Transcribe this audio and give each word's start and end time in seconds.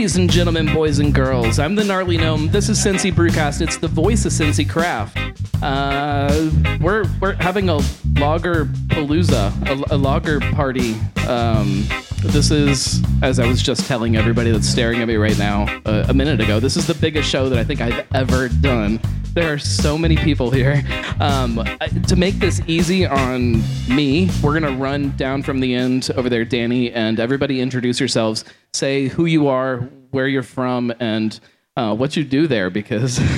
Ladies 0.00 0.16
and 0.16 0.30
gentlemen, 0.30 0.72
boys 0.72 0.98
and 0.98 1.14
girls, 1.14 1.58
I'm 1.58 1.74
the 1.74 1.84
Gnarly 1.84 2.16
Gnome. 2.16 2.48
This 2.48 2.70
is 2.70 2.78
Cincy 2.78 3.12
Brewcast. 3.12 3.60
It's 3.60 3.76
the 3.76 3.86
voice 3.86 4.24
of 4.24 4.32
Cincy 4.32 4.66
Craft. 4.66 5.18
Uh, 5.62 6.50
we're 6.80 7.04
we're 7.20 7.34
having 7.34 7.68
a 7.68 7.80
lager 8.18 8.64
palooza, 8.88 9.52
a, 9.68 9.94
a 9.94 9.98
lager 9.98 10.40
party. 10.40 10.96
Um, 11.28 11.84
this 12.22 12.50
is, 12.50 13.02
as 13.22 13.38
I 13.38 13.46
was 13.46 13.60
just 13.60 13.86
telling 13.86 14.16
everybody 14.16 14.50
that's 14.50 14.66
staring 14.66 15.02
at 15.02 15.06
me 15.06 15.16
right 15.16 15.36
now 15.36 15.66
uh, 15.84 16.06
a 16.08 16.14
minute 16.14 16.40
ago, 16.40 16.60
this 16.60 16.78
is 16.78 16.86
the 16.86 16.94
biggest 16.94 17.28
show 17.28 17.50
that 17.50 17.58
I 17.58 17.62
think 17.62 17.82
I've 17.82 18.06
ever 18.14 18.48
done. 18.48 19.00
There 19.34 19.52
are 19.52 19.58
so 19.58 19.98
many 19.98 20.16
people 20.16 20.50
here. 20.50 20.82
Um, 21.20 21.62
to 22.08 22.16
make 22.16 22.36
this 22.36 22.62
easy 22.66 23.04
on 23.04 23.62
me, 23.86 24.30
we're 24.42 24.58
gonna 24.58 24.76
run 24.76 25.14
down 25.18 25.42
from 25.42 25.60
the 25.60 25.74
end 25.74 26.10
over 26.16 26.30
there, 26.30 26.46
Danny, 26.46 26.90
and 26.90 27.20
everybody 27.20 27.60
introduce 27.60 28.00
yourselves. 28.00 28.46
Say 28.72 29.08
who 29.08 29.26
you 29.26 29.48
are, 29.48 29.78
where 30.10 30.28
you're 30.28 30.42
from, 30.42 30.92
and 31.00 31.38
uh, 31.76 31.94
what 31.94 32.16
you 32.16 32.24
do 32.24 32.46
there, 32.46 32.70
because 32.70 33.20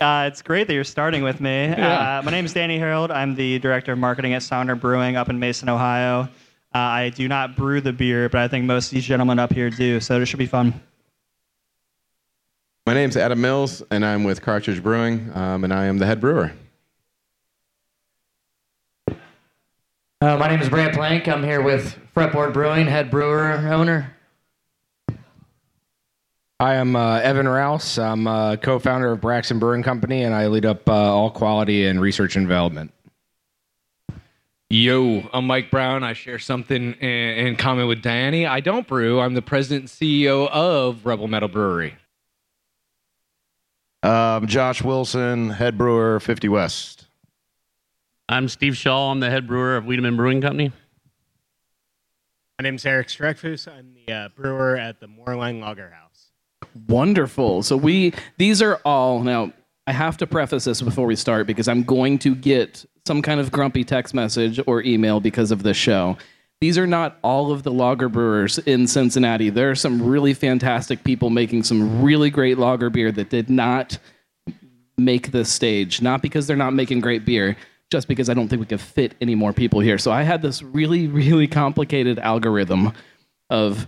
Uh, 0.00 0.24
it's 0.32 0.40
great 0.40 0.66
that 0.66 0.72
you're 0.72 0.82
starting 0.82 1.22
with 1.22 1.42
me. 1.42 1.66
Yeah. 1.66 2.20
Uh, 2.20 2.22
my 2.22 2.30
name 2.30 2.46
is 2.46 2.54
Danny 2.54 2.78
Harold. 2.78 3.10
I'm 3.10 3.34
the 3.34 3.58
director 3.58 3.92
of 3.92 3.98
marketing 3.98 4.32
at 4.32 4.40
Sonder 4.40 4.80
Brewing 4.80 5.16
up 5.16 5.28
in 5.28 5.38
Mason, 5.38 5.68
Ohio. 5.68 6.22
Uh, 6.74 6.78
I 6.78 7.10
do 7.10 7.28
not 7.28 7.54
brew 7.54 7.82
the 7.82 7.92
beer, 7.92 8.30
but 8.30 8.40
I 8.40 8.48
think 8.48 8.64
most 8.64 8.86
of 8.86 8.92
these 8.92 9.04
gentlemen 9.04 9.38
up 9.38 9.52
here 9.52 9.68
do, 9.68 10.00
so 10.00 10.18
it 10.18 10.24
should 10.24 10.38
be 10.38 10.46
fun. 10.46 10.80
My 12.86 12.94
name's 12.94 13.14
Adam 13.18 13.42
Mills, 13.42 13.82
and 13.90 14.06
I'm 14.06 14.24
with 14.24 14.40
Cartridge 14.40 14.82
Brewing, 14.82 15.30
um, 15.34 15.64
and 15.64 15.72
I 15.72 15.84
am 15.84 15.98
the 15.98 16.06
head 16.06 16.18
brewer. 16.18 16.52
My 20.22 20.48
name 20.48 20.60
is 20.60 20.68
Brad 20.68 20.92
Plank. 20.92 21.28
I'm 21.28 21.42
here 21.42 21.62
with 21.62 21.98
Fretboard 22.14 22.52
Brewing, 22.52 22.86
head 22.86 23.10
brewer 23.10 23.52
owner. 23.52 24.14
I 26.58 26.74
am 26.74 26.94
uh, 26.94 27.20
Evan 27.20 27.48
Rouse. 27.48 27.98
I'm 27.98 28.26
uh, 28.26 28.56
co-founder 28.56 29.12
of 29.12 29.22
Braxton 29.22 29.58
Brewing 29.58 29.82
Company, 29.82 30.22
and 30.22 30.34
I 30.34 30.48
lead 30.48 30.66
up 30.66 30.86
uh, 30.86 30.92
all 30.92 31.30
quality 31.30 31.86
and 31.86 32.02
research 32.02 32.36
and 32.36 32.46
development. 32.46 32.92
Yo, 34.68 35.26
I'm 35.32 35.46
Mike 35.46 35.70
Brown. 35.70 36.04
I 36.04 36.12
share 36.12 36.38
something 36.38 36.92
in, 36.92 37.46
in 37.46 37.56
common 37.56 37.88
with 37.88 38.02
Diane. 38.02 38.44
I 38.44 38.60
don't 38.60 38.86
brew. 38.86 39.20
I'm 39.20 39.32
the 39.32 39.40
president 39.40 39.84
and 39.84 39.90
CEO 39.90 40.50
of 40.50 41.06
Rebel 41.06 41.28
Mettle 41.28 41.48
Brewery. 41.48 41.94
Um, 44.02 44.46
Josh 44.46 44.82
Wilson, 44.82 45.48
head 45.48 45.78
brewer, 45.78 46.20
50 46.20 46.50
West. 46.50 46.99
I'm 48.30 48.48
Steve 48.48 48.76
Shaw. 48.76 49.10
I'm 49.10 49.18
the 49.18 49.28
head 49.28 49.48
brewer 49.48 49.76
of 49.76 49.86
Wiedemann 49.86 50.16
Brewing 50.16 50.40
Company. 50.40 50.70
My 52.60 52.62
name's 52.62 52.86
Eric 52.86 53.08
Streckfus. 53.08 53.66
I'm 53.66 53.92
the 53.92 54.12
uh, 54.12 54.28
brewer 54.36 54.76
at 54.76 55.00
the 55.00 55.08
Moerlein 55.08 55.60
Lager 55.60 55.90
House. 55.90 56.30
Wonderful. 56.86 57.64
So 57.64 57.76
we 57.76 58.14
these 58.38 58.62
are 58.62 58.76
all 58.84 59.18
now 59.24 59.52
I 59.88 59.92
have 59.92 60.16
to 60.18 60.28
preface 60.28 60.62
this 60.62 60.80
before 60.80 61.06
we 61.06 61.16
start 61.16 61.48
because 61.48 61.66
I'm 61.66 61.82
going 61.82 62.20
to 62.20 62.36
get 62.36 62.84
some 63.04 63.20
kind 63.20 63.40
of 63.40 63.50
grumpy 63.50 63.82
text 63.82 64.14
message 64.14 64.60
or 64.64 64.80
email 64.84 65.18
because 65.18 65.50
of 65.50 65.64
this 65.64 65.76
show. 65.76 66.16
These 66.60 66.78
are 66.78 66.86
not 66.86 67.18
all 67.22 67.50
of 67.50 67.64
the 67.64 67.72
lager 67.72 68.08
brewers 68.08 68.58
in 68.58 68.86
Cincinnati. 68.86 69.50
There 69.50 69.72
are 69.72 69.74
some 69.74 70.00
really 70.00 70.34
fantastic 70.34 71.02
people 71.02 71.30
making 71.30 71.64
some 71.64 72.00
really 72.00 72.30
great 72.30 72.58
lager 72.58 72.90
beer 72.90 73.10
that 73.10 73.28
did 73.28 73.50
not 73.50 73.98
make 74.96 75.32
this 75.32 75.50
stage. 75.50 76.00
Not 76.00 76.22
because 76.22 76.46
they're 76.46 76.56
not 76.56 76.74
making 76.74 77.00
great 77.00 77.24
beer, 77.24 77.56
just 77.90 78.08
because 78.08 78.28
I 78.30 78.34
don't 78.34 78.48
think 78.48 78.60
we 78.60 78.66
could 78.66 78.80
fit 78.80 79.14
any 79.20 79.34
more 79.34 79.52
people 79.52 79.80
here. 79.80 79.98
So 79.98 80.12
I 80.12 80.22
had 80.22 80.42
this 80.42 80.62
really, 80.62 81.08
really 81.08 81.48
complicated 81.48 82.18
algorithm 82.18 82.92
of 83.50 83.86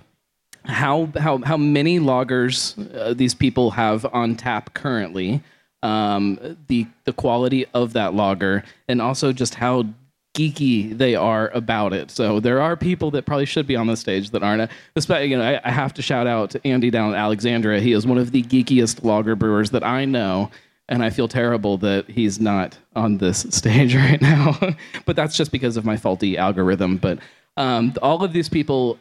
how 0.65 1.11
how 1.17 1.39
how 1.39 1.57
many 1.57 1.99
lagers 1.99 2.77
uh, 2.97 3.15
these 3.15 3.35
people 3.35 3.73
have 3.73 4.07
on 4.13 4.37
tap 4.37 4.75
currently, 4.75 5.43
um, 5.83 6.57
the 6.69 6.87
the 7.05 7.13
quality 7.13 7.67
of 7.75 7.93
that 7.95 8.15
lager, 8.15 8.65
and 8.89 9.03
also 9.03 9.33
just 9.33 9.55
how 9.55 9.87
geeky 10.35 10.97
they 10.97 11.15
are 11.15 11.51
about 11.53 11.93
it. 11.93 12.11
So 12.11 12.41
there 12.41 12.61
are 12.61 12.77
people 12.77 13.11
that 13.11 13.27
probably 13.27 13.45
should 13.45 13.67
be 13.67 13.77
on 13.77 13.87
the 13.87 13.97
stage 13.97 14.31
that 14.31 14.43
aren't. 14.43 14.71
Especially, 14.97 15.31
you 15.31 15.39
know, 15.39 15.45
I, 15.45 15.61
I 15.65 15.71
have 15.71 15.95
to 15.95 16.03
shout 16.03 16.27
out 16.27 16.51
to 16.51 16.67
Andy 16.67 16.91
down 16.91 17.13
at 17.13 17.19
Alexandria. 17.19 17.81
He 17.81 17.93
is 17.93 18.07
one 18.07 18.19
of 18.19 18.31
the 18.31 18.43
geekiest 18.43 19.05
lager 19.05 19.37
brewers 19.37 19.71
that 19.71 19.85
I 19.85 20.05
know. 20.05 20.51
And 20.93 21.03
I 21.03 21.09
feel 21.09 21.27
terrible 21.27 21.79
that 21.79 22.07
he's 22.11 22.39
not 22.39 22.77
on 22.95 23.17
this 23.17 23.39
stage 23.51 23.97
right 23.97 24.21
now. 24.21 24.59
but 25.07 25.17
that's 25.17 25.35
just 25.35 25.51
because 25.51 25.79
of 25.79 25.87
my 25.87 25.97
faulty 25.97 26.37
algorithm. 26.37 26.99
But 26.99 27.19
um, 27.57 27.95
all 28.03 28.23
of 28.23 28.35
these 28.35 28.51
people 28.51 28.99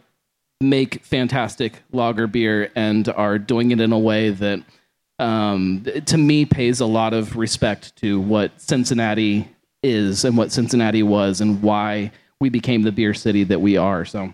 make 0.62 1.04
fantastic 1.04 1.82
lager 1.92 2.28
beer 2.28 2.72
and 2.76 3.10
are 3.10 3.38
doing 3.38 3.72
it 3.72 3.82
in 3.82 3.92
a 3.92 4.00
way 4.00 4.30
that 4.30 4.64
um, 5.20 5.86
to 6.06 6.18
me 6.18 6.46
pays 6.46 6.80
a 6.80 6.86
lot 6.86 7.14
of 7.14 7.36
respect 7.36 7.94
to 7.98 8.22
what 8.22 8.60
Cincinnati 8.62 9.50
is 9.84 10.24
and 10.24 10.38
what 10.38 10.54
Cincinnati 10.54 11.04
was 11.04 11.42
and 11.42 11.62
why 11.62 12.10
we 12.40 12.48
became 12.48 12.84
the 12.84 12.92
beer 12.94 13.14
city 13.14 13.44
that 13.44 13.60
we 13.60 13.76
are. 13.76 14.06
So 14.06 14.34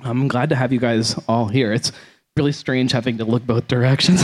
I'm 0.00 0.28
glad 0.28 0.50
to 0.50 0.56
have 0.56 0.70
you 0.70 0.80
guys 0.80 1.18
all 1.28 1.46
here. 1.48 1.72
It's 1.72 1.92
really 2.36 2.52
strange 2.52 2.92
having 2.92 3.16
to 3.18 3.24
look 3.24 3.46
both 3.46 3.68
directions. 3.68 4.22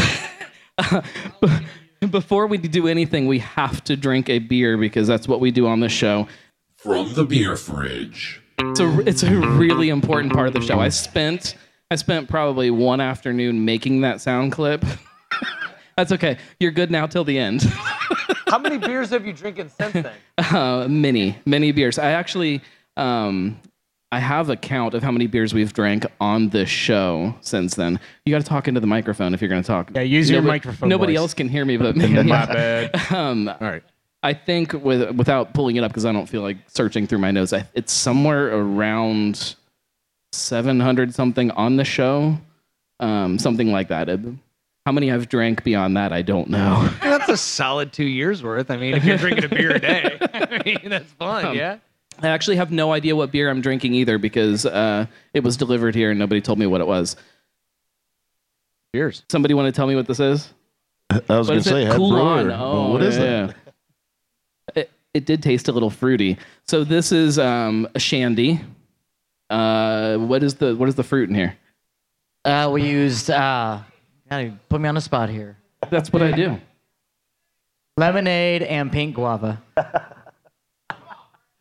Before 2.11 2.47
we 2.47 2.59
do 2.59 2.87
anything, 2.89 3.27
we 3.27 3.39
have 3.41 3.83
to 3.85 3.97
drink 3.97 4.29
a 4.29 4.39
beer 4.39 4.77
because 4.77 5.09
that's 5.09 5.27
what 5.27 5.41
we 5.41 5.51
do 5.51 5.67
on 5.67 5.81
this 5.81 5.93
show. 5.93 6.29
From 6.77 7.13
the 7.15 7.25
beer 7.25 7.57
fridge. 7.57 8.43
It's 8.59 8.81
a 8.81 9.01
it's 9.01 9.23
a 9.23 9.35
really 9.35 9.89
important 9.89 10.33
part 10.33 10.49
of 10.49 10.55
the 10.55 10.61
show. 10.61 10.79
I 10.79 10.89
spent 10.89 11.57
I 11.91 11.97
spent 11.97 12.29
probably 12.29 12.71
one 12.71 13.01
afternoon 13.01 13.65
making 13.65 14.03
that 14.03 14.21
sound 14.21 14.53
clip. 14.53 14.85
That's 15.97 16.13
okay. 16.13 16.39
You're 16.61 16.73
good 16.73 16.91
now 16.91 17.07
till 17.07 17.25
the 17.25 17.39
end. 17.39 17.63
How 18.49 18.59
many 18.59 18.79
beers 18.79 19.11
have 19.11 19.27
you 19.27 19.33
drinking 19.33 19.71
since 19.71 19.93
then? 19.93 20.13
uh, 20.39 20.87
many 20.89 21.39
many 21.45 21.73
beers. 21.73 21.99
I 21.99 22.13
actually 22.13 22.63
um, 22.97 23.61
I 24.17 24.21
have 24.21 24.49
a 24.49 24.57
count 24.57 24.95
of 24.95 25.03
how 25.03 25.11
many 25.11 25.27
beers 25.27 25.53
we've 25.53 25.75
drank 25.75 26.07
on 26.23 26.49
this 26.49 26.71
show 26.71 27.35
since 27.43 27.75
then. 27.75 28.01
You 28.25 28.33
got 28.35 28.41
to 28.41 28.47
talk 28.49 28.67
into 28.67 28.81
the 28.81 28.87
microphone 28.87 29.35
if 29.35 29.43
you're 29.43 29.51
going 29.51 29.61
to 29.63 29.67
talk. 29.67 29.91
Yeah, 29.95 30.01
use 30.01 30.31
your 30.31 30.41
Nobody- 30.41 30.49
microphone 30.55 30.89
Nobody 30.89 31.13
voice. 31.13 31.19
else 31.21 31.35
can 31.35 31.51
hear 31.51 31.67
me 31.67 31.77
but 31.77 31.97
me. 31.99 32.09
My 32.23 32.47
bad. 32.47 32.91
Um, 33.13 33.47
All 33.49 33.57
right. 33.61 33.83
I 34.23 34.33
think 34.33 34.73
with 34.73 35.11
without 35.17 35.53
pulling 35.53 35.77
it 35.77 35.85
up 35.85 35.91
because 35.91 36.07
I 36.07 36.13
don't 36.13 36.27
feel 36.27 36.41
like 36.41 36.57
searching 36.69 37.07
through 37.07 37.19
my 37.19 37.31
notes. 37.31 37.53
I, 37.53 37.69
it's 37.75 37.93
somewhere 37.93 38.57
around 38.57 39.55
700 40.33 41.15
something 41.15 41.51
on 41.51 41.77
the 41.77 41.85
show, 41.85 42.39
um, 43.01 43.39
something 43.39 43.71
like 43.71 43.89
that. 43.89 44.09
It- 44.09 44.21
how 44.87 44.93
many 44.93 45.11
I've 45.11 45.29
drank 45.29 45.65
beyond 45.65 45.97
that, 45.97 46.13
I 46.13 46.23
don't 46.23 46.49
know. 46.49 46.89
That's 47.03 47.29
a 47.29 47.37
solid 47.37 47.93
two 47.93 48.05
years 48.07 48.41
worth. 48.43 48.71
I 48.71 48.77
mean, 48.77 48.95
if 48.95 49.05
you're 49.05 49.17
drinking 49.19 49.45
a 49.45 49.49
beer 49.49 49.73
a 49.73 49.81
day, 49.81 50.17
I 50.33 50.63
mean, 50.65 50.79
that's 50.85 51.11
fun, 51.15 51.45
Um, 51.45 51.57
yeah? 51.57 51.79
I 52.23 52.29
actually 52.29 52.57
have 52.57 52.71
no 52.71 52.93
idea 52.93 53.15
what 53.15 53.31
beer 53.31 53.51
I'm 53.51 53.61
drinking 53.61 53.95
either 53.95 54.19
because 54.19 54.65
uh, 54.67 55.07
it 55.35 55.43
was 55.43 55.57
delivered 55.57 55.95
here 55.95 56.11
and 56.11 56.19
nobody 56.19 56.41
told 56.41 56.59
me 56.59 56.67
what 56.67 56.81
it 56.81 56.87
was. 56.87 57.17
Cheers. 58.95 59.23
Somebody 59.29 59.55
want 59.55 59.67
to 59.67 59.73
tell 59.77 59.87
me 59.87 59.95
what 59.97 60.07
this 60.07 60.21
is? 60.21 60.53
I 61.11 61.15
was 61.15 61.23
What 61.29 61.47
going 61.49 61.59
is 61.59 61.65
to 61.65 61.71
say, 61.71 61.85
head 61.85 61.97
Cool 61.97 62.11
brewer. 62.11 62.23
on. 62.23 62.51
Oh, 62.53 62.93
what 62.93 63.03
is 63.03 63.17
yeah. 63.19 63.47
that? 63.47 64.77
It, 64.77 64.91
it 65.15 65.25
did 65.27 65.43
taste 65.43 65.69
a 65.69 65.73
little 65.73 65.91
fruity. 65.91 66.39
So 66.67 66.85
this 66.85 67.13
is 67.13 67.39
um, 67.39 67.87
a 67.95 67.99
shandy. 68.01 68.61
Uh, 69.51 70.17
what 70.17 70.43
is 70.43 70.55
the 70.57 70.75
what 70.75 70.89
is 70.89 70.95
the 70.97 71.05
fruit 71.05 71.29
in 71.29 71.35
here? 71.35 71.57
Uh, 72.45 72.71
we 72.73 72.83
used, 72.89 73.31
uh, 73.31 73.79
God, 74.31 74.37
you 74.39 74.59
put 74.69 74.81
me 74.81 74.89
on 74.89 74.95
the 74.95 75.01
spot 75.01 75.29
here. 75.29 75.57
That's 75.91 76.13
what 76.13 76.23
I 76.23 76.33
do. 76.33 76.59
Lemonade 77.97 78.63
and 78.63 78.91
pink 78.91 79.15
guava. 79.15 79.61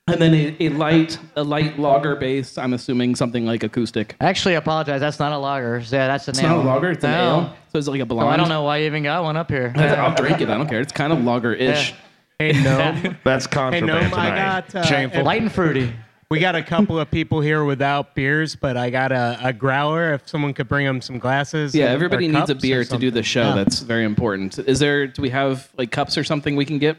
And 0.07 0.21
then 0.21 0.35
a, 0.35 0.55
a 0.59 0.69
light 0.69 1.17
a 1.35 1.43
light 1.43 1.79
lager 1.79 2.15
base. 2.15 2.59
I'm 2.59 2.73
assuming 2.73 3.15
something 3.15 3.43
like 3.43 3.63
acoustic. 3.63 4.15
Actually, 4.21 4.53
I 4.53 4.59
apologize. 4.59 4.99
That's 5.01 5.17
not 5.19 5.31
a 5.31 5.37
lager. 5.39 5.79
Yeah, 5.79 6.05
that's 6.05 6.27
an 6.27 6.33
It's 6.33 6.43
ale. 6.43 6.57
not 6.57 6.65
a 6.65 6.67
lager. 6.69 6.91
It's 6.91 7.03
an 7.03 7.11
No. 7.11 7.17
ale. 7.41 7.55
So 7.73 7.79
it's 7.79 7.87
like 7.87 7.97
a 7.99 8.03
So 8.03 8.05
blonde. 8.05 8.29
I 8.29 8.37
don't 8.37 8.49
know 8.49 8.61
why 8.61 8.77
you 8.77 8.85
even 8.85 9.01
got 9.01 9.23
one 9.23 9.35
up 9.35 9.49
here. 9.49 9.73
I'll 9.75 10.13
drink 10.13 10.41
it. 10.41 10.49
I 10.49 10.57
don't 10.57 10.67
care. 10.69 10.79
It's 10.79 10.93
kind 10.93 11.11
of 11.11 11.23
lager-ish. 11.23 11.95
Hey, 12.37 12.51
Gnome. 12.51 13.17
That's 13.23 13.45
hey, 13.45 13.51
contraband 13.51 13.87
Gnome, 13.87 14.13
I 14.13 14.29
tonight. 14.29 14.71
got. 14.73 14.91
Uh, 14.91 14.95
if- 15.17 15.25
Light 15.25 15.41
and 15.41 15.51
fruity. 15.51 15.91
we 16.29 16.39
got 16.39 16.53
a 16.53 16.61
couple 16.61 16.99
of 16.99 17.09
people 17.09 17.41
here 17.41 17.63
without 17.63 18.13
beers, 18.13 18.55
but 18.55 18.77
I 18.77 18.91
got 18.91 19.11
a, 19.11 19.39
a 19.41 19.53
growler. 19.53 20.13
If 20.13 20.29
someone 20.29 20.53
could 20.53 20.67
bring 20.67 20.85
them 20.85 21.01
some 21.01 21.17
glasses. 21.17 21.73
Yeah, 21.73 21.85
and- 21.85 21.93
or 21.93 21.95
everybody 21.95 22.27
needs 22.27 22.51
a 22.51 22.53
or 22.53 22.59
beer 22.59 22.83
to 22.85 22.97
do 22.99 23.09
the 23.09 23.23
something. 23.23 23.23
show. 23.23 23.49
Yeah. 23.49 23.55
That's 23.55 23.79
very 23.79 24.03
important. 24.05 24.59
Is 24.59 24.77
there? 24.77 25.07
Do 25.07 25.23
we 25.23 25.31
have 25.31 25.67
like 25.79 25.89
cups 25.89 26.15
or 26.15 26.23
something 26.23 26.55
we 26.55 26.65
can 26.65 26.77
get? 26.77 26.97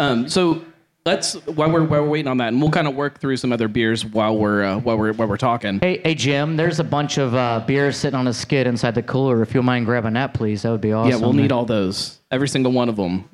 Um. 0.00 0.28
So 0.28 0.64
let's 1.06 1.34
while 1.46 1.70
we're 1.70 1.84
while 1.84 2.02
we're 2.02 2.08
waiting 2.08 2.28
on 2.28 2.38
that, 2.38 2.48
and 2.48 2.60
we'll 2.60 2.70
kind 2.70 2.88
of 2.88 2.94
work 2.94 3.20
through 3.20 3.36
some 3.36 3.52
other 3.52 3.68
beers 3.68 4.04
while 4.04 4.36
we're 4.36 4.62
uh, 4.62 4.78
while 4.78 4.96
we're 4.96 5.12
while 5.12 5.28
we're 5.28 5.36
talking. 5.36 5.78
Hey, 5.80 6.00
hey, 6.02 6.14
Jim, 6.14 6.56
there's 6.56 6.80
a 6.80 6.84
bunch 6.84 7.18
of 7.18 7.34
uh, 7.34 7.62
beers 7.66 7.96
sitting 7.96 8.18
on 8.18 8.26
a 8.26 8.32
skid 8.32 8.66
inside 8.66 8.94
the 8.94 9.02
cooler. 9.02 9.42
If 9.42 9.50
you 9.50 9.54
don't 9.54 9.66
mind 9.66 9.86
grabbing 9.86 10.14
that, 10.14 10.34
please, 10.34 10.62
that 10.62 10.70
would 10.70 10.80
be 10.80 10.92
awesome. 10.92 11.10
yeah, 11.10 11.16
we'll 11.18 11.32
need 11.32 11.52
all 11.52 11.64
those. 11.64 12.18
Every 12.30 12.48
single 12.48 12.72
one 12.72 12.88
of 12.88 12.96
them. 12.96 13.28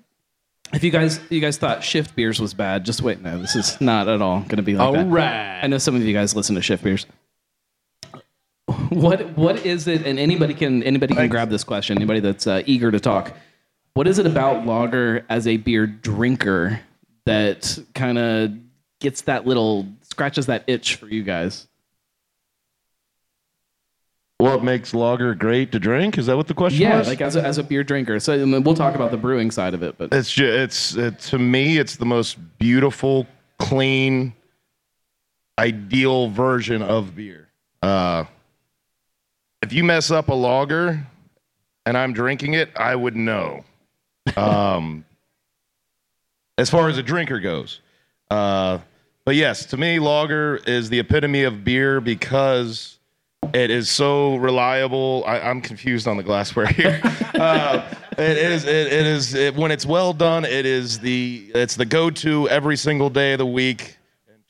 If 0.72 0.84
you 0.84 0.90
guys 0.90 1.20
you 1.30 1.40
guys 1.40 1.56
thought 1.58 1.82
shift 1.82 2.14
beers 2.14 2.40
was 2.40 2.54
bad, 2.54 2.84
just 2.84 3.02
wait. 3.02 3.20
No, 3.20 3.40
this 3.40 3.56
is 3.56 3.80
not 3.80 4.08
at 4.08 4.22
all 4.22 4.40
going 4.40 4.56
to 4.56 4.62
be 4.62 4.74
like 4.74 4.86
All 4.86 4.92
that. 4.92 5.06
right. 5.06 5.60
I 5.62 5.66
know 5.66 5.78
some 5.78 5.96
of 5.96 6.02
you 6.02 6.12
guys 6.12 6.34
listen 6.36 6.54
to 6.54 6.62
shift 6.62 6.84
beers. 6.84 7.06
What 8.90 9.36
what 9.36 9.66
is 9.66 9.88
it? 9.88 10.06
And 10.06 10.18
anybody 10.18 10.54
can 10.54 10.82
anybody 10.84 11.14
can 11.14 11.28
grab 11.28 11.50
this 11.50 11.64
question. 11.64 11.98
Anybody 11.98 12.20
that's 12.20 12.46
uh, 12.46 12.62
eager 12.66 12.90
to 12.92 13.00
talk. 13.00 13.32
What 13.94 14.06
is 14.06 14.20
it 14.20 14.26
about 14.26 14.64
lager 14.64 15.24
as 15.28 15.48
a 15.48 15.56
beer 15.56 15.86
drinker 15.88 16.80
that 17.30 17.78
kind 17.94 18.18
of 18.18 18.52
gets 19.00 19.22
that 19.22 19.46
little 19.46 19.86
scratches 20.02 20.46
that 20.46 20.64
itch 20.66 20.96
for 20.96 21.06
you 21.06 21.22
guys? 21.22 21.66
What 24.38 24.64
makes 24.64 24.94
lager 24.94 25.34
great 25.34 25.70
to 25.72 25.78
drink? 25.78 26.16
Is 26.16 26.26
that 26.26 26.36
what 26.36 26.46
the 26.48 26.54
question 26.54 26.80
Yeah, 26.80 26.98
was? 26.98 27.06
like 27.06 27.20
as 27.20 27.36
a, 27.36 27.42
as 27.42 27.58
a 27.58 27.62
beer 27.62 27.84
drinker. 27.84 28.18
So 28.20 28.32
I 28.32 28.44
mean, 28.44 28.62
we'll 28.62 28.74
talk 28.74 28.94
about 28.94 29.10
the 29.10 29.18
brewing 29.18 29.50
side 29.50 29.74
of 29.74 29.82
it, 29.82 29.96
but 29.98 30.12
It's 30.14 30.32
just, 30.32 30.96
it's 30.96 30.96
it, 30.96 31.18
to 31.30 31.38
me, 31.38 31.76
it's 31.76 31.96
the 31.96 32.06
most 32.06 32.38
beautiful, 32.58 33.26
clean, 33.58 34.32
ideal 35.58 36.30
version 36.30 36.80
of 36.80 37.14
beer. 37.14 37.48
Uh, 37.82 38.24
if 39.62 39.74
you 39.74 39.84
mess 39.84 40.10
up 40.10 40.28
a 40.28 40.34
lager 40.34 41.06
and 41.84 41.98
I'm 41.98 42.14
drinking 42.14 42.54
it, 42.54 42.70
I 42.76 42.96
would 42.96 43.16
know. 43.16 43.64
Um, 44.38 45.04
as 46.60 46.70
far 46.70 46.88
as 46.88 46.98
a 46.98 47.02
drinker 47.02 47.40
goes, 47.40 47.80
uh, 48.30 48.78
but 49.24 49.34
yes, 49.34 49.66
to 49.66 49.76
me, 49.76 49.98
lager 49.98 50.56
is 50.66 50.90
the 50.90 50.98
epitome 50.98 51.44
of 51.44 51.64
beer 51.64 52.00
because 52.00 52.98
it 53.54 53.70
is 53.70 53.88
so 53.88 54.36
reliable. 54.36 55.24
I, 55.26 55.40
I'm 55.40 55.60
confused 55.60 56.06
on 56.06 56.16
the 56.16 56.22
glassware 56.22 56.66
here. 56.80 57.00
uh, 57.34 57.88
it 58.12 58.36
is. 58.36 58.64
It, 58.64 58.92
it 58.92 59.06
is. 59.06 59.34
It, 59.34 59.54
when 59.54 59.70
it's 59.70 59.86
well 59.86 60.12
done, 60.12 60.44
it 60.44 60.66
is 60.66 60.98
the. 60.98 61.50
It's 61.54 61.76
the 61.76 61.84
go-to 61.86 62.48
every 62.48 62.76
single 62.76 63.10
day 63.10 63.32
of 63.32 63.38
the 63.38 63.46
week, 63.46 63.96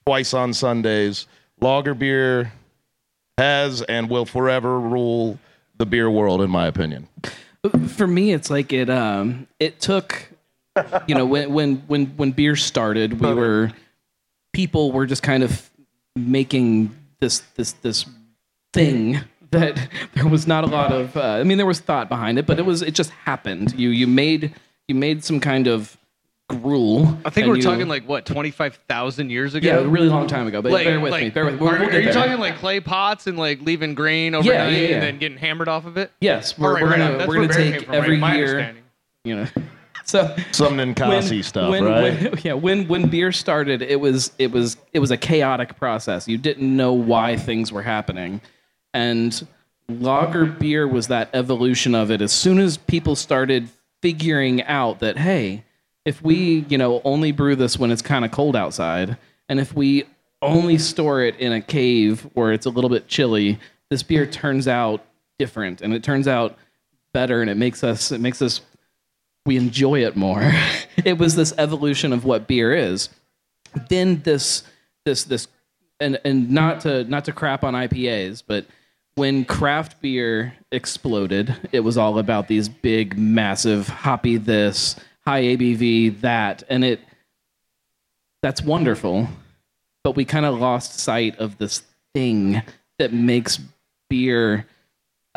twice 0.05 0.35
on 0.35 0.53
Sundays. 0.53 1.27
Lager 1.61 1.95
beer 1.95 2.53
has 3.39 3.83
and 3.83 4.11
will 4.11 4.27
forever 4.27 4.81
rule 4.81 5.39
the 5.77 5.87
beer 5.87 6.11
world, 6.11 6.43
in 6.43 6.51
my 6.51 6.67
opinion. 6.67 7.09
for 7.89 8.07
me, 8.07 8.33
it's 8.33 8.51
like 8.51 8.73
it. 8.73 8.91
Um, 8.91 9.47
it 9.59 9.81
took, 9.81 10.30
you 11.06 11.14
know, 11.14 11.26
when 11.26 11.52
when 11.52 11.76
when 11.87 12.06
when 12.17 12.32
beer 12.32 12.56
started, 12.56 13.20
we 13.20 13.32
were 13.34 13.70
people 14.52 14.93
were 14.93 15.06
just 15.06 15.22
kind 15.22 15.43
of 15.43 15.70
making 16.17 16.94
this 17.20 17.40
this 17.56 17.72
this 17.75 18.05
thing 18.72 19.20
that 19.50 19.88
there 20.14 20.26
was 20.28 20.46
not 20.46 20.64
a 20.64 20.69
lot 20.69 20.93
of. 20.93 21.17
Uh, 21.17 21.22
I 21.22 21.43
mean, 21.44 21.56
there 21.58 21.67
was 21.67 21.81
thought 21.81 22.08
behind 22.08 22.38
it, 22.38 22.46
but 22.46 22.58
it 22.58 22.64
was 22.67 22.82
it 22.82 22.94
just 22.94 23.11
happened. 23.11 23.72
You 23.78 23.88
you 23.90 24.06
made 24.06 24.55
you 24.88 24.94
made 24.94 25.25
some 25.25 25.40
kind 25.40 25.67
of 25.67 25.96
gruel. 26.49 27.16
I 27.25 27.31
think 27.31 27.46
we're 27.46 27.56
you- 27.56 27.62
talking 27.62 27.88
like 27.88 28.08
what 28.08 28.25
twenty 28.26 28.50
five 28.50 28.78
thousand 28.88 29.31
years 29.31 29.55
ago. 29.55 29.66
yeah, 29.69 29.75
a 29.78 29.87
really 29.88 30.08
long 30.08 30.26
time 30.28 30.46
ago. 30.46 30.62
But 30.62 30.73
Like- 30.73 30.84
bear 30.87 31.00
with 31.00 31.12
like- 31.12 31.23
me. 31.25 31.31
Bear 31.31 31.44
with 31.46 31.55
me. 31.55 31.61
Are, 31.61 31.70
We'll, 31.70 31.78
we'll 31.81 31.88
are 31.90 31.99
you 31.99 32.05
there. 32.05 32.12
talking 32.12 32.38
like 32.38 32.56
clay 32.58 32.81
pots 32.81 33.26
and 33.26 33.37
like 33.38 33.61
leaving 33.62 33.94
grain 33.94 34.34
overnight 34.34 34.73
yeah, 34.73 34.78
yeah. 34.78 34.94
and 34.94 35.02
then 35.02 35.19
getting 35.19 35.38
hammered 35.38 35.69
off 35.69 35.84
of 35.87 35.96
it? 35.96 36.11
Yes, 36.20 36.56
we're, 36.58 36.75
right, 36.75 36.82
we're 36.82 36.90
right 36.90 36.99
gonna 36.99 37.26
we're 37.26 37.34
gonna 37.34 37.52
take 37.52 37.88
every 37.90 38.20
right? 38.20 38.37
Year. 38.37 38.75
You 39.25 39.37
know, 39.37 39.46
so 40.11 40.37
Some 40.53 40.75
Ninkasi 40.77 41.45
stuff, 41.45 41.71
when, 41.71 41.85
right? 41.85 42.21
when- 42.23 42.39
yeah, 42.43 42.53
when 42.55 42.89
when 42.89 43.09
beer 43.09 43.33
started, 43.33 43.83
it 43.83 44.01
was 44.01 44.33
it 44.39 44.51
was 44.51 44.77
it 44.93 44.99
was 44.99 45.11
a 45.11 45.17
chaotic 45.17 45.77
process. 45.77 46.27
You 46.29 46.39
didn't 46.39 46.75
know 46.77 46.93
why 46.93 47.37
things 47.37 47.73
were 47.73 47.83
happening, 47.83 48.41
and 48.93 49.47
lager 49.89 50.45
beer 50.47 50.87
was 50.87 51.09
that 51.09 51.31
evolution 51.35 51.95
of 51.95 52.11
it. 52.11 52.21
As 52.21 52.33
soon 52.33 52.59
as 52.59 52.77
people 52.77 53.17
started 53.17 53.69
figuring 54.03 54.62
out 54.65 55.01
that 55.01 55.17
hey, 55.19 55.65
if 56.05 56.23
we 56.23 56.65
you 56.69 56.79
know 56.79 57.01
only 57.05 57.33
brew 57.33 57.57
this 57.57 57.79
when 57.79 57.91
it's 57.91 58.03
kind 58.03 58.25
of 58.25 58.31
cold 58.31 58.57
outside, 58.57 59.17
and 59.49 59.61
if 59.61 59.75
we 59.75 60.05
only 60.43 60.79
store 60.79 61.23
it 61.23 61.37
in 61.39 61.53
a 61.53 61.61
cave 61.61 62.27
where 62.35 62.53
it's 62.53 62.67
a 62.67 62.71
little 62.71 62.89
bit 62.91 63.07
chilly, 63.07 63.59
this 63.91 64.03
beer 64.03 64.27
turns 64.27 64.67
out 64.67 65.05
different, 65.39 65.83
and 65.83 65.93
it 65.93 66.03
turns 66.03 66.27
out 66.27 66.57
better, 67.12 67.41
and 67.43 67.51
it 67.51 67.57
makes 67.57 67.85
us 67.85 68.12
it 68.12 68.21
makes 68.21 68.41
us 68.43 68.61
we 69.46 69.56
enjoy 69.56 70.04
it 70.04 70.16
more. 70.16 70.52
it 71.04 71.19
was 71.19 71.37
this 71.37 71.52
evolution 71.58 72.12
of 72.12 72.25
what 72.25 72.46
beer 72.46 72.75
is. 72.75 73.08
Then 73.88 74.20
this 74.22 74.62
this 75.04 75.25
this 75.25 75.48
and 76.00 76.20
and 76.25 76.50
not 76.50 76.81
to 76.81 77.04
not 77.04 77.25
to 77.26 77.32
crap 77.32 77.64
on 77.64 77.75
IPAs, 77.75 78.42
but 78.46 78.66
when 79.14 79.44
craft 79.44 80.00
beer 80.00 80.54
exploded, 80.72 81.54
it 81.72 81.81
was 81.81 81.98
all 81.98 82.19
about 82.19 82.48
these 82.48 82.69
big, 82.69 83.19
massive, 83.19 83.88
hoppy 83.88 84.37
this, 84.37 84.96
high 85.26 85.42
ABV 85.42 86.20
that, 86.20 86.62
and 86.69 86.84
it 86.84 87.00
that's 88.42 88.62
wonderful. 88.62 89.28
But 90.02 90.16
we 90.16 90.25
kind 90.25 90.46
of 90.46 90.58
lost 90.58 90.98
sight 90.98 91.38
of 91.38 91.58
this 91.58 91.82
thing 92.14 92.62
that 92.98 93.12
makes 93.12 93.58
beer 94.08 94.66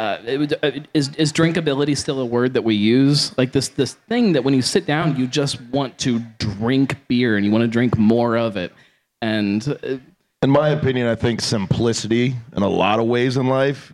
uh, 0.04 0.18
it, 0.26 0.54
uh, 0.62 0.72
is 0.94 1.16
is 1.16 1.32
drinkability 1.32 1.96
still 1.96 2.20
a 2.20 2.26
word 2.26 2.54
that 2.56 2.64
we 2.64 2.76
use? 2.76 3.36
Like 3.38 3.54
this 3.54 3.70
this 3.70 3.94
thing 3.94 4.34
that 4.34 4.44
when 4.44 4.54
you 4.54 4.62
sit 4.62 4.86
down, 4.86 5.16
you 5.16 5.28
just 5.28 5.62
want 5.62 5.98
to 6.00 6.20
drink 6.40 6.98
beer 7.08 7.38
and 7.38 7.46
you 7.46 7.52
want 7.54 7.62
to 7.62 7.70
drink 7.70 7.98
more 7.98 8.36
of 8.36 8.58
it. 8.58 8.74
And 9.22 9.66
uh, 9.82 9.98
in 10.42 10.50
my 10.50 10.70
opinion, 10.70 11.08
I 11.08 11.16
think 11.16 11.40
simplicity 11.40 12.36
in 12.54 12.64
a 12.64 12.68
lot 12.68 13.00
of 13.00 13.06
ways 13.06 13.38
in 13.38 13.48
life 13.48 13.94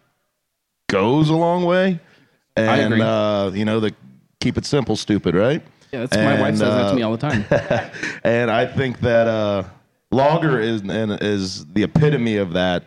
goes 0.90 1.30
a 1.30 1.36
long 1.36 1.64
way. 1.64 2.00
And 2.56 2.70
I 2.70 2.78
agree. 2.78 3.02
Uh, 3.02 3.52
you 3.52 3.66
know, 3.66 3.80
the 3.80 3.94
keep 4.40 4.58
it 4.58 4.66
simple, 4.66 4.96
stupid, 4.96 5.36
right? 5.36 5.62
yeah, 5.92 6.00
that's 6.00 6.16
my 6.16 6.40
wife 6.40 6.50
And, 6.50 6.58
says 6.58 6.74
that 6.74 6.84
to 6.86 6.90
uh, 6.90 6.96
me 6.96 7.04
all 7.04 7.16
the 7.16 7.18
time. 7.18 7.46
and 8.24 8.50
I 8.50 8.66
think 8.66 9.00
that 9.02 9.28
uh, 9.28 9.64
lager 10.10 10.60
is 10.60 10.82
and 10.82 11.22
is 11.22 11.68
the 11.68 11.84
epitome 11.84 12.38
of 12.38 12.54
that. 12.54 12.84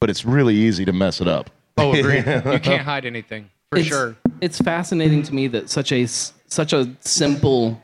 But 0.00 0.08
it's 0.08 0.24
really 0.24 0.54
easy 0.54 0.84
to 0.84 0.92
mess 0.92 1.20
it 1.20 1.26
up. 1.26 1.50
Oh, 1.76 1.92
agreed. 1.98 2.26
you 2.26 2.60
can't 2.60 2.82
hide 2.82 3.04
anything 3.04 3.50
for 3.72 3.78
it's, 3.78 3.88
sure. 3.88 4.16
It's 4.40 4.58
fascinating 4.60 5.22
to 5.24 5.34
me 5.34 5.46
that 5.48 5.70
such 5.70 5.92
a 5.92 6.06
such 6.06 6.72
a 6.72 6.94
simple 7.00 7.82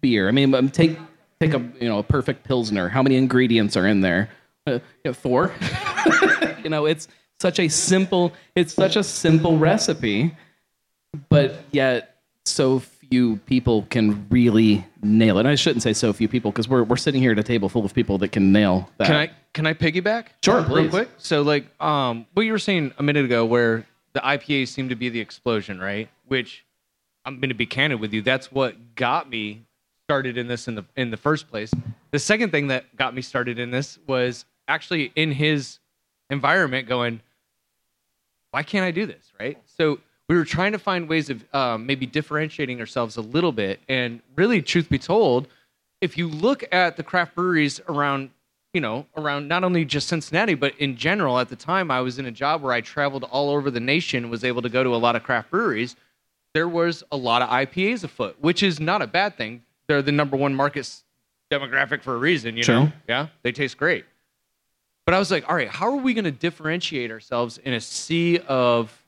beer. 0.00 0.28
I 0.28 0.32
mean, 0.32 0.52
um, 0.54 0.68
take 0.70 0.98
take 1.40 1.54
a 1.54 1.60
you 1.80 1.88
know 1.88 1.98
a 1.98 2.02
perfect 2.02 2.44
pilsner. 2.44 2.88
How 2.88 3.02
many 3.02 3.16
ingredients 3.16 3.76
are 3.76 3.86
in 3.86 4.00
there? 4.00 4.30
Uh, 4.66 4.72
you 4.72 4.80
know, 5.06 5.12
four. 5.12 5.52
you 6.64 6.70
know, 6.70 6.86
it's 6.86 7.06
such 7.38 7.60
a 7.60 7.68
simple. 7.68 8.32
It's 8.56 8.74
such 8.74 8.96
a 8.96 9.04
simple 9.04 9.56
recipe, 9.56 10.36
but 11.28 11.64
yet 11.70 12.16
so 12.44 12.82
few 13.10 13.36
people 13.46 13.86
can 13.90 14.26
really 14.30 14.86
nail 15.02 15.38
it. 15.38 15.40
And 15.40 15.48
I 15.48 15.56
shouldn't 15.56 15.82
say 15.82 15.92
so 15.92 16.12
few 16.12 16.28
people 16.28 16.50
because 16.52 16.68
we're 16.68 16.84
we're 16.84 16.96
sitting 16.96 17.20
here 17.20 17.32
at 17.32 17.38
a 17.38 17.42
table 17.42 17.68
full 17.68 17.84
of 17.84 17.92
people 17.92 18.18
that 18.18 18.28
can 18.28 18.52
nail 18.52 18.88
that. 18.98 19.06
Can 19.06 19.16
I 19.16 19.30
can 19.52 19.66
I 19.66 19.74
piggyback? 19.74 20.26
Sure, 20.44 20.60
real 20.60 20.68
please. 20.68 20.90
quick. 20.90 21.08
So 21.18 21.42
like 21.42 21.66
um 21.82 22.26
what 22.34 22.46
you 22.46 22.52
were 22.52 22.58
saying 22.58 22.92
a 22.98 23.02
minute 23.02 23.24
ago, 23.24 23.44
where 23.44 23.86
the 24.12 24.20
IPAs 24.20 24.68
seem 24.68 24.88
to 24.88 24.96
be 24.96 25.08
the 25.08 25.20
explosion, 25.20 25.80
right? 25.80 26.08
Which 26.26 26.64
I'm 27.24 27.36
going 27.40 27.50
to 27.50 27.54
be 27.54 27.66
candid 27.66 28.00
with 28.00 28.12
you. 28.12 28.22
That's 28.22 28.50
what 28.50 28.94
got 28.94 29.28
me 29.28 29.62
started 30.04 30.38
in 30.38 30.48
this 30.48 30.68
in 30.68 30.74
the 30.74 30.84
in 30.96 31.10
the 31.10 31.16
first 31.16 31.48
place. 31.48 31.72
The 32.12 32.18
second 32.18 32.50
thing 32.50 32.68
that 32.68 32.96
got 32.96 33.14
me 33.14 33.22
started 33.22 33.58
in 33.58 33.70
this 33.70 33.98
was 34.06 34.44
actually 34.68 35.12
in 35.16 35.32
his 35.32 35.78
environment, 36.30 36.88
going, 36.88 37.20
why 38.52 38.62
can't 38.62 38.84
I 38.84 38.90
do 38.90 39.06
this, 39.06 39.32
right? 39.38 39.58
So 39.66 39.98
we 40.30 40.36
were 40.36 40.44
trying 40.44 40.70
to 40.70 40.78
find 40.78 41.08
ways 41.08 41.28
of 41.28 41.44
um, 41.52 41.86
maybe 41.86 42.06
differentiating 42.06 42.78
ourselves 42.78 43.16
a 43.16 43.20
little 43.20 43.50
bit, 43.50 43.80
and 43.88 44.20
really, 44.36 44.62
truth 44.62 44.88
be 44.88 44.96
told, 44.96 45.48
if 46.00 46.16
you 46.16 46.28
look 46.28 46.62
at 46.70 46.96
the 46.96 47.02
craft 47.02 47.34
breweries 47.34 47.80
around 47.88 48.30
you 48.72 48.80
know 48.80 49.04
around 49.16 49.48
not 49.48 49.64
only 49.64 49.84
just 49.84 50.06
cincinnati 50.06 50.54
but 50.54 50.72
in 50.78 50.96
general 50.96 51.40
at 51.40 51.48
the 51.48 51.56
time 51.56 51.90
i 51.90 52.00
was 52.00 52.20
in 52.20 52.26
a 52.26 52.30
job 52.30 52.62
where 52.62 52.72
i 52.72 52.80
traveled 52.80 53.24
all 53.24 53.50
over 53.50 53.68
the 53.68 53.80
nation 53.80 54.30
was 54.30 54.44
able 54.44 54.62
to 54.62 54.68
go 54.68 54.84
to 54.84 54.94
a 54.94 54.96
lot 54.96 55.16
of 55.16 55.24
craft 55.24 55.50
breweries 55.50 55.96
there 56.54 56.68
was 56.68 57.02
a 57.10 57.16
lot 57.16 57.42
of 57.42 57.48
ipas 57.48 58.04
afoot 58.04 58.36
which 58.40 58.62
is 58.62 58.78
not 58.78 59.02
a 59.02 59.08
bad 59.08 59.36
thing. 59.36 59.62
They're 59.88 60.02
the 60.02 60.12
number 60.12 60.36
one 60.36 60.54
market 60.54 60.88
demographic 61.50 62.04
for 62.04 62.14
a 62.14 62.18
reason 62.18 62.56
you 62.56 62.62
know? 62.62 62.92
Yeah? 63.08 63.26
They 63.42 63.50
taste 63.50 63.76
great. 63.76 64.04
But 65.04 65.14
i 65.14 65.18
was 65.18 65.32
like 65.32 65.48
all 65.48 65.56
right 65.56 65.68
how 65.68 65.86
are 65.86 65.96
we 65.96 66.14
going 66.14 66.24
to 66.24 66.30
differentiate 66.30 67.10
ourselves 67.10 67.58
in 67.58 67.72
a 67.72 67.80
sea 67.80 68.38
of 68.46 68.99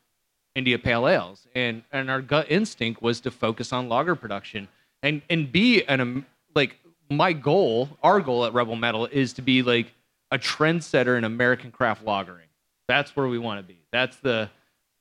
India 0.55 0.79
Pale 0.79 1.09
Ales, 1.09 1.47
and 1.55 1.83
and 1.93 2.11
our 2.11 2.21
gut 2.21 2.47
instinct 2.51 3.03
was 3.03 3.21
to 3.21 3.31
focus 3.31 3.73
on 3.73 3.89
lager 3.89 4.15
production 4.15 4.69
and 5.03 5.23
and 5.31 5.51
be 5.51 5.83
an 5.85 6.01
um, 6.01 6.27
like 6.55 6.77
my 7.11 7.33
goal, 7.33 7.89
our 8.03 8.21
goal 8.21 8.45
at 8.47 8.55
Rebel 8.55 8.77
Mettle 8.77 9.07
is 9.07 9.33
to 9.35 9.43
be 9.43 9.63
like 9.63 9.93
a 10.31 10.39
trendsetter 10.39 11.17
in 11.19 11.25
American 11.25 11.71
craft 11.71 12.05
lagering. 12.05 12.49
That's 12.89 13.15
where 13.15 13.27
we 13.29 13.39
want 13.39 13.59
to 13.61 13.63
be. 13.63 13.79
That's 13.93 14.17
the 14.19 14.51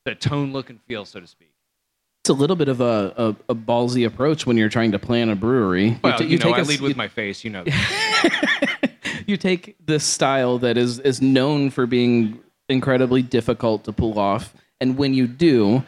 the 0.06 0.16
tone, 0.16 0.52
look, 0.52 0.70
and 0.70 0.82
feel, 0.84 1.06
so 1.06 1.20
to 1.20 1.28
speak. 1.28 1.48
It's 2.24 2.30
a 2.30 2.34
little 2.34 2.56
bit 2.56 2.68
of 2.68 2.82
a, 2.82 3.14
a, 3.18 3.52
a 3.52 3.56
ballsy 3.56 4.06
approach 4.06 4.46
when 4.46 4.56
you're 4.56 4.70
trying 4.70 4.92
to 4.92 5.00
plan 5.00 5.30
a 5.30 5.36
brewery. 5.36 5.98
Well, 6.04 6.22
you, 6.22 6.38
know, 6.38 6.44
take 6.46 6.56
I 6.56 6.60
a 6.60 6.62
s- 6.62 6.68
lead 6.68 6.82
with 6.82 6.90
you- 6.92 6.96
my 6.96 7.08
face. 7.08 7.44
You 7.44 7.50
know. 7.50 7.64
you 9.28 9.38
take 9.38 9.76
this 9.84 10.04
style 10.04 10.58
that 10.60 10.78
is 10.78 11.00
is 11.00 11.22
known 11.22 11.70
for 11.70 11.86
being 11.86 12.40
incredibly 12.70 13.22
difficult 13.22 13.84
to 13.86 13.92
pull 13.92 14.18
off 14.20 14.54
and 14.82 14.98
when 14.98 15.14
you 15.14 15.28
do 15.28 15.82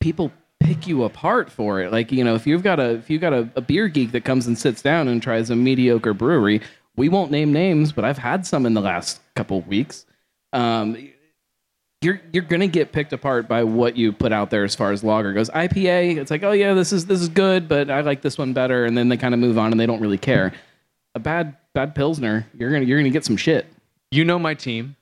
people 0.00 0.30
pick 0.60 0.86
you 0.86 1.04
apart 1.04 1.50
for 1.50 1.80
it 1.80 1.90
like 1.90 2.12
you 2.12 2.22
know 2.22 2.34
if 2.34 2.46
you've 2.46 2.62
got 2.62 2.78
a 2.78 2.90
if 2.96 3.08
you've 3.08 3.22
got 3.22 3.32
a, 3.32 3.48
a 3.56 3.60
beer 3.62 3.88
geek 3.88 4.12
that 4.12 4.24
comes 4.24 4.46
and 4.46 4.58
sits 4.58 4.82
down 4.82 5.08
and 5.08 5.22
tries 5.22 5.48
a 5.48 5.56
mediocre 5.56 6.12
brewery 6.12 6.60
we 6.96 7.08
won't 7.08 7.30
name 7.30 7.52
names 7.52 7.92
but 7.92 8.04
i've 8.04 8.18
had 8.18 8.44
some 8.44 8.66
in 8.66 8.74
the 8.74 8.80
last 8.82 9.20
couple 9.34 9.58
of 9.58 9.66
weeks 9.66 10.04
um, 10.52 10.96
you're 12.00 12.20
you're 12.32 12.44
gonna 12.44 12.68
get 12.68 12.92
picked 12.92 13.12
apart 13.12 13.48
by 13.48 13.64
what 13.64 13.96
you 13.96 14.12
put 14.12 14.32
out 14.32 14.50
there 14.50 14.64
as 14.64 14.74
far 14.74 14.92
as 14.92 15.02
lager 15.02 15.32
goes. 15.32 15.50
IPA, 15.50 16.18
it's 16.18 16.30
like, 16.30 16.42
oh 16.42 16.52
yeah, 16.52 16.74
this 16.74 16.92
is 16.92 17.06
this 17.06 17.20
is 17.20 17.28
good, 17.28 17.68
but 17.68 17.90
I 17.90 18.02
like 18.02 18.22
this 18.22 18.38
one 18.38 18.52
better, 18.52 18.84
and 18.84 18.96
then 18.96 19.08
they 19.08 19.16
kind 19.16 19.34
of 19.34 19.40
move 19.40 19.58
on 19.58 19.72
and 19.72 19.80
they 19.80 19.86
don't 19.86 20.00
really 20.00 20.18
care. 20.18 20.52
A 21.14 21.18
bad 21.18 21.56
bad 21.74 21.94
pilsner, 21.94 22.46
you're 22.56 22.70
gonna 22.70 22.84
you're 22.84 22.98
gonna 22.98 23.10
get 23.10 23.24
some 23.24 23.36
shit. 23.36 23.66
You 24.10 24.24
know 24.24 24.38
my 24.38 24.54
team. 24.54 24.96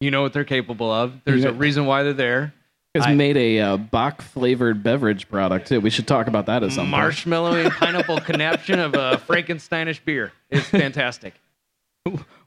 You 0.00 0.10
know 0.10 0.22
what 0.22 0.32
they're 0.32 0.44
capable 0.44 0.90
of. 0.90 1.20
There's 1.24 1.44
You 1.44 1.50
a 1.50 1.52
reason 1.52 1.86
why 1.86 2.02
they're 2.02 2.12
there. 2.14 2.54
Has 2.94 3.06
I- 3.06 3.14
made 3.14 3.36
a 3.36 3.60
uh, 3.60 3.76
Bach 3.76 4.20
flavored 4.20 4.82
beverage 4.82 5.28
product 5.28 5.68
too. 5.68 5.80
We 5.80 5.90
should 5.90 6.08
talk 6.08 6.26
about 6.26 6.46
that 6.46 6.62
as 6.64 6.74
some 6.74 6.86
point. 6.86 6.90
Marshmallow 6.90 7.54
and 7.54 7.70
pineapple 7.78 8.20
connection 8.20 8.80
of 8.80 8.94
a 8.94 9.20
Frankensteinish 9.28 10.04
beer. 10.04 10.32
It's 10.50 10.66
fantastic. 10.70 11.34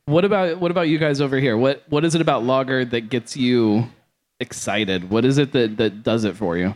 What 0.06 0.26
about 0.26 0.58
what 0.60 0.72
about 0.72 0.90
you 0.90 0.98
guys 0.98 1.22
over 1.22 1.38
here? 1.38 1.56
What 1.58 1.84
what 1.88 2.04
is 2.04 2.14
it 2.16 2.22
about 2.22 2.44
lager 2.44 2.84
that 2.84 3.10
gets 3.10 3.38
you 3.38 3.88
excited? 4.40 5.10
What 5.10 5.24
is 5.24 5.38
it 5.38 5.54
that 5.54 5.78
that 5.78 6.04
does 6.04 6.26
it 6.26 6.36
for 6.36 6.58
you? 6.58 6.76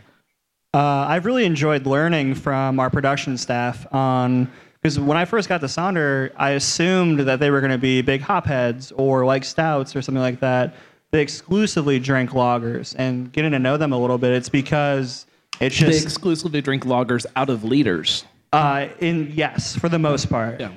Uh, 0.72 0.78
I've 0.78 1.26
really 1.26 1.44
enjoyed 1.44 1.86
learning 1.86 2.36
from 2.36 2.78
our 2.80 2.88
production 2.88 3.36
staff 3.36 3.86
on 3.92 4.50
because 4.80 4.98
when 4.98 5.16
I 5.16 5.24
first 5.24 5.48
got 5.48 5.60
to 5.60 5.66
Sonder, 5.66 6.30
I 6.36 6.50
assumed 6.50 7.20
that 7.20 7.40
they 7.40 7.50
were 7.50 7.60
going 7.60 7.72
to 7.72 7.78
be 7.78 8.00
big 8.00 8.22
hopheads 8.22 8.92
or 8.96 9.26
like 9.26 9.44
stouts 9.44 9.94
or 9.96 10.00
something 10.02 10.22
like 10.22 10.40
that. 10.40 10.74
They 11.10 11.22
exclusively 11.22 11.98
drink 11.98 12.30
lagers, 12.30 12.94
and 12.98 13.32
getting 13.32 13.52
to 13.52 13.58
know 13.58 13.76
them 13.76 13.92
a 13.92 13.98
little 13.98 14.18
bit, 14.18 14.32
it's 14.32 14.48
because 14.50 15.26
it's 15.60 15.78
they 15.78 15.86
just 15.86 16.04
exclusively 16.04 16.60
drink 16.60 16.84
lagers 16.84 17.24
out 17.34 17.48
of 17.48 17.64
liters. 17.64 18.24
uh, 18.52 18.88
in 19.00 19.32
yes, 19.34 19.74
for 19.76 19.88
the 19.88 19.98
most 19.98 20.28
part. 20.28 20.60
Yeah. 20.60 20.70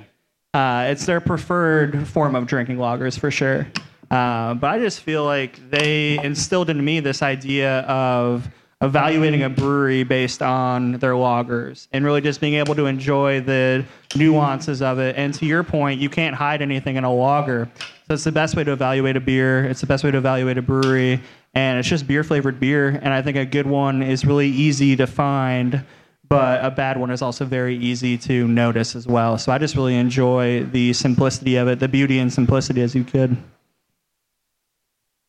Uh, 0.53 0.87
it's 0.89 1.05
their 1.05 1.21
preferred 1.21 2.07
form 2.07 2.35
of 2.35 2.45
drinking 2.47 2.77
lagers 2.77 3.17
for 3.17 3.31
sure. 3.31 3.67
Uh, 4.09 4.53
but 4.55 4.67
I 4.69 4.79
just 4.79 4.99
feel 5.01 5.23
like 5.23 5.69
they 5.69 6.21
instilled 6.23 6.69
in 6.69 6.83
me 6.83 6.99
this 6.99 7.21
idea 7.21 7.79
of 7.81 8.49
evaluating 8.81 9.43
a 9.43 9.49
brewery 9.49 10.03
based 10.03 10.41
on 10.41 10.93
their 10.93 11.13
lagers 11.13 11.87
and 11.93 12.03
really 12.03 12.19
just 12.19 12.41
being 12.41 12.55
able 12.55 12.75
to 12.75 12.87
enjoy 12.87 13.39
the 13.39 13.85
nuances 14.15 14.81
of 14.81 14.99
it. 14.99 15.15
And 15.15 15.33
to 15.35 15.45
your 15.45 15.63
point, 15.63 16.01
you 16.01 16.09
can't 16.09 16.35
hide 16.35 16.61
anything 16.61 16.95
in 16.97 17.03
a 17.05 17.13
lager. 17.13 17.69
So 18.11 18.15
it's 18.15 18.25
the 18.25 18.31
best 18.33 18.57
way 18.57 18.65
to 18.65 18.73
evaluate 18.73 19.15
a 19.15 19.21
beer. 19.21 19.63
It's 19.63 19.79
the 19.79 19.87
best 19.87 20.03
way 20.03 20.11
to 20.11 20.17
evaluate 20.17 20.57
a 20.57 20.61
brewery. 20.61 21.21
And 21.53 21.79
it's 21.79 21.87
just 21.87 22.05
beer 22.05 22.25
flavored 22.25 22.59
beer. 22.59 22.89
And 22.89 23.13
I 23.13 23.21
think 23.21 23.37
a 23.37 23.45
good 23.45 23.65
one 23.65 24.03
is 24.03 24.25
really 24.25 24.49
easy 24.49 24.97
to 24.97 25.07
find 25.07 25.85
but 26.27 26.63
a 26.63 26.71
bad 26.71 26.97
one 26.97 27.09
is 27.09 27.21
also 27.21 27.45
very 27.45 27.77
easy 27.77 28.17
to 28.17 28.49
notice 28.49 28.97
as 28.97 29.07
well. 29.07 29.37
So 29.37 29.53
I 29.53 29.57
just 29.59 29.77
really 29.77 29.95
enjoy 29.95 30.65
the 30.65 30.91
simplicity 30.91 31.55
of 31.55 31.69
it, 31.69 31.79
the 31.79 31.87
beauty 31.87 32.19
and 32.19 32.31
simplicity 32.31 32.81
as 32.81 32.93
you 32.93 33.05
could. 33.05 33.37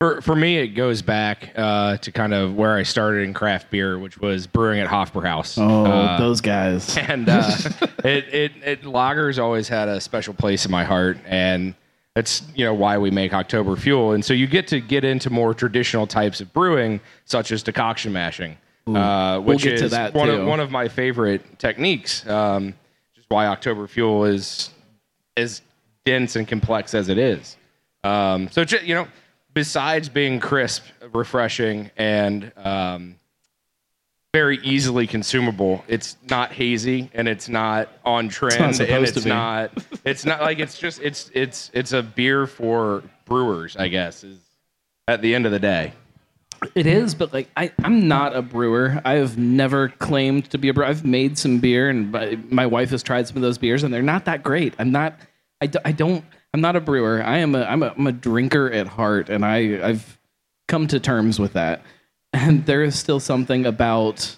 For 0.00 0.20
for 0.20 0.34
me, 0.34 0.58
it 0.58 0.68
goes 0.68 1.02
back 1.02 1.52
uh, 1.54 1.98
to 1.98 2.10
kind 2.10 2.34
of 2.34 2.56
where 2.56 2.76
I 2.76 2.82
started 2.82 3.22
in 3.22 3.32
craft 3.32 3.70
beer, 3.70 3.96
which 3.96 4.18
was 4.18 4.48
brewing 4.48 4.80
at 4.80 4.88
Hofbrauhaus. 4.88 5.56
Oh, 5.56 5.84
Uh, 5.84 6.18
those 6.18 6.40
guys. 6.40 6.96
and 7.08 7.28
uh, 7.28 7.48
it, 8.04 8.24
it 8.34 8.52
it 8.64 8.82
lagers 8.82 9.40
always 9.40 9.68
had 9.68 9.88
a 9.88 10.00
special 10.00 10.34
place 10.34 10.64
in 10.64 10.72
my 10.72 10.82
heart, 10.82 11.18
and 11.26 11.74
that's 12.14 12.42
you 12.54 12.64
know 12.64 12.75
why 12.75 12.99
we 12.99 13.11
make 13.11 13.33
October 13.33 13.76
Fuel. 13.76 14.12
And 14.12 14.25
so 14.25 14.35
you 14.35 14.47
get 14.47 14.66
to 14.69 14.81
get 14.81 15.04
into 15.04 15.31
more 15.31 15.54
traditional 15.54 16.07
types 16.07 16.40
of 16.40 16.52
brewing, 16.52 17.00
such 17.25 17.52
as 17.52 17.62
decoction 17.62 18.12
mashing, 18.12 18.57
uh, 18.87 19.40
We'll 19.42 19.42
which 19.42 19.62
to 19.62 19.73
is 19.75 19.92
one 19.92 20.28
too. 20.28 20.35
of 20.35 20.47
one 20.47 20.61
of 20.61 20.71
my 20.71 20.88
favorite 20.88 21.59
techniques. 21.59 22.26
Um, 22.26 22.75
is 23.16 23.25
why 23.28 23.47
October 23.47 23.87
Fuel 23.87 24.25
is 24.25 24.71
as 25.37 25.62
dense 26.04 26.37
and 26.37 26.47
complex 26.47 26.95
as 26.95 27.09
it 27.09 27.19
is. 27.19 27.57
Um, 28.04 28.49
so 28.50 28.64
you 28.83 28.95
know, 28.95 29.09
besides 29.54 30.09
being 30.09 30.40
crisp, 30.40 30.85
refreshing, 31.12 31.90
and 31.97 32.52
um, 32.57 33.16
very 34.32 34.58
easily 34.62 35.06
consumable, 35.06 35.84
it's 35.88 36.16
not 36.30 36.52
hazy 36.52 37.10
and 37.12 37.28
it's 37.28 37.48
not 37.48 37.88
on 38.04 38.28
trend 38.30 38.62
and 38.62 38.76
supposed 38.76 39.14
to 39.14 39.20
it's 39.20 39.26
not. 39.26 39.70
It's 40.04 40.24
not 40.24 40.40
like 40.40 40.58
it's 40.58 40.78
just 40.78 41.00
it's 41.02 41.30
it's 41.34 41.70
it's 41.74 41.92
a 41.92 42.02
beer 42.02 42.46
for 42.46 43.02
brewers, 43.26 43.76
I 43.76 43.88
guess. 43.88 44.24
Is 44.24 44.38
at 45.06 45.20
the 45.20 45.34
end 45.34 45.46
of 45.46 45.52
the 45.52 45.58
day. 45.58 45.92
It 46.74 46.86
is, 46.86 47.14
but 47.14 47.32
like 47.32 47.50
I, 47.56 47.72
I'm 47.84 48.08
not 48.08 48.34
a 48.34 48.40
brewer. 48.40 49.02
I've 49.04 49.36
never 49.36 49.88
claimed 49.88 50.50
to 50.50 50.58
be 50.58 50.68
a 50.68 50.74
brewer. 50.74 50.86
I've 50.86 51.04
made 51.04 51.36
some 51.36 51.58
beer, 51.58 51.90
and 51.90 52.12
my, 52.12 52.38
my 52.48 52.66
wife 52.66 52.90
has 52.90 53.02
tried 53.02 53.26
some 53.26 53.36
of 53.36 53.42
those 53.42 53.58
beers, 53.58 53.82
and 53.82 53.92
they're 53.92 54.00
not 54.00 54.24
that 54.26 54.42
great. 54.42 54.74
I'm 54.78 54.92
not. 54.92 55.18
I, 55.60 55.66
do, 55.66 55.78
I 55.84 55.92
don't. 55.92 56.24
I'm 56.54 56.60
not 56.60 56.76
a 56.76 56.80
brewer. 56.80 57.22
I 57.22 57.38
am 57.38 57.54
a. 57.54 57.64
I'm 57.64 57.82
a. 57.82 57.88
I'm 57.98 58.06
a 58.06 58.12
drinker 58.12 58.70
at 58.70 58.86
heart, 58.86 59.28
and 59.28 59.44
I. 59.44 59.86
I've 59.86 60.18
come 60.68 60.86
to 60.86 61.00
terms 61.00 61.38
with 61.38 61.54
that. 61.54 61.82
And 62.32 62.64
there 62.64 62.82
is 62.82 62.98
still 62.98 63.20
something 63.20 63.66
about, 63.66 64.36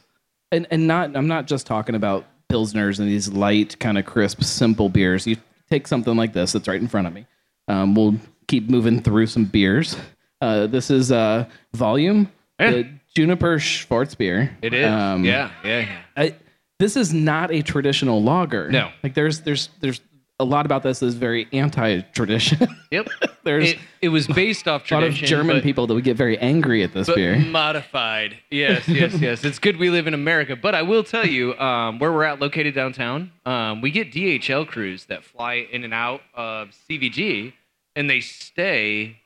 and 0.50 0.66
and 0.70 0.86
not. 0.86 1.16
I'm 1.16 1.28
not 1.28 1.46
just 1.46 1.66
talking 1.66 1.94
about 1.94 2.26
pilsners 2.50 2.98
and 2.98 3.08
these 3.08 3.28
light, 3.28 3.78
kind 3.78 3.98
of 3.98 4.04
crisp, 4.04 4.42
simple 4.42 4.88
beers. 4.88 5.26
You 5.26 5.36
take 5.70 5.86
something 5.86 6.16
like 6.16 6.32
this 6.32 6.52
that's 6.52 6.66
right 6.68 6.80
in 6.80 6.88
front 6.88 7.06
of 7.06 7.12
me. 7.12 7.26
Um, 7.68 7.94
we'll 7.94 8.16
keep 8.48 8.68
moving 8.68 9.00
through 9.00 9.26
some 9.26 9.44
beers. 9.44 9.96
Uh, 10.40 10.66
this 10.66 10.90
is 10.90 11.10
uh, 11.12 11.46
volume, 11.72 12.30
the 12.58 12.88
Juniper 13.14 13.56
Schwarzbier. 13.58 14.50
It 14.60 14.74
is. 14.74 14.90
Um, 14.90 15.24
yeah, 15.24 15.50
yeah, 15.64 15.80
yeah. 15.80 15.98
I, 16.16 16.34
this 16.78 16.96
is 16.96 17.14
not 17.14 17.52
a 17.52 17.62
traditional 17.62 18.22
lager. 18.22 18.70
No. 18.70 18.90
like 19.02 19.14
there's 19.14 19.40
there's 19.40 19.70
there's 19.80 20.00
a 20.40 20.44
lot 20.44 20.66
about 20.66 20.82
this 20.82 21.00
is 21.02 21.14
very 21.14 21.46
anti-tradition. 21.52 22.66
Yep. 22.90 23.08
there's 23.44 23.72
It, 23.72 23.78
it 24.02 24.08
was 24.08 24.26
based 24.26 24.66
off 24.66 24.84
tradition. 24.84 25.12
a 25.12 25.14
lot 25.14 25.22
of. 25.22 25.28
German 25.28 25.56
but- 25.58 25.62
people 25.62 25.86
that 25.86 25.94
would 25.94 26.04
get 26.04 26.16
very 26.16 26.36
angry 26.38 26.82
at 26.82 26.92
this 26.92 27.06
but 27.06 27.16
beer. 27.16 27.38
modified. 27.38 28.36
Yes, 28.50 28.88
yes, 28.88 29.14
yes. 29.20 29.44
It's 29.44 29.58
good 29.58 29.76
we 29.76 29.90
live 29.90 30.06
in 30.06 30.14
America. 30.14 30.56
But 30.56 30.74
I 30.74 30.82
will 30.82 31.04
tell 31.04 31.26
you, 31.26 31.56
um, 31.58 31.98
where 31.98 32.12
we're 32.12 32.24
at, 32.24 32.40
located 32.40 32.74
downtown, 32.74 33.30
um, 33.46 33.80
we 33.80 33.90
get 33.90 34.12
DHL 34.12 34.66
crews 34.66 35.04
that 35.06 35.22
fly 35.24 35.54
in 35.70 35.84
and 35.84 35.94
out 35.94 36.20
of 36.34 36.70
CVG, 36.88 37.52
and 37.94 38.10
they 38.10 38.20
stay 38.20 39.18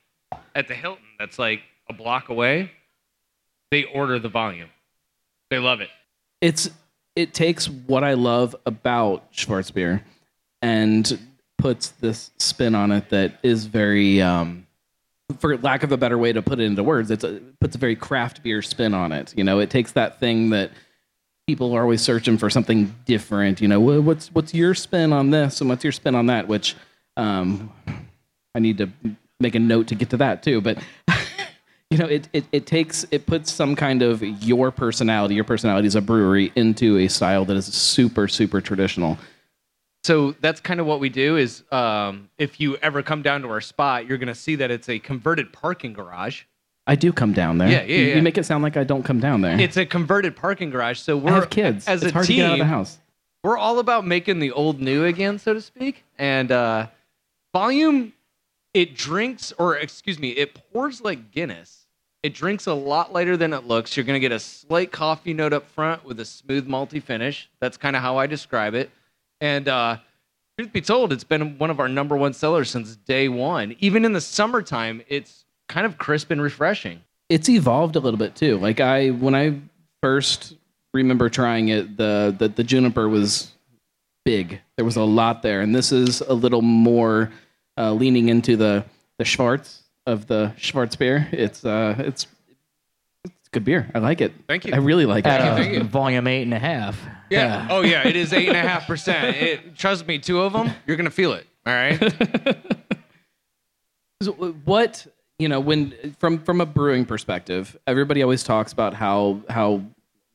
at 0.53 0.67
the 0.67 0.75
Hilton. 0.75 1.05
That's 1.17 1.39
like 1.39 1.61
a 1.89 1.93
block 1.93 2.29
away. 2.29 2.71
They 3.71 3.83
order 3.83 4.19
the 4.19 4.29
volume. 4.29 4.69
They 5.49 5.57
love 5.59 5.81
it. 5.81 5.89
it's 6.41 6.69
it 7.15 7.33
takes 7.33 7.67
what 7.67 8.03
I 8.03 8.13
love 8.13 8.55
about 8.67 9.31
Schwarzbier 9.33 10.01
and 10.61 11.19
puts 11.57 11.89
this 11.89 12.31
spin 12.37 12.73
on 12.73 12.91
it 12.91 13.09
that 13.09 13.33
is 13.43 13.65
very 13.65 14.21
um 14.21 14.65
for 15.37 15.57
lack 15.57 15.83
of 15.83 15.91
a 15.91 15.97
better 15.97 16.17
way 16.17 16.33
to 16.33 16.41
put 16.41 16.59
it 16.59 16.63
into 16.63 16.83
words 16.83 17.11
a, 17.11 17.35
it 17.35 17.59
puts 17.59 17.75
a 17.75 17.77
very 17.77 17.95
craft 17.95 18.41
beer 18.41 18.61
spin 18.61 18.93
on 18.93 19.11
it. 19.11 19.33
You 19.37 19.43
know 19.43 19.59
it 19.59 19.69
takes 19.69 19.91
that 19.93 20.19
thing 20.19 20.49
that 20.51 20.71
people 21.47 21.73
are 21.73 21.81
always 21.81 22.01
searching 22.01 22.37
for 22.37 22.49
something 22.49 22.95
different. 23.05 23.61
You 23.61 23.67
know 23.67 23.79
what's 23.79 24.31
what's 24.33 24.53
your 24.53 24.73
spin 24.73 25.13
on 25.13 25.29
this 25.29 25.61
and 25.61 25.69
what's 25.69 25.83
your 25.83 25.93
spin 25.93 26.15
on 26.15 26.27
that? 26.27 26.47
Which 26.47 26.75
um 27.17 27.71
I 28.55 28.59
need 28.59 28.79
to 28.79 28.89
make 29.39 29.55
a 29.55 29.59
note 29.59 29.87
to 29.87 29.95
get 29.95 30.09
to 30.09 30.17
that 30.17 30.43
too 30.43 30.59
but 30.59 30.77
you 31.89 31.97
know 31.97 32.05
it, 32.05 32.27
it, 32.33 32.43
it 32.51 32.65
takes 32.65 33.05
it 33.09 33.25
puts 33.25 33.51
some 33.51 33.73
kind 33.73 34.01
of 34.01 34.21
your 34.43 34.69
personality 34.69 35.33
your 35.33 35.45
personality 35.45 35.87
as 35.87 35.95
a 35.95 36.01
brewery 36.01 36.51
into 36.55 36.97
a 36.97 37.07
style 37.07 37.45
that 37.45 37.55
is 37.55 37.65
super 37.65 38.27
super 38.27 38.59
traditional 38.59 39.17
So 40.03 40.31
that's 40.39 40.61
kind 40.61 40.79
of 40.79 40.85
what 40.85 40.99
we 40.99 41.09
do. 41.09 41.37
Is 41.37 41.63
um, 41.71 42.29
if 42.37 42.59
you 42.59 42.77
ever 42.77 43.03
come 43.03 43.21
down 43.21 43.41
to 43.41 43.49
our 43.49 43.61
spot, 43.61 44.07
you're 44.07 44.17
gonna 44.17 44.35
see 44.35 44.55
that 44.55 44.71
it's 44.71 44.89
a 44.89 44.99
converted 44.99 45.51
parking 45.53 45.93
garage. 45.93 46.43
i 46.87 46.95
do 46.95 47.11
come 47.11 47.33
down 47.33 47.57
there 47.57 47.69
Yeah, 47.69 47.81
yeah, 47.83 47.97
You- 47.97 48.05
yeah. 48.07 48.15
you 48.15 48.21
make 48.21 48.37
it 48.37 48.45
sound 48.45 48.63
like 48.63 48.75
i 48.77 48.83
don't 48.83 49.03
come 49.03 49.19
down 49.19 49.41
there 49.41 49.59
It's 49.59 49.77
a 49.77 49.85
converted 49.85 50.35
parking 50.35 50.69
garage. 50.71 50.99
So 50.99 51.17
we're 51.17 51.31
have 51.33 51.49
kids 51.49 51.87
as 51.87 52.01
it's 52.03 52.11
a 52.11 52.13
hard 52.13 52.25
team. 52.25 52.37
to 52.37 52.41
get 52.41 52.47
out 52.47 52.53
of 52.53 52.59
the 52.59 52.65
house 52.65 52.97
we're 53.43 53.57
all 53.57 53.79
about 53.79 54.05
making 54.05 54.39
the 54.39 54.51
old 54.51 54.81
new 54.81 55.05
again, 55.05 55.39
so 55.39 55.53
to 55.53 55.61
speak. 55.61 56.03
And 56.17 56.51
uh, 56.51 56.87
volume, 57.53 58.11
it 58.73 58.95
drinks, 58.95 59.53
or 59.57 59.77
excuse 59.77 60.19
me, 60.19 60.31
it 60.31 60.53
pours 60.73 60.99
like 61.01 61.31
Guinness. 61.31 61.85
It 62.21 62.33
drinks 62.33 62.65
a 62.67 62.73
lot 62.73 63.13
lighter 63.13 63.37
than 63.37 63.53
it 63.53 63.65
looks. 63.65 63.95
You're 63.95 64.03
going 64.03 64.17
to 64.17 64.19
get 64.19 64.33
a 64.33 64.41
slight 64.41 64.91
coffee 64.91 65.33
note 65.33 65.53
up 65.53 65.69
front 65.69 66.03
with 66.03 66.19
a 66.19 66.25
smooth 66.25 66.67
malty 66.67 67.01
finish. 67.01 67.49
That's 67.61 67.77
kind 67.77 67.95
of 67.95 68.01
how 68.01 68.17
I 68.17 68.27
describe 68.27 68.73
it. 68.73 68.89
And 69.41 69.67
uh, 69.67 69.97
truth 70.57 70.73
be 70.73 70.81
told, 70.81 71.13
it's 71.13 71.23
been 71.23 71.57
one 71.57 71.69
of 71.69 71.79
our 71.79 71.87
number 71.87 72.15
one 72.17 72.33
sellers 72.33 72.69
since 72.69 72.95
day 72.95 73.29
one. 73.29 73.75
Even 73.79 74.05
in 74.05 74.13
the 74.13 74.21
summertime, 74.21 75.01
it's 75.07 75.45
kind 75.67 75.85
of 75.85 75.97
crisp 75.97 76.31
and 76.31 76.41
refreshing. 76.41 77.01
it's 77.29 77.47
evolved 77.49 77.95
a 77.95 77.99
little 77.99 78.17
bit 78.17 78.35
too. 78.35 78.57
Like 78.57 78.79
I 78.79 79.09
when 79.09 79.35
I 79.35 79.59
first 80.01 80.55
remember 80.93 81.29
trying 81.29 81.69
it, 81.69 81.95
the 81.97 82.35
the, 82.37 82.47
the 82.49 82.63
juniper 82.63 83.07
was 83.07 83.51
big. 84.25 84.59
There 84.75 84.85
was 84.85 84.95
a 84.95 85.03
lot 85.03 85.41
there, 85.43 85.61
and 85.61 85.73
this 85.75 85.91
is 85.91 86.21
a 86.21 86.33
little 86.33 86.61
more 86.61 87.31
uh, 87.77 87.93
leaning 87.93 88.29
into 88.29 88.57
the 88.57 88.83
the 89.19 89.25
Schwarz 89.25 89.83
of 90.07 90.25
the 90.27 90.53
Schwarz 90.57 90.95
beer. 90.95 91.27
It's 91.31 91.63
uh 91.63 91.95
it's 91.99 92.23
it's 92.23 92.38
good 93.51 93.63
beer. 93.65 93.89
I 93.93 93.99
like 93.99 94.21
it. 94.21 94.33
Thank 94.47 94.65
you. 94.65 94.73
I 94.73 94.77
really 94.77 95.05
like 95.05 95.25
At 95.25 95.41
it. 95.41 95.47
uh, 95.47 95.55
thank 95.57 95.73
you. 95.73 95.83
volume 95.83 96.27
eight 96.27 96.43
and 96.43 96.53
a 96.53 96.59
half. 96.59 96.99
Yeah. 97.29 97.67
Oh 97.69 97.81
yeah, 97.81 98.07
it 98.07 98.15
is 98.15 98.33
eight 98.33 98.47
and 98.49 98.57
a 98.57 98.61
half 98.61 98.87
percent. 98.87 99.35
It 99.41 99.75
trust 99.75 100.07
me, 100.07 100.19
two 100.19 100.39
of 100.41 100.53
them, 100.53 100.71
you're 100.87 100.97
gonna 100.97 101.09
feel 101.11 101.33
it. 101.33 101.47
All 101.65 101.73
right. 101.73 101.99
So, 104.21 104.33
What 104.65 105.07
you 105.37 105.47
know 105.47 105.61
when 105.61 105.93
from 106.19 106.39
from 106.39 106.59
a 106.59 106.65
brewing 106.65 107.05
perspective 107.05 107.77
everybody 107.87 108.21
always 108.21 108.43
talks 108.43 108.73
about 108.73 108.93
how 108.93 109.39
how 109.49 109.81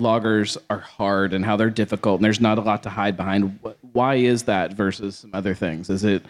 lagers 0.00 0.56
are 0.70 0.78
hard 0.78 1.34
and 1.34 1.44
how 1.44 1.56
they're 1.58 1.68
difficult 1.68 2.16
and 2.18 2.24
there's 2.24 2.40
not 2.40 2.56
a 2.56 2.62
lot 2.62 2.82
to 2.84 2.88
hide 2.88 3.14
behind 3.14 3.58
why 3.92 4.14
is 4.14 4.44
that 4.44 4.72
versus 4.72 5.16
some 5.16 5.30
other 5.34 5.54
things 5.54 5.90
is 5.90 6.02
it 6.02 6.24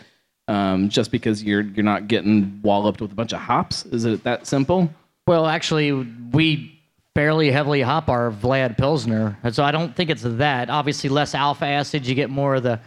um, 0.49 0.88
just 0.88 1.12
because 1.12 1.45
you're 1.45 1.61
you're 1.62 1.85
not 1.85 2.09
getting 2.09 2.61
walloped 2.62 3.00
with 3.00 3.12
a 3.12 3.14
bunch 3.14 3.33
of 3.33 3.38
hops 3.38 3.87
is 3.87 4.05
it 4.05 4.25
that 4.25 4.49
simple 4.49 4.91
Well, 5.29 5.47
actually, 5.47 5.93
we 5.93 6.74
fairly 7.14 7.50
heavily 7.50 7.80
hop 7.83 8.09
our 8.09 8.30
Vlad 8.30 8.76
Pilsner, 8.76 9.38
and 9.42 9.54
so 9.54 9.62
I 9.62 9.71
don't 9.71 9.94
think 9.94 10.11
it's 10.11 10.23
that. 10.23 10.71
Obviously, 10.71 11.11
less 11.11 11.35
alpha 11.35 11.66
acid, 11.66 12.06
you 12.06 12.14
get 12.14 12.30
more 12.30 12.56
of 12.56 12.62
the 12.62 12.80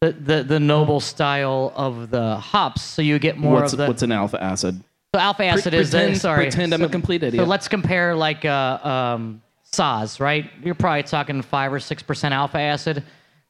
the, 0.00 0.12
the, 0.12 0.42
the 0.44 0.60
noble 0.60 1.00
style 1.00 1.72
of 1.74 2.10
the 2.10 2.36
hops, 2.36 2.82
so 2.82 3.02
you 3.02 3.18
get 3.18 3.36
more 3.36 3.54
what's 3.54 3.72
of 3.72 3.78
the. 3.78 3.86
what's 3.88 4.02
an 4.02 4.12
alpha 4.12 4.42
acid 4.42 4.82
so 5.14 5.20
alpha 5.20 5.44
acid 5.44 5.72
is 5.72 5.90
the, 5.90 6.14
sorry. 6.14 6.44
pretend 6.44 6.74
I'm 6.74 6.80
so, 6.80 6.86
a 6.86 6.90
complete 6.90 7.22
idiot. 7.22 7.42
So 7.42 7.48
let's 7.48 7.66
compare 7.66 8.14
like 8.14 8.44
uh, 8.44 8.78
um, 8.82 9.42
Saaz, 9.72 10.20
right? 10.20 10.50
You're 10.62 10.74
probably 10.74 11.04
talking 11.04 11.40
five 11.40 11.72
or 11.72 11.80
six 11.80 12.02
percent 12.02 12.34
alpha 12.34 12.58
acid. 12.58 13.02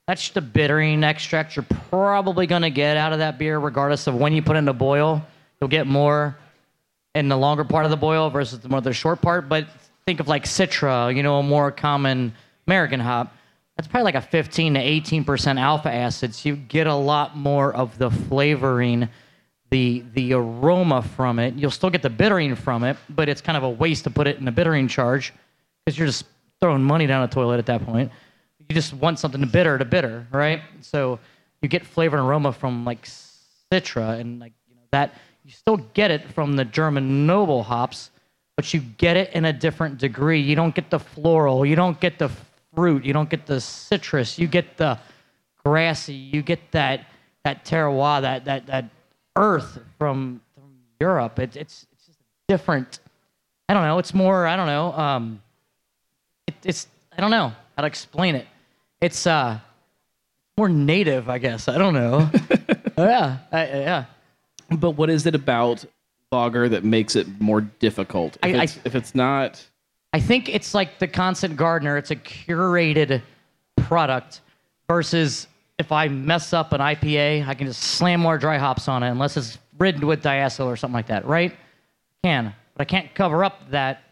That's 0.06 0.22
just 0.22 0.36
a 0.36 0.40
bittering 0.40 1.02
extract 1.02 1.56
you're 1.56 1.66
probably 1.90 2.46
going 2.46 2.62
to 2.62 2.70
get 2.70 2.96
out 2.96 3.12
of 3.12 3.18
that 3.18 3.38
beer, 3.38 3.58
regardless 3.58 4.06
of 4.06 4.14
when 4.14 4.32
you 4.32 4.40
put 4.40 4.56
in 4.56 4.64
the 4.64 4.72
boil. 4.72 5.26
You'll 5.60 5.68
get 5.68 5.86
more 5.86 6.38
in 7.14 7.28
the 7.28 7.36
longer 7.36 7.64
part 7.64 7.84
of 7.84 7.90
the 7.90 7.96
boil 7.96 8.30
versus 8.30 8.60
the 8.60 8.68
more 8.68 8.80
the 8.80 8.92
short 8.92 9.20
part. 9.20 9.48
But 9.48 9.66
think 10.08 10.20
of 10.20 10.28
like 10.28 10.44
Citra, 10.44 11.14
you 11.14 11.22
know, 11.22 11.38
a 11.38 11.42
more 11.42 11.70
common 11.70 12.32
American 12.66 12.98
hop. 12.98 13.36
That's 13.76 13.86
probably 13.86 14.04
like 14.04 14.14
a 14.14 14.22
15 14.22 14.72
to 14.72 14.80
18 14.80 15.22
percent 15.22 15.58
alpha 15.58 15.92
acid. 15.92 16.34
So 16.34 16.48
you 16.48 16.56
get 16.56 16.86
a 16.86 16.94
lot 16.94 17.36
more 17.36 17.74
of 17.74 17.98
the 17.98 18.10
flavoring, 18.10 19.10
the 19.68 20.02
the 20.14 20.32
aroma 20.32 21.02
from 21.02 21.38
it. 21.38 21.56
You'll 21.56 21.70
still 21.70 21.90
get 21.90 22.00
the 22.00 22.08
bittering 22.08 22.54
from 22.54 22.84
it, 22.84 22.96
but 23.10 23.28
it's 23.28 23.42
kind 23.42 23.58
of 23.58 23.64
a 23.64 23.68
waste 23.68 24.04
to 24.04 24.10
put 24.10 24.26
it 24.26 24.38
in 24.38 24.48
a 24.48 24.52
bittering 24.52 24.88
charge 24.88 25.34
because 25.84 25.98
you're 25.98 26.06
just 26.06 26.24
throwing 26.58 26.82
money 26.82 27.06
down 27.06 27.22
a 27.22 27.28
toilet 27.28 27.58
at 27.58 27.66
that 27.66 27.84
point. 27.84 28.10
You 28.66 28.74
just 28.74 28.94
want 28.94 29.18
something 29.18 29.42
to 29.42 29.46
bitter 29.46 29.76
to 29.76 29.84
bitter, 29.84 30.26
right? 30.32 30.62
So 30.80 31.18
you 31.60 31.68
get 31.68 31.84
flavor 31.84 32.16
and 32.16 32.26
aroma 32.26 32.52
from 32.54 32.86
like 32.86 33.06
Citra 33.70 34.18
and 34.18 34.40
like 34.40 34.54
you 34.70 34.74
know 34.74 34.86
that 34.90 35.12
you 35.44 35.50
still 35.50 35.76
get 35.76 36.10
it 36.10 36.32
from 36.32 36.56
the 36.56 36.64
German 36.64 37.26
noble 37.26 37.62
hops, 37.62 38.10
but 38.58 38.74
you 38.74 38.80
get 38.80 39.16
it 39.16 39.32
in 39.34 39.44
a 39.44 39.52
different 39.52 39.98
degree. 39.98 40.40
You 40.40 40.56
don't 40.56 40.74
get 40.74 40.90
the 40.90 40.98
floral, 40.98 41.64
you 41.64 41.76
don't 41.76 42.00
get 42.00 42.18
the 42.18 42.28
fruit, 42.74 43.04
you 43.04 43.12
don't 43.12 43.30
get 43.30 43.46
the 43.46 43.60
citrus, 43.60 44.36
you 44.36 44.48
get 44.48 44.76
the 44.76 44.98
grassy, 45.64 46.12
you 46.14 46.42
get 46.42 46.72
that 46.72 47.06
that 47.44 47.64
terroir, 47.64 48.20
that 48.20 48.46
that 48.46 48.66
that 48.66 48.86
earth 49.36 49.78
from, 49.96 50.40
from 50.56 50.72
Europe. 50.98 51.38
It, 51.38 51.54
it's 51.54 51.86
it's 51.92 52.06
just 52.06 52.18
different. 52.48 52.98
I 53.68 53.74
don't 53.74 53.84
know. 53.84 53.98
It's 53.98 54.12
more. 54.12 54.44
I 54.44 54.56
don't 54.56 54.66
know. 54.66 54.92
Um, 54.92 55.40
it, 56.48 56.54
it's 56.64 56.88
I 57.16 57.20
don't 57.20 57.30
know 57.30 57.52
how 57.76 57.82
to 57.82 57.86
explain 57.86 58.34
it. 58.34 58.48
It's 59.00 59.24
uh 59.24 59.60
more 60.56 60.68
native, 60.68 61.28
I 61.28 61.38
guess. 61.38 61.68
I 61.68 61.78
don't 61.78 61.94
know. 61.94 62.28
yeah, 62.98 63.38
I, 63.52 63.66
yeah. 63.66 64.04
but 64.68 64.96
what 64.96 65.10
is 65.10 65.26
it 65.26 65.36
about 65.36 65.84
lager 66.32 66.68
that 66.68 66.84
makes 66.84 67.16
it 67.16 67.26
more 67.40 67.60
difficult 67.62 68.36
if, 68.42 68.44
I- 68.54 68.58
I- 68.58 68.62
it's, 68.64 68.78
if 68.84 68.94
it's 68.94 69.14
not 69.14 69.64
I 70.14 70.20
think 70.20 70.48
it's 70.48 70.72
like 70.72 70.98
the 70.98 71.06
constant 71.06 71.54
gardener. 71.56 71.98
It's 71.98 72.10
a 72.10 72.16
curated 72.16 73.20
product 73.76 74.40
versus 74.88 75.46
if 75.78 75.92
I 75.92 76.08
mess 76.08 76.54
up 76.54 76.72
an 76.72 76.80
IPA, 76.80 77.46
I 77.46 77.52
can 77.52 77.66
just 77.66 77.82
slam 77.82 78.20
more 78.20 78.38
dry 78.38 78.56
hops 78.56 78.88
on 78.88 79.02
it 79.02 79.10
unless 79.10 79.36
it's 79.36 79.58
ridden 79.78 80.06
with 80.06 80.22
diacetyl 80.22 80.64
or 80.64 80.76
something 80.76 80.94
like 80.94 81.08
that, 81.08 81.26
right? 81.26 81.54
Can, 82.24 82.54
but 82.74 82.80
I 82.80 82.84
can't 82.86 83.14
cover 83.14 83.44
up 83.44 83.70
that. 83.70 84.02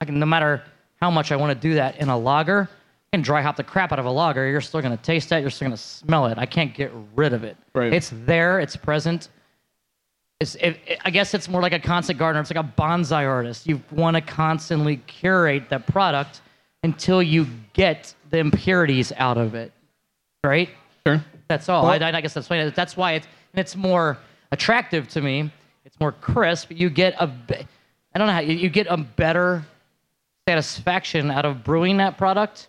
I 0.00 0.04
can, 0.04 0.20
no 0.20 0.26
matter 0.26 0.62
how 1.00 1.10
much 1.10 1.32
I 1.32 1.36
want 1.36 1.60
to 1.60 1.68
do 1.68 1.74
that 1.74 1.96
in 1.98 2.08
a 2.08 2.16
lager, 2.16 2.68
I 3.12 3.16
can 3.16 3.22
dry 3.22 3.42
hop 3.42 3.56
the 3.56 3.64
crap 3.64 3.90
out 3.90 3.98
of 3.98 4.06
a 4.06 4.10
lager. 4.12 4.48
You're 4.48 4.60
still 4.60 4.80
going 4.80 4.96
to 4.96 5.02
taste 5.02 5.28
that. 5.30 5.40
You're 5.40 5.50
still 5.50 5.66
going 5.66 5.76
to 5.76 5.82
smell 5.82 6.26
it. 6.26 6.38
I 6.38 6.46
can't 6.46 6.72
get 6.72 6.92
rid 7.16 7.32
of 7.32 7.42
it. 7.42 7.56
Right. 7.74 7.92
It's 7.92 8.12
there. 8.26 8.60
It's 8.60 8.76
present. 8.76 9.28
It's, 10.42 10.56
it, 10.56 10.76
it- 10.86 10.98
I 11.04 11.10
guess 11.10 11.32
it's 11.34 11.48
more 11.48 11.62
like 11.62 11.72
a 11.72 11.78
constant 11.78 12.18
gardener. 12.18 12.40
It's 12.40 12.50
like 12.54 12.62
a 12.64 12.72
bonsai 12.80 13.26
artist. 13.26 13.66
You 13.66 13.80
want 13.92 14.16
to 14.16 14.20
constantly 14.20 14.96
curate 15.06 15.70
that 15.70 15.86
product 15.86 16.40
until 16.82 17.22
you 17.22 17.46
get 17.72 18.12
the 18.30 18.38
impurities 18.38 19.12
out 19.16 19.38
of 19.38 19.54
it, 19.54 19.72
right? 20.44 20.68
Sure. 21.06 21.24
That's 21.48 21.68
all. 21.68 21.86
I, 21.86 21.96
I 21.96 22.20
guess 22.20 22.34
that's 22.34 22.50
why. 22.50 22.68
That's 22.70 22.96
why 22.96 23.12
it's 23.12 23.26
and 23.52 23.60
it's 23.60 23.76
more 23.76 24.18
attractive 24.50 25.06
to 25.08 25.20
me. 25.20 25.50
It's 25.84 25.98
more 26.00 26.12
crisp. 26.12 26.70
You 26.70 26.90
get 26.90 27.14
a, 27.20 27.30
I 28.14 28.18
don't 28.18 28.26
know 28.26 28.32
how 28.32 28.40
you, 28.40 28.54
you 28.56 28.68
get 28.70 28.86
a 28.88 28.96
better 28.96 29.62
satisfaction 30.48 31.30
out 31.30 31.44
of 31.44 31.62
brewing 31.62 31.98
that 31.98 32.18
product 32.18 32.68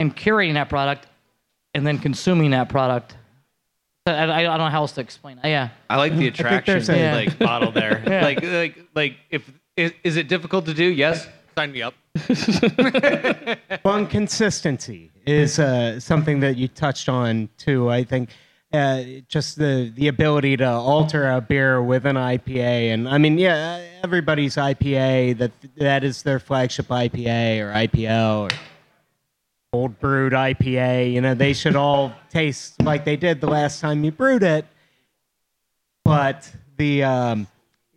and 0.00 0.16
curating 0.16 0.54
that 0.54 0.68
product 0.68 1.06
and 1.74 1.86
then 1.86 1.98
consuming 1.98 2.50
that 2.52 2.68
product. 2.68 3.16
I, 4.06 4.12
I, 4.12 4.38
I 4.38 4.42
don't 4.42 4.58
know 4.58 4.68
how 4.70 4.80
else 4.82 4.92
to 4.92 5.00
explain. 5.00 5.38
it. 5.38 5.48
Yeah. 5.48 5.68
I 5.88 5.96
like 5.96 6.16
the 6.16 6.26
attraction 6.28 6.74
there's 6.74 6.88
a- 6.90 7.14
like 7.14 7.40
model 7.40 7.70
there. 7.72 8.02
Yeah. 8.06 8.24
Like 8.24 8.42
like 8.42 8.78
like 8.94 9.16
if 9.30 9.50
is, 9.76 9.92
is 10.04 10.16
it 10.16 10.28
difficult 10.28 10.66
to 10.66 10.74
do? 10.74 10.84
Yes. 10.84 11.28
Sign 11.56 11.72
me 11.72 11.82
up. 11.82 11.94
Well, 13.84 14.04
consistency 14.06 15.10
is 15.26 15.58
uh, 15.58 16.00
something 16.00 16.40
that 16.40 16.56
you 16.56 16.68
touched 16.68 17.08
on 17.08 17.48
too. 17.56 17.88
I 17.90 18.04
think 18.04 18.30
uh, 18.72 19.02
just 19.28 19.56
the 19.58 19.92
the 19.94 20.08
ability 20.08 20.56
to 20.58 20.68
alter 20.68 21.30
a 21.30 21.40
beer 21.40 21.82
with 21.82 22.04
an 22.06 22.16
IPA, 22.16 22.92
and 22.94 23.08
I 23.08 23.18
mean, 23.18 23.38
yeah, 23.38 23.82
everybody's 24.04 24.56
IPA 24.56 25.38
that 25.38 25.52
that 25.76 26.04
is 26.04 26.22
their 26.22 26.38
flagship 26.38 26.88
IPA 26.88 27.60
or 27.60 27.72
IPL 27.72 28.52
or 28.52 28.56
old 29.72 29.98
brewed 30.00 30.32
IPA. 30.32 31.12
You 31.12 31.20
know, 31.20 31.34
they 31.34 31.52
should 31.52 31.76
all 31.76 32.12
taste 32.30 32.80
like 32.82 33.04
they 33.04 33.16
did 33.16 33.40
the 33.40 33.46
last 33.46 33.80
time 33.80 34.04
you 34.04 34.10
brewed 34.10 34.42
it. 34.42 34.66
But 36.04 36.50
the 36.76 37.04
um, 37.04 37.46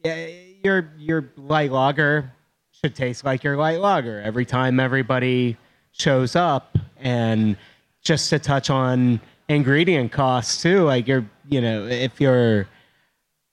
yeah, 0.03 0.27
your 0.63 0.91
your 0.97 1.29
light 1.37 1.71
lager 1.71 2.31
should 2.71 2.95
taste 2.95 3.23
like 3.23 3.43
your 3.43 3.57
light 3.57 3.79
lager 3.79 4.21
every 4.21 4.45
time 4.45 4.79
everybody 4.79 5.57
shows 5.91 6.35
up. 6.35 6.77
And 6.97 7.57
just 8.01 8.29
to 8.29 8.39
touch 8.39 8.69
on 8.69 9.19
ingredient 9.49 10.11
costs 10.11 10.61
too, 10.61 10.83
like 10.83 11.07
you're 11.07 11.25
you 11.49 11.61
know 11.61 11.87
if 11.87 12.21
you're 12.21 12.67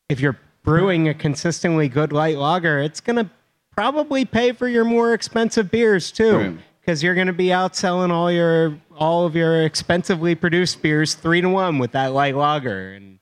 if 0.09 0.21
you're 0.21 0.39
brewing 0.63 1.09
a 1.09 1.15
consistently 1.15 1.89
good 1.89 2.13
light 2.13 2.37
lager, 2.37 2.81
it's 2.81 3.01
gonna 3.01 3.31
probably 3.75 4.27
pay 4.27 4.53
for 4.53 4.69
your 4.69 4.85
more 4.85 5.15
expensive 5.15 5.71
beers 5.71 6.13
too. 6.13 6.37
Right. 6.37 6.59
Because 6.91 7.05
you're 7.05 7.15
going 7.15 7.29
to 7.29 7.33
be 7.33 7.51
outselling 7.51 8.11
all 8.11 8.33
your 8.33 8.77
all 8.97 9.25
of 9.25 9.37
your 9.37 9.63
expensively 9.63 10.35
produced 10.35 10.83
beers 10.83 11.15
three 11.15 11.41
to 11.41 11.49
one 11.49 11.79
with 11.79 11.93
that 11.93 12.13
light 12.13 12.35
lager, 12.35 12.95
and 12.95 13.21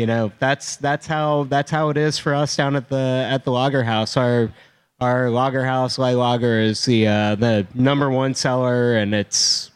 you 0.00 0.06
know 0.08 0.32
that's 0.40 0.74
that's 0.74 1.06
how 1.06 1.44
that's 1.44 1.70
how 1.70 1.90
it 1.90 1.96
is 1.96 2.18
for 2.18 2.34
us 2.34 2.56
down 2.56 2.74
at 2.74 2.88
the 2.88 3.24
at 3.30 3.44
the 3.44 3.52
lager 3.52 3.84
house. 3.84 4.16
Our 4.16 4.52
our 5.00 5.30
lager 5.30 5.64
house 5.64 5.96
light 5.96 6.16
lager 6.16 6.58
is 6.58 6.84
the 6.86 7.06
uh, 7.06 7.34
the 7.36 7.68
number 7.72 8.10
one 8.10 8.34
seller, 8.34 8.96
and 8.96 9.14
it's 9.14 9.70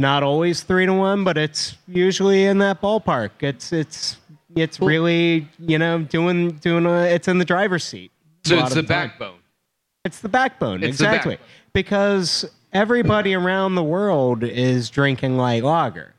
not 0.00 0.24
always 0.24 0.64
three 0.64 0.86
to 0.86 0.94
one, 0.94 1.22
but 1.22 1.38
it's 1.38 1.76
usually 1.86 2.46
in 2.46 2.58
that 2.58 2.82
ballpark. 2.82 3.30
It's 3.38 3.72
it's 3.72 4.16
it's 4.56 4.80
really 4.80 5.46
you 5.60 5.78
know 5.78 6.00
doing 6.00 6.50
doing 6.56 6.86
a, 6.86 7.04
it's 7.04 7.28
in 7.28 7.38
the 7.38 7.44
driver's 7.44 7.84
seat. 7.84 8.10
So 8.42 8.58
it's 8.58 8.70
of 8.70 8.74
the 8.74 8.82
backbone. 8.82 9.38
It's 10.04 10.20
the 10.20 10.28
backbone, 10.28 10.82
It's 10.82 10.98
the 10.98 11.04
exactly. 11.04 11.34
backbone. 11.36 11.57
Because 11.72 12.44
everybody 12.72 13.34
around 13.34 13.74
the 13.74 13.82
world 13.82 14.42
is 14.42 14.90
drinking 14.90 15.36
light 15.36 15.62
lager. 15.64 16.14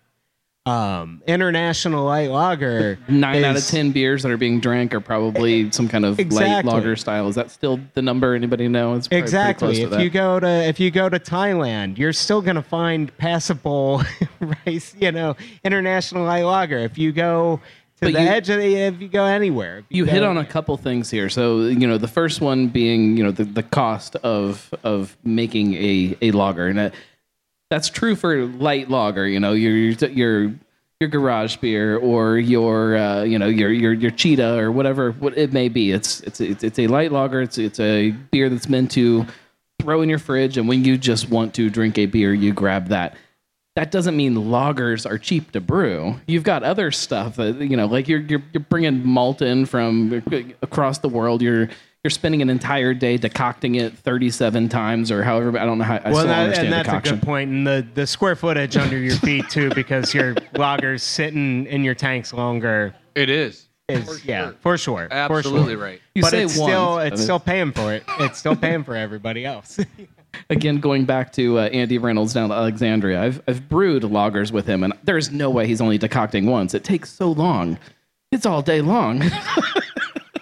Um, 0.65 1.23
international 1.25 2.03
light 2.05 2.29
lager. 2.29 2.99
nine 3.07 3.43
out 3.43 3.55
of 3.55 3.65
ten 3.65 3.91
beers 3.91 4.21
that 4.21 4.31
are 4.31 4.37
being 4.37 4.59
drank 4.59 4.93
are 4.93 4.99
probably 4.99 5.71
some 5.71 5.87
kind 5.87 6.05
of 6.05 6.19
light 6.31 6.63
lager 6.63 6.95
style. 6.95 7.27
Is 7.27 7.35
that 7.35 7.49
still 7.49 7.79
the 7.95 8.03
number? 8.03 8.35
Anybody 8.35 8.67
know? 8.67 8.93
It's 8.93 9.07
probably 9.07 9.23
Exactly. 9.23 9.81
If 9.81 9.99
you 9.99 10.09
go 10.11 10.39
to 10.39 10.47
if 10.47 10.79
you 10.79 10.91
go 10.91 11.09
to 11.09 11.19
Thailand, 11.19 11.97
you're 11.97 12.13
still 12.13 12.41
going 12.41 12.57
to 12.57 12.61
find 12.61 13.15
passable 13.17 14.03
rice, 14.65 14.93
you 14.99 15.11
know, 15.11 15.35
international 15.63 16.25
light 16.25 16.43
lager. 16.43 16.77
If 16.77 16.99
you 16.99 17.13
go 17.13 17.61
But 18.01 18.13
the 18.13 18.21
you- 18.21 18.27
edge 18.29 18.49
of 18.49 18.59
the, 18.59 18.75
if 18.75 19.01
you 19.01 19.07
go 19.07 19.25
anywhere, 19.25 19.83
you 19.89 20.05
hit 20.05 20.21
go- 20.21 20.29
on 20.29 20.37
a 20.37 20.45
couple 20.45 20.75
things 20.77 21.09
here. 21.09 21.29
So 21.29 21.63
you 21.65 21.87
know, 21.87 21.97
the 21.97 22.07
first 22.07 22.41
one 22.41 22.67
being 22.67 23.17
you 23.17 23.23
know 23.23 23.31
the, 23.31 23.43
the 23.43 23.63
cost 23.63 24.15
of 24.17 24.73
of 24.83 25.17
making 25.23 25.73
a 25.75 26.17
a 26.21 26.31
lager, 26.31 26.67
and 26.67 26.77
that, 26.79 26.93
that's 27.69 27.89
true 27.89 28.15
for 28.15 28.45
light 28.45 28.89
lager. 28.89 29.27
You 29.27 29.39
know, 29.39 29.53
your 29.53 29.75
your 29.75 30.09
your 30.11 30.53
your 30.99 31.09
garage 31.09 31.57
beer 31.57 31.97
or 31.97 32.37
your 32.37 32.97
uh, 32.97 33.23
you 33.23 33.37
know 33.39 33.47
your 33.47 33.71
your 33.71 33.93
your 33.93 34.11
cheetah 34.11 34.57
or 34.57 34.71
whatever 34.71 35.11
what 35.11 35.37
it 35.37 35.53
may 35.53 35.69
be. 35.69 35.91
It's 35.91 36.21
it's 36.21 36.41
it's, 36.41 36.63
it's 36.63 36.79
a 36.79 36.87
light 36.87 37.11
lager. 37.11 37.41
It's 37.41 37.57
it's 37.57 37.79
a 37.79 38.11
beer 38.11 38.49
that's 38.49 38.69
meant 38.69 38.91
to 38.91 39.25
throw 39.81 40.01
in 40.01 40.09
your 40.09 40.19
fridge, 40.19 40.57
and 40.57 40.67
when 40.67 40.83
you 40.83 40.97
just 40.97 41.29
want 41.29 41.53
to 41.55 41.69
drink 41.69 41.97
a 41.97 42.05
beer, 42.05 42.33
you 42.33 42.53
grab 42.53 42.87
that. 42.89 43.15
That 43.79 43.91
doesn't 43.91 44.17
mean 44.17 44.35
lagers 44.35 45.09
are 45.09 45.17
cheap 45.17 45.51
to 45.51 45.61
brew. 45.61 46.15
You've 46.27 46.43
got 46.43 46.63
other 46.63 46.91
stuff 46.91 47.37
that 47.37 47.61
you 47.61 47.77
know, 47.77 47.85
like 47.85 48.09
you're 48.09 48.19
you're, 48.19 48.43
you're 48.51 48.65
bringing 48.67 49.07
malt 49.07 49.41
in 49.41 49.65
from 49.65 50.21
across 50.61 50.97
the 50.97 51.07
world. 51.07 51.41
You're 51.41 51.69
you're 52.03 52.11
spending 52.11 52.41
an 52.41 52.49
entire 52.49 52.93
day 52.93 53.15
decocting 53.15 53.75
it 53.75 53.97
37 53.97 54.67
times 54.67 55.11
or 55.11 55.23
however. 55.23 55.57
I 55.57 55.65
don't 55.65 55.77
know 55.77 55.85
how. 55.85 55.95
I 55.95 56.11
well, 56.11 56.15
still 56.15 56.27
that, 56.27 56.39
understand 56.39 56.67
and 56.67 56.73
that's 56.73 56.87
decoction. 56.89 57.13
a 57.13 57.17
good 57.19 57.25
point. 57.25 57.51
And 57.51 57.65
the, 57.65 57.87
the 57.93 58.05
square 58.05 58.35
footage 58.35 58.75
under 58.75 58.97
your 58.97 59.15
feet 59.15 59.49
too, 59.49 59.69
because 59.73 60.13
your 60.13 60.33
lager's 60.55 61.01
sitting 61.01 61.65
in 61.67 61.85
your 61.85 61.95
tanks 61.95 62.33
longer. 62.33 62.93
It 63.15 63.29
is. 63.29 63.69
Is, 63.87 64.25
yeah, 64.25 64.51
for 64.59 64.77
sure. 64.77 65.07
for 65.07 65.13
Absolutely 65.13 65.73
sure. 65.73 65.81
right. 65.81 66.01
You 66.15 66.21
but 66.21 66.31
say 66.31 66.43
it's 66.43 66.53
still 66.53 66.99
it's 66.99 67.23
still 67.23 67.39
paying 67.39 67.71
for 67.71 67.93
it. 67.93 68.03
It's 68.19 68.37
still 68.37 68.57
paying 68.57 68.83
for 68.83 68.95
everybody 68.95 69.45
else. 69.45 69.79
Again, 70.49 70.79
going 70.79 71.05
back 71.05 71.31
to 71.33 71.59
uh, 71.59 71.63
Andy 71.67 71.97
Reynolds 71.97 72.33
down 72.33 72.51
at 72.51 72.57
Alexandria, 72.57 73.21
I've 73.21 73.41
I've 73.47 73.69
brewed 73.69 74.03
lagers 74.03 74.51
with 74.51 74.65
him, 74.65 74.83
and 74.83 74.93
there's 75.03 75.31
no 75.31 75.49
way 75.49 75.67
he's 75.67 75.81
only 75.81 75.97
decocting 75.97 76.45
once. 76.45 76.73
It 76.73 76.83
takes 76.83 77.11
so 77.11 77.31
long. 77.31 77.77
It's 78.31 78.45
all 78.45 78.61
day 78.61 78.81
long. 78.81 79.23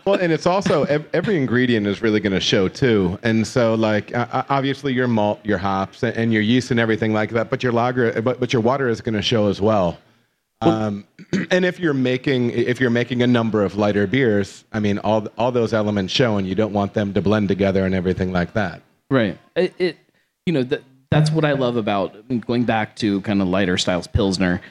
Well, 0.06 0.18
and 0.22 0.32
it's 0.32 0.46
also 0.46 0.86
ev- 0.86 1.06
every 1.12 1.36
ingredient 1.36 1.86
is 1.86 2.02
really 2.02 2.22
going 2.22 2.32
to 2.32 2.40
show 2.40 2.70
too. 2.70 3.20
And 3.24 3.46
so, 3.46 3.76
like, 3.76 4.16
uh, 4.16 4.26
uh, 4.32 4.44
obviously 4.48 4.94
your 4.94 5.10
malt, 5.10 5.42
your 5.44 5.58
hops, 5.58 6.02
and- 6.02 6.16
and 6.16 6.32
your 6.32 6.42
yeast 6.42 6.72
and 6.72 6.80
everything 6.80 7.12
like 7.12 7.32
that. 7.32 7.50
But 7.50 7.62
your 7.62 7.74
lager, 7.74 8.22
but, 8.22 8.40
but 8.40 8.54
your 8.54 8.62
water 8.62 8.88
is 8.88 9.02
going 9.02 9.16
to 9.16 9.22
show 9.22 9.50
as 9.50 9.60
well. 9.60 9.98
Um, 10.62 11.04
and 11.52 11.66
if 11.66 11.78
you're 11.78 11.94
making 11.94 12.52
if 12.52 12.80
you're 12.80 12.90
making 12.90 13.22
a 13.22 13.28
number 13.28 13.66
of 13.66 13.76
lighter 13.76 14.08
beers, 14.08 14.64
I 14.72 14.80
mean, 14.80 14.98
all 15.00 15.28
all 15.38 15.52
those 15.52 15.74
elements 15.74 16.14
show, 16.14 16.38
and 16.38 16.48
you 16.48 16.56
don't 16.56 16.72
want 16.72 16.94
them 16.94 17.14
to 17.14 17.22
blend 17.22 17.50
together 17.50 17.86
and 17.86 17.94
everything 17.94 18.32
like 18.32 18.54
that. 18.54 18.82
Right. 19.10 19.38
It, 19.56 19.74
it 19.80 19.98
you 20.46 20.54
know, 20.54 20.64
that 20.64 20.84
that's 21.10 21.32
what 21.32 21.46
I 21.46 21.54
love 21.54 21.78
about 21.78 22.16
going 22.46 22.66
back 22.66 22.96
to 22.98 23.22
kind 23.22 23.42
of 23.42 23.48
lighter 23.48 23.78
styles 23.78 24.08
pilsner. 24.08 24.62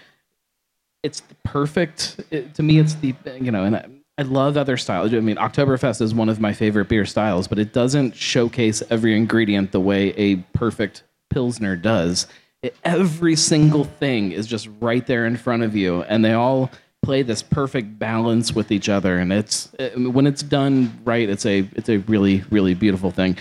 It's 1.03 1.23
perfect 1.45 2.21
it, 2.31 2.55
to 2.55 2.63
me. 2.63 2.79
It's 2.79 2.95
the 2.95 3.15
you 3.41 3.51
know, 3.51 3.65
and 3.65 3.77
I, 3.77 3.87
I 4.19 4.23
love 4.23 4.57
other 4.57 4.77
styles. 4.77 5.13
I 5.13 5.21
mean, 5.21 5.37
Oktoberfest 5.37 6.01
is 6.01 6.15
one 6.15 6.29
of 6.29 6.41
my 6.41 6.53
favorite 6.53 6.89
beer 6.89 7.05
styles, 7.05 7.49
but 7.49 7.59
it 7.59 7.73
doesn't 7.73 8.17
showcase 8.17 8.83
every 8.91 9.17
ingredient 9.17 9.73
the 9.73 9.81
way 9.81 10.09
a 10.17 10.37
perfect 10.55 11.03
pilsner 11.31 11.77
does. 11.77 12.27
It, 12.63 12.75
every 12.85 13.37
single 13.37 13.85
thing 13.85 14.33
is 14.33 14.47
just 14.47 14.69
right 14.81 15.07
there 15.07 15.27
in 15.27 15.37
front 15.37 15.63
of 15.63 15.77
you, 15.77 16.03
and 16.03 16.25
they 16.25 16.33
all 16.33 16.71
play 17.03 17.23
this 17.23 17.43
perfect 17.43 17.99
balance 17.99 18.55
with 18.55 18.73
each 18.73 18.89
other. 18.89 19.19
And 19.19 19.33
it's 19.33 19.71
it, 19.79 19.97
when 19.97 20.27
it's 20.27 20.43
done 20.43 20.99
right, 21.05 21.29
it's 21.29 21.47
a 21.47 21.69
it's 21.75 21.89
a 21.89 21.99
really 21.99 22.43
really 22.51 22.75
beautiful 22.75 23.11
thing. 23.11 23.37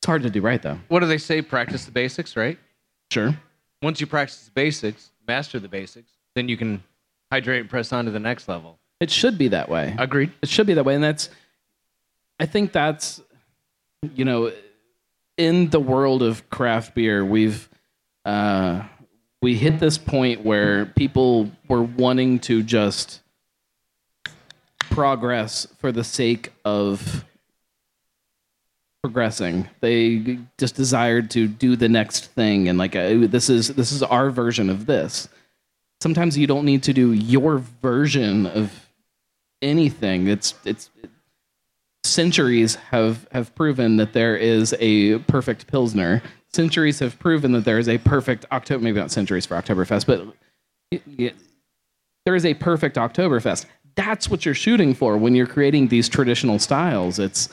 It's 0.00 0.06
hard 0.06 0.22
to 0.22 0.30
do 0.30 0.40
right 0.40 0.62
though. 0.62 0.78
What 0.88 1.00
do 1.00 1.06
they 1.06 1.18
say? 1.18 1.42
Practice 1.42 1.84
the 1.84 1.90
basics, 1.92 2.34
right? 2.34 2.58
Sure. 3.10 3.36
Once 3.82 4.00
you 4.00 4.06
practice 4.06 4.46
the 4.46 4.50
basics, 4.52 5.10
master 5.28 5.58
the 5.58 5.68
basics, 5.68 6.10
then 6.34 6.48
you 6.48 6.56
can 6.56 6.82
hydrate 7.30 7.60
and 7.60 7.68
press 7.68 7.92
on 7.92 8.06
to 8.06 8.10
the 8.10 8.18
next 8.18 8.48
level. 8.48 8.78
It 9.00 9.10
should 9.10 9.36
be 9.36 9.48
that 9.48 9.68
way. 9.68 9.94
Agreed. 9.98 10.32
It 10.40 10.48
should 10.48 10.66
be 10.66 10.74
that 10.74 10.84
way, 10.84 10.94
and 10.94 11.04
that's. 11.04 11.28
I 12.38 12.46
think 12.46 12.72
that's, 12.72 13.20
you 14.14 14.24
know, 14.24 14.52
in 15.36 15.68
the 15.68 15.80
world 15.80 16.22
of 16.22 16.48
craft 16.48 16.94
beer, 16.94 17.22
we've 17.22 17.68
uh, 18.24 18.82
we 19.42 19.54
hit 19.54 19.80
this 19.80 19.98
point 19.98 20.44
where 20.44 20.86
people 20.86 21.50
were 21.68 21.82
wanting 21.82 22.38
to 22.40 22.62
just 22.62 23.20
progress 24.78 25.66
for 25.78 25.92
the 25.92 26.04
sake 26.04 26.52
of 26.64 27.24
progressing. 29.02 29.68
They 29.80 30.38
just 30.58 30.74
desired 30.74 31.30
to 31.30 31.48
do 31.48 31.76
the 31.76 31.88
next 31.88 32.26
thing, 32.32 32.68
and 32.68 32.78
like 32.78 32.94
uh, 32.94 33.26
this 33.26 33.48
is 33.48 33.68
this 33.68 33.92
is 33.92 34.02
our 34.02 34.30
version 34.30 34.68
of 34.70 34.86
this. 34.86 35.28
Sometimes 36.02 36.36
you 36.36 36.46
don't 36.46 36.64
need 36.64 36.82
to 36.84 36.92
do 36.92 37.12
your 37.12 37.58
version 37.82 38.46
of 38.46 38.88
anything. 39.62 40.28
It's 40.28 40.54
it's 40.64 40.90
centuries 42.04 42.74
have 42.76 43.26
have 43.32 43.54
proven 43.54 43.96
that 43.96 44.12
there 44.12 44.36
is 44.36 44.74
a 44.80 45.18
perfect 45.20 45.66
pilsner. 45.66 46.22
Centuries 46.52 46.98
have 46.98 47.18
proven 47.18 47.52
that 47.52 47.64
there 47.64 47.78
is 47.78 47.88
a 47.88 47.98
perfect 47.98 48.44
October. 48.52 48.82
Maybe 48.82 48.98
not 48.98 49.10
centuries 49.10 49.46
for 49.46 49.54
Oktoberfest, 49.56 50.06
but 50.06 50.26
y- 50.92 51.00
y- 51.18 51.32
there 52.26 52.34
is 52.34 52.44
a 52.44 52.54
perfect 52.54 52.96
Oktoberfest. 52.96 53.66
That's 53.94 54.28
what 54.28 54.44
you're 54.44 54.54
shooting 54.54 54.94
for 54.94 55.16
when 55.16 55.34
you're 55.34 55.46
creating 55.46 55.88
these 55.88 56.08
traditional 56.08 56.58
styles. 56.58 57.18
It's 57.18 57.48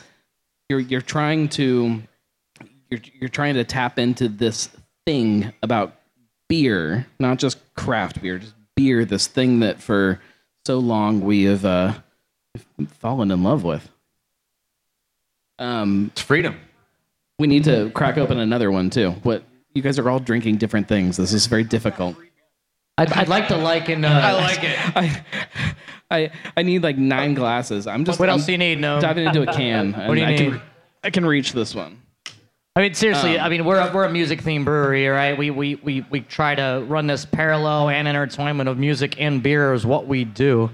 you're 0.69 0.79
you're 0.79 1.01
trying 1.01 1.49
to 1.49 2.01
you're 2.89 3.01
you're 3.19 3.29
trying 3.29 3.55
to 3.55 3.63
tap 3.63 3.99
into 3.99 4.27
this 4.27 4.69
thing 5.05 5.53
about 5.63 5.95
beer, 6.49 7.07
not 7.19 7.39
just 7.39 7.57
craft 7.75 8.21
beer, 8.21 8.39
just 8.39 8.55
beer. 8.75 9.05
This 9.05 9.27
thing 9.27 9.59
that 9.61 9.81
for 9.81 10.19
so 10.65 10.79
long 10.79 11.21
we 11.21 11.43
have 11.43 11.65
uh, 11.65 11.93
fallen 12.89 13.31
in 13.31 13.43
love 13.43 13.63
with. 13.63 13.89
Um, 15.59 16.11
it's 16.11 16.21
freedom. 16.21 16.55
We 17.39 17.47
need 17.47 17.63
to 17.65 17.89
crack 17.91 18.17
open 18.17 18.39
another 18.39 18.71
one 18.71 18.89
too. 18.89 19.11
What 19.23 19.43
you 19.73 19.81
guys 19.81 19.99
are 19.99 20.09
all 20.09 20.19
drinking 20.19 20.57
different 20.57 20.87
things. 20.87 21.17
This 21.17 21.33
is 21.33 21.45
very 21.45 21.63
difficult. 21.63 22.15
I'd, 22.97 23.13
I'd 23.13 23.27
like 23.27 23.47
to 23.49 23.57
liken. 23.57 24.03
Uh, 24.03 24.09
I 24.09 24.31
like 24.33 24.63
it. 24.63 24.77
I, 24.95 25.23
I 26.09 26.31
I 26.55 26.63
need 26.63 26.83
like 26.83 26.97
nine 26.97 27.33
glasses. 27.33 27.87
I'm 27.87 28.05
just. 28.05 28.19
What 28.19 28.29
I'm 28.29 28.33
else 28.33 28.45
do 28.45 28.53
you 28.53 28.57
need? 28.57 28.79
No. 28.79 28.99
Diving 28.99 29.25
into 29.25 29.41
a 29.41 29.53
can. 29.53 29.93
What 29.93 30.15
do 30.15 30.21
you 30.21 30.25
I 30.25 30.31
need? 30.31 30.37
Can, 30.37 30.61
I 31.03 31.09
can 31.09 31.25
reach 31.25 31.53
this 31.53 31.75
one. 31.75 32.01
I 32.75 32.81
mean, 32.81 32.93
seriously. 32.93 33.39
Um, 33.39 33.45
I 33.45 33.49
mean, 33.49 33.65
we're 33.65 33.79
a, 33.79 33.91
we're 33.91 34.03
a 34.03 34.11
music 34.11 34.43
themed 34.43 34.65
brewery, 34.65 35.07
right? 35.07 35.35
We, 35.35 35.49
we 35.49 35.75
we 35.75 36.05
we 36.11 36.21
try 36.21 36.53
to 36.53 36.85
run 36.87 37.07
this 37.07 37.25
parallel 37.25 37.89
and 37.89 38.07
intertwinement 38.07 38.69
of 38.69 38.77
music 38.77 39.19
and 39.19 39.41
beer 39.41 39.73
is 39.73 39.83
what 39.83 40.05
we 40.05 40.25
do. 40.25 40.69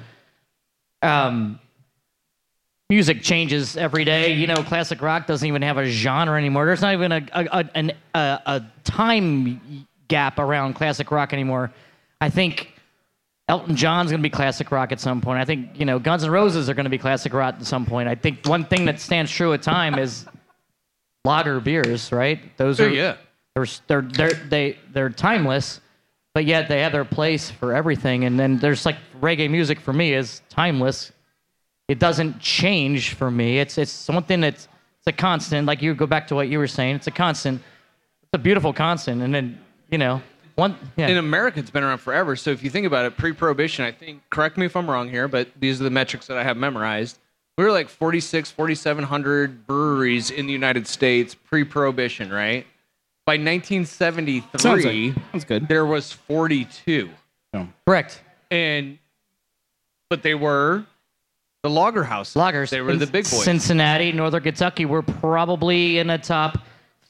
Um, 1.01 1.59
music 2.89 3.21
changes 3.21 3.77
every 3.77 4.03
day. 4.03 4.33
You 4.33 4.47
know, 4.47 4.57
classic 4.63 5.01
rock 5.01 5.27
doesn't 5.27 5.47
even 5.47 5.61
have 5.61 5.77
a 5.77 5.85
genre 5.85 6.37
anymore. 6.37 6.65
There's 6.65 6.81
not 6.81 6.93
even 6.93 7.11
a 7.13 7.25
a, 7.31 7.45
a, 7.45 7.69
an, 7.73 7.91
a, 8.13 8.39
a 8.45 8.61
time 8.83 9.87
gap 10.09 10.39
around 10.39 10.73
classic 10.73 11.09
rock 11.09 11.31
anymore. 11.31 11.71
I 12.19 12.29
think 12.29 12.72
Elton 13.49 13.75
John's 13.75 14.09
going 14.09 14.21
to 14.21 14.23
be 14.23 14.29
classic 14.29 14.71
rock 14.71 14.91
at 14.91 14.99
some 14.99 15.19
point. 15.19 15.39
I 15.39 15.45
think 15.45 15.79
you 15.79 15.85
know 15.85 15.99
Guns 15.99 16.23
N' 16.23 16.31
Roses 16.31 16.69
are 16.69 16.73
going 16.73 16.85
to 16.85 16.89
be 16.89 16.97
classic 16.97 17.33
rock 17.33 17.55
at 17.55 17.65
some 17.65 17.85
point. 17.85 18.07
I 18.07 18.15
think 18.15 18.45
one 18.45 18.65
thing 18.65 18.85
that 18.85 18.99
stands 18.99 19.31
true 19.31 19.53
at 19.53 19.61
time 19.61 19.99
is 19.99 20.25
lager 21.25 21.59
beers, 21.59 22.11
right? 22.11 22.39
Those 22.57 22.79
are 22.79 22.89
yeah. 22.89 23.17
they're 23.55 23.67
they're 23.87 24.01
they're 24.01 24.33
they 24.33 24.77
they're 24.93 25.09
timeless, 25.09 25.81
but 26.33 26.45
yet 26.45 26.69
they 26.69 26.81
have 26.81 26.93
their 26.93 27.05
place 27.05 27.51
for 27.51 27.75
everything. 27.75 28.23
And 28.23 28.39
then 28.39 28.59
there's 28.59 28.85
like 28.85 28.97
reggae 29.19 29.49
music 29.49 29.79
for 29.79 29.93
me 29.93 30.13
is 30.13 30.41
timeless. 30.49 31.11
It 31.89 31.99
doesn't 31.99 32.39
change 32.39 33.13
for 33.13 33.29
me. 33.29 33.59
It's 33.59 33.77
it's 33.77 33.91
something 33.91 34.39
that's 34.39 34.69
it's 34.99 35.07
a 35.07 35.11
constant. 35.11 35.67
Like 35.67 35.81
you 35.81 35.93
go 35.93 36.07
back 36.07 36.27
to 36.27 36.35
what 36.35 36.47
you 36.47 36.59
were 36.59 36.67
saying. 36.67 36.95
It's 36.95 37.07
a 37.07 37.11
constant. 37.11 37.61
It's 38.21 38.31
a 38.33 38.37
beautiful 38.37 38.71
constant. 38.71 39.21
And 39.21 39.35
then 39.35 39.59
you 39.91 39.97
know 39.97 40.21
one 40.55 40.75
yeah. 40.95 41.07
In 41.07 41.17
America, 41.17 41.59
it's 41.59 41.69
been 41.71 41.83
around 41.83 41.97
forever. 41.99 42.35
So 42.35 42.51
if 42.51 42.63
you 42.63 42.69
think 42.69 42.85
about 42.85 43.05
it, 43.05 43.17
pre-prohibition, 43.17 43.85
I 43.85 43.91
think, 43.91 44.21
correct 44.29 44.57
me 44.57 44.65
if 44.65 44.75
I'm 44.75 44.89
wrong 44.89 45.09
here, 45.09 45.27
but 45.27 45.49
these 45.59 45.79
are 45.81 45.83
the 45.83 45.89
metrics 45.89 46.27
that 46.27 46.37
I 46.37 46.43
have 46.43 46.57
memorized. 46.57 47.17
We 47.57 47.63
were 47.63 47.71
like 47.71 47.89
46, 47.89 48.51
4,700 48.51 49.67
breweries 49.67 50.31
in 50.31 50.47
the 50.47 50.53
United 50.53 50.87
States 50.87 51.35
pre-prohibition, 51.35 52.31
right? 52.31 52.65
By 53.25 53.33
1973, 53.33 54.59
Sounds 54.59 54.85
like- 54.85 55.13
sounds 55.31 55.45
good. 55.45 55.67
there 55.67 55.85
was 55.85 56.11
42. 56.11 57.09
Correct. 57.85 58.21
And, 58.51 58.97
but 60.09 60.23
they 60.23 60.33
were 60.35 60.85
the 61.61 61.69
lager 61.69 62.03
house. 62.03 62.33
Lagers. 62.33 62.69
They 62.69 62.81
were 62.81 62.91
in 62.91 62.99
the 62.99 63.07
big 63.07 63.23
boys. 63.23 63.43
Cincinnati, 63.43 64.11
Northern 64.11 64.43
Kentucky 64.43 64.85
were 64.85 65.01
probably 65.01 65.97
in 65.99 66.07
the 66.07 66.17
top 66.17 66.57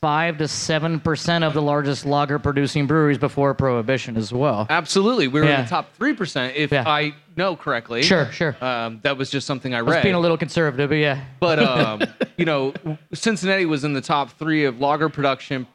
five 0.04 0.38
to 0.38 0.50
seven 0.50 1.00
percent 1.00 1.46
of 1.46 1.54
the 1.54 1.62
largest 1.62 2.06
lager 2.06 2.38
producing 2.38 2.88
breweries 2.88 3.18
before 3.18 3.54
prohibition 3.54 4.18
as 4.18 4.34
well. 4.34 4.68
Absolutely. 4.70 5.30
We 5.30 5.40
were 5.40 5.48
in 5.48 5.62
the 5.62 5.68
top 5.70 5.98
3%, 5.98 6.56
if 6.56 6.74
Yeah. 6.74 6.84
I 6.86 7.16
know 7.38 7.56
correctly. 7.56 8.04
Sure, 8.04 8.30
sure. 8.30 8.54
Um, 8.62 9.00
that 9.04 9.18
was 9.18 9.30
just 9.30 9.48
something 9.48 9.74
I 9.74 9.78
I 9.78 9.80
read. 9.80 9.96
was 9.96 10.04
being 10.04 10.16
a 10.16 10.20
little 10.20 10.38
conservative, 10.38 10.90
but 10.90 10.96
yeah. 10.98 11.24
But 11.40 11.60
um, 11.60 12.02
you 12.38 12.44
know, 12.44 12.74
Cincinnati 13.14 13.66
was 13.66 13.86
in 13.86 13.94
the 13.94 14.02
top 14.02 14.32
three 14.32 14.66
of 14.66 14.82
lager 14.82 15.08
production 15.08 15.68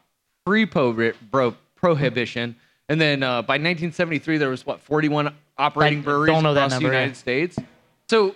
pre-prohibition, 0.44 2.54
and 2.90 3.00
then 3.00 3.22
uh, 3.22 3.40
by 3.40 3.54
1973 3.54 4.36
there 4.36 4.50
was 4.50 4.66
what 4.66 4.80
41 4.80 5.32
operating 5.56 6.00
I 6.00 6.02
breweries 6.02 6.34
don't 6.34 6.42
know 6.42 6.52
that 6.52 6.66
across 6.66 6.72
number, 6.72 6.90
the 6.90 6.94
United 6.96 7.12
yeah. 7.12 7.18
States. 7.18 7.58
So 8.10 8.34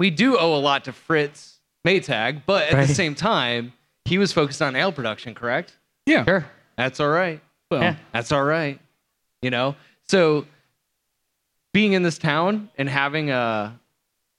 we 0.00 0.08
do 0.08 0.38
owe 0.38 0.56
a 0.56 0.60
lot 0.60 0.86
to 0.86 0.94
Fritz 0.94 1.58
Maytag, 1.86 2.40
but 2.46 2.68
at 2.68 2.72
Right. 2.72 2.88
the 2.88 2.94
same 2.94 3.14
time, 3.14 3.74
he 4.06 4.18
was 4.18 4.32
focused 4.32 4.62
on 4.62 4.76
ale 4.76 4.92
production, 4.92 5.34
correct? 5.34 5.74
Yeah. 6.06 6.24
Sure. 6.24 6.46
That's 6.76 7.00
all 7.00 7.08
right. 7.08 7.40
Well, 7.70 7.82
Yeah. 7.82 7.96
That's 8.12 8.32
all 8.32 8.44
right. 8.44 8.78
You 9.42 9.50
know, 9.50 9.76
so 10.08 10.46
being 11.72 11.92
in 11.92 12.02
this 12.02 12.18
town 12.18 12.70
and 12.78 12.88
having 12.88 13.30
a 13.30 13.78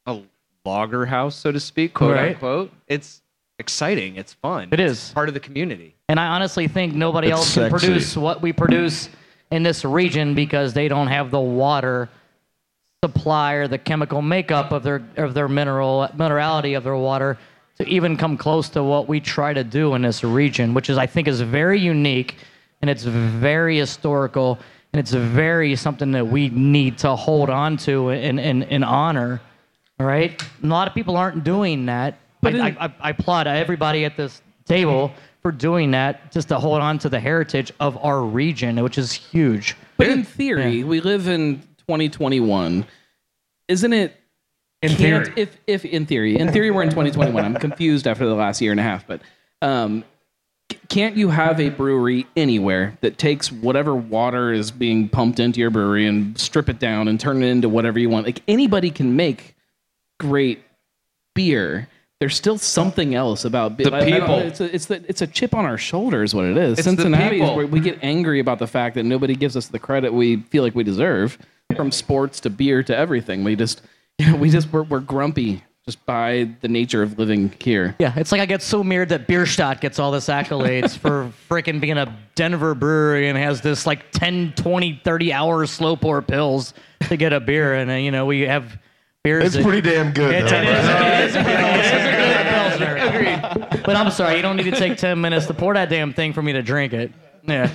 a 0.05 0.21
lager 0.65 1.05
house, 1.05 1.35
so 1.35 1.51
to 1.51 1.59
speak, 1.59 1.93
quote 1.93 2.15
Right. 2.15 2.29
unquote, 2.33 2.71
it's 2.87 3.21
exciting. 3.59 4.15
It's 4.15 4.33
fun. 4.33 4.69
It 4.71 4.79
It's 4.79 5.11
part 5.11 5.27
of 5.27 5.33
the 5.33 5.39
community. 5.39 5.95
And 6.09 6.19
I 6.19 6.27
honestly 6.27 6.67
think 6.67 6.93
nobody 6.95 7.27
It's 7.27 7.37
else 7.37 7.53
can 7.55 7.69
produce 7.69 8.15
what 8.15 8.41
we 8.41 8.53
produce 8.53 9.09
in 9.51 9.63
this 9.63 9.83
region 9.83 10.33
because 10.33 10.73
they 10.73 10.87
don't 10.87 11.07
have 11.07 11.31
the 11.31 11.39
water 11.39 12.09
supply 13.03 13.53
or 13.53 13.67
the 13.67 13.77
chemical 13.77 14.21
makeup 14.21 14.71
of 14.71 14.83
their 14.83 15.01
of 15.17 15.33
their 15.33 15.47
mineral 15.47 16.07
minerality 16.15 16.75
of 16.77 16.83
their 16.83 16.95
water 16.95 17.37
to 17.77 17.87
even 17.87 18.17
come 18.17 18.37
close 18.37 18.69
to 18.69 18.83
what 18.83 19.07
we 19.07 19.19
try 19.19 19.53
to 19.53 19.63
do 19.63 19.93
in 19.93 20.01
this 20.01 20.23
region, 20.23 20.73
which 20.73 20.89
is 20.89 20.97
I 20.97 21.05
think 21.05 21.27
is 21.27 21.41
very 21.41 21.79
unique 21.79 22.37
and 22.81 22.89
it's 22.89 23.03
very 23.03 23.77
historical 23.77 24.59
and 24.93 24.99
it's 24.99 25.11
very 25.11 25.75
something 25.75 26.11
that 26.11 26.27
we 26.27 26.49
need 26.49 26.97
to 26.99 27.15
hold 27.15 27.49
on 27.49 27.77
to 27.77 28.09
and 28.09 28.39
and, 28.39 28.63
and 28.63 28.83
honor. 28.83 29.41
All 29.99 30.05
right, 30.05 30.39
a 30.63 30.67
lot 30.67 30.87
of 30.87 30.93
people 30.93 31.17
aren't 31.17 31.43
doing 31.43 31.87
that, 31.87 32.19
but 32.41 32.55
I, 32.55 32.67
I, 32.79 32.93
I 32.99 33.09
applaud 33.09 33.47
everybody 33.47 34.05
at 34.05 34.15
this 34.15 34.41
table 34.65 35.11
for 35.41 35.51
doing 35.51 35.91
that, 35.91 36.31
just 36.31 36.49
to 36.49 36.59
hold 36.59 36.81
on 36.81 36.99
to 36.99 37.09
the 37.09 37.19
heritage 37.19 37.71
of 37.79 37.97
our 38.03 38.21
region, 38.21 38.83
which 38.83 38.97
is 38.97 39.11
huge. 39.11 39.75
But 39.97 40.07
in 40.09 40.23
theory, 40.23 40.83
we 40.83 40.99
live 40.99 41.27
in 41.27 41.61
2021. 41.87 42.85
Isn't 43.67 43.93
it? 43.93 44.15
In 44.87 44.95
can't- 44.97 45.25
theory. 45.27 45.33
if 45.37 45.57
if 45.67 45.85
in 45.85 46.05
theory, 46.05 46.37
in 46.37 46.51
theory, 46.51 46.71
we're 46.71 46.83
in 46.83 46.89
2021. 46.89 47.43
I'm 47.43 47.55
confused 47.55 48.07
after 48.07 48.25
the 48.25 48.35
last 48.35 48.61
year 48.61 48.71
and 48.71 48.79
a 48.79 48.83
half, 48.83 49.05
but 49.07 49.21
um, 49.61 50.03
c- 50.71 50.77
can't 50.89 51.15
you 51.15 51.29
have 51.29 51.59
a 51.59 51.69
brewery 51.69 52.25
anywhere 52.35 52.97
that 53.01 53.17
takes 53.17 53.51
whatever 53.51 53.95
water 53.95 54.51
is 54.53 54.71
being 54.71 55.09
pumped 55.09 55.39
into 55.39 55.59
your 55.59 55.69
brewery 55.69 56.05
and 56.07 56.37
strip 56.39 56.69
it 56.69 56.79
down 56.79 57.07
and 57.07 57.19
turn 57.19 57.41
it 57.43 57.47
into 57.47 57.69
whatever 57.69 57.99
you 57.99 58.09
want? 58.09 58.25
Like 58.25 58.41
anybody 58.47 58.89
can 58.91 59.15
make 59.15 59.55
great 60.19 60.63
beer. 61.35 61.87
There's 62.19 62.35
still 62.35 62.57
something 62.57 63.13
else 63.13 63.45
about 63.45 63.77
beer. 63.77 63.91
The 63.91 63.99
people. 64.03 64.39
It's 64.39 64.59
a, 64.59 64.73
it's 64.73 64.85
the 64.87 65.03
it's 65.07 65.21
a 65.21 65.27
chip 65.27 65.53
on 65.53 65.65
our 65.65 65.77
shoulder, 65.77 66.23
is 66.23 66.33
what 66.33 66.45
it 66.45 66.57
is. 66.57 66.79
It's 66.79 66.85
the 66.87 66.91
Cincinnati 66.95 67.35
is 67.35 67.41
people. 67.41 67.55
where 67.55 67.67
we 67.67 67.79
get 67.79 67.99
angry 68.01 68.39
about 68.39 68.57
the 68.57 68.65
fact 68.65 68.95
that 68.95 69.03
nobody 69.03 69.35
gives 69.35 69.55
us 69.55 69.67
the 69.67 69.77
credit 69.77 70.11
we 70.11 70.37
feel 70.37 70.63
like 70.63 70.73
we 70.73 70.83
deserve, 70.83 71.37
from 71.75 71.91
sports 71.91 72.39
to 72.39 72.49
beer 72.49 72.81
to 72.81 72.97
everything. 72.97 73.43
We 73.43 73.55
just 73.55 73.83
you 74.17 74.25
know, 74.31 74.35
we 74.37 74.49
just 74.49 74.71
we're, 74.71 74.83
we're 74.83 74.99
grumpy 74.99 75.63
just 75.85 76.05
by 76.05 76.49
the 76.61 76.67
nature 76.67 77.01
of 77.01 77.17
living 77.17 77.53
here. 77.61 77.95
Yeah, 77.97 78.13
it's 78.17 78.31
like 78.33 78.41
I 78.41 78.45
get 78.45 78.61
so 78.61 78.83
mirrored 78.83 79.09
that 79.09 79.25
Bierstadt 79.27 79.79
gets 79.79 79.99
all 79.99 80.11
this 80.11 80.27
accolades 80.27 80.97
for 80.97 81.31
freaking 81.49 81.79
being 81.79 81.97
a 81.97 82.13
Denver 82.35 82.75
brewery 82.75 83.29
and 83.29 83.37
has 83.37 83.61
this 83.61 83.85
like 83.87 84.11
10, 84.11 84.53
20, 84.57 85.01
30 85.03 85.33
hour 85.33 85.65
slow 85.65 85.95
pour 85.95 86.21
Pils 86.21 86.73
to 87.07 87.15
get 87.15 87.31
a 87.31 87.39
beer. 87.39 87.75
And, 87.75 87.89
uh, 87.89 87.93
you 87.93 88.11
know, 88.11 88.25
we 88.25 88.41
have 88.41 88.77
beers. 89.23 89.45
It's 89.45 89.55
that- 89.55 89.63
pretty 89.63 89.89
damn 89.89 90.11
good. 90.11 90.33
It's, 90.35 90.51
though, 90.51 90.57
it 90.57 90.67
is, 90.67 90.75
bro. 90.75 91.07
it 91.07 91.29
is 91.29 91.35
a 91.35 91.43
good- 91.43 91.59
it 91.59 92.73
is 92.73 92.81
a 92.81 92.85
good 93.39 93.67
Pilsner. 93.69 93.81
But 93.85 93.95
I'm 93.95 94.11
sorry, 94.11 94.35
you 94.35 94.41
don't 94.41 94.57
need 94.57 94.63
to 94.63 94.71
take 94.71 94.97
10 94.97 95.21
minutes 95.21 95.45
to 95.45 95.53
pour 95.53 95.73
that 95.75 95.89
damn 95.89 96.11
thing 96.13 96.33
for 96.33 96.41
me 96.41 96.51
to 96.53 96.61
drink 96.61 96.91
it. 96.93 97.11
Yeah. 97.47 97.71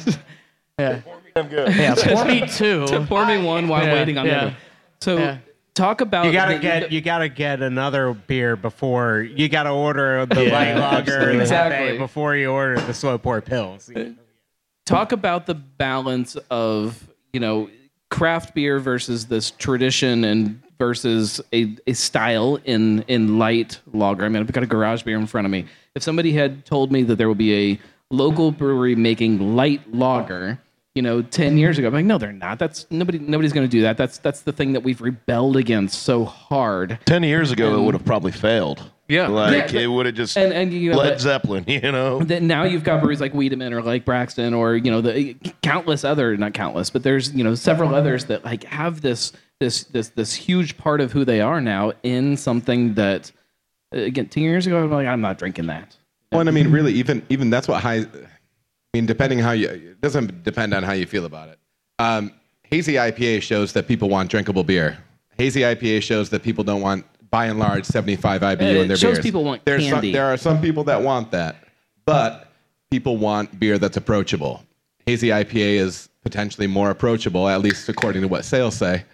Yeah. 0.78 1.00
I'm 1.34 1.50
Yeah, 1.50 1.94
pour 1.94 2.26
me 2.26 2.46
two. 2.46 2.86
To 2.88 3.00
pour 3.06 3.24
me 3.24 3.42
one 3.42 3.68
while 3.68 3.84
Yeah, 3.84 3.94
waiting 3.94 4.18
on 4.18 4.26
the 4.26 4.36
other. 4.36 4.56
So 5.00 5.16
Yeah. 5.16 5.38
Talk 5.74 6.02
about 6.02 6.26
You 6.26 6.32
gotta 6.32 6.54
the- 6.54 6.60
get 6.60 6.92
you 6.92 7.00
gotta 7.00 7.28
get 7.30 7.62
another 7.62 8.12
beer 8.12 8.56
before 8.56 9.20
you 9.20 9.48
gotta 9.48 9.70
order 9.70 10.26
the 10.26 10.44
Yeah, 10.46 10.52
light 10.52 10.76
lager 10.76 11.30
exactly. 11.30 11.96
before 11.96 12.36
you 12.36 12.50
order 12.50 12.78
the 12.80 12.92
slow 12.92 13.16
pour 13.16 13.40
Pils. 13.40 13.94
Uh, 13.96 14.12
talk 14.84 15.12
about 15.12 15.46
the 15.46 15.54
balance 15.54 16.36
of 16.50 17.08
you 17.32 17.40
know 17.40 17.70
craft 18.10 18.54
beer 18.54 18.78
versus 18.80 19.26
this 19.26 19.50
tradition 19.52 20.24
and 20.24 20.60
versus 20.78 21.40
a, 21.54 21.74
a 21.86 21.94
style 21.94 22.58
in 22.66 23.02
in 23.08 23.38
light 23.38 23.80
lager. 23.94 24.26
I 24.26 24.28
mean, 24.28 24.42
I've 24.42 24.52
got 24.52 24.62
a 24.64 24.66
garage 24.66 25.04
beer 25.04 25.16
in 25.16 25.26
front 25.26 25.46
of 25.46 25.50
me. 25.50 25.64
If 25.94 26.02
somebody 26.02 26.32
had 26.32 26.66
told 26.66 26.92
me 26.92 27.02
that 27.04 27.16
there 27.16 27.28
would 27.30 27.38
be 27.38 27.72
a 27.72 27.80
local 28.10 28.50
brewery 28.52 28.94
making 28.94 29.56
light 29.56 29.80
lager, 29.94 30.60
you 30.94 31.02
know, 31.02 31.22
ten 31.22 31.56
years 31.56 31.78
ago, 31.78 31.88
I'm 31.88 31.94
like, 31.94 32.04
no, 32.04 32.18
they're 32.18 32.32
not. 32.32 32.58
That's 32.58 32.86
nobody. 32.90 33.18
Nobody's 33.18 33.52
going 33.52 33.66
to 33.66 33.70
do 33.70 33.82
that. 33.82 33.96
That's 33.96 34.18
that's 34.18 34.42
the 34.42 34.52
thing 34.52 34.72
that 34.74 34.80
we've 34.82 35.00
rebelled 35.00 35.56
against 35.56 36.02
so 36.02 36.24
hard. 36.24 36.98
Ten 37.06 37.22
years 37.22 37.50
ago, 37.50 37.80
it 37.80 37.84
would 37.84 37.94
have 37.94 38.04
probably 38.04 38.32
failed. 38.32 38.90
Yeah. 39.08 39.28
like 39.28 39.72
Yeah, 39.72 39.80
it 39.80 39.86
would 39.88 40.06
have 40.06 40.14
just 40.14 40.36
And 40.38 40.52
and 40.52 40.72
you 40.72 40.90
know, 40.92 40.98
Led 40.98 41.10
but- 41.10 41.20
Zeppelin. 41.20 41.64
You 41.72 41.92
know, 41.92 42.20
then 42.20 42.46
now 42.46 42.64
you've 42.64 42.84
got 42.84 43.00
breweries 43.00 43.20
like 43.20 43.34
Wiedemann 43.34 43.72
or 43.72 43.82
like 43.82 44.04
Braxton 44.04 44.54
or 44.54 44.76
you 44.76 44.90
know 44.90 45.00
the 45.00 45.34
countless 45.62 46.04
other 46.04 46.36
not 46.36 46.54
countless 46.54 46.90
but 46.90 47.02
there's 47.02 47.32
you 47.32 47.42
know 47.44 47.54
several 47.54 47.94
others 47.94 48.26
that 48.26 48.44
like 48.44 48.64
have 48.64 49.00
this 49.00 49.32
this 49.60 49.84
this 49.84 50.10
this 50.10 50.32
huge 50.34 50.78
part 50.78 51.00
of 51.00 51.12
who 51.12 51.24
they 51.24 51.40
are 51.40 51.60
now 51.60 51.92
in 52.02 52.36
something 52.36 52.94
that 52.94 53.32
again 53.90 54.28
10 54.28 54.42
years 54.42 54.66
ago 54.66 54.84
I'm 54.84 54.90
like 54.90 55.06
I'm 55.06 55.20
not 55.20 55.38
drinking 55.38 55.66
that. 55.66 55.96
Well, 56.30 56.40
and 56.40 56.48
I 56.48 56.52
mean, 56.52 56.70
really, 56.72 56.94
even 56.94 57.22
even 57.28 57.50
that's 57.50 57.68
what 57.68 57.82
high. 57.82 58.06
I 58.94 58.98
mean, 58.98 59.06
depending 59.06 59.38
how 59.38 59.52
you, 59.52 59.68
it 59.68 60.00
doesn't 60.02 60.44
depend 60.44 60.74
on 60.74 60.82
how 60.82 60.92
you 60.92 61.06
feel 61.06 61.24
about 61.24 61.48
it. 61.48 61.58
Um, 61.98 62.30
hazy 62.64 62.94
IPA 62.94 63.40
shows 63.40 63.72
that 63.72 63.88
people 63.88 64.10
want 64.10 64.30
drinkable 64.30 64.64
beer. 64.64 64.98
Hazy 65.38 65.60
IPA 65.60 66.02
shows 66.02 66.28
that 66.28 66.42
people 66.42 66.62
don't 66.62 66.82
want, 66.82 67.06
by 67.30 67.46
and 67.46 67.58
large, 67.58 67.86
75 67.86 68.42
IBU 68.42 68.60
Uh, 68.60 68.64
in 68.64 68.76
it 68.76 68.88
their 68.88 68.96
shows 68.98 69.14
beers. 69.14 69.24
people 69.24 69.44
want 69.44 69.64
There's 69.64 69.82
candy. 69.82 70.08
Some, 70.08 70.12
there 70.12 70.26
are 70.26 70.36
some 70.36 70.60
people 70.60 70.84
that 70.84 71.00
want 71.00 71.30
that, 71.30 71.56
but 72.04 72.52
people 72.90 73.16
want 73.16 73.58
beer 73.58 73.78
that's 73.78 73.96
approachable. 73.96 74.62
Hazy 75.06 75.28
IPA 75.28 75.76
is 75.76 76.10
potentially 76.22 76.66
more 76.66 76.90
approachable, 76.90 77.48
at 77.48 77.62
least 77.62 77.88
according 77.88 78.20
to 78.20 78.28
what 78.28 78.44
sales 78.44 78.76
say, 78.76 79.04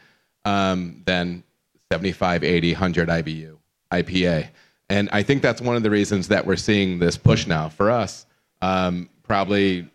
um, 0.44 1.02
than 1.06 1.44
75, 1.92 2.42
80, 2.42 2.72
100 2.72 3.08
IBU 3.08 3.56
IPA. 3.92 4.48
And 4.90 5.08
I 5.12 5.22
think 5.22 5.40
that's 5.40 5.60
one 5.60 5.76
of 5.76 5.84
the 5.84 5.90
reasons 5.90 6.26
that 6.28 6.44
we're 6.44 6.56
seeing 6.56 6.98
this 6.98 7.16
push 7.16 7.46
now 7.46 7.68
for 7.68 7.92
us. 7.92 8.26
Um, 8.60 9.08
probably 9.28 9.86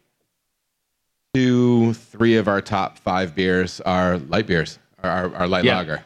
two, 1.34 1.94
three 1.94 2.38
of 2.38 2.48
our 2.48 2.62
top 2.62 2.98
five 3.00 3.36
beers 3.36 3.82
are 3.82 4.18
light 4.20 4.48
beers, 4.48 4.80
are, 5.04 5.10
are, 5.10 5.36
are 5.36 5.48
light 5.48 5.66
Yeah. 5.66 5.78
lager. 5.78 6.04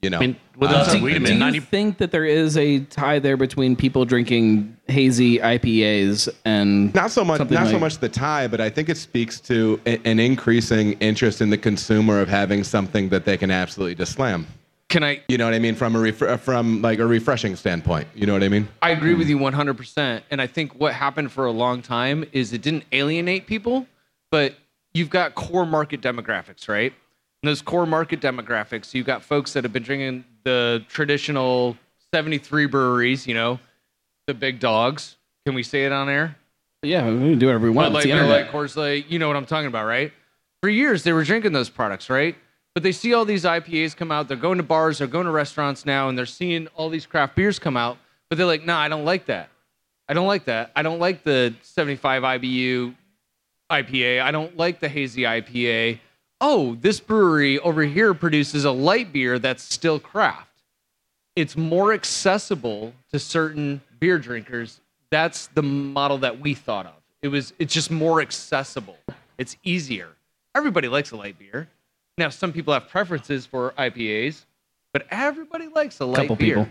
You 0.00 0.10
know, 0.10 0.18
I 0.18 0.20
mean, 0.28 0.36
with 0.56 0.70
Uh, 0.70 0.74
us 0.76 0.88
at 0.94 1.00
do, 1.00 1.18
do 1.18 1.32
you 1.32 1.38
90 1.38 1.58
think 1.58 1.98
that 1.98 2.12
there 2.12 2.24
is 2.24 2.56
a 2.56 2.78
tie 2.84 3.18
there 3.18 3.36
between 3.36 3.74
people 3.74 4.04
drinking 4.04 4.76
hazy 4.86 5.38
IPAs 5.40 6.28
and 6.44 6.94
not 6.94 7.10
so 7.10 7.24
much 7.24 7.38
something 7.38 7.56
not 7.56 7.66
so 7.66 7.78
much 7.80 7.98
the 7.98 8.08
tie 8.08 8.46
but 8.48 8.60
i 8.60 8.70
think 8.70 8.88
it 8.88 8.96
speaks 8.96 9.38
to 9.40 9.80
a- 9.86 10.00
an 10.06 10.18
increasing 10.20 10.92
interest 11.00 11.40
in 11.40 11.50
the 11.50 11.58
consumer 11.58 12.20
of 12.20 12.28
having 12.28 12.62
something 12.64 13.08
that 13.08 13.24
they 13.24 13.36
can 13.36 13.50
absolutely 13.50 13.94
just 13.96 14.12
slam 14.12 14.46
Can 14.88 15.04
I? 15.04 15.20
you 15.28 15.36
know 15.36 15.44
what 15.44 15.54
i 15.54 15.58
mean 15.58 15.74
from 15.74 15.94
a 15.94 15.98
ref- 15.98 16.22
uh, 16.22 16.36
from 16.38 16.80
like 16.80 16.98
a 16.98 17.06
refreshing 17.06 17.56
standpoint 17.56 18.08
you 18.14 18.26
know 18.26 18.32
what 18.32 18.42
i 18.42 18.48
mean 18.48 18.68
I 18.80 18.90
agree 18.90 19.14
with 19.14 19.28
you 19.28 19.38
100%. 19.38 20.22
And 20.30 20.40
I 20.40 20.46
think 20.46 20.74
what 20.80 20.94
happened 20.94 21.30
for 21.30 21.44
a 21.44 21.50
long 21.50 21.82
time 21.82 22.24
is 22.32 22.52
it 22.52 22.62
didn't 22.62 22.84
alienate 22.92 23.46
people, 23.46 23.86
but 24.30 24.54
you've 24.94 25.10
got 25.10 25.34
core 25.34 25.66
market 25.66 26.00
demographics, 26.00 26.68
right? 26.68 26.92
And 27.42 27.48
those 27.48 27.60
core 27.60 27.86
market 27.86 28.20
demographics, 28.20 28.94
you've 28.94 29.06
got 29.06 29.22
folks 29.22 29.52
that 29.52 29.62
have 29.64 29.72
been 29.72 29.82
drinking 29.82 30.24
the 30.44 30.82
traditional 30.88 31.76
73 32.14 32.66
breweries, 32.66 33.26
you 33.26 33.34
know, 33.34 33.60
the 34.26 34.34
big 34.34 34.58
dogs. 34.58 35.16
Can 35.44 35.54
we 35.54 35.62
say 35.62 35.84
it 35.84 35.92
on 35.92 36.08
air? 36.08 36.36
yeah 36.82 37.04
we 37.10 37.30
can 37.30 37.38
do 37.40 37.46
whatever 37.46 37.64
we 37.64 37.70
want 37.70 37.92
Bud 37.92 37.98
it's 37.98 38.06
Light, 38.06 38.14
the 38.14 38.20
Miller 38.22 38.34
internet. 38.38 38.54
Light, 38.54 38.68
Coors 38.68 38.76
Light, 38.76 39.06
you 39.08 39.18
know 39.18 39.26
what 39.26 39.36
I'm 39.36 39.46
talking 39.46 39.66
about, 39.66 39.84
right? 39.84 40.12
For 40.62 40.68
years, 40.70 41.02
they 41.02 41.12
were 41.12 41.24
drinking 41.24 41.52
those 41.52 41.68
products, 41.68 42.08
right? 42.08 42.36
But 42.74 42.82
they 42.82 42.92
see 42.92 43.14
all 43.14 43.24
these 43.24 43.44
IPAs 43.44 43.96
come 43.96 44.12
out. 44.12 44.28
They're 44.28 44.36
going 44.36 44.58
to 44.58 44.64
bars, 44.64 44.98
they're 44.98 45.06
going 45.06 45.26
to 45.26 45.32
restaurants 45.32 45.84
now, 45.84 46.08
and 46.08 46.16
they're 46.16 46.26
seeing 46.26 46.68
all 46.76 46.90
these 46.90 47.06
craft 47.06 47.34
beers 47.34 47.58
come 47.58 47.76
out. 47.76 47.98
But 48.28 48.38
they're 48.38 48.46
like, 48.46 48.64
nah, 48.64 48.78
I 48.78 48.88
don't 48.88 49.04
like 49.04 49.26
that. 49.26 49.50
I 50.08 50.14
don't 50.14 50.26
like 50.26 50.44
that. 50.46 50.70
I 50.74 50.82
don't 50.82 50.98
like 50.98 51.22
the 51.22 51.54
75 51.62 52.22
IBU 52.22 52.94
IPA. 53.70 54.22
I 54.22 54.30
don't 54.30 54.56
like 54.56 54.80
the 54.80 54.88
hazy 54.88 55.22
IPA. 55.22 55.98
Oh, 56.40 56.76
this 56.76 57.00
brewery 57.00 57.58
over 57.58 57.82
here 57.82 58.14
produces 58.14 58.64
a 58.64 58.70
light 58.70 59.12
beer 59.12 59.38
that's 59.38 59.62
still 59.62 59.98
craft. 59.98 60.48
It's 61.36 61.56
more 61.56 61.92
accessible 61.92 62.94
to 63.12 63.18
certain 63.18 63.80
beer 64.00 64.18
drinkers. 64.18 64.80
That's 65.10 65.48
the 65.48 65.62
model 65.62 66.18
that 66.18 66.40
we 66.40 66.54
thought 66.54 66.86
of. 66.86 66.94
It 67.22 67.28
was 67.28 67.52
it's 67.58 67.74
just 67.74 67.90
more 67.90 68.20
accessible. 68.20 68.98
It's 69.36 69.56
easier. 69.62 70.08
Everybody 70.54 70.88
likes 70.88 71.10
a 71.10 71.16
light 71.16 71.38
beer. 71.38 71.68
Now 72.18 72.28
some 72.30 72.52
people 72.52 72.74
have 72.74 72.88
preferences 72.88 73.46
for 73.46 73.72
IPAs, 73.78 74.44
but 74.92 75.06
everybody 75.10 75.68
likes 75.68 76.00
a 76.00 76.04
light 76.04 76.16
Couple 76.16 76.36
beer. 76.36 76.56
people. 76.56 76.68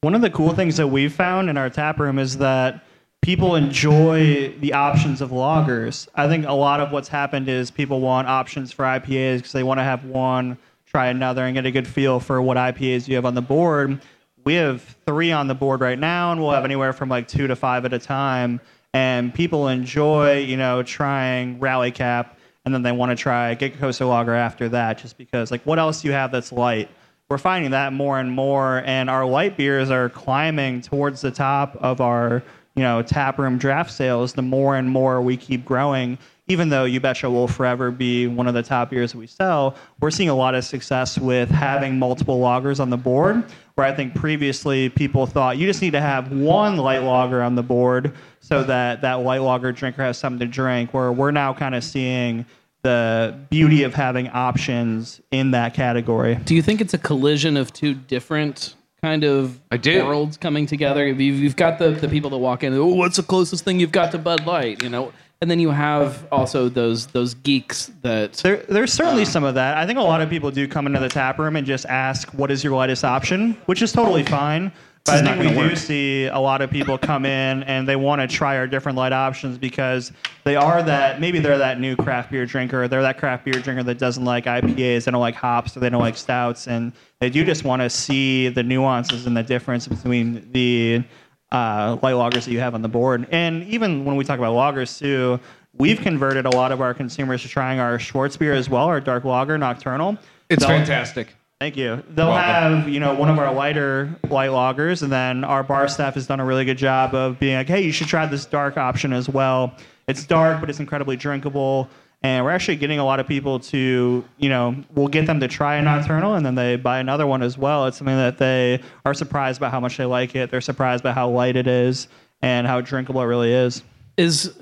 One 0.00 0.14
of 0.14 0.22
the 0.22 0.30
cool 0.30 0.54
things 0.54 0.78
that 0.78 0.88
we've 0.88 1.12
found 1.12 1.50
in 1.50 1.56
our 1.58 1.68
tap 1.68 1.98
room 1.98 2.18
is 2.18 2.38
that 2.38 2.82
people 3.20 3.56
enjoy 3.56 4.54
the 4.60 4.72
options 4.72 5.20
of 5.20 5.30
lagers. 5.30 6.08
I 6.14 6.28
think 6.28 6.46
a 6.46 6.52
lot 6.52 6.80
of 6.80 6.92
what's 6.92 7.08
happened 7.08 7.48
is 7.48 7.70
people 7.70 8.00
want 8.00 8.26
options 8.26 8.72
for 8.72 8.84
IPAs 8.84 9.38
because 9.38 9.52
they 9.52 9.62
want 9.62 9.78
to 9.80 9.84
have 9.84 10.04
one, 10.04 10.56
try 10.86 11.08
another, 11.08 11.44
and 11.44 11.54
get 11.54 11.66
a 11.66 11.70
good 11.70 11.88
feel 11.88 12.18
for 12.18 12.40
what 12.40 12.56
IPAs 12.56 13.08
you 13.08 13.16
have 13.16 13.26
on 13.26 13.34
the 13.34 13.42
board. 13.42 14.00
We 14.44 14.54
have 14.54 14.80
three 15.06 15.32
on 15.32 15.48
the 15.48 15.54
board 15.54 15.80
right 15.80 15.98
now, 15.98 16.32
and 16.32 16.40
we'll 16.40 16.52
have 16.52 16.64
anywhere 16.64 16.92
from 16.92 17.08
like 17.08 17.28
two 17.28 17.48
to 17.48 17.56
five 17.56 17.84
at 17.84 17.92
a 17.92 17.98
time. 17.98 18.60
And 18.94 19.34
people 19.34 19.68
enjoy, 19.68 20.38
you 20.38 20.56
know, 20.56 20.82
trying 20.84 21.58
Rally 21.58 21.90
Cap, 21.90 22.35
and 22.66 22.74
then 22.74 22.82
they 22.82 22.92
want 22.92 23.16
to 23.16 23.16
try 23.16 23.54
Giga 23.54 23.78
Costa 23.78 24.04
Lager 24.04 24.34
after 24.34 24.68
that, 24.70 24.98
just 24.98 25.16
because, 25.16 25.50
like, 25.50 25.62
what 25.62 25.78
else 25.78 26.02
do 26.02 26.08
you 26.08 26.12
have 26.12 26.32
that's 26.32 26.52
light? 26.52 26.90
we're 27.28 27.38
finding 27.38 27.72
that 27.72 27.92
more 27.92 28.20
and 28.20 28.30
more 28.30 28.82
and 28.86 29.10
our 29.10 29.26
light 29.26 29.56
beers 29.56 29.90
are 29.90 30.08
climbing 30.08 30.80
towards 30.80 31.20
the 31.20 31.30
top 31.30 31.76
of 31.80 32.00
our 32.00 32.42
you 32.76 32.82
know 32.82 33.02
tap 33.02 33.38
room 33.38 33.58
draft 33.58 33.90
sales, 33.90 34.34
the 34.34 34.42
more 34.42 34.76
and 34.76 34.88
more 34.88 35.20
we 35.20 35.36
keep 35.36 35.64
growing. 35.64 36.18
Even 36.48 36.68
though 36.68 36.84
You 36.84 37.00
Betcha 37.00 37.28
will 37.28 37.48
forever 37.48 37.90
be 37.90 38.28
one 38.28 38.46
of 38.46 38.54
the 38.54 38.62
top 38.62 38.90
beers 38.90 39.16
we 39.16 39.26
sell, 39.26 39.74
we're 39.98 40.12
seeing 40.12 40.28
a 40.28 40.34
lot 40.34 40.54
of 40.54 40.64
success 40.64 41.18
with 41.18 41.50
having 41.50 41.98
multiple 41.98 42.38
lagers 42.38 42.78
on 42.78 42.88
the 42.90 42.96
board. 42.96 43.42
Where 43.74 43.84
I 43.84 43.92
think 43.92 44.14
previously 44.14 44.88
people 44.88 45.26
thought 45.26 45.58
you 45.58 45.66
just 45.66 45.82
need 45.82 45.90
to 45.90 46.00
have 46.00 46.30
one 46.30 46.76
light 46.76 47.02
lager 47.02 47.42
on 47.42 47.56
the 47.56 47.64
board 47.64 48.14
so 48.38 48.62
that 48.62 49.00
that 49.00 49.14
light 49.14 49.40
lager 49.40 49.72
drinker 49.72 50.02
has 50.02 50.18
something 50.18 50.38
to 50.38 50.46
drink. 50.46 50.94
Where 50.94 51.10
we're 51.10 51.32
now 51.32 51.52
kind 51.52 51.74
of 51.74 51.82
seeing 51.82 52.46
the 52.82 53.36
beauty 53.50 53.82
of 53.82 53.94
having 53.94 54.28
options 54.28 55.20
in 55.32 55.50
that 55.50 55.74
category. 55.74 56.36
Do 56.36 56.54
you 56.54 56.62
think 56.62 56.80
it's 56.80 56.94
a 56.94 56.98
collision 56.98 57.56
of 57.56 57.72
two 57.72 57.94
different 57.94 58.76
kind 59.02 59.24
of 59.24 59.60
I 59.70 59.76
do. 59.76 60.04
worlds 60.04 60.36
coming 60.36 60.66
together? 60.66 61.06
You've, 61.06 61.38
you've 61.38 61.56
got 61.56 61.78
the, 61.78 61.90
the 61.90 62.08
people 62.08 62.30
that 62.30 62.38
walk 62.38 62.64
in, 62.64 62.72
oh, 62.74 62.86
what's 62.86 63.16
the 63.16 63.22
closest 63.22 63.64
thing 63.64 63.80
you've 63.80 63.92
got 63.92 64.12
to 64.12 64.18
Bud 64.18 64.46
Light? 64.46 64.82
You 64.82 64.88
know, 64.88 65.12
and 65.40 65.50
then 65.50 65.60
you 65.60 65.70
have 65.70 66.26
also 66.32 66.68
those 66.68 67.08
those 67.08 67.34
geeks 67.34 67.90
that 68.02 68.34
There, 68.34 68.56
there's 68.68 68.92
certainly 68.92 69.24
some 69.24 69.44
of 69.44 69.54
that. 69.56 69.76
I 69.76 69.86
think 69.86 69.98
a 69.98 70.02
lot 70.02 70.20
of 70.20 70.30
people 70.30 70.50
do 70.50 70.66
come 70.66 70.86
into 70.86 70.98
the 70.98 71.08
tap 71.08 71.38
room 71.38 71.56
and 71.56 71.66
just 71.66 71.84
ask, 71.86 72.28
"What 72.32 72.50
is 72.50 72.64
your 72.64 72.74
lightest 72.74 73.04
option?" 73.04 73.56
Which 73.66 73.82
is 73.82 73.92
totally 73.92 74.22
fine. 74.24 74.72
But 75.06 75.14
I 75.14 75.22
think 75.22 75.38
we 75.38 75.54
gonna 75.54 75.68
do 75.70 75.76
see 75.76 76.26
a 76.26 76.38
lot 76.38 76.62
of 76.62 76.70
people 76.70 76.98
come 76.98 77.24
in 77.24 77.62
and 77.62 77.86
they 77.86 77.96
want 77.96 78.20
to 78.20 78.26
try 78.26 78.56
our 78.56 78.66
different 78.66 78.98
light 78.98 79.12
options 79.12 79.56
because 79.56 80.12
they 80.44 80.56
are 80.56 80.82
that 80.82 81.20
maybe 81.20 81.38
they're 81.38 81.58
that 81.58 81.78
new 81.78 81.94
craft 81.96 82.30
beer 82.32 82.44
drinker. 82.44 82.88
They're 82.88 83.02
that 83.02 83.16
craft 83.18 83.44
beer 83.44 83.54
drinker 83.54 83.84
that 83.84 83.98
doesn't 83.98 84.24
like 84.24 84.46
IPAs, 84.46 85.04
they 85.04 85.10
don't 85.12 85.20
like 85.20 85.36
hops, 85.36 85.76
or 85.76 85.80
they 85.80 85.88
don't 85.90 86.00
like 86.00 86.16
stouts, 86.16 86.66
and 86.66 86.92
they 87.20 87.30
do 87.30 87.44
just 87.44 87.62
want 87.62 87.82
to 87.82 87.88
see 87.90 88.48
the 88.48 88.62
nuances 88.64 89.26
and 89.26 89.36
the 89.36 89.42
difference 89.44 89.86
between 89.86 90.50
the 90.52 91.04
uh, 91.52 91.96
light 92.02 92.14
lagers 92.14 92.44
that 92.44 92.50
you 92.50 92.58
have 92.58 92.74
on 92.74 92.82
the 92.82 92.88
board. 92.88 93.28
And 93.30 93.62
even 93.64 94.04
when 94.04 94.16
we 94.16 94.24
talk 94.24 94.38
about 94.38 94.54
lagers 94.54 94.98
too, 94.98 95.38
we've 95.72 96.00
converted 96.00 96.46
a 96.46 96.50
lot 96.50 96.72
of 96.72 96.80
our 96.80 96.92
consumers 96.94 97.42
to 97.42 97.48
trying 97.48 97.78
our 97.78 97.96
Schwarzbier 97.98 98.54
as 98.56 98.68
well, 98.68 98.86
our 98.86 99.00
dark 99.00 99.24
lager 99.24 99.56
nocturnal. 99.56 100.18
It's 100.48 100.60
They'll- 100.60 100.76
fantastic. 100.76 101.35
Thank 101.58 101.78
you. 101.78 102.02
They'll 102.10 102.32
have, 102.32 102.86
you 102.86 103.00
know, 103.00 103.14
one 103.14 103.30
of 103.30 103.38
our 103.38 103.52
lighter 103.52 104.14
light 104.28 104.50
lagers, 104.50 105.02
and 105.02 105.10
then 105.10 105.42
our 105.42 105.62
bar 105.62 105.88
staff 105.88 106.14
has 106.14 106.26
done 106.26 106.38
a 106.38 106.44
really 106.44 106.66
good 106.66 106.76
job 106.76 107.14
of 107.14 107.38
being 107.38 107.56
like, 107.56 107.66
hey, 107.66 107.80
you 107.82 107.92
should 107.92 108.08
try 108.08 108.26
this 108.26 108.44
dark 108.44 108.76
option 108.76 109.14
as 109.14 109.26
well. 109.26 109.74
It's 110.06 110.24
dark, 110.24 110.60
but 110.60 110.68
it's 110.68 110.80
incredibly 110.80 111.16
drinkable. 111.16 111.88
And 112.22 112.44
we're 112.44 112.50
actually 112.50 112.76
getting 112.76 112.98
a 112.98 113.04
lot 113.04 113.20
of 113.20 113.26
people 113.26 113.58
to, 113.60 114.24
you 114.36 114.48
know, 114.48 114.84
we'll 114.94 115.08
get 115.08 115.26
them 115.26 115.40
to 115.40 115.48
try 115.48 115.76
a 115.76 115.82
nocturnal 115.82 116.34
and 116.34 116.44
then 116.44 116.56
they 116.56 116.76
buy 116.76 116.98
another 116.98 117.26
one 117.26 117.42
as 117.42 117.56
well. 117.56 117.86
It's 117.86 117.98
something 117.98 118.16
that 118.16 118.38
they 118.38 118.82
are 119.04 119.14
surprised 119.14 119.60
by 119.60 119.70
how 119.70 119.80
much 119.80 119.96
they 119.96 120.06
like 120.06 120.34
it. 120.34 120.50
They're 120.50 120.60
surprised 120.60 121.04
by 121.04 121.12
how 121.12 121.28
light 121.28 121.56
it 121.56 121.66
is 121.66 122.08
and 122.42 122.66
how 122.66 122.80
drinkable 122.80 123.20
it 123.22 123.26
really 123.26 123.52
is. 123.52 123.82
is 124.16 124.58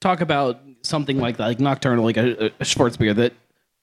talk 0.00 0.20
about 0.20 0.60
something 0.82 1.18
like 1.18 1.36
that, 1.36 1.46
like 1.46 1.60
nocturnal, 1.60 2.04
like 2.04 2.16
a, 2.16 2.46
a 2.46 2.64
Schwarzbier 2.64 3.14
that 3.16 3.32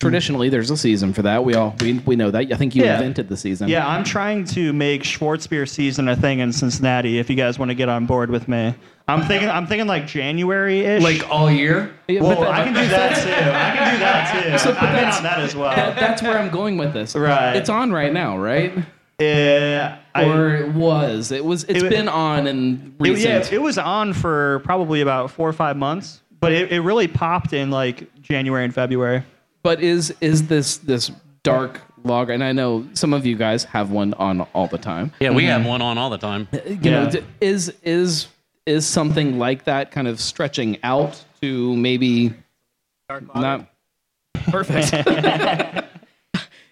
traditionally 0.02 0.50
there's 0.50 0.70
a 0.72 0.78
season 0.78 1.14
for 1.14 1.22
that. 1.22 1.44
We 1.46 1.56
all 1.56 1.74
we, 1.80 2.00
we 2.00 2.16
know 2.16 2.30
that. 2.32 2.52
I 2.52 2.56
think 2.58 2.76
you 2.76 2.84
Yeah. 2.84 2.96
invented 2.96 3.30
the 3.30 3.38
season. 3.38 3.70
Yeah, 3.70 3.88
I'm 3.88 4.04
trying 4.04 4.44
to 4.46 4.74
make 4.74 5.04
Schwarzbier 5.04 5.68
season 5.70 6.08
a 6.10 6.16
thing 6.16 6.40
in 6.40 6.52
Cincinnati. 6.52 7.20
If 7.20 7.30
you 7.30 7.36
guys 7.36 7.58
want 7.58 7.70
to 7.70 7.76
get 7.76 7.88
on 7.88 8.06
board 8.06 8.30
with 8.30 8.48
me, 8.48 8.74
I'm 9.08 9.22
thinking 9.24 9.50
I'm 9.50 9.68
thinking 9.68 9.88
like 9.88 10.08
January 10.08 10.80
ish. 10.82 11.04
Like 11.04 11.30
all 11.30 11.50
year? 11.50 11.94
Yeah, 12.08 12.22
well, 12.22 12.42
that- 12.42 12.52
I 12.52 12.64
can 12.64 12.74
do 12.74 12.88
that 12.88 13.16
too. 13.24 13.30
I 13.30 13.78
can 13.78 13.94
do 13.94 14.00
that 14.00 14.44
too. 14.52 14.58
So, 14.58 14.74
but 14.74 14.84
I've 14.84 14.94
been 14.96 14.96
that's- 15.04 15.18
on 15.18 15.24
that 15.24 15.40
as 15.40 15.56
well. 15.56 15.76
That- 15.76 15.96
that's 15.98 16.22
where 16.22 16.38
I'm 16.38 16.50
going 16.50 16.78
with 16.78 16.94
this. 16.94 17.16
Right. 17.16 17.56
It's 17.56 17.70
on 17.70 17.92
right 17.92 18.12
now, 18.12 18.38
right? 18.38 18.74
Yeah, 19.20 19.98
I- 20.16 20.26
or 20.26 20.56
it 20.56 20.74
was. 20.74 21.32
It 21.32 21.46
was. 21.46 21.64
It's 21.66 21.84
It- 21.84 21.90
been 21.90 22.08
on 22.10 22.48
and 22.48 22.96
It, 23.00 23.04
recent. 23.04 23.50
yeah, 23.52 23.56
it 23.56 23.62
was 23.62 23.78
on 23.78 24.14
for 24.14 24.60
probably 24.64 25.02
about 25.02 25.30
four 25.32 25.48
or 25.48 25.54
five 25.54 25.78
months, 25.78 26.22
but 26.40 26.52
it, 26.52 26.72
it 26.72 26.82
really 26.82 27.08
popped 27.08 27.54
in 27.54 27.70
like 27.70 28.10
January 28.22 28.64
and 28.66 28.74
February. 28.74 29.24
But 29.64 29.82
is 29.82 30.14
is 30.22 30.48
this 30.48 30.78
this 30.78 31.12
dark 31.44 31.82
lager? 32.04 32.34
And 32.34 32.44
I 32.44 32.52
know 32.52 32.88
some 32.94 33.14
of 33.14 33.26
you 33.26 33.36
guys 33.36 33.64
have 33.66 33.92
one 33.92 34.14
on 34.16 34.42
all 34.54 34.68
the 34.68 34.78
time. 34.78 35.12
Yeah, 35.20 35.32
we 35.32 35.46
have 35.46 35.62
mm-hmm. 35.62 35.70
one 35.70 35.82
on 35.82 35.98
all 35.98 36.10
the 36.10 36.18
time. 36.18 36.48
Uh, 36.54 36.60
you 36.66 36.92
know, 36.92 37.10
d- 37.10 37.24
is 37.40 37.74
is 37.84 38.28
is 38.66 38.86
something 38.86 39.38
like 39.38 39.66
that 39.66 39.92
kind 39.92 40.08
of 40.08 40.20
stretching 40.20 40.78
out 40.84 41.24
to 41.42 41.76
maybe 41.76 42.34
not 43.36 43.68
perfect? 44.50 44.94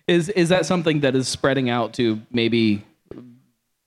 is 0.08 0.30
is 0.30 0.50
that 0.50 0.66
something 0.66 1.02
that 1.02 1.16
is 1.16 1.28
spreading 1.28 1.70
out 1.70 1.94
to 1.94 2.22
maybe 2.32 2.84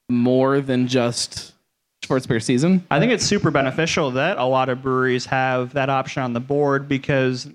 more 0.09 0.61
than 0.61 0.87
just 0.87 1.55
sports 2.03 2.27
beer 2.27 2.41
season? 2.41 2.87
I 2.91 2.99
think 2.99 3.13
it's 3.13 3.25
super 3.25 3.51
beneficial 3.51 4.11
that 4.13 4.39
a 4.39 4.45
lot 4.45 4.69
of 4.69 4.83
breweries 4.83 5.27
have 5.27 5.73
that 5.75 5.89
option 5.89 6.23
on 6.23 6.33
the 6.33 6.41
board 6.41 6.89
because 6.89 7.49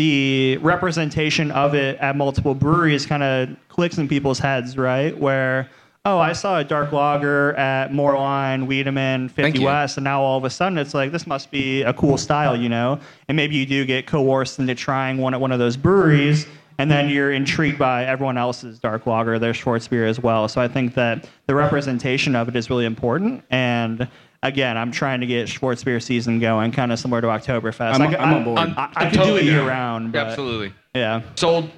the 0.00 0.56
representation 0.62 1.50
of 1.50 1.74
it 1.74 1.98
at 1.98 2.16
multiple 2.16 2.54
breweries 2.54 3.04
kind 3.04 3.22
of 3.22 3.50
clicks 3.68 3.98
in 3.98 4.08
people's 4.08 4.38
heads, 4.38 4.78
right? 4.78 5.14
Where, 5.18 5.68
oh, 6.06 6.18
I 6.18 6.32
saw 6.32 6.58
a 6.58 6.64
dark 6.64 6.90
lager 6.90 7.52
at 7.52 7.90
Moerlein, 7.90 8.66
Wiedemann, 8.66 9.28
50 9.28 9.58
you. 9.58 9.66
West, 9.66 9.98
and 9.98 10.04
now 10.04 10.22
all 10.22 10.38
of 10.38 10.44
a 10.44 10.48
sudden 10.48 10.78
it's 10.78 10.94
like, 10.94 11.12
this 11.12 11.26
must 11.26 11.50
be 11.50 11.82
a 11.82 11.92
cool 11.92 12.16
style, 12.16 12.56
you 12.56 12.70
know? 12.70 12.98
And 13.28 13.36
maybe 13.36 13.56
you 13.56 13.66
do 13.66 13.84
get 13.84 14.06
coerced 14.06 14.58
into 14.58 14.74
trying 14.74 15.18
one 15.18 15.34
at 15.34 15.40
one 15.42 15.52
of 15.52 15.58
those 15.58 15.76
breweries 15.76 16.46
and 16.78 16.90
then 16.90 17.10
you're 17.10 17.30
intrigued 17.30 17.78
by 17.78 18.06
everyone 18.06 18.38
else's 18.38 18.78
dark 18.78 19.04
lager, 19.04 19.38
their 19.38 19.52
Schwarzbier 19.52 20.08
as 20.08 20.18
well. 20.18 20.48
So 20.48 20.62
I 20.62 20.68
think 20.68 20.94
that 20.94 21.28
the 21.46 21.54
representation 21.54 22.34
of 22.34 22.48
it 22.48 22.56
is 22.56 22.70
really 22.70 22.86
important. 22.86 23.44
And 23.50 24.08
again, 24.42 24.76
I'm 24.76 24.90
trying 24.92 25.20
to 25.20 25.26
get 25.26 25.48
Schwarzbier 25.48 26.02
season 26.02 26.38
going, 26.38 26.72
kind 26.72 26.92
of 26.92 26.98
similar 26.98 27.20
to 27.20 27.26
Oktoberfest. 27.28 27.80
I'm- 27.98 28.02
I, 28.02 28.16
I'm 28.16 28.34
on 28.34 28.44
board. 28.44 28.58
I, 28.58 28.62
I'm- 28.62 28.74
I, 28.76 28.92
I'm 28.96 29.10
could 29.10 29.16
totally 29.18 29.40
do 29.42 29.48
it 29.48 29.50
year 29.50 29.58
down. 29.60 29.66
round. 29.68 30.12
But 30.12 30.26
Absolutely. 30.28 30.74
Yeah. 30.94 31.22
Sold. 31.36 31.70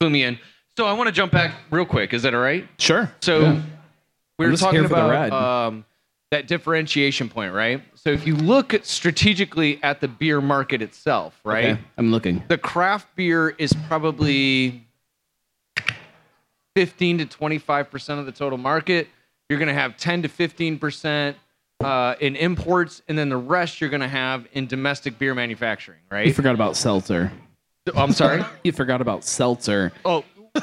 Put 0.00 0.10
me 0.10 0.22
in. 0.24 0.38
So 0.76 0.86
I 0.86 0.92
want 0.92 1.06
to 1.08 1.12
jump 1.12 1.32
back 1.32 1.54
real 1.70 1.86
quick. 1.86 2.12
Is 2.12 2.22
that 2.22 2.34
all 2.34 2.40
right? 2.40 2.68
Sure. 2.78 3.10
So 3.20 3.40
Yeah. 3.40 3.52
we 4.38 4.44
I'm 4.44 4.50
were 4.50 4.50
just 4.50 4.62
talking 4.62 4.80
here 4.80 4.88
for 4.88 4.94
the 4.94 5.06
about 5.06 5.30
ride. 5.30 5.32
um, 5.66 5.84
that 6.32 6.48
differentiation 6.48 7.28
point, 7.30 7.54
right? 7.54 7.82
So 7.94 8.10
if 8.10 8.26
you 8.26 8.36
look 8.36 8.74
at 8.74 8.84
strategically 8.84 9.80
at 9.82 10.00
the 10.00 10.08
beer 10.08 10.40
market 10.42 10.82
itself, 10.82 11.40
right? 11.44 11.64
Okay, 11.74 11.80
I'm 11.96 12.10
looking. 12.10 12.42
The 12.48 12.58
craft 12.58 13.06
beer 13.16 13.50
is 13.50 13.72
probably 13.86 14.84
15 16.74 17.18
to 17.18 17.26
25% 17.26 18.18
of 18.18 18.26
the 18.26 18.32
total 18.32 18.58
market. 18.58 19.08
You're 19.48 19.58
going 19.58 19.68
to 19.68 19.74
have 19.74 19.96
10 19.96 20.22
to 20.22 20.28
15% 20.28 21.34
uh, 21.82 22.14
in 22.20 22.36
imports, 22.36 23.02
and 23.08 23.18
then 23.18 23.28
the 23.28 23.36
rest 23.36 23.80
you're 23.80 23.90
going 23.90 24.00
to 24.00 24.08
have 24.08 24.46
in 24.52 24.66
domestic 24.66 25.18
beer 25.18 25.34
manufacturing, 25.34 26.00
right? 26.10 26.26
You 26.26 26.34
forgot 26.34 26.54
about 26.54 26.76
seltzer. 26.76 27.32
Oh, 27.94 28.02
I'm 28.02 28.12
sorry. 28.12 28.44
You 28.64 28.72
forgot 28.72 29.00
about 29.00 29.24
seltzer. 29.24 29.92
Oh. 30.04 30.24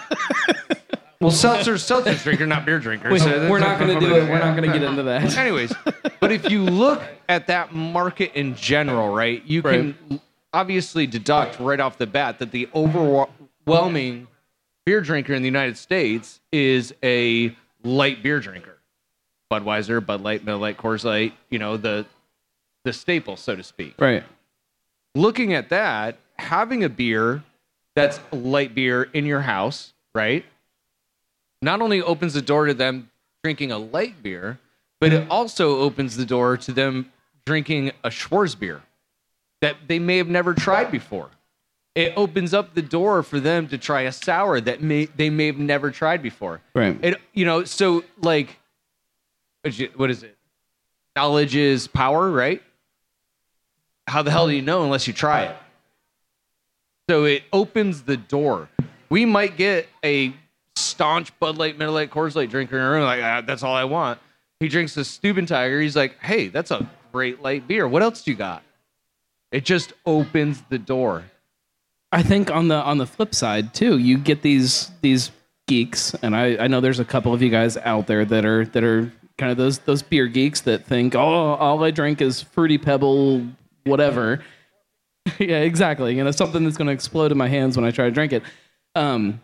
Well, 1.24 1.32
seltzer's 1.32 1.82
seltzer 1.84 2.16
drinker, 2.16 2.46
not 2.46 2.66
beer 2.66 2.80
drinker. 2.80 3.10
We, 3.10 3.18
so 3.18 3.50
we're 3.50 3.60
not 3.60 3.80
going 3.80 3.98
to 3.98 4.06
do 4.06 4.14
it. 4.14 4.30
We're 4.30 4.40
not 4.40 4.58
going 4.58 4.70
to 4.70 4.78
get 4.78 4.84
into 4.84 5.04
that. 5.04 5.38
Anyways, 5.38 5.74
but 6.20 6.34
if 6.34 6.52
you 6.52 6.64
look 6.64 7.02
at 7.30 7.48
that 7.48 7.74
market 7.74 8.34
in 8.36 8.56
general, 8.56 9.16
right, 9.16 9.42
you 9.46 9.62
can 9.62 10.20
obviously 10.52 11.08
deduct 11.08 11.62
right 11.62 11.80
off 11.80 11.98
the 11.98 12.08
bat 12.08 12.40
that 12.40 12.52
the 12.52 12.68
overwhelming 12.76 14.28
beer 14.86 15.00
drinker 15.00 15.34
in 15.34 15.42
the 15.42 15.48
United 15.48 15.78
States 15.78 16.42
is 16.52 16.94
a 17.02 17.56
light 17.84 18.22
beer 18.22 18.42
drinker. 18.42 18.73
Budweiser, 19.52 20.04
Bud 20.06 20.22
Light, 20.22 20.44
Miller 20.44 20.60
Lite, 20.60 20.78
Coors 20.78 21.04
Light, 21.04 21.34
you 21.50 21.60
know, 21.60 21.78
the 21.78 22.06
the 22.84 22.94
staple, 22.94 23.38
so 23.38 23.56
to 23.56 23.64
speak. 23.64 23.96
Right. 24.00 24.24
Looking 25.16 25.54
at 25.54 25.70
that, 25.70 26.18
having 26.38 26.84
a 26.84 26.90
beer 26.90 27.44
that's 27.96 28.20
light 28.32 28.76
beer 28.76 29.04
in 29.04 29.26
your 29.26 29.42
house, 29.42 29.94
right? 30.14 30.44
Not 31.62 31.82
only 31.82 32.02
opens 32.02 32.34
the 32.34 32.42
door 32.42 32.66
to 32.66 32.74
them 32.74 33.10
drinking 33.44 33.72
a 33.72 33.78
light 33.78 34.22
beer, 34.22 34.60
but 35.00 35.14
it 35.14 35.30
also 35.30 35.80
opens 35.80 36.18
the 36.18 36.26
door 36.26 36.58
to 36.58 36.72
them 36.72 37.12
drinking 37.46 37.92
a 38.04 38.10
Schwarzbier 38.10 38.82
that 39.62 39.76
they 39.88 40.00
may 40.00 40.18
have 40.18 40.28
never 40.28 40.54
tried 40.54 40.92
before. 40.92 41.30
It 41.96 42.14
opens 42.18 42.54
up 42.54 42.74
the 42.74 42.82
door 42.82 43.22
for 43.22 43.40
them 43.40 43.68
to 43.68 43.78
try 43.78 44.02
a 44.02 44.12
sour 44.12 44.60
that 44.62 44.82
may 44.82 45.06
they 45.06 45.30
may 45.30 45.46
have 45.48 45.58
never 45.58 45.92
tried 45.92 46.24
before. 46.24 46.62
Right. 46.74 46.98
It 47.02 47.22
you 47.34 47.46
know 47.46 47.64
so 47.66 48.04
like 48.22 48.58
what 49.96 50.10
is 50.10 50.24
it-? 50.24 50.38
Knowledge 51.16 51.56
is 51.56 51.88
power, 51.88 52.30
right? 52.30 52.62
How 54.08 54.22
the 54.22 54.32
hell 54.32 54.48
do 54.48 54.54
you 54.54 54.62
know 54.62 54.84
unless 54.84 55.08
you 55.08 55.14
try 55.14 55.44
it? 55.44 55.56
So 57.10 57.26
it 57.26 57.44
opens 57.52 58.04
the 58.04 58.18
door. 58.18 58.70
We 59.10 59.26
might 59.26 59.58
get 59.58 59.88
a 60.04 60.34
staunch 60.76 61.38
Bud 61.40 61.58
Light, 61.58 61.78
Miller 61.78 61.92
Lite, 61.92 62.12
Coors 62.12 62.36
Light 62.36 62.50
drinker 62.50 62.78
in 62.78 62.84
a 62.84 62.90
room 62.90 63.04
like 63.04 63.22
ah, 63.22 63.42
that's 63.42 63.64
all 63.64 63.76
I 63.76 63.84
want. 63.84 64.20
He 64.60 64.68
drinks 64.70 64.96
the 64.96 65.04
Steuben 65.04 65.46
Tiger. 65.46 65.82
He's 65.82 65.96
like, 65.96 66.18
hey, 66.20 66.48
that's 66.48 66.72
a 66.72 66.90
great 67.12 67.42
light 67.42 67.68
beer. 67.68 67.88
What 67.88 68.02
else 68.02 68.24
do 68.24 68.32
you 68.32 68.38
got? 68.38 68.64
It 69.52 69.66
just 69.66 69.94
opens 70.06 70.64
the 70.70 70.80
door. 70.80 71.24
I 72.12 72.24
think 72.24 72.50
on 72.50 72.68
the 72.68 72.76
on 72.76 72.98
the 72.98 73.06
flip 73.06 73.36
side 73.36 73.74
too, 73.74 73.98
you 73.98 74.18
get 74.18 74.42
these 74.42 74.92
these 75.02 75.32
geeks, 75.68 76.14
and 76.16 76.36
I, 76.36 76.58
I 76.58 76.68
know 76.68 76.82
there's 76.82 77.00
a 77.00 77.06
couple 77.06 77.34
of 77.34 77.42
you 77.42 77.50
guys 77.50 77.78
out 77.78 78.08
there 78.08 78.26
that 78.26 78.46
are 78.46 78.66
that 78.66 78.84
are 78.84 79.12
kind 79.44 79.52
of 79.52 79.58
those 79.58 79.80
those 79.80 80.02
beer 80.02 80.28
geeks 80.28 80.62
that 80.62 80.86
think, 80.86 81.16
oh, 81.16 81.20
all 81.20 81.84
I 81.84 81.92
drink 81.92 82.22
is 82.22 82.42
fruity 82.42 82.78
pebble, 82.78 83.46
whatever. 83.84 84.42
yeah, 85.38 85.60
exactly. 85.60 86.16
You 86.16 86.24
know, 86.24 86.32
something 86.32 86.64
that's 86.64 86.78
going 86.78 86.88
to 86.88 86.94
explode 86.94 87.34
in 87.34 87.38
my 87.38 87.50
hands 87.50 87.76
when 87.76 87.86
I 87.86 87.92
try 87.92 88.06
to 88.06 88.12
drink 88.12 88.32
it. 88.32 88.44
Um, 88.96 89.42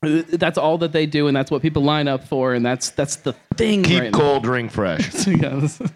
that's 0.00 0.56
all 0.56 0.78
that 0.78 0.92
they 0.92 1.04
do, 1.04 1.26
and 1.26 1.36
that's 1.36 1.50
what 1.50 1.60
people 1.60 1.82
line 1.82 2.08
up 2.08 2.26
for, 2.26 2.54
and 2.54 2.64
that's 2.64 2.88
that's 2.90 3.16
the 3.16 3.34
thing. 3.56 3.82
Keep 3.82 4.00
right 4.00 4.12
cold, 4.12 4.42
drink 4.42 4.70
fresh. 4.70 5.26
Now. 5.26 5.34
yes. 5.60 5.82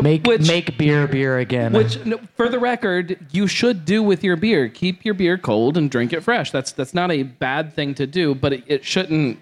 Make 0.00 0.26
Which- 0.26 0.48
make 0.48 0.76
beer 0.76 1.06
beer 1.06 1.38
again. 1.38 1.72
Which, 1.72 2.04
no, 2.04 2.18
for 2.34 2.48
the 2.48 2.58
record, 2.58 3.16
you 3.30 3.46
should 3.46 3.84
do 3.84 4.02
with 4.02 4.24
your 4.24 4.34
beer. 4.36 4.68
Keep 4.68 5.04
your 5.04 5.14
beer 5.14 5.38
cold 5.38 5.76
and 5.76 5.88
drink 5.88 6.12
it 6.12 6.22
fresh. 6.22 6.50
That's 6.50 6.72
that's 6.72 6.94
not 6.94 7.12
a 7.12 7.22
bad 7.22 7.74
thing 7.74 7.94
to 7.96 8.06
do, 8.06 8.34
but 8.34 8.54
it, 8.54 8.64
it 8.66 8.84
shouldn't 8.84 9.38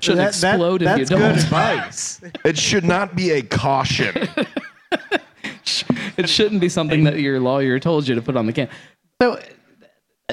shouldn't 0.00 0.16
that- 0.32 0.34
that- 0.34 0.54
explode 0.54 0.82
if 0.82 0.98
you 0.98 1.04
that's 1.04 1.10
good 1.10 1.18
don't. 1.18 1.38
advice. 1.38 2.20
It 2.44 2.58
should 2.58 2.84
not 2.84 3.14
be 3.16 3.30
a 3.32 3.42
caution. 3.42 4.28
it 6.16 6.28
shouldn't 6.28 6.60
be 6.60 6.68
something 6.68 7.04
that 7.04 7.18
your 7.18 7.40
lawyer 7.40 7.78
told 7.78 8.06
you 8.06 8.14
to 8.14 8.22
put 8.22 8.36
on 8.36 8.46
the 8.46 8.52
can. 8.52 8.68
so 9.20 9.38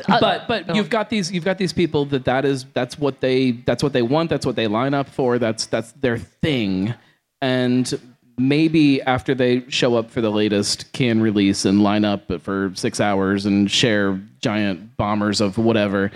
uh, 0.07 0.19
but 0.21 0.47
but 0.47 0.73
you've 0.75 0.89
got 0.89 1.09
these 1.09 1.31
you've 1.31 1.43
got 1.43 1.57
these 1.57 1.73
people 1.73 2.05
that 2.05 2.23
that 2.25 2.45
is 2.45 2.65
that's 2.73 2.97
what 2.97 3.19
they 3.19 3.51
that's 3.51 3.83
what 3.83 3.91
they 3.93 4.01
want 4.01 4.29
that's 4.29 4.45
what 4.45 4.55
they 4.55 4.67
line 4.67 4.93
up 4.93 5.09
for 5.09 5.37
that's 5.37 5.65
that's 5.65 5.91
their 5.93 6.17
thing 6.17 6.93
and 7.41 7.99
maybe 8.37 9.01
after 9.01 9.35
they 9.35 9.63
show 9.69 9.95
up 9.95 10.09
for 10.09 10.21
the 10.21 10.31
latest 10.31 10.91
can 10.93 11.21
release 11.21 11.65
and 11.65 11.83
line 11.83 12.05
up 12.05 12.31
for 12.41 12.71
six 12.73 13.01
hours 13.01 13.45
and 13.45 13.69
share 13.69 14.19
giant 14.41 14.95
bombers 14.95 15.41
of 15.41 15.57
whatever 15.57 16.09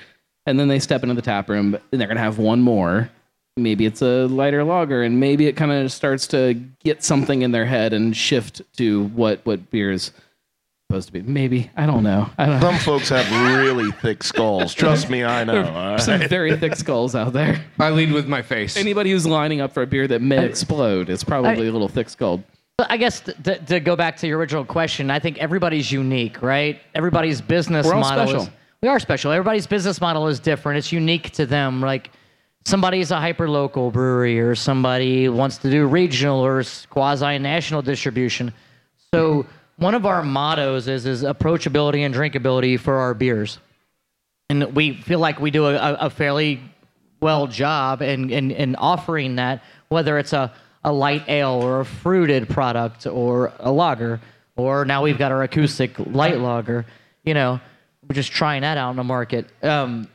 and 0.46 0.58
then 0.58 0.70
they 0.70 0.80
step 0.80 1.04
into 1.04 1.14
the 1.16 1.22
tap 1.22 1.50
room 1.50 1.78
and 1.92 2.00
they're 2.00 2.08
gonna 2.08 2.20
have 2.20 2.38
one 2.40 2.62
more 2.62 3.10
maybe 3.58 3.86
it's 3.86 4.02
a 4.02 4.26
lighter 4.28 4.64
lager 4.64 5.02
and 5.02 5.20
maybe 5.20 5.48
it 5.48 5.54
kind 5.54 5.72
of 5.72 5.92
starts 5.92 6.28
to 6.28 6.54
get 6.84 7.04
something 7.04 7.42
in 7.42 7.52
their 7.52 7.66
head 7.66 7.94
and 7.94 8.16
shift 8.16 8.62
to 8.78 9.06
what 9.08 9.40
what 9.46 9.70
beer 9.72 9.92
is 9.92 10.12
supposed 10.90 11.08
to 11.08 11.14
be 11.14 11.22
maybe 11.22 11.72
i 11.78 11.86
don't 11.86 12.04
know 12.04 12.30
i 12.38 12.46
don't 12.46 12.60
know 12.60 12.72
Some 12.72 12.80
folks 12.80 13.10
have 13.10 13.26
really 13.58 13.92
thick 13.94 14.24
skulls. 14.24 14.74
Trust 14.74 15.10
me, 15.10 15.24
I 15.24 15.44
know. 15.46 15.64
all 15.66 15.98
some 16.00 16.20
right? 16.20 16.30
very 16.30 16.58
thick 16.58 16.76
skulls 16.76 17.16
out 17.16 17.32
there. 17.34 17.64
I 17.80 17.90
lead 17.92 18.12
with 18.12 18.28
my 18.28 18.42
face. 18.42 18.76
Anybody 18.78 19.12
who's 19.12 19.26
lining 19.26 19.62
up 19.62 19.74
for 19.74 19.84
a 19.84 19.88
beer 19.88 20.08
that 20.10 20.22
may 20.22 20.46
explode 20.46 21.10
is 21.10 21.24
probably 21.24 21.68
a 21.68 21.72
little 21.72 21.88
thick 21.88 22.10
skulled. 22.10 22.44
But 22.78 22.92
I 22.92 22.98
guess 22.98 23.22
th- 23.22 23.38
th- 23.44 23.66
to 23.68 23.80
go 23.80 23.96
back 23.96 24.18
to 24.18 24.28
your 24.28 24.38
original 24.38 24.66
question, 24.66 25.10
I 25.10 25.18
think 25.20 25.38
everybody's 25.38 25.92
unique, 25.92 26.42
right? 26.42 26.80
Everybody's 26.94 27.40
business 27.42 27.86
We're 27.88 27.94
all 27.96 28.02
model 28.02 28.28
special. 28.28 28.42
is 28.44 28.50
we 28.82 28.90
are 28.90 29.00
special. 29.00 29.32
Everybody's 29.32 29.66
business 29.66 30.00
model 30.02 30.28
is 30.28 30.40
different. 30.40 30.78
It's 30.78 30.92
unique 30.92 31.32
to 31.32 31.46
them. 31.46 31.82
Like 31.82 32.12
somebody's 32.66 33.12
a 33.12 33.20
hyper 33.20 33.50
local 33.50 33.92
brewery, 33.92 34.40
or 34.40 34.56
somebody 34.56 35.30
wants 35.30 35.58
to 35.60 35.70
do 35.70 35.86
regional 35.86 36.40
or 36.40 36.64
quasi 36.90 37.38
national 37.38 37.82
distribution. 37.82 38.54
So 39.14 39.46
one 39.78 39.96
of 39.96 40.06
our 40.06 40.24
mottos 40.24 40.88
is 40.88 41.06
is 41.06 41.24
approachability 41.24 42.00
and 42.00 42.14
drinkability 42.14 42.80
for 42.80 42.96
our 42.96 43.14
beers, 43.14 43.60
and 44.50 44.76
we 44.76 44.94
feel 44.94 45.20
like 45.20 45.40
we 45.40 45.52
do 45.52 45.66
a, 45.68 45.94
a 45.94 46.10
fairly 46.10 46.62
well 47.22 47.48
job 47.48 48.02
in, 48.02 48.30
in, 48.30 48.52
in 48.52 48.76
offering 48.76 49.38
that, 49.38 49.64
whether 49.90 50.20
it's 50.20 50.34
a, 50.34 50.54
a 50.84 50.92
light 50.92 51.24
ale 51.28 51.54
or 51.54 51.80
a 51.80 51.86
fruited 51.86 52.48
product 52.48 53.08
or 53.08 53.52
a 53.60 53.72
lager, 53.72 54.22
or 54.56 54.86
now 54.86 55.02
we've 55.02 55.18
got 55.18 55.32
our 55.32 55.44
acoustic 55.44 55.98
light 55.98 56.40
lager. 56.40 56.86
You 57.24 57.34
know, 57.34 57.60
we're 58.08 58.14
just 58.14 58.32
trying 58.32 58.62
that 58.62 58.78
out 58.78 58.92
in 58.92 58.98
the 58.98 59.04
market. 59.04 59.48
Um, 59.64 60.08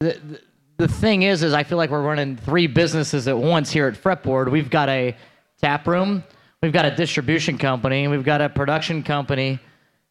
the, 0.00 0.12
the, 0.12 0.40
the 0.78 0.88
thing 0.88 1.22
is, 1.22 1.42
is 1.42 1.52
I 1.52 1.64
feel 1.64 1.76
like 1.76 1.90
we're 1.90 2.02
running 2.02 2.36
three 2.36 2.68
businesses 2.68 3.26
at 3.28 3.36
once 3.36 3.70
here 3.70 3.88
at 3.88 3.94
Fretboard. 3.94 4.50
We've 4.50 4.70
got 4.70 4.88
a 4.88 5.16
tap 5.60 5.86
room, 5.88 6.22
we've 6.62 6.72
got 6.72 6.84
a 6.84 6.94
distribution 6.94 7.58
company, 7.58 8.04
and 8.04 8.12
we've 8.12 8.24
got 8.24 8.40
a 8.40 8.48
production 8.48 9.02
company 9.02 9.58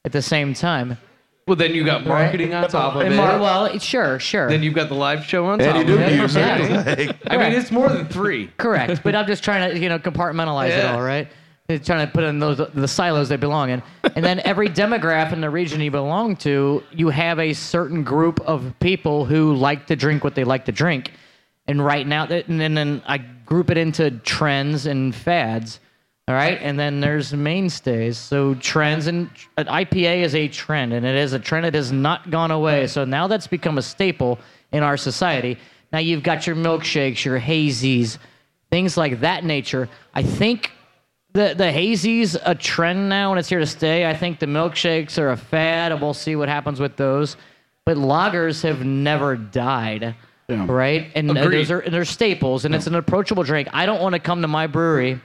at 0.03 0.11
the 0.11 0.22
same 0.22 0.53
time. 0.53 0.97
Well, 1.47 1.55
then 1.55 1.74
you 1.74 1.86
got 1.86 2.05
marketing 2.05 2.53
on 2.53 2.68
top 2.68 2.95
of 2.95 3.01
And 3.03 3.13
it. 3.13 3.18
mar- 3.18 3.39
well, 3.39 3.80
sure, 3.80 4.20
sure. 4.20 4.49
then 4.49 4.61
you've 4.61 4.74
got 4.74 4.89
the 4.89 4.95
live 4.95 5.24
show 5.24 5.45
on 5.45 5.61
And 5.61 5.70
top 5.72 5.76
you 5.78 5.82
of 5.82 5.88
do 5.88 5.97
it. 5.99 6.18
music. 6.18 6.41
Yeah. 6.41 7.13
I 7.34 7.38
mean, 7.38 7.53
it's 7.57 7.72
more 7.72 7.88
than 7.88 8.05
three. 8.09 8.47
Correct, 8.57 9.01
but 9.01 9.15
I'm 9.15 9.26
just 9.26 9.45
trying 9.45 9.72
to 9.72 9.80
you 9.80 9.88
know 9.88 9.97
compartmentalize 9.99 10.72
it 10.78 10.84
all, 10.86 11.01
right? 11.01 11.30
They're 11.68 11.80
trying 11.80 12.07
to 12.07 12.13
put 12.13 12.24
in 12.24 12.39
those 12.39 12.61
the 12.74 12.88
silos 12.88 13.28
they 13.28 13.36
belong 13.36 13.72
in, 13.72 13.84
and 14.15 14.24
then 14.24 14.39
every 14.45 14.70
demographic 14.84 15.34
in 15.34 15.41
the 15.41 15.49
region 15.49 15.82
you 15.82 15.91
belong 15.91 16.38
to, 16.38 16.82
you 16.93 17.09
have 17.09 17.39
a 17.39 17.51
certain 17.51 18.05
group 18.05 18.39
of 18.41 18.74
people 18.80 19.26
who 19.26 19.53
like 19.53 19.86
to 19.88 19.95
drink 19.97 20.24
what 20.24 20.34
they 20.34 20.45
like 20.45 20.63
to 20.65 20.72
drink, 20.72 21.11
and 21.68 21.84
right 21.84 22.07
now, 22.07 22.24
and 22.24 22.61
then, 22.61 22.74
then 22.74 23.01
I 23.05 23.18
group 23.18 23.70
it 23.70 23.78
into 23.78 24.11
trends 24.11 24.86
and 24.86 25.13
fads, 25.13 25.82
all 26.30 26.36
right, 26.36 26.57
and 26.61 26.80
then 26.80 27.01
there's 27.01 27.34
mainstays. 27.34 28.18
So 28.18 28.55
trends 28.55 29.07
and 29.07 29.30
an 29.57 29.65
IPA 29.65 30.24
is 30.24 30.36
a 30.36 30.47
trend, 30.47 30.93
and 30.93 31.05
it 31.05 31.15
is 31.15 31.34
a 31.34 31.39
trend 31.39 31.65
that 31.65 31.74
has 31.74 31.91
not 31.91 32.32
gone 32.32 32.51
away. 32.51 32.88
So 32.88 33.03
now 33.03 33.28
that's 33.28 33.47
become 33.47 33.78
a 33.78 33.82
staple 33.82 34.39
in 34.72 34.84
our 34.84 34.95
society. 34.95 35.57
Now 35.91 35.99
you've 35.99 36.24
got 36.24 36.47
your 36.47 36.55
milkshakes, 36.55 37.26
your 37.26 37.41
hazies, 37.41 38.20
things 38.70 38.95
like 38.95 39.20
that 39.20 39.43
nature. 39.43 39.89
I 40.13 40.24
think 40.24 40.72
the 41.38 41.54
the 41.56 41.72
hazy's 41.72 42.36
a 42.36 42.56
trend 42.56 43.10
now 43.10 43.32
and 43.32 43.40
it's 43.40 43.48
here 43.48 43.60
to 43.60 43.66
stay. 43.66 44.10
I 44.10 44.16
think 44.16 44.40
the 44.40 44.48
milkshakes 44.48 45.18
are 45.20 45.30
a 45.30 45.38
fad 45.38 45.92
and 45.92 46.02
we'll 46.02 46.14
see 46.14 46.36
what 46.36 46.50
happens 46.50 46.80
with 46.80 46.98
those. 46.98 47.38
But 47.86 47.96
lagers 47.98 48.64
have 48.64 48.84
never 48.84 49.38
died. 49.38 50.16
Right? 50.50 51.12
And 51.14 51.30
uh, 51.30 51.42
Agreed. 51.42 51.60
those 51.60 51.72
are 51.72 51.80
and 51.80 51.94
they're 51.94 52.06
staples 52.06 52.66
and 52.66 52.74
it's 52.74 52.88
an 52.88 52.96
approachable 52.96 53.44
drink. 53.44 53.68
I 53.72 53.86
don't 53.86 54.02
want 54.02 54.14
to 54.14 54.20
come 54.20 54.42
to 54.42 54.48
my 54.48 54.66
brewery 54.68 55.22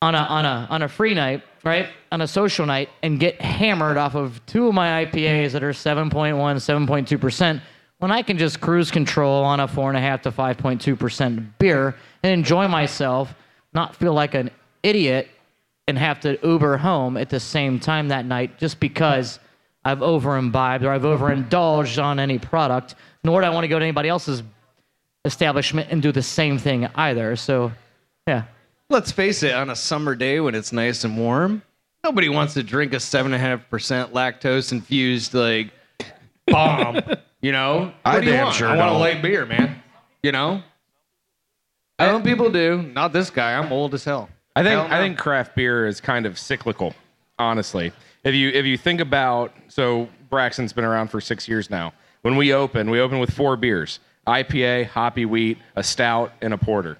on 0.00 0.14
a 0.14 0.18
on 0.18 0.44
a 0.44 0.66
on 0.70 0.82
a 0.82 0.88
free 0.88 1.14
night, 1.14 1.42
right? 1.64 1.88
On 2.12 2.20
a 2.20 2.28
social 2.28 2.64
night 2.64 2.88
and 3.02 3.18
get 3.18 3.40
hammered 3.40 3.96
off 3.96 4.14
of 4.14 4.44
two 4.46 4.68
of 4.68 4.74
my 4.74 5.04
IPAs 5.04 5.52
that 5.52 5.62
are 5.64 5.72
7.1, 5.72 6.36
7.2 6.36 7.20
percent 7.20 7.62
when 7.98 8.10
I 8.10 8.22
can 8.22 8.36
just 8.36 8.60
cruise 8.60 8.90
control 8.90 9.44
on 9.44 9.60
a 9.60 9.68
four 9.68 9.88
and 9.88 9.96
a 9.96 10.00
half 10.00 10.22
to 10.22 10.30
5.2 10.30 10.98
percent 10.98 11.58
beer 11.58 11.96
and 12.22 12.32
enjoy 12.32 12.68
myself, 12.68 13.34
not 13.72 13.96
feel 13.96 14.12
like 14.12 14.34
an 14.34 14.50
idiot 14.82 15.28
and 15.88 15.98
have 15.98 16.20
to 16.20 16.38
Uber 16.42 16.76
home 16.76 17.16
at 17.16 17.28
the 17.30 17.40
same 17.40 17.78
time 17.80 18.08
that 18.08 18.24
night 18.24 18.58
just 18.58 18.78
because 18.80 19.38
I've 19.84 20.02
over 20.02 20.36
imbibed 20.36 20.84
or 20.84 20.90
I've 20.92 21.02
overindulged 21.04 22.02
on 22.02 22.20
any 22.20 22.38
product, 22.38 22.94
nor 23.24 23.40
do 23.40 23.46
I 23.46 23.50
want 23.50 23.64
to 23.64 23.68
go 23.68 23.78
to 23.78 23.84
anybody 23.84 24.08
else's 24.08 24.42
establishment 25.24 25.88
and 25.90 26.00
do 26.02 26.12
the 26.12 26.22
same 26.22 26.58
thing 26.58 26.86
either. 26.94 27.36
So, 27.36 27.72
yeah. 28.26 28.44
Let's 28.88 29.10
face 29.10 29.42
it, 29.42 29.54
on 29.54 29.70
a 29.70 29.76
summer 29.76 30.14
day 30.14 30.40
when 30.40 30.54
it's 30.54 30.72
nice 30.72 31.04
and 31.04 31.16
warm, 31.18 31.62
nobody 32.04 32.28
wants 32.28 32.54
to 32.54 32.62
drink 32.62 32.92
a 32.92 33.00
seven 33.00 33.32
and 33.32 33.42
a 33.42 33.46
half 33.46 33.68
percent 33.70 34.12
lactose 34.12 34.70
infused 34.72 35.34
like 35.34 35.70
bomb. 36.46 37.00
you 37.40 37.52
know, 37.52 37.92
I 38.04 38.14
what 38.14 38.20
do 38.20 38.26
you 38.26 38.32
damn 38.32 38.44
want? 38.44 38.56
sure 38.56 38.68
I 38.68 38.76
want 38.76 38.88
a 38.88 38.92
don't. 38.92 39.00
light 39.00 39.22
beer, 39.22 39.46
man. 39.46 39.82
You 40.22 40.32
know, 40.32 40.62
some 41.98 42.22
people 42.22 42.50
do. 42.50 42.82
Not 42.82 43.12
this 43.12 43.30
guy. 43.30 43.54
I'm 43.56 43.72
old 43.72 43.94
as 43.94 44.04
hell. 44.04 44.28
I 44.54 44.62
think 44.62 44.88
no. 44.88 44.94
I 44.94 44.98
think 44.98 45.18
craft 45.18 45.54
beer 45.54 45.86
is 45.86 46.00
kind 46.00 46.26
of 46.26 46.38
cyclical, 46.38 46.94
honestly. 47.38 47.92
If 48.24 48.34
you 48.34 48.50
if 48.50 48.66
you 48.66 48.76
think 48.76 49.00
about 49.00 49.52
so 49.68 50.08
Braxton's 50.30 50.72
been 50.72 50.84
around 50.84 51.08
for 51.08 51.20
six 51.20 51.48
years 51.48 51.70
now. 51.70 51.92
When 52.22 52.36
we 52.36 52.52
opened, 52.52 52.90
we 52.90 53.00
opened 53.00 53.20
with 53.20 53.32
four 53.32 53.56
beers: 53.56 53.98
IPA, 54.26 54.86
hoppy 54.86 55.26
wheat, 55.26 55.58
a 55.76 55.82
stout, 55.82 56.32
and 56.40 56.54
a 56.54 56.58
porter. 56.58 56.98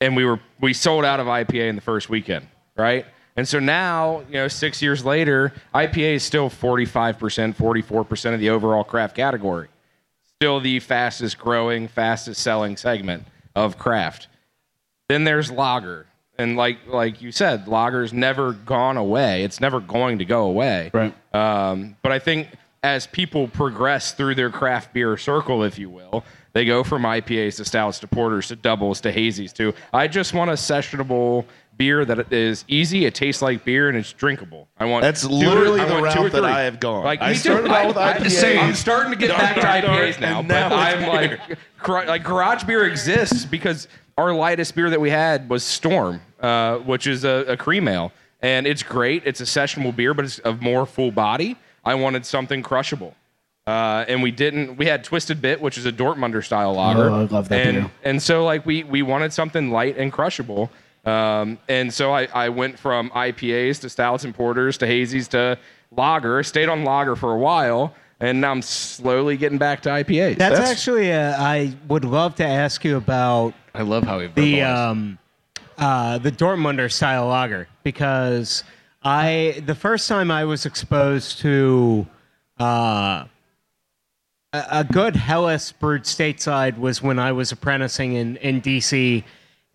And 0.00 0.14
we 0.14 0.24
were 0.24 0.40
we 0.60 0.72
sold 0.72 1.04
out 1.04 1.20
of 1.20 1.26
IPA 1.26 1.68
in 1.68 1.74
the 1.74 1.82
first 1.82 2.08
weekend, 2.08 2.46
right? 2.76 3.04
And 3.36 3.46
so 3.46 3.60
now, 3.60 4.24
you 4.28 4.34
know, 4.34 4.48
six 4.48 4.82
years 4.82 5.04
later, 5.04 5.52
IPA 5.72 6.14
is 6.16 6.24
still 6.24 6.50
45%, 6.50 7.54
44% 7.54 8.34
of 8.34 8.40
the 8.40 8.50
overall 8.50 8.82
craft 8.82 9.14
category. 9.14 9.68
Still 10.34 10.58
the 10.58 10.80
fastest 10.80 11.38
growing, 11.38 11.86
fastest 11.86 12.40
selling 12.42 12.76
segment 12.76 13.24
of 13.54 13.78
craft. 13.78 14.26
Then 15.08 15.22
there's 15.22 15.52
lager. 15.52 16.06
And 16.38 16.56
like 16.56 16.78
like 16.86 17.20
you 17.20 17.32
said, 17.32 17.66
lager's 17.66 18.12
never 18.12 18.52
gone 18.52 18.96
away. 18.96 19.42
It's 19.42 19.60
never 19.60 19.80
going 19.80 20.18
to 20.18 20.24
go 20.24 20.44
away. 20.44 20.90
Right. 20.94 21.12
Um, 21.34 21.96
but 22.02 22.12
I 22.12 22.18
think 22.20 22.48
as 22.84 23.06
people 23.08 23.48
progress 23.48 24.12
through 24.12 24.36
their 24.36 24.50
craft 24.50 24.92
beer 24.94 25.16
circle, 25.16 25.64
if 25.64 25.78
you 25.80 25.90
will, 25.90 26.24
they 26.52 26.64
go 26.64 26.84
from 26.84 27.02
IPAs 27.02 27.56
to 27.56 27.64
stouts 27.64 27.98
to 28.00 28.06
porters 28.06 28.48
to 28.48 28.56
doubles 28.56 29.00
to 29.00 29.12
hazies 29.12 29.52
to 29.54 29.74
I 29.92 30.06
just 30.06 30.32
want 30.32 30.50
a 30.50 30.54
sessionable 30.54 31.44
beer 31.76 32.04
that 32.04 32.32
is 32.32 32.64
easy, 32.68 33.04
it 33.04 33.14
tastes 33.14 33.40
like 33.42 33.64
beer, 33.64 33.88
and 33.88 33.96
it's 33.96 34.12
drinkable. 34.12 34.68
I 34.78 34.84
want 34.84 35.02
That's 35.02 35.22
two 35.22 35.28
or- 35.28 35.30
literally 35.38 35.80
the 35.84 35.92
want 36.00 36.04
route 36.14 36.32
that. 36.32 36.44
I 36.44 36.62
have 36.62 36.78
gone. 36.80 37.04
Like 37.04 37.20
I 37.20 37.34
started 37.34 37.70
out 37.70 37.86
with 37.88 37.96
I- 37.96 38.12
I- 38.12 38.18
IPAs. 38.18 38.58
I'm 38.62 38.74
starting 38.74 39.12
to 39.12 39.18
get 39.18 39.30
back 39.30 39.54
to 39.56 39.60
Dark, 39.60 39.82
dark, 39.84 40.00
IPAs 40.00 40.20
now, 40.20 40.38
and 40.40 40.48
but 40.48 40.54
now 40.54 40.66
it's 40.66 40.94
I'm 40.94 41.28
beer. 41.28 41.40
like, 41.88 42.06
like 42.08 42.24
garage 42.24 42.62
beer 42.64 42.84
exists 42.86 43.44
because 43.44 43.86
our 44.16 44.32
lightest 44.32 44.74
beer 44.74 44.90
that 44.90 45.00
we 45.00 45.10
had 45.10 45.48
was 45.48 45.62
Storm, 45.62 46.20
uh, 46.40 46.78
which 46.78 47.06
is 47.06 47.24
a, 47.24 47.44
a 47.48 47.56
cream 47.56 47.88
ale, 47.88 48.12
and 48.40 48.66
it's 48.66 48.82
great. 48.82 49.22
It's 49.26 49.40
a 49.40 49.44
sessionable 49.44 49.94
beer, 49.94 50.14
but 50.14 50.24
it's 50.24 50.38
of 50.40 50.62
more 50.62 50.86
full 50.86 51.10
body. 51.10 51.56
I 51.84 51.94
wanted 51.94 52.26
something 52.26 52.62
crushable. 52.62 53.14
Uh, 53.66 54.04
and 54.08 54.22
we 54.22 54.30
didn't. 54.30 54.76
We 54.76 54.86
had 54.86 55.04
Twisted 55.04 55.42
Bit, 55.42 55.60
which 55.60 55.76
is 55.76 55.84
a 55.84 55.92
Dortmunder 55.92 56.42
style 56.42 56.72
lager. 56.72 57.10
Oh, 57.10 57.14
I 57.14 57.24
love 57.24 57.50
that 57.50 57.66
and, 57.66 57.76
beer. 57.82 57.90
And 58.02 58.22
so 58.22 58.44
like 58.44 58.64
we 58.64 58.82
we 58.82 59.02
wanted 59.02 59.32
something 59.32 59.70
light 59.70 59.98
and 59.98 60.10
crushable. 60.10 60.70
Um, 61.04 61.58
and 61.68 61.92
so 61.92 62.12
I, 62.12 62.28
I 62.32 62.48
went 62.48 62.78
from 62.78 63.10
IPAs 63.10 63.80
to 63.80 63.90
stouts 63.90 64.24
and 64.24 64.34
porters 64.34 64.78
to 64.78 64.86
hazies 64.86 65.28
to 65.28 65.58
lager. 65.94 66.42
Stayed 66.42 66.70
on 66.70 66.84
lager 66.84 67.14
for 67.14 67.34
a 67.34 67.38
while, 67.38 67.94
and 68.20 68.40
now 68.40 68.52
I'm 68.52 68.62
slowly 68.62 69.36
getting 69.36 69.58
back 69.58 69.82
to 69.82 69.90
IPAs. 69.90 70.38
That's, 70.38 70.58
actually, 70.58 71.12
uh, 71.12 71.36
I 71.38 71.74
would 71.88 72.04
love 72.04 72.36
to 72.36 72.46
ask 72.46 72.84
you 72.84 72.96
about 72.96 73.52
I 73.74 73.82
love 73.82 74.04
how 74.04 74.18
he 74.18 74.28
the 74.28 74.54
verbalized. 74.54 74.76
um, 74.76 75.18
uh, 75.78 76.18
the 76.18 76.32
Dortmunder 76.32 76.90
style 76.90 77.26
lager 77.28 77.68
because 77.84 78.64
I 79.02 79.62
the 79.64 79.74
first 79.74 80.08
time 80.08 80.30
I 80.30 80.44
was 80.44 80.66
exposed 80.66 81.38
to 81.40 82.06
uh, 82.58 83.24
a, 84.52 84.84
good 84.84 85.14
Helles 85.14 85.72
brewed 85.72 86.02
stateside 86.02 86.78
was 86.78 87.00
when 87.00 87.18
I 87.18 87.32
was 87.32 87.52
apprenticing 87.52 88.14
in 88.14 88.36
in 88.38 88.60
DC. 88.60 89.22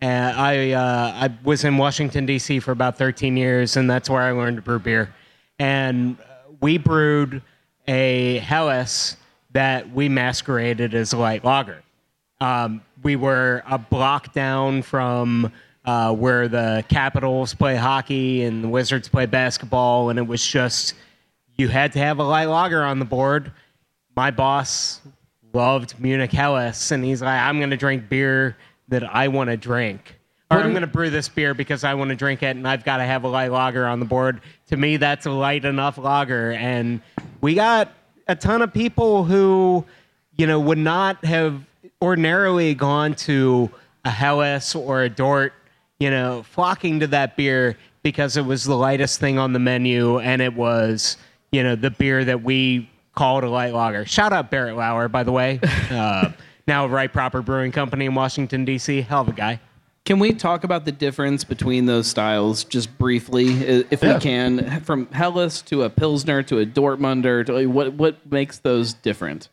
Uh, 0.02 0.06
I 0.06 0.72
uh, 0.72 1.12
I 1.14 1.30
was 1.42 1.64
in 1.64 1.78
Washington 1.78 2.26
D.C. 2.26 2.60
for 2.60 2.72
about 2.72 2.98
13 2.98 3.36
years, 3.36 3.76
and 3.76 3.88
that's 3.88 4.10
where 4.10 4.22
I 4.22 4.32
learned 4.32 4.56
to 4.56 4.62
brew 4.62 4.78
beer. 4.78 5.14
And 5.58 6.18
we 6.60 6.78
brewed 6.78 7.40
a 7.88 8.38
Helles 8.38 9.16
that 9.52 9.90
we 9.92 10.08
masqueraded 10.08 10.94
as 10.94 11.12
a 11.12 11.18
light 11.18 11.44
lager. 11.44 11.82
Um, 12.40 12.82
we 13.02 13.16
were 13.16 13.62
a 13.66 13.78
block 13.78 14.34
down 14.34 14.82
from 14.82 15.52
uh, 15.84 16.14
where 16.14 16.48
the 16.48 16.84
Capitals 16.88 17.54
play 17.54 17.76
hockey 17.76 18.42
and 18.42 18.64
the 18.64 18.68
Wizards 18.68 19.08
play 19.08 19.26
basketball, 19.26 20.10
and 20.10 20.18
it 20.18 20.26
was 20.26 20.44
just 20.44 20.94
you 21.56 21.68
had 21.68 21.92
to 21.92 21.98
have 21.98 22.18
a 22.18 22.24
light 22.24 22.46
lager 22.46 22.82
on 22.82 22.98
the 22.98 23.04
board. 23.04 23.52
My 24.16 24.30
boss 24.30 25.00
loved 25.52 25.98
Munich 26.00 26.32
Helles, 26.32 26.90
and 26.90 27.04
he's 27.04 27.22
like, 27.22 27.40
I'm 27.40 27.58
going 27.58 27.70
to 27.70 27.76
drink 27.76 28.08
beer 28.08 28.56
that 28.88 29.04
I 29.04 29.28
want 29.28 29.50
to 29.50 29.56
drink. 29.56 30.18
Or 30.50 30.58
I'm 30.58 30.70
going 30.70 30.82
to 30.82 30.86
brew 30.86 31.10
this 31.10 31.28
beer 31.28 31.54
because 31.54 31.84
I 31.84 31.94
want 31.94 32.10
to 32.10 32.16
drink 32.16 32.42
it, 32.42 32.56
and 32.56 32.68
I've 32.68 32.84
got 32.84 32.98
to 32.98 33.04
have 33.04 33.24
a 33.24 33.28
light 33.28 33.50
lager 33.50 33.86
on 33.86 33.98
the 33.98 34.06
board. 34.06 34.40
To 34.68 34.76
me, 34.76 34.98
that's 34.98 35.26
a 35.26 35.30
light 35.30 35.64
enough 35.64 35.98
lager. 35.98 36.52
And 36.52 37.00
we 37.40 37.54
got 37.54 37.92
a 38.28 38.36
ton 38.36 38.62
of 38.62 38.72
people 38.72 39.24
who, 39.24 39.84
you 40.36 40.46
know, 40.46 40.60
would 40.60 40.78
not 40.78 41.24
have 41.24 41.60
ordinarily 42.00 42.74
gone 42.74 43.14
to 43.14 43.70
a 44.04 44.10
Helles 44.10 44.74
or 44.74 45.02
a 45.02 45.08
Dort, 45.08 45.54
you 46.00 46.10
know, 46.10 46.42
flocking 46.42 47.00
to 47.00 47.06
that 47.08 47.36
beer 47.36 47.76
because 48.02 48.36
it 48.36 48.44
was 48.44 48.64
the 48.64 48.76
lightest 48.76 49.20
thing 49.20 49.38
on 49.38 49.52
the 49.52 49.58
menu 49.58 50.18
and 50.18 50.42
it 50.42 50.54
was, 50.54 51.16
you 51.52 51.62
know, 51.62 51.74
the 51.76 51.90
beer 51.90 52.24
that 52.24 52.42
we 52.42 52.88
called 53.14 53.44
a 53.44 53.48
light 53.48 53.72
lager. 53.72 54.04
Shout 54.04 54.32
out 54.32 54.50
Barrett 54.50 54.76
Lauer, 54.76 55.08
by 55.08 55.22
the 55.22 55.32
way. 55.32 55.60
Uh, 55.90 56.32
now 56.66 56.86
a 56.86 56.88
Right 56.88 57.12
Proper 57.12 57.42
Brewing 57.42 57.70
Company 57.70 58.06
in 58.06 58.14
Washington, 58.14 58.64
D.C. 58.64 59.02
Hell 59.02 59.20
of 59.20 59.28
a 59.28 59.32
guy. 59.32 59.60
Can 60.06 60.18
we 60.18 60.32
talk 60.32 60.64
about 60.64 60.84
the 60.86 60.92
difference 60.92 61.44
between 61.44 61.86
those 61.86 62.06
styles 62.06 62.64
just 62.64 62.96
briefly, 62.98 63.50
i- 63.50 63.84
if 63.90 64.02
we 64.02 64.14
can, 64.18 64.80
from 64.80 65.06
Helles 65.12 65.62
to 65.62 65.82
a 65.84 65.90
Pilsner 65.90 66.42
to 66.44 66.58
a 66.60 66.66
Dortmunder? 66.66 67.44
To 67.46 67.52
like, 67.52 67.68
what 67.68 67.92
what 67.94 68.30
makes 68.32 68.58
those 68.58 68.94
different? 68.94 69.48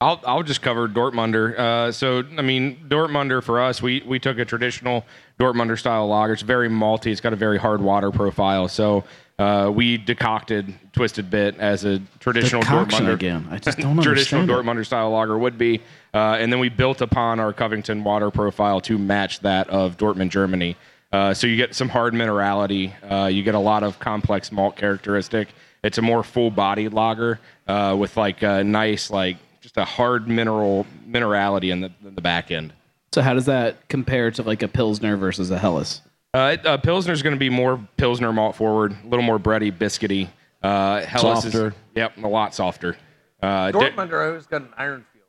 I'll 0.00 0.20
I'll 0.26 0.42
just 0.42 0.62
cover 0.62 0.88
Dortmunder. 0.88 1.58
Uh, 1.58 1.92
so 1.92 2.24
I 2.38 2.42
mean, 2.42 2.86
Dortmunder 2.88 3.42
for 3.42 3.60
us, 3.60 3.80
we 3.82 4.02
we 4.06 4.18
took 4.18 4.38
a 4.38 4.44
traditional 4.46 5.04
Dortmunder 5.40 5.78
style 5.78 6.06
lager. 6.06 6.34
It's 6.34 6.42
very 6.42 6.68
malty. 6.68 7.10
It's 7.10 7.20
got 7.20 7.32
a 7.32 7.36
very 7.36 7.58
hard 7.58 7.80
water 7.80 8.10
profile. 8.10 8.68
So 8.68 9.04
uh, 9.38 9.72
we 9.74 9.96
decocted 9.96 10.74
Twisted 10.92 11.30
Bit 11.30 11.56
as 11.58 11.86
a 11.86 11.98
traditional 12.18 12.60
Decoction 12.60 13.06
Dortmunder 13.06 13.14
again. 13.14 13.48
I 13.50 13.58
just 13.58 13.78
don't 13.80 14.00
traditional. 14.02 14.46
Dortmunder 14.46 14.84
style 14.84 15.10
lager 15.10 15.38
would 15.38 15.56
be. 15.56 15.80
Uh, 16.12 16.36
and 16.38 16.52
then 16.52 16.60
we 16.60 16.68
built 16.68 17.00
upon 17.00 17.40
our 17.40 17.54
Covington 17.54 18.04
water 18.04 18.30
profile 18.30 18.82
to 18.82 18.98
match 18.98 19.40
that 19.40 19.68
of 19.70 19.96
Dortmund, 19.96 20.28
Germany. 20.28 20.76
Uh, 21.10 21.32
so 21.32 21.46
you 21.46 21.56
get 21.56 21.74
some 21.74 21.88
hard 21.88 22.12
minerality. 22.12 22.92
Uh, 23.10 23.26
you 23.26 23.42
get 23.42 23.54
a 23.54 23.58
lot 23.58 23.82
of 23.82 23.98
complex 23.98 24.52
malt 24.52 24.76
characteristic. 24.76 25.48
It's 25.82 25.96
a 25.96 26.02
more 26.02 26.22
full-bodied 26.22 26.92
lager 26.92 27.40
uh, 27.66 27.96
with 27.98 28.18
like 28.18 28.42
a 28.42 28.62
nice, 28.62 29.10
like 29.10 29.38
just 29.62 29.78
a 29.78 29.86
hard 29.86 30.28
mineral 30.28 30.86
minerality 31.08 31.72
in 31.72 31.80
the, 31.80 31.90
in 32.04 32.14
the 32.14 32.20
back 32.20 32.50
end. 32.50 32.74
So 33.12 33.22
how 33.22 33.34
does 33.34 33.46
that 33.46 33.88
compare 33.88 34.30
to 34.32 34.42
like 34.42 34.62
a 34.62 34.68
Pilsner 34.68 35.16
versus 35.16 35.50
a 35.50 35.58
Helles? 35.58 36.00
Uh, 36.32 36.56
it- 36.58 36.66
uh, 36.66 36.78
Pilsner's 36.78 37.22
going 37.22 37.34
to 37.34 37.40
be 37.40 37.50
more 37.50 37.80
Pilsner 37.96 38.32
malt 38.32 38.54
forward, 38.56 38.92
a 39.04 39.06
little 39.08 39.24
more 39.24 39.38
bready, 39.38 39.72
biscuity. 39.76 40.28
Uh, 40.62 41.00
Helles 41.02 41.42
Softer. 41.44 41.68
is 41.68 41.74
yep, 41.96 42.16
a 42.22 42.28
lot 42.28 42.54
softer. 42.54 42.96
Uh, 43.42 43.70
di- 43.72 43.78
Dortmunder 43.78 44.28
always 44.28 44.46
got 44.46 44.62
an 44.62 44.68
iron 44.76 45.04
feel. 45.12 45.22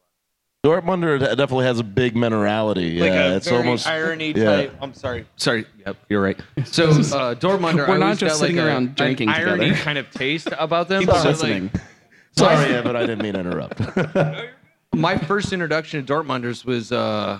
Dortmunder 0.63 1.17
de- 1.17 1.35
definitely 1.37 1.65
has 1.65 1.79
a 1.79 1.83
big 1.83 2.13
minerality. 2.15 2.99
Like 2.99 3.11
yeah, 3.13 3.31
a 3.31 3.35
it's 3.37 3.47
very 3.47 3.59
almost 3.59 3.87
irony 3.87 4.33
yeah. 4.35 4.43
type. 4.43 4.75
I'm 4.81 4.93
sorry. 4.93 5.25
Sorry. 5.37 5.65
Yep, 5.87 5.97
you're 6.09 6.21
right. 6.21 6.39
So 6.65 6.89
uh, 6.89 6.93
Dortmunder, 7.35 7.87
We're 7.87 7.95
I 7.95 7.97
not 7.97 8.17
just 8.17 8.39
sitting 8.39 8.57
like 8.57 8.65
a- 8.65 8.67
around 8.67 8.95
drinking 8.95 9.29
an 9.29 9.35
irony 9.35 9.65
together. 9.69 9.81
kind 9.83 9.97
of 9.97 10.11
taste 10.11 10.49
about 10.59 10.87
them. 10.89 10.99
Keep 11.03 11.09
So, 11.09 11.15
like, 11.15 11.25
listening. 11.25 11.71
Sorry, 12.37 12.73
Evan, 12.75 12.95
I 12.95 13.01
didn't 13.01 13.21
mean 13.23 13.33
to 13.33 13.39
interrupt. 13.39 13.79
my 14.93 15.17
first 15.17 15.51
introduction 15.53 16.05
to 16.05 16.13
Dortmunders 16.13 16.63
was 16.65 16.91
uh, 16.91 17.39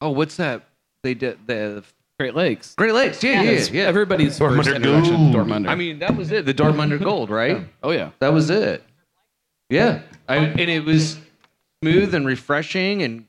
oh, 0.00 0.10
what's 0.10 0.36
that? 0.36 0.62
They 1.02 1.14
did 1.14 1.38
the 1.46 1.82
Great 2.18 2.34
Lakes. 2.34 2.74
Great 2.74 2.92
Lakes. 2.94 3.22
Yeah, 3.22 3.42
yeah, 3.42 3.50
It's 3.50 3.70
yeah. 3.70 3.84
Everybody's 3.84 4.38
first 4.38 4.68
Dortmunder 4.68 4.76
introduction 4.76 5.12
to 5.32 5.32
Gold. 5.32 5.48
Dortmunder. 5.48 5.68
I 5.68 5.74
mean, 5.74 5.98
that 6.00 6.16
was 6.16 6.30
it. 6.30 6.44
The 6.46 6.54
Dortmunder 6.54 7.02
Gold, 7.02 7.30
right? 7.30 7.66
oh 7.82 7.90
yeah. 7.90 8.10
That 8.18 8.32
was 8.32 8.50
it. 8.50 8.82
Yeah, 9.70 10.02
I, 10.28 10.36
and 10.36 10.60
it 10.70 10.84
was 10.84 11.18
smooth 11.82 12.14
and 12.14 12.26
refreshing, 12.26 13.02
and 13.02 13.24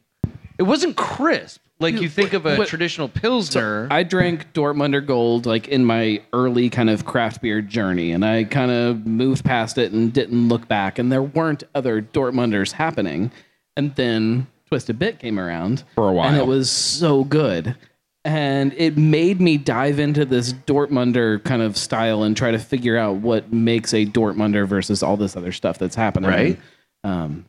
it 0.57 0.63
wasn't 0.63 0.97
crisp 0.97 1.61
like 1.79 2.01
you 2.01 2.09
think 2.09 2.33
of 2.33 2.45
a 2.45 2.57
What- 2.57 2.67
traditional 2.67 3.07
pilsner. 3.07 3.87
I 3.91 4.03
drank 4.03 4.51
Dortmunder 4.53 5.05
Gold 5.05 5.45
like 5.45 5.67
in 5.67 5.85
my 5.85 6.21
early 6.33 6.69
kind 6.69 6.89
of 6.89 7.05
craft 7.05 7.41
beer 7.41 7.61
journey, 7.61 8.11
and 8.11 8.25
I 8.25 8.43
kind 8.43 8.71
of 8.71 9.05
moved 9.05 9.45
past 9.45 9.77
it 9.77 9.91
and 9.91 10.11
didn't 10.11 10.47
look 10.49 10.67
back. 10.67 10.99
And 10.99 11.11
there 11.11 11.23
weren't 11.23 11.63
other 11.75 12.01
Dortmunders 12.01 12.71
happening. 12.73 13.31
And 13.77 13.95
then 13.95 14.47
Twisted 14.71 14.97
Bit 14.97 15.19
came 15.19 15.37
around 15.37 15.83
For 15.95 16.07
a 16.07 16.13
while. 16.13 16.29
and 16.29 16.37
it 16.37 16.47
was 16.47 16.69
so 16.71 17.25
good. 17.25 17.75
And 18.23 18.71
it 18.77 18.95
made 18.97 19.41
me 19.41 19.57
dive 19.57 19.99
into 19.99 20.23
this 20.23 20.53
Dortmunder 20.53 21.43
kind 21.43 21.61
of 21.61 21.75
style 21.75 22.23
and 22.23 22.37
try 22.37 22.51
to 22.51 22.59
figure 22.59 22.97
out 22.97 23.17
what 23.17 23.51
makes 23.51 23.93
a 23.93 24.05
Dortmunder 24.05 24.65
versus 24.65 25.03
all 25.03 25.17
this 25.17 25.35
other 25.35 25.51
stuff 25.51 25.77
that's 25.77 25.95
happening. 25.95 26.29
Right. 26.29 26.59
Um, 27.03 27.43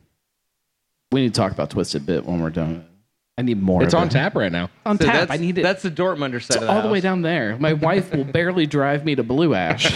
we 1.13 1.21
need 1.21 1.33
to 1.33 1.39
talk 1.39 1.53
about 1.53 1.69
Twisted 1.69 2.05
Bit 2.05 2.25
when 2.25 2.41
we're 2.41 2.49
done. 2.49 2.85
I 3.37 3.41
need 3.43 3.61
more. 3.61 3.83
it's 3.83 3.93
of 3.93 4.01
on 4.01 4.07
it. 4.07 4.11
tap 4.11 4.35
right 4.35 4.51
now. 4.51 4.69
On 4.85 4.97
So 4.99 5.05
tap. 5.05 5.13
that's, 5.29 5.31
I 5.31 5.37
need 5.37 5.57
it. 5.59 5.61
That's 5.63 5.81
the 5.83 5.91
Dortmunder 5.91 6.41
side 6.43 6.55
It's 6.55 6.55
of 6.57 6.61
the 6.63 6.69
all 6.71 6.81
the 6.81 6.89
way 6.89 6.99
down 6.99 7.21
there. 7.21 7.55
My 7.57 7.71
wife 7.71 8.13
will 8.13 8.25
barely 8.25 8.65
drive 8.67 9.05
me 9.05 9.15
to 9.15 9.23
Blue 9.23 9.53
Ash. 9.53 9.95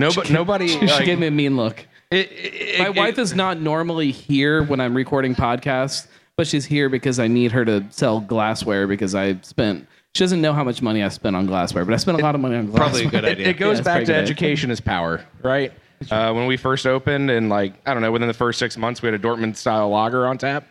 Nobody, 0.00 0.32
nobody. 0.32 0.66
she 0.68 0.80
like, 0.86 1.04
gave 1.04 1.20
me 1.20 1.28
a 1.28 1.30
mean 1.30 1.56
look. 1.56 1.86
It- 2.14 2.32
it- 2.32 2.78
My 2.80 2.86
it- 2.88 2.96
wife 2.96 3.18
is 3.18 3.34
not 3.34 3.60
normally 3.60 4.10
here 4.10 4.62
when 4.62 4.80
I'm 4.80 4.94
recording 4.94 5.34
podcasts, 5.34 6.06
but 6.36 6.46
she's 6.46 6.64
here 6.64 6.88
because 6.88 7.18
I 7.18 7.26
need 7.28 7.52
her 7.52 7.64
to 7.64 7.84
sell 7.90 8.20
glassware 8.20 8.86
because 8.86 9.14
I 9.14 9.36
spent. 9.42 9.86
She 10.14 10.22
doesn't 10.22 10.40
know 10.40 10.52
how 10.52 10.62
much 10.62 10.80
money 10.80 11.02
I 11.02 11.08
spent 11.08 11.34
on 11.34 11.46
glassware, 11.46 11.84
but 11.84 11.92
I 11.92 11.96
spent 11.96 12.20
a 12.20 12.22
lot 12.22 12.34
of 12.36 12.40
money 12.40 12.54
on 12.56 12.66
glassware. 12.66 12.88
Probably 12.88 13.04
a 13.06 13.10
good 13.10 13.24
idea. 13.24 13.48
it 13.48 13.54
goes 13.54 13.78
Yeah, 13.78 13.84
back 13.84 14.00
to 14.00 14.06
good. 14.06 14.14
education 14.16 14.70
is 14.70 14.80
power, 14.80 15.24
right? 15.42 15.72
Uh, 16.10 16.32
when 16.32 16.46
we 16.46 16.56
first 16.56 16.86
opened, 16.86 17.30
and 17.30 17.48
like 17.48 17.74
I 17.86 17.92
don't 17.94 18.02
know, 18.02 18.12
within 18.12 18.28
the 18.28 18.34
first 18.34 18.58
six 18.58 18.76
months, 18.76 19.02
we 19.02 19.06
had 19.08 19.14
a 19.14 19.18
Dortmund 19.22 19.56
style 19.56 19.88
lager 19.90 20.26
on 20.26 20.38
tap. 20.38 20.64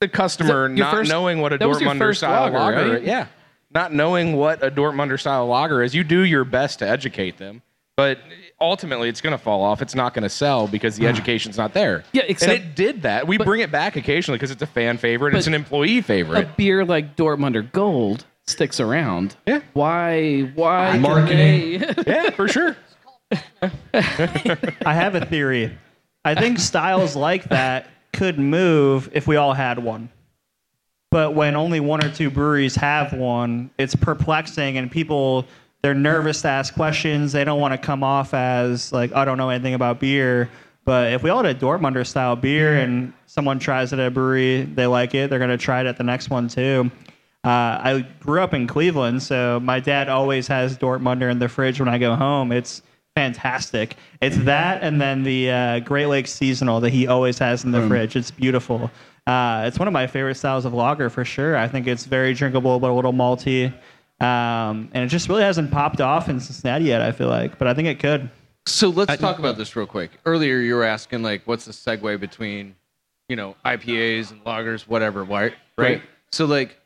The 0.00 0.08
customer 0.08 0.66
Is 0.66 0.70
that 0.72 0.76
your 0.78 0.86
not 0.86 0.94
first- 0.94 1.10
knowing 1.10 1.40
what 1.40 1.52
a 1.52 1.58
that 1.58 1.68
was 1.68 1.80
your 1.80 1.90
Dortmunder 1.92 2.16
style 2.16 2.50
lager, 2.52 2.58
lager, 2.58 2.92
right? 2.94 3.02
yeah, 3.02 3.26
not 3.74 3.92
knowing 3.92 4.36
what 4.36 4.62
a 4.62 4.70
Dortmunder 4.70 5.18
style 5.20 5.46
lager 5.46 5.82
is, 5.82 5.94
you 5.94 6.02
do 6.04 6.20
your 6.20 6.44
best 6.44 6.78
to 6.78 6.88
educate 6.88 7.36
them, 7.38 7.62
but 7.96 8.18
ultimately 8.60 9.08
it's 9.08 9.20
going 9.20 9.32
to 9.32 9.42
fall 9.42 9.62
off. 9.62 9.82
It's 9.82 9.94
not 9.94 10.14
going 10.14 10.22
to 10.22 10.28
sell 10.28 10.66
because 10.66 10.96
the 10.96 11.04
hmm. 11.04 11.10
education's 11.10 11.56
not 11.56 11.74
there. 11.74 12.04
Yeah, 12.12 12.22
except- 12.26 12.52
and 12.52 12.62
it 12.62 12.74
did 12.74 13.02
that. 13.02 13.26
We 13.26 13.38
bring 13.38 13.60
it 13.60 13.70
back 13.70 13.96
occasionally 13.96 14.38
because 14.38 14.50
it's 14.50 14.62
a 14.62 14.66
fan 14.66 14.98
favorite. 14.98 15.34
It's 15.34 15.46
But- 15.46 15.48
an 15.48 15.54
employee 15.54 16.00
favorite. 16.00 16.44
A 16.44 16.52
beer 16.56 16.84
like 16.84 17.16
Dortmunder 17.16 17.70
Gold 17.72 18.24
sticks 18.46 18.80
around. 18.80 19.36
Yeah. 19.46 19.60
Why? 19.74 20.50
Why? 20.54 20.92
can 20.92 21.02
Marketing. 21.02 21.80
they- 21.80 22.04
yeah, 22.06 22.30
for 22.30 22.48
sure. 22.48 22.76
I 23.62 24.94
have 24.94 25.14
a 25.14 25.24
theory. 25.24 25.76
I 26.24 26.34
think 26.34 26.58
styles 26.58 27.14
like 27.14 27.44
that 27.50 27.86
could 28.12 28.38
move 28.38 29.10
if 29.12 29.26
we 29.26 29.36
all 29.36 29.54
had 29.54 29.78
one. 29.78 30.10
But 31.10 31.34
when 31.34 31.56
only 31.56 31.80
one 31.80 32.04
or 32.04 32.10
two 32.10 32.30
breweries 32.30 32.76
have 32.76 33.12
one, 33.12 33.70
it's 33.78 33.94
perplexing 33.94 34.76
and 34.76 34.90
people 34.90 35.46
they're 35.88 35.94
nervous 35.94 36.42
to 36.42 36.48
ask 36.48 36.74
questions. 36.74 37.32
They 37.32 37.44
don't 37.44 37.60
want 37.60 37.72
to 37.72 37.78
come 37.78 38.04
off 38.04 38.34
as 38.34 38.92
like 38.92 39.14
I 39.14 39.24
don't 39.24 39.38
know 39.38 39.48
anything 39.48 39.72
about 39.72 40.00
beer. 40.00 40.50
But 40.84 41.14
if 41.14 41.22
we 41.22 41.30
all 41.30 41.42
had 41.42 41.56
a 41.56 41.58
Dortmunder 41.58 42.06
style 42.06 42.36
beer 42.36 42.76
and 42.78 43.14
someone 43.24 43.58
tries 43.58 43.94
it 43.94 43.98
at 43.98 44.08
a 44.08 44.10
brewery, 44.10 44.64
they 44.64 44.86
like 44.86 45.14
it, 45.14 45.30
they're 45.30 45.38
gonna 45.38 45.56
try 45.56 45.80
it 45.80 45.86
at 45.86 45.96
the 45.96 46.04
next 46.04 46.28
one 46.28 46.48
too. 46.48 46.90
Uh, 47.42 47.48
I 47.48 48.06
grew 48.20 48.42
up 48.42 48.52
in 48.52 48.66
Cleveland, 48.66 49.22
so 49.22 49.60
my 49.60 49.80
dad 49.80 50.10
always 50.10 50.46
has 50.48 50.76
Dortmunder 50.76 51.30
in 51.30 51.38
the 51.38 51.48
fridge 51.48 51.80
when 51.80 51.88
I 51.88 51.96
go 51.96 52.14
home. 52.16 52.52
It's 52.52 52.82
fantastic. 53.16 53.96
It's 54.20 54.36
that 54.44 54.82
and 54.82 55.00
then 55.00 55.22
the 55.22 55.50
uh, 55.50 55.78
Great 55.80 56.06
Lakes 56.06 56.32
seasonal 56.32 56.80
that 56.80 56.90
he 56.90 57.06
always 57.06 57.38
has 57.38 57.64
in 57.64 57.70
the 57.70 57.86
fridge. 57.88 58.14
It's 58.14 58.30
beautiful. 58.30 58.90
Uh, 59.26 59.64
it's 59.66 59.78
one 59.78 59.88
of 59.88 59.94
my 59.94 60.06
favorite 60.06 60.34
styles 60.34 60.66
of 60.66 60.74
lager 60.74 61.08
for 61.08 61.24
sure. 61.24 61.56
I 61.56 61.66
think 61.66 61.86
it's 61.86 62.04
very 62.04 62.34
drinkable 62.34 62.78
but 62.78 62.90
a 62.90 62.92
little 62.92 63.14
malty. 63.14 63.72
Um, 64.20 64.90
and 64.92 65.04
it 65.04 65.08
just 65.08 65.28
really 65.28 65.42
hasn't 65.42 65.70
popped 65.70 66.00
off 66.00 66.28
in 66.28 66.40
Cincinnati 66.40 66.86
yet, 66.86 67.02
I 67.02 67.12
feel 67.12 67.28
like, 67.28 67.58
but 67.58 67.68
I 67.68 67.74
think 67.74 67.88
it 67.88 68.00
could. 68.00 68.30
So 68.66 68.88
let's 68.88 69.16
talk 69.18 69.38
about 69.38 69.56
this 69.56 69.76
real 69.76 69.86
quick. 69.86 70.10
Earlier, 70.26 70.58
you 70.58 70.74
were 70.74 70.84
asking 70.84 71.22
like, 71.22 71.42
what's 71.46 71.64
the 71.64 71.72
segue 71.72 72.20
between, 72.20 72.74
you 73.28 73.36
know, 73.36 73.54
IPAs 73.64 74.30
and 74.30 74.44
lagers, 74.44 74.82
whatever, 74.82 75.24
right? 75.24 75.54
Right. 75.76 75.90
Right. 75.90 76.02
So 76.32 76.44
like, 76.44 76.78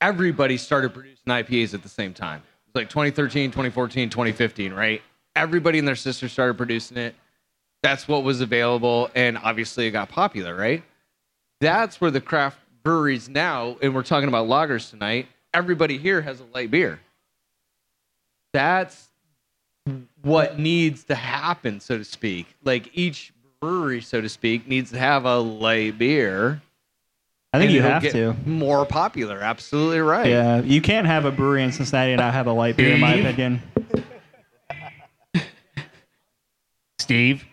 everybody 0.00 0.56
started 0.56 0.92
producing 0.92 1.26
IPAs 1.26 1.72
at 1.74 1.82
the 1.82 1.88
same 1.88 2.12
time. 2.12 2.40
It 2.40 2.74
was 2.74 2.82
like 2.82 2.90
2013, 2.90 3.50
2014, 3.50 4.10
2015, 4.10 4.72
right? 4.72 5.02
Everybody 5.34 5.78
and 5.78 5.88
their 5.88 5.96
sister 5.96 6.28
started 6.28 6.56
producing 6.56 6.96
it. 6.98 7.14
That's 7.82 8.06
what 8.06 8.22
was 8.22 8.40
available, 8.40 9.10
and 9.14 9.36
obviously 9.36 9.86
it 9.86 9.90
got 9.90 10.08
popular, 10.08 10.54
right? 10.54 10.82
That's 11.60 12.00
where 12.00 12.10
the 12.10 12.20
craft 12.20 12.58
breweries 12.82 13.28
now, 13.28 13.76
and 13.82 13.94
we're 13.94 14.02
talking 14.02 14.28
about 14.28 14.46
lagers 14.46 14.90
tonight. 14.90 15.26
Everybody 15.54 15.98
here 15.98 16.20
has 16.20 16.40
a 16.40 16.44
light 16.52 16.70
beer. 16.70 17.00
That's 18.52 19.08
what 20.22 20.58
needs 20.58 21.04
to 21.04 21.14
happen, 21.14 21.80
so 21.80 21.96
to 21.96 22.04
speak. 22.04 22.54
Like 22.64 22.90
each 22.92 23.32
brewery, 23.60 24.00
so 24.00 24.20
to 24.20 24.28
speak, 24.28 24.66
needs 24.66 24.90
to 24.90 24.98
have 24.98 25.24
a 25.24 25.38
light 25.38 25.96
beer. 25.96 26.60
I 27.52 27.58
think 27.58 27.68
and 27.68 27.74
you 27.74 27.78
it'll 27.80 27.90
have 27.92 28.02
get 28.02 28.12
to. 28.12 28.34
More 28.44 28.84
popular, 28.84 29.40
absolutely 29.40 30.00
right. 30.00 30.26
Yeah, 30.26 30.60
you 30.60 30.82
can't 30.82 31.06
have 31.06 31.24
a 31.24 31.30
brewery 31.30 31.62
in 31.62 31.70
Cincinnati 31.70 32.12
and 32.12 32.20
not 32.20 32.34
have 32.34 32.48
a 32.48 32.52
light 32.52 32.76
beer, 32.76 32.94
in 32.94 33.00
my 33.00 33.14
opinion. 33.14 33.62
Steve. 36.98 37.44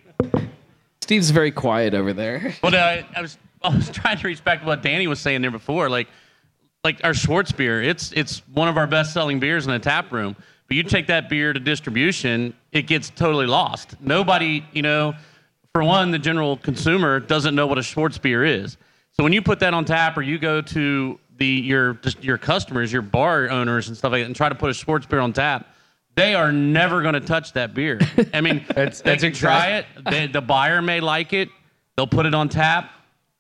Steve's 1.02 1.30
very 1.30 1.52
quiet 1.52 1.94
over 1.94 2.14
there. 2.14 2.56
Well, 2.64 2.74
I, 2.74 3.06
I 3.16 3.22
was 3.22 3.38
I 3.64 3.76
was 3.76 3.90
trying 3.90 4.18
to 4.18 4.28
reach 4.28 4.44
back 4.44 4.62
to 4.62 4.66
what 4.66 4.82
Danny 4.82 5.08
was 5.08 5.20
saying 5.20 5.42
there 5.42 5.52
before. 5.52 5.90
Like, 5.90 6.08
like 6.84 7.04
our 7.04 7.12
Schwarzbier, 7.12 7.86
it's 7.86 8.12
it's 8.14 8.40
one 8.54 8.68
of 8.68 8.78
our 8.78 8.88
best 8.88 9.14
selling 9.14 9.40
beers 9.40 9.66
in 9.66 9.72
the 9.72 9.80
tap 9.80 10.12
room. 10.12 10.36
But 10.68 10.78
you 10.78 10.84
take 10.84 11.08
that 11.08 11.30
beer 11.30 11.54
to 11.54 11.60
distribution, 11.60 12.54
it 12.72 12.84
gets 12.88 13.10
totally 13.10 13.46
lost. 13.46 14.00
Nobody, 14.00 14.66
you 14.72 14.82
know, 14.82 15.14
for 15.74 15.84
one, 15.84 16.12
the 16.12 16.20
general 16.20 16.58
consumer 16.58 17.20
doesn't 17.20 17.56
know 17.56 17.68
what 17.68 17.78
a 17.78 17.82
Schwarzbier 17.82 18.48
is. 18.48 18.78
So 19.12 19.24
when 19.24 19.34
you 19.34 19.42
put 19.42 19.60
that 19.60 19.74
on 19.74 19.84
tap, 19.86 20.18
or 20.18 20.22
you 20.22 20.40
go 20.40 20.62
to 20.62 21.20
the 21.38 21.46
your 21.46 21.96
just 21.96 22.24
your 22.24 22.38
customers, 22.38 22.92
your 22.92 23.02
bar 23.02 23.50
owners 23.50 23.88
and 23.88 23.98
stuff 23.98 24.12
like 24.14 24.22
that, 24.22 24.26
and 24.28 24.36
try 24.36 24.50
to 24.50 24.56
put 24.56 24.70
a 24.70 24.74
Schwarzbier 24.74 25.22
on 25.22 25.34
tap, 25.34 25.68
they 26.16 26.34
are 26.34 26.52
never 26.52 27.02
going 27.02 27.14
to 27.14 27.20
touch 27.20 27.54
that 27.54 27.74
beer. 27.76 28.00
I 28.34 28.42
mean, 28.42 28.66
That's- 28.70 29.02
they 29.02 29.12
that's 29.12 29.24
can 29.24 29.34
try 29.34 29.74
it. 29.74 29.86
They, 30.10 30.28
the 30.28 30.42
buyer 30.42 30.82
may 30.82 31.00
like 31.00 31.34
it. 31.34 31.50
They'll 31.96 32.08
put 32.08 32.26
it 32.26 32.34
on 32.34 32.50
tap. 32.50 32.90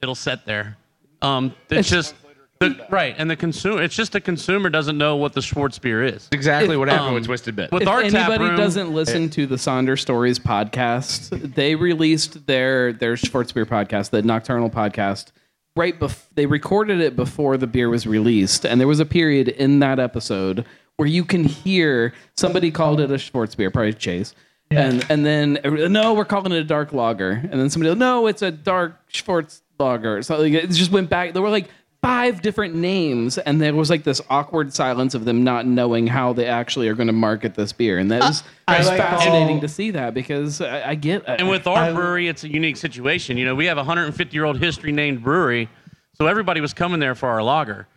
It'll 0.01 0.13
sit 0.15 0.45
there. 0.45 0.77
Um, 1.21 1.53
it's 1.69 1.89
just 1.89 2.15
the, 2.61 2.87
right, 2.89 3.13
and 3.17 3.29
the 3.29 3.35
consumer. 3.35 3.81
It's 3.83 3.95
just 3.95 4.13
the 4.13 4.21
consumer 4.21 4.69
doesn't 4.69 4.97
know 4.97 5.15
what 5.15 5.33
the 5.33 5.41
Schwarzbier 5.41 6.13
is. 6.13 6.29
Exactly 6.31 6.77
what 6.77 6.87
happened 6.87 7.09
um, 7.09 7.13
with 7.15 7.25
Twisted 7.25 7.55
Bit. 7.55 7.71
With 7.71 7.83
if 7.83 7.87
our 7.87 8.01
tap 8.03 8.29
anybody 8.29 8.45
room, 8.45 8.55
doesn't 8.55 8.93
listen 8.93 9.29
to 9.31 9.45
the 9.45 9.57
Sonder 9.57 9.99
Stories 9.99 10.39
podcast, 10.39 11.55
they 11.55 11.75
released 11.75 12.47
their 12.47 12.93
their 12.93 13.15
Schwarzbier 13.15 13.65
podcast, 13.65 14.11
the 14.11 14.21
Nocturnal 14.21 14.69
podcast, 14.69 15.31
right 15.75 15.99
bef- 15.99 16.27
they 16.35 16.45
recorded 16.45 17.01
it 17.01 17.15
before 17.15 17.57
the 17.57 17.67
beer 17.67 17.89
was 17.89 18.07
released, 18.07 18.65
and 18.65 18.79
there 18.79 18.87
was 18.87 18.99
a 18.99 19.05
period 19.05 19.49
in 19.49 19.79
that 19.79 19.99
episode 19.99 20.65
where 20.97 21.07
you 21.07 21.25
can 21.25 21.43
hear 21.43 22.13
somebody 22.37 22.71
called 22.71 22.99
it 22.99 23.11
a 23.11 23.15
Schwarzbier, 23.15 23.73
probably 23.73 23.93
Chase. 23.93 24.33
And 24.69 25.05
and 25.09 25.25
then 25.25 25.59
everybody, 25.65 25.89
no, 25.91 26.13
we're 26.13 26.23
calling 26.23 26.53
it 26.53 26.57
a 26.57 26.63
dark 26.63 26.93
lager. 26.93 27.31
And 27.31 27.59
then 27.59 27.69
somebody, 27.69 27.93
no, 27.95 28.27
it's 28.27 28.41
a 28.41 28.51
dark 28.51 28.97
Schwartz 29.07 29.61
lager. 29.77 30.21
So 30.21 30.37
like, 30.37 30.53
it 30.53 30.69
just 30.71 30.91
went 30.91 31.09
back. 31.09 31.33
They 31.33 31.41
were 31.41 31.49
like 31.49 31.69
five 32.01 32.41
different 32.41 32.73
names, 32.75 33.37
and 33.37 33.61
there 33.61 33.75
was 33.75 33.89
like 33.89 34.03
this 34.03 34.21
awkward 34.29 34.73
silence 34.73 35.13
of 35.13 35.25
them 35.25 35.43
not 35.43 35.65
knowing 35.65 36.07
how 36.07 36.33
they 36.33 36.47
actually 36.47 36.87
are 36.87 36.95
going 36.95 37.07
to 37.07 37.13
market 37.13 37.53
this 37.53 37.71
beer. 37.71 37.99
And 37.99 38.09
that 38.11 38.21
uh, 38.23 38.27
was, 38.27 38.43
I 38.67 38.77
was 38.79 38.87
like 38.87 38.97
fascinating 38.97 39.57
how- 39.57 39.61
to 39.61 39.67
see 39.67 39.91
that 39.91 40.13
because 40.13 40.61
I, 40.61 40.89
I 40.89 40.95
get 40.95 41.23
And 41.27 41.47
with 41.49 41.67
our 41.67 41.93
brewery, 41.93 42.27
it's 42.27 42.43
a 42.43 42.49
unique 42.49 42.77
situation. 42.77 43.37
You 43.37 43.45
know, 43.45 43.55
we 43.55 43.65
have 43.65 43.77
a 43.77 43.81
150 43.81 44.35
year 44.35 44.45
old 44.45 44.57
history 44.57 44.91
named 44.91 45.23
brewery, 45.23 45.69
so 46.15 46.27
everybody 46.27 46.61
was 46.61 46.73
coming 46.73 46.99
there 46.99 47.15
for 47.15 47.29
our 47.29 47.43
lager. 47.43 47.87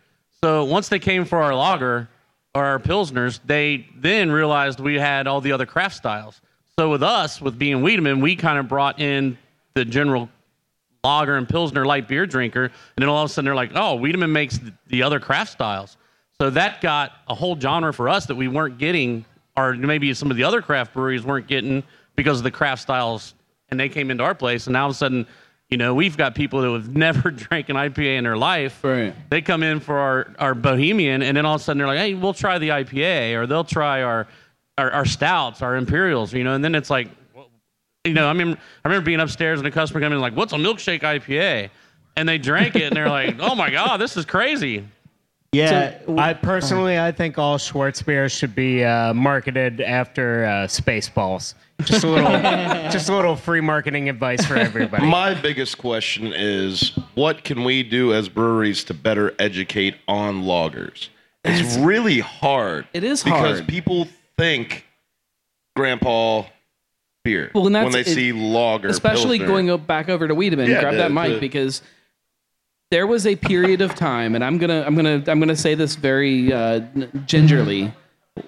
So 0.43 0.63
once 0.65 0.89
they 0.89 0.99
came 0.99 1.25
for 1.25 1.41
our 1.41 1.55
lager 1.55 2.07
or 2.53 2.63
our 2.63 2.79
pilsners, 2.79 3.39
they 3.45 3.87
then 3.97 4.31
realized 4.31 4.79
we 4.79 4.95
had 4.95 5.25
all 5.25 5.41
the 5.41 5.51
other 5.51 5.65
craft 5.65 5.95
styles. 5.95 6.41
So 6.77 6.89
with 6.91 7.01
us, 7.03 7.41
with 7.41 7.57
being 7.57 7.81
Wiedemann, 7.81 8.21
we 8.21 8.35
kind 8.35 8.59
of 8.59 8.67
brought 8.67 8.99
in 8.99 9.37
the 9.73 9.85
general 9.85 10.29
lager 11.05 11.37
and 11.37 11.47
pilsner 11.47 11.85
light 11.85 12.07
beer 12.07 12.25
drinker, 12.25 12.63
and 12.65 12.73
then 12.97 13.07
all 13.07 13.23
of 13.23 13.29
a 13.29 13.33
sudden 13.33 13.45
they're 13.45 13.55
like, 13.55 13.71
"Oh, 13.75 13.95
Wiedemann 13.95 14.31
makes 14.31 14.59
the 14.87 15.03
other 15.03 15.19
craft 15.19 15.51
styles." 15.51 15.97
So 16.39 16.49
that 16.49 16.81
got 16.81 17.11
a 17.27 17.35
whole 17.35 17.59
genre 17.59 17.93
for 17.93 18.09
us 18.09 18.25
that 18.25 18.35
we 18.35 18.47
weren't 18.47 18.77
getting, 18.77 19.23
or 19.55 19.73
maybe 19.75 20.13
some 20.13 20.31
of 20.31 20.37
the 20.37 20.43
other 20.43 20.61
craft 20.61 20.93
breweries 20.93 21.23
weren't 21.23 21.47
getting 21.47 21.83
because 22.15 22.39
of 22.39 22.43
the 22.43 22.51
craft 22.51 22.81
styles, 22.81 23.35
and 23.69 23.79
they 23.79 23.87
came 23.87 24.11
into 24.11 24.23
our 24.23 24.35
place, 24.35 24.67
and 24.67 24.73
now 24.73 24.83
all 24.83 24.89
of 24.89 24.95
a 24.95 24.97
sudden, 24.97 25.27
you 25.69 25.77
know, 25.77 25.93
we've 25.93 26.17
got 26.17 26.35
people 26.35 26.61
who 26.61 26.73
have 26.73 26.95
never 27.05 27.31
drank 27.31 27.69
an 27.69 27.75
IPA 27.75 28.17
in 28.17 28.23
their 28.23 28.37
life. 28.37 28.83
Right. 28.83 29.13
They 29.29 29.41
come 29.41 29.63
in 29.63 29.79
for 29.79 29.97
our, 29.97 30.33
our 30.39 30.55
Bohemian, 30.55 31.21
and 31.21 31.37
then 31.37 31.45
all 31.45 31.55
of 31.55 31.61
a 31.61 31.63
sudden 31.63 31.77
they're 31.77 31.87
like, 31.87 31.99
"Hey, 31.99 32.13
we'll 32.15 32.33
try 32.33 32.57
the 32.57 32.69
IPA," 32.69 33.35
or 33.35 33.47
they'll 33.47 33.63
try 33.63 34.01
our 34.01 34.27
our, 34.77 34.91
our 34.91 35.05
stouts, 35.05 35.61
our 35.61 35.75
imperials, 35.75 36.33
you 36.33 36.43
know, 36.43 36.53
and 36.53 36.63
then 36.63 36.75
it's 36.75 36.89
like, 36.89 37.09
you 38.05 38.13
know, 38.13 38.27
I 38.27 38.33
mean, 38.33 38.49
I 38.49 38.87
remember 38.87 39.05
being 39.05 39.19
upstairs 39.19 39.59
and 39.59 39.67
a 39.67 39.71
customer 39.71 39.99
coming 39.99 40.17
in 40.17 40.21
like, 40.21 40.35
"What's 40.35 40.53
a 40.53 40.57
milkshake 40.57 41.01
IPA?" 41.01 41.69
And 42.15 42.29
they 42.29 42.37
drank 42.37 42.75
it, 42.75 42.83
and 42.83 42.95
they're 42.95 43.09
like, 43.09 43.37
"Oh 43.39 43.55
my 43.55 43.69
god, 43.69 43.97
this 43.97 44.15
is 44.15 44.25
crazy." 44.25 44.85
Yeah, 45.51 45.99
I 46.17 46.33
personally, 46.33 46.99
I 46.99 47.13
think 47.13 47.37
all 47.37 47.57
Schwarzbiers 47.57 48.37
should 48.37 48.55
be 48.55 48.83
uh, 48.83 49.13
marketed 49.13 49.79
after 49.79 50.43
uh, 50.43 50.49
Spaceballs. 50.67 51.53
Just 51.81 52.03
a 52.03 52.07
little, 52.07 52.31
just 52.91 53.07
a 53.07 53.15
little 53.15 53.37
free 53.37 53.61
marketing 53.61 54.09
advice 54.09 54.45
for 54.45 54.57
everybody. 54.57 55.05
My 55.07 55.33
biggest 55.33 55.77
question 55.77 56.33
is 56.35 56.97
what 57.15 57.45
can 57.45 57.63
we 57.63 57.83
do 57.83 58.13
as 58.13 58.27
breweries 58.27 58.83
to 58.85 58.93
better 58.93 59.33
educate 59.39 59.95
on 60.09 60.43
lagers? 60.43 61.07
It's 61.45 61.77
really 61.77 62.19
hard. 62.19 62.87
It 62.93 63.03
is 63.03 63.23
because 63.23 63.59
hard. 63.59 63.67
people 63.67 64.07
think 64.37 64.85
grandpa 65.75 66.43
beer 67.25 67.51
Well, 67.53 67.63
when 67.65 67.73
they 67.91 67.99
it- 67.99 68.07
see 68.07 68.31
lager, 68.31 68.87
especially 68.87 69.39
Pilsner. 69.39 69.53
going 69.53 69.69
up 69.69 69.85
back 69.85 70.07
over 70.07 70.25
to 70.29 70.33
Wiedemann, 70.33 70.69
Yeah, 70.69 70.79
grab 70.79 70.93
the- 70.93 70.99
that 70.99 71.11
mic 71.11 71.33
the- 71.33 71.39
because 71.41 71.81
there 72.91 73.05
was 73.07 73.27
a 73.27 73.35
period 73.35 73.81
of 73.81 73.95
time, 73.95 74.35
and 74.35 74.43
I'm 74.45 74.57
gonna 74.57 74.83
I'm 74.87 74.95
gonna 74.95 75.21
I'm 75.27 75.39
gonna 75.39 75.55
say 75.57 75.75
this 75.75 75.95
very 75.95 76.53
uh, 76.53 76.79
gingerly. 77.25 77.91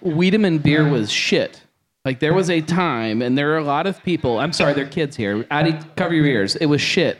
Wiedemann 0.01 0.59
beer 0.59 0.87
was 0.89 1.11
shit. 1.11 1.61
Like 2.05 2.19
there 2.19 2.33
was 2.33 2.49
a 2.49 2.61
time, 2.61 3.21
and 3.21 3.37
there 3.37 3.51
are 3.53 3.57
a 3.57 3.63
lot 3.63 3.85
of 3.87 4.01
people. 4.03 4.39
I'm 4.39 4.53
sorry, 4.53 4.73
there 4.73 4.85
are 4.85 4.89
kids 4.89 5.17
here. 5.17 5.45
Addie, 5.51 5.77
cover 5.97 6.13
your 6.13 6.25
ears. 6.25 6.55
It 6.55 6.67
was 6.67 6.79
shit. 6.79 7.17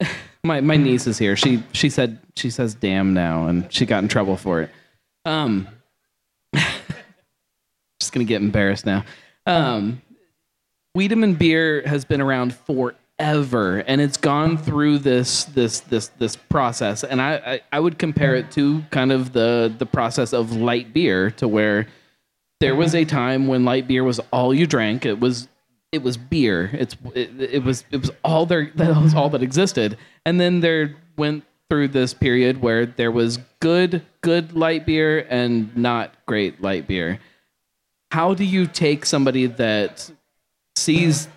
my 0.44 0.60
my 0.60 0.76
niece 0.76 1.06
is 1.08 1.18
here. 1.18 1.34
She 1.36 1.62
she 1.72 1.88
said 1.90 2.18
she 2.36 2.50
says 2.50 2.74
damn 2.74 3.14
now, 3.14 3.46
and 3.46 3.72
she 3.72 3.86
got 3.86 4.02
in 4.02 4.08
trouble 4.08 4.36
for 4.36 4.60
it. 4.60 4.70
Um, 5.24 5.66
just 6.54 8.12
gonna 8.12 8.24
get 8.24 8.42
embarrassed 8.42 8.86
now. 8.86 9.04
Um, 9.46 10.02
Wiedemann 11.00 11.32
beer 11.32 11.82
has 11.86 12.04
been 12.04 12.20
around 12.20 12.54
forever, 12.54 13.78
and 13.86 14.02
it's 14.02 14.18
gone 14.18 14.58
through 14.58 14.98
this 14.98 15.44
this 15.44 15.80
this 15.80 16.08
this 16.18 16.36
process. 16.36 17.04
And 17.04 17.22
I, 17.22 17.36
I 17.36 17.60
I 17.72 17.80
would 17.80 17.98
compare 17.98 18.34
it 18.34 18.50
to 18.50 18.82
kind 18.90 19.10
of 19.10 19.32
the 19.32 19.74
the 19.78 19.86
process 19.86 20.34
of 20.34 20.52
light 20.52 20.92
beer, 20.92 21.30
to 21.32 21.48
where 21.48 21.86
there 22.60 22.74
was 22.74 22.94
a 22.94 23.06
time 23.06 23.46
when 23.46 23.64
light 23.64 23.88
beer 23.88 24.04
was 24.04 24.20
all 24.30 24.52
you 24.52 24.66
drank. 24.66 25.06
It 25.06 25.18
was 25.18 25.48
it 25.90 26.02
was 26.02 26.18
beer. 26.18 26.68
It's 26.74 26.94
it, 27.14 27.30
it 27.40 27.64
was 27.64 27.82
it 27.90 28.02
was 28.02 28.10
all 28.22 28.44
there 28.44 28.70
that 28.76 28.94
was 29.02 29.14
all 29.14 29.30
that 29.30 29.42
existed. 29.42 29.96
And 30.26 30.38
then 30.38 30.60
there 30.60 30.96
went 31.16 31.44
through 31.70 31.88
this 31.88 32.12
period 32.12 32.60
where 32.60 32.84
there 32.84 33.10
was 33.10 33.38
good 33.60 34.02
good 34.20 34.52
light 34.52 34.84
beer 34.84 35.26
and 35.30 35.74
not 35.74 36.14
great 36.26 36.60
light 36.60 36.86
beer. 36.86 37.20
How 38.10 38.34
do 38.34 38.44
you 38.44 38.66
take 38.66 39.06
somebody 39.06 39.46
that 39.46 40.10
sees 40.76 41.28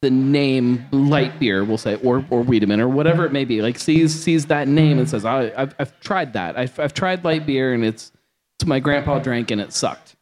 the 0.00 0.10
name 0.10 0.86
light 0.92 1.38
beer, 1.40 1.64
we'll 1.64 1.78
say, 1.78 1.96
or 1.96 2.24
or 2.30 2.42
Wiedemann 2.42 2.80
or 2.80 2.88
whatever 2.88 3.24
it 3.26 3.32
may 3.32 3.44
be, 3.44 3.62
like 3.62 3.78
sees 3.78 4.14
sees 4.22 4.46
that 4.46 4.68
name 4.68 4.98
and 4.98 5.08
says, 5.08 5.24
I, 5.24 5.52
I've 5.56 5.74
I've 5.78 5.98
tried 6.00 6.34
that. 6.34 6.56
I've 6.56 6.78
I've 6.78 6.94
tried 6.94 7.24
light 7.24 7.46
beer 7.46 7.74
and 7.74 7.84
it's 7.84 8.12
it's 8.58 8.66
my 8.66 8.78
grandpa 8.80 9.18
drank 9.18 9.50
and 9.50 9.60
it 9.60 9.72
sucked. 9.72 10.14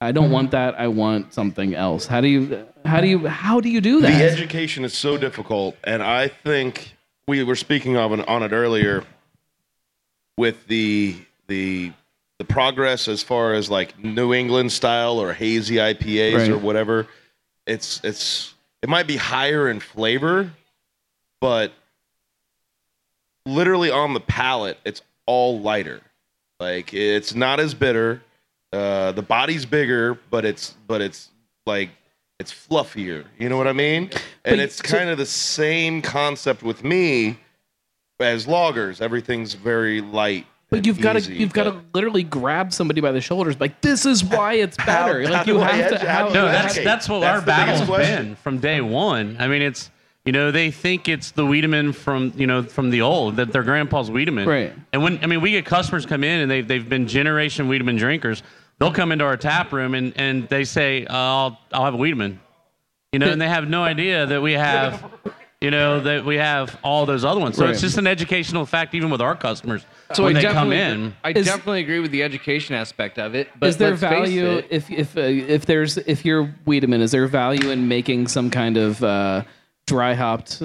I 0.00 0.12
don't 0.12 0.30
want 0.30 0.52
that. 0.52 0.78
I 0.78 0.88
want 0.88 1.34
something 1.34 1.74
else. 1.74 2.06
How 2.06 2.20
do 2.20 2.28
you 2.28 2.66
how 2.84 3.00
do 3.00 3.08
you 3.08 3.26
how 3.26 3.60
do 3.60 3.68
you 3.68 3.80
do 3.80 4.00
that? 4.00 4.16
The 4.18 4.24
education 4.24 4.84
is 4.84 4.96
so 4.96 5.18
difficult, 5.18 5.76
and 5.84 6.02
I 6.02 6.28
think 6.28 6.94
we 7.26 7.42
were 7.44 7.56
speaking 7.56 7.96
of 7.98 8.12
it, 8.12 8.26
on 8.28 8.42
it 8.42 8.52
earlier 8.52 9.04
with 10.36 10.66
the 10.68 11.16
the 11.48 11.92
the 12.38 12.44
progress 12.44 13.08
as 13.08 13.22
far 13.22 13.52
as 13.54 13.68
like 13.68 13.98
New 14.02 14.32
England 14.32 14.70
style 14.72 15.18
or 15.18 15.32
hazy 15.32 15.74
IPAs 15.76 16.34
Right. 16.38 16.50
or 16.50 16.58
whatever. 16.58 17.08
It's 17.68 18.00
it's 18.02 18.54
it 18.82 18.88
might 18.88 19.06
be 19.06 19.16
higher 19.16 19.68
in 19.68 19.78
flavor, 19.80 20.50
but 21.40 21.72
literally 23.46 23.90
on 23.90 24.14
the 24.14 24.20
palate, 24.20 24.78
it's 24.84 25.02
all 25.26 25.60
lighter. 25.60 26.00
Like 26.60 26.92
it's 26.94 27.34
not 27.34 27.60
as 27.60 27.74
bitter. 27.74 28.22
Uh, 28.72 29.12
the 29.12 29.22
body's 29.22 29.64
bigger, 29.66 30.18
but 30.30 30.44
it's 30.44 30.74
but 30.86 31.00
it's 31.00 31.30
like 31.66 31.90
it's 32.38 32.52
fluffier. 32.52 33.24
You 33.38 33.48
know 33.48 33.56
what 33.56 33.66
I 33.68 33.72
mean? 33.72 34.04
And 34.44 34.56
But- 34.56 34.58
it's 34.60 34.76
so- 34.76 34.96
kind 34.96 35.10
of 35.10 35.18
the 35.18 35.26
same 35.26 36.02
concept 36.02 36.62
with 36.62 36.84
me 36.84 37.38
as 38.20 38.46
lagers. 38.46 39.00
Everything's 39.00 39.54
very 39.54 40.00
light. 40.00 40.46
But 40.70 40.84
you've 40.84 41.00
got 41.00 41.14
to 41.14 41.32
you've 41.32 41.52
got 41.54 41.64
to 41.64 41.80
literally 41.94 42.22
grab 42.22 42.72
somebody 42.74 43.00
by 43.00 43.10
the 43.12 43.22
shoulders, 43.22 43.58
like 43.58 43.80
this 43.80 44.04
is 44.04 44.22
why 44.22 44.54
it's 44.54 44.76
better. 44.76 45.22
how 45.22 45.30
like 45.32 45.46
you 45.46 45.54
do 45.54 45.60
I 45.62 45.72
have 45.72 45.92
edge- 45.92 46.00
to. 46.02 46.08
how 46.10 46.28
How, 46.28 46.34
No, 46.34 46.44
that's 46.46 46.64
educate? 46.74 46.84
that's 46.84 47.08
what 47.08 47.20
That's 47.20 47.40
our 47.40 47.46
battle's 47.46 47.88
been 47.88 48.36
from 48.36 48.58
day 48.58 48.80
one. 48.82 49.36
I 49.40 49.48
mean, 49.48 49.62
it's 49.62 49.90
you 50.26 50.32
know 50.32 50.50
they 50.50 50.70
think 50.70 51.08
it's 51.08 51.30
the 51.30 51.46
Wiedemann 51.46 51.92
from 51.94 52.34
you 52.36 52.46
know 52.46 52.62
from 52.62 52.90
the 52.90 53.00
old 53.00 53.36
that 53.36 53.50
their 53.50 53.62
grandpa's 53.62 54.10
Wiedemann. 54.10 54.46
Right. 54.46 54.72
And 54.92 55.02
when 55.02 55.18
I 55.22 55.26
mean 55.26 55.40
we 55.40 55.52
get 55.52 55.64
customers 55.64 56.04
come 56.04 56.22
in 56.22 56.40
and 56.40 56.50
they 56.50 56.60
they've 56.60 56.86
been 56.86 57.08
generation 57.08 57.68
Wiedemann 57.68 57.96
drinkers. 57.96 58.42
They'll 58.78 58.92
come 58.92 59.10
into 59.10 59.24
our 59.24 59.36
tap 59.38 59.72
room 59.72 59.94
and, 59.94 60.12
and 60.16 60.48
they 60.50 60.64
say 60.64 61.06
uh, 61.06 61.14
I'll 61.16 61.58
I'll 61.72 61.84
have 61.86 61.94
a 61.94 61.96
Wiedemann, 61.96 62.38
you 63.12 63.18
know, 63.20 63.28
and 63.30 63.40
they 63.40 63.48
have 63.48 63.68
no 63.68 63.82
idea 63.84 64.26
that 64.26 64.42
we 64.42 64.52
have. 64.52 65.02
You 65.62 65.72
know 65.72 65.98
that 65.98 66.24
we 66.24 66.36
have 66.36 66.78
all 66.84 67.04
those 67.06 67.24
other 67.24 67.40
ones, 67.40 67.56
so 67.56 67.64
Right. 67.64 67.72
it's 67.72 67.80
just 67.80 67.98
an 67.98 68.06
educational 68.06 68.64
fact, 68.64 68.94
even 68.94 69.10
with 69.10 69.20
our 69.20 69.34
customers 69.34 69.84
So 70.14 70.24
when 70.24 70.36
I 70.36 70.40
they 70.40 70.46
come 70.46 70.70
definitely- 70.70 71.04
in. 71.04 71.16
I 71.22 71.30
Is- 71.32 71.46
definitely 71.46 71.80
agree 71.82 72.00
with 72.00 72.10
the 72.10 72.22
education 72.22 72.74
aspect 72.74 73.18
of 73.18 73.34
it. 73.34 73.48
But 73.58 73.68
is 73.68 73.76
there 73.76 73.90
let's 73.90 74.00
face 74.02 74.10
value 74.10 74.46
it, 74.58 74.66
if 74.70 74.90
if 74.90 75.16
uh, 75.16 75.20
if 75.20 75.66
there's 75.66 75.98
if 75.98 76.24
you're 76.24 76.54
Wiedemann? 76.64 77.00
Is 77.02 77.10
there 77.12 77.26
value 77.26 77.70
in 77.70 77.88
making 77.88 78.28
some 78.28 78.48
kind 78.50 78.76
of 78.78 79.02
uh, 79.04 79.42
dry 79.86 80.14
hopped 80.14 80.62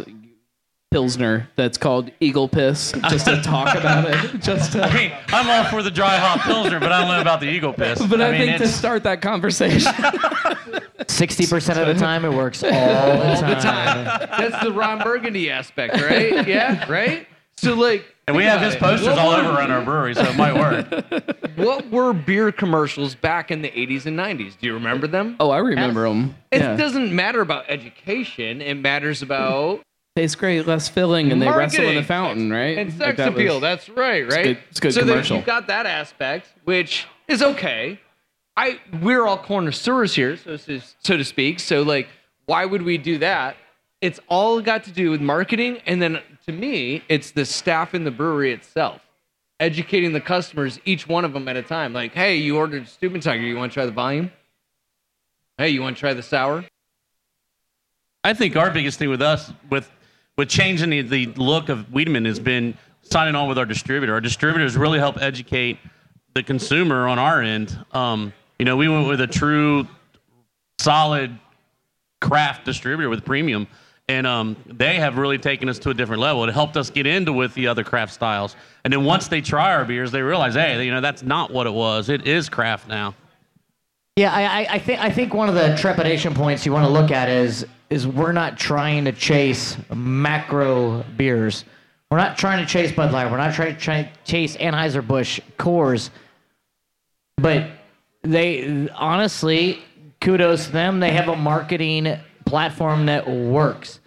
pilsner 0.92 1.50
that's 1.56 1.78
called 1.78 2.12
Eagle 2.20 2.48
Piss, 2.48 2.94
just 3.10 3.26
to 3.26 3.42
talk 3.42 3.76
about 3.80 4.06
it? 4.10 4.42
Just 4.42 4.74
to, 4.74 4.84
I 4.84 4.94
mean, 4.94 5.12
I'm 5.30 5.50
all 5.50 5.70
for 5.72 5.82
the 5.84 5.90
dry 5.92 6.18
hop 6.18 6.42
pilsner, 6.46 6.80
but 6.80 6.92
I 6.92 7.00
don't 7.02 7.10
know 7.10 7.20
about 7.22 7.40
the 7.40 7.48
eagle 7.50 7.74
piss. 7.74 8.00
but 8.06 8.22
I, 8.22 8.32
mean, 8.32 8.42
think 8.48 8.58
to 8.60 8.68
start 8.68 9.04
that 9.04 9.22
conversation, 9.22 9.92
Sixty 11.08 11.46
percent 11.48 11.80
of 11.80 11.88
the 11.88 11.96
time, 11.96 12.24
it 12.26 12.32
works 12.32 12.64
all 12.64 12.70
the 12.70 12.78
all 12.78 13.42
the 13.42 13.56
time. 13.56 14.06
time. 14.06 14.30
That's 14.38 14.64
the 14.64 14.72
Ron 14.72 15.00
Burgundy 15.04 15.50
aspect, 15.50 15.96
right? 16.00 16.48
Yeah, 16.48 16.90
right. 16.90 17.28
So 17.58 17.74
like, 17.74 18.06
And 18.28 18.38
we 18.38 18.46
have 18.46 18.62
his 18.62 18.76
posters 18.78 19.08
What 19.10 19.20
all 19.20 19.32
were- 19.32 19.44
over 19.50 19.58
around 19.58 19.72
our 19.72 19.84
brewery, 19.84 20.16
so 20.16 20.24
it 20.24 20.36
might 20.36 20.54
work. 20.56 21.30
What 21.56 21.92
were 21.92 22.14
beer 22.14 22.52
commercials 22.52 23.14
back 23.14 23.52
in 23.52 23.62
the 23.62 23.70
80s 23.70 24.08
and 24.08 24.18
90s? 24.18 24.58
Do 24.60 24.66
you 24.66 24.74
remember 24.74 25.06
them? 25.06 25.36
oh, 25.40 25.52
I 25.52 25.60
remember 25.60 26.08
them. 26.10 26.36
It 26.52 26.62
Yeah. 26.62 26.76
doesn't 26.76 27.14
matter 27.16 27.42
about 27.42 27.66
education. 27.68 28.60
It 28.60 28.74
matters 28.76 29.22
about 29.22 29.82
tastes 30.16 30.36
great, 30.36 30.66
less 30.66 30.90
filling, 30.90 31.32
and 31.32 31.40
they 31.42 31.48
wrestle 31.50 31.86
in 31.88 31.96
the 31.96 32.04
fountain, 32.04 32.52
right? 32.52 32.78
and 32.78 32.90
Like 32.90 32.98
sex 32.98 33.18
that 33.18 33.34
was- 33.34 33.40
appeal. 33.42 33.60
That's 33.60 33.88
right, 33.90 34.28
right? 34.28 34.44
good- 34.44 34.58
it's 34.72 34.80
a 34.80 34.82
good 34.82 34.94
so 34.94 35.02
commercial. 35.02 35.36
then 35.36 35.38
you've 35.42 35.46
got 35.46 35.68
that 35.68 35.86
aspect, 35.86 36.48
which 36.64 37.06
is 37.28 37.44
okay. 37.44 38.00
I 38.58 38.80
we're 39.02 39.26
all 39.28 39.38
connoisseurs 39.38 40.16
here, 40.16 40.36
so 40.38 40.58
to, 40.58 40.82
so 41.00 41.18
to 41.18 41.24
speak. 41.24 41.60
So 41.60 41.84
like, 41.84 42.08
why 42.48 42.66
would 42.66 42.82
we 42.82 42.98
do 42.98 43.20
that? 43.20 43.58
It's 44.04 44.20
all 44.28 44.60
got 44.60 44.84
to 44.84 44.92
do 44.92 45.12
with 45.12 45.22
marketing, 45.22 45.78
and 45.86 46.02
then 46.02 46.20
to 46.46 46.52
me, 46.52 47.04
it's 47.08 47.32
the 47.32 47.46
staff 47.46 47.96
in 47.96 48.04
the 48.04 48.12
brewery 48.12 48.52
itself, 48.52 49.00
educating 49.62 50.12
the 50.12 50.20
customers, 50.20 50.78
each 50.84 51.08
one 51.08 51.24
of 51.24 51.32
them 51.32 51.48
at 51.48 51.56
a 51.56 51.62
time. 51.62 51.94
Like, 51.94 52.14
hey, 52.14 52.36
you 52.36 52.58
ordered 52.58 52.86
Stupid 52.90 53.22
Tiger, 53.22 53.44
you 53.44 53.56
want 53.56 53.72
to 53.72 53.74
try 53.74 53.86
the 53.86 53.94
volume? 53.94 54.30
Hey, 55.58 55.70
you 55.70 55.82
want 55.82 55.96
to 55.96 56.02
try 56.02 56.14
the 56.14 56.22
sour? 56.22 56.66
I 58.26 58.34
think 58.34 58.58
our 58.58 58.72
biggest 58.72 59.00
thing 59.00 59.10
with 59.10 59.22
us, 59.22 59.54
with 59.70 59.90
with 60.36 60.50
changing 60.50 60.90
the, 60.90 61.04
the 61.04 61.28
look 61.42 61.70
of 61.70 61.90
Wiedemann, 61.94 62.26
has 62.26 62.42
been 62.42 62.78
signing 63.04 63.36
on 63.36 63.48
with 63.48 63.58
our 63.58 63.66
distributor. 63.66 64.12
Our 64.16 64.20
distributors 64.20 64.76
really 64.76 65.00
help 65.00 65.18
educate 65.22 65.78
the 66.36 66.44
consumer 66.44 67.08
on 67.08 67.20
our 67.20 67.42
end. 67.42 67.78
Um, 67.94 68.34
you 68.60 68.66
know, 68.66 68.76
we 68.76 68.90
went 68.90 69.08
with 69.08 69.22
a 69.22 69.28
true, 69.28 69.88
solid 70.78 71.40
craft 72.20 72.66
distributor 72.66 73.10
with 73.10 73.24
premium, 73.24 73.66
and 74.10 74.28
um, 74.28 74.58
they 74.66 74.96
have 74.96 75.18
really 75.18 75.38
taken 75.38 75.70
us 75.70 75.80
to 75.80 75.90
a 75.90 75.94
different 75.94 76.22
level. 76.22 76.44
It 76.44 76.54
helped 76.54 76.76
us 76.76 76.90
get 76.90 77.08
into 77.08 77.32
with 77.32 77.54
the 77.54 77.68
other 77.68 77.84
craft 77.84 78.14
styles, 78.14 78.56
and 78.84 78.92
then 78.92 79.04
once 79.04 79.28
they 79.28 79.42
try 79.42 79.74
our 79.74 79.86
beers, 79.86 80.12
they 80.12 80.22
realize, 80.22 80.56
hey, 80.56 80.84
you 80.86 80.92
know, 80.92 81.02
that's 81.02 81.24
not 81.24 81.52
what 81.52 81.68
it 81.68 81.74
was. 81.74 82.10
It 82.10 82.28
is 82.28 82.50
craft 82.50 82.88
now. 82.88 83.16
Yeah, 84.16 84.32
I, 84.32 84.68
I, 84.76 84.80
think 84.80 85.00
I 85.00 85.10
think 85.10 85.34
one 85.34 85.50
of 85.50 85.56
the 85.56 85.76
trepidation 85.76 86.36
points 86.36 86.68
you 86.68 86.72
want 86.72 86.86
to 86.86 86.92
look 86.92 87.10
at 87.10 87.30
is 87.30 87.66
is 87.90 88.08
we're 88.08 88.32
not 88.32 88.58
trying 88.58 89.06
to 89.06 89.12
chase 89.12 89.76
macro 89.94 91.04
beers. 91.18 91.66
We're 92.12 92.18
not 92.18 92.38
trying 92.38 92.64
to 92.64 92.72
chase 92.72 92.92
Bud 92.92 93.12
Light. 93.12 93.32
We're 93.32 93.38
not 93.38 93.56
trying 93.56 93.76
to 93.76 93.82
try, 93.82 94.12
chase 94.24 94.56
Anheuser 94.58 95.06
Busch, 95.06 95.40
Coors. 95.58 96.12
But 97.38 97.72
they 98.22 98.88
honestly, 98.90 99.80
kudos 100.22 100.68
to 100.68 100.72
them. 100.72 101.00
They 101.00 101.12
have 101.12 101.28
a 101.28 101.36
marketing 101.36 102.20
platform 102.58 103.08
that 103.08 103.28
works. 103.28 104.00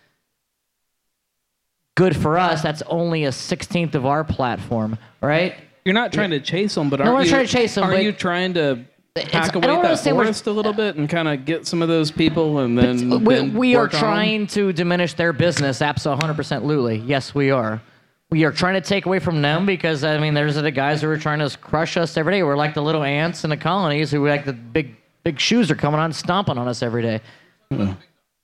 Good 1.96 2.14
for 2.14 2.38
us. 2.38 2.62
That's 2.62 2.80
only 2.82 3.24
a 3.24 3.32
sixteenth 3.32 3.96
of 3.96 4.06
our 4.06 4.22
platform, 4.22 4.98
right? 5.20 5.56
You're 5.84 5.94
not 5.96 6.12
trying 6.12 6.30
to 6.30 6.38
chase 6.38 6.76
them, 6.76 6.88
but 6.88 7.00
No, 7.00 7.06
aren't 7.06 7.16
we're 7.16 7.22
you, 7.24 7.30
trying 7.30 7.46
to 7.46 7.52
chase 7.52 7.76
'em, 7.76 7.82
Aren't 7.82 7.96
but- 7.96 8.04
you 8.04 8.12
trying 8.12 8.54
to 8.54 8.84
It's- 9.16 9.32
hack 9.32 9.56
I 9.56 9.58
away 9.58 9.66
don't 9.66 9.82
that 9.82 9.86
understand 9.86 10.16
what- 10.16 10.26
forest 10.26 10.46
a 10.46 10.52
little 10.52 10.72
bit 10.72 10.94
and 10.94 11.08
kind 11.08 11.26
of 11.26 11.44
get 11.44 11.66
some 11.66 11.82
of 11.82 11.88
those 11.88 12.12
people 12.12 12.60
and 12.60 12.78
then 12.78 13.24
we, 13.24 13.34
then 13.34 13.54
we 13.54 13.74
are 13.74 13.82
work 13.84 13.94
on 13.94 13.98
'em? 13.98 14.00
trying 14.04 14.46
to 14.48 14.72
diminish 14.72 15.14
their 15.14 15.32
business 15.32 15.82
absolutely 15.82 16.20
100% 16.24 16.64
lulu 16.64 16.92
yes 17.04 17.34
we 17.34 17.50
are 17.50 17.80
we 18.30 18.44
are 18.44 18.52
trying 18.52 18.74
to 18.74 18.80
take 18.80 19.06
away 19.06 19.18
from 19.18 19.40
them 19.42 19.64
because 19.66 20.04
i 20.04 20.18
mean 20.18 20.34
there's 20.34 20.54
the 20.56 20.70
guys 20.70 21.00
who 21.02 21.08
are 21.08 21.16
trying 21.16 21.38
to 21.38 21.48
crush 21.58 21.96
us 21.96 22.16
every 22.16 22.32
day 22.34 22.42
we're 22.44 22.56
like 22.56 22.74
the 22.74 22.82
little 22.82 23.02
ants 23.02 23.42
in 23.42 23.50
the 23.50 23.56
colonies 23.56 24.10
who 24.12 24.24
like 24.28 24.44
the 24.44 24.52
big 24.52 24.94
big 25.24 25.40
shoes 25.40 25.70
are 25.70 25.74
coming 25.76 25.98
on 25.98 26.12
stomping 26.12 26.58
on 26.58 26.68
us 26.68 26.82
every 26.82 27.02
day 27.02 27.20
hmm. 27.72 27.92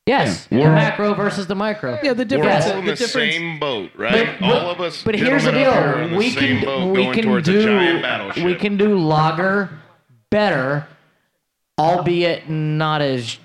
Yes 0.07 0.47
the 0.47 0.57
macro 0.57 1.15
versus 1.15 1.47
the 1.47 1.55
micro 1.55 1.99
Yeah, 2.03 2.13
the 2.13 2.23
We're 2.23 2.25
difference. 2.25 2.67
all 2.67 2.79
in 2.79 2.85
the 2.85 2.91
the 2.93 2.97
difference. 2.97 3.35
same 3.35 3.59
boat, 3.61 3.91
right? 3.97 4.29
But- 4.41 4.47
all 4.47 4.71
of 4.71 4.81
us. 4.81 5.03
but 5.03 5.15
here's 5.15 5.45
the 5.45 5.53
gentlemen 5.53 5.79
are 5.79 6.03
in 6.03 6.09
deal 6.09 6.11
the 6.11 6.17
we 6.17 6.31
same 6.31 6.59
can 6.61 6.91
we 6.93 7.05
can 7.13 7.25
towards 7.25 7.49
a 7.49 7.63
giant 7.63 8.35
do 8.35 8.45
we 8.45 8.55
can 8.57 8.77
do 8.77 8.99
lager 8.99 9.71
better 10.31 10.87
albeit 11.79 12.49
not 12.49 13.01
as 13.03 13.39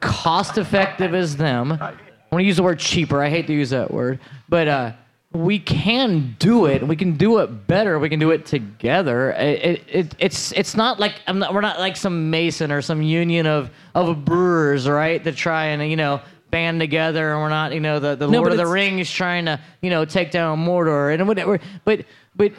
cost 0.00 0.58
effective 0.58 1.14
as 1.14 1.36
them. 1.36 1.72
I 1.72 1.92
want 2.30 2.40
to 2.40 2.42
use 2.42 2.56
the 2.56 2.62
word 2.62 2.78
cheaper. 2.78 3.22
I 3.22 3.30
hate 3.30 3.46
to 3.46 3.52
use 3.54 3.70
that 3.70 3.90
word, 3.92 4.18
but 4.48 4.68
uh, 4.68 4.92
we 5.34 5.58
can 5.58 6.36
do 6.38 6.66
it. 6.66 6.86
We 6.86 6.94
can 6.94 7.16
do 7.16 7.38
it 7.40 7.66
better. 7.66 7.98
We 7.98 8.08
can 8.08 8.20
do 8.20 8.30
it 8.30 8.46
together. 8.46 9.32
It, 9.32 9.64
it, 9.64 9.84
it, 9.88 10.14
it's 10.20 10.52
it's 10.52 10.76
not 10.76 11.00
like 11.00 11.20
I'm 11.26 11.40
not, 11.40 11.52
we're 11.52 11.60
not 11.60 11.80
like 11.80 11.96
some 11.96 12.30
Mason 12.30 12.70
or 12.70 12.80
some 12.80 13.02
union 13.02 13.46
of 13.46 13.70
of 13.96 14.24
brewers, 14.24 14.88
right? 14.88 15.22
To 15.24 15.32
try 15.32 15.66
and 15.66 15.90
you 15.90 15.96
know 15.96 16.20
band 16.50 16.78
together, 16.78 17.32
and 17.32 17.40
we're 17.40 17.48
not 17.48 17.74
you 17.74 17.80
know 17.80 17.98
the, 17.98 18.14
the 18.14 18.28
No, 18.28 18.38
Lord 18.38 18.52
of 18.52 18.58
the 18.58 18.66
Rings 18.66 19.10
trying 19.10 19.46
to 19.46 19.60
you 19.82 19.90
know 19.90 20.04
take 20.04 20.30
down 20.30 20.64
Mordor 20.64 21.12
and 21.12 21.26
whatever. 21.26 21.58
But 21.84 22.04
but 22.36 22.52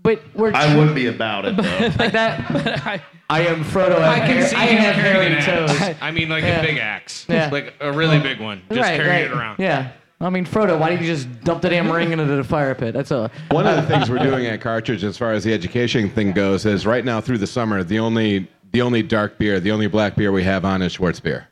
but 0.00 0.22
we're 0.34 0.52
I 0.54 0.76
would 0.76 0.94
be 0.94 1.06
about 1.08 1.44
it 1.44 1.56
though. 1.56 1.62
like 1.98 2.12
that. 2.12 3.02
I 3.28 3.46
am 3.46 3.64
Frodo. 3.64 3.98
I 3.98 4.20
can 4.20 4.46
see 4.46 4.54
I 4.54 4.66
have 4.66 4.94
carrying 4.94 5.32
hairy 5.40 5.66
toes. 5.66 5.96
I 6.00 6.12
mean, 6.12 6.28
like 6.28 6.44
Yeah. 6.44 6.60
a 6.60 6.66
big 6.66 6.78
axe. 6.78 7.26
Yeah. 7.28 7.48
Like 7.50 7.74
a 7.80 7.90
really 7.90 8.20
big 8.20 8.38
one. 8.40 8.62
Just 8.70 8.80
right, 8.80 8.96
carrying 8.96 9.08
right. 9.10 9.24
it 9.24 9.32
around. 9.32 9.58
Yeah. 9.58 9.92
I 10.22 10.30
mean, 10.30 10.46
Frodo, 10.46 10.78
why 10.78 10.90
didn't 10.90 11.04
you 11.04 11.12
just 11.12 11.42
dump 11.42 11.62
the 11.62 11.68
damn 11.68 11.90
ring 11.90 12.12
into 12.12 12.24
the 12.24 12.44
fire 12.44 12.74
pit? 12.74 12.94
That's 12.94 13.10
all. 13.10 13.30
One 13.50 13.66
of 13.66 13.76
the 13.76 13.82
things 13.92 14.08
we're 14.08 14.18
doing 14.18 14.46
at 14.46 14.60
Cartridge, 14.60 15.02
as 15.02 15.18
far 15.18 15.32
as 15.32 15.42
the 15.42 15.52
education 15.52 16.08
thing 16.10 16.32
goes, 16.32 16.64
is 16.64 16.86
right 16.86 17.04
now 17.04 17.20
through 17.20 17.38
the 17.38 17.46
summer, 17.46 17.82
the 17.82 17.98
only 17.98 18.48
the 18.70 18.80
only 18.80 19.02
dark 19.02 19.36
beer, 19.38 19.60
the 19.60 19.72
only 19.72 19.86
black 19.86 20.16
beer 20.16 20.32
we 20.32 20.44
have 20.44 20.64
on 20.64 20.80
is 20.80 20.96
Schwarzbier. 20.96 21.44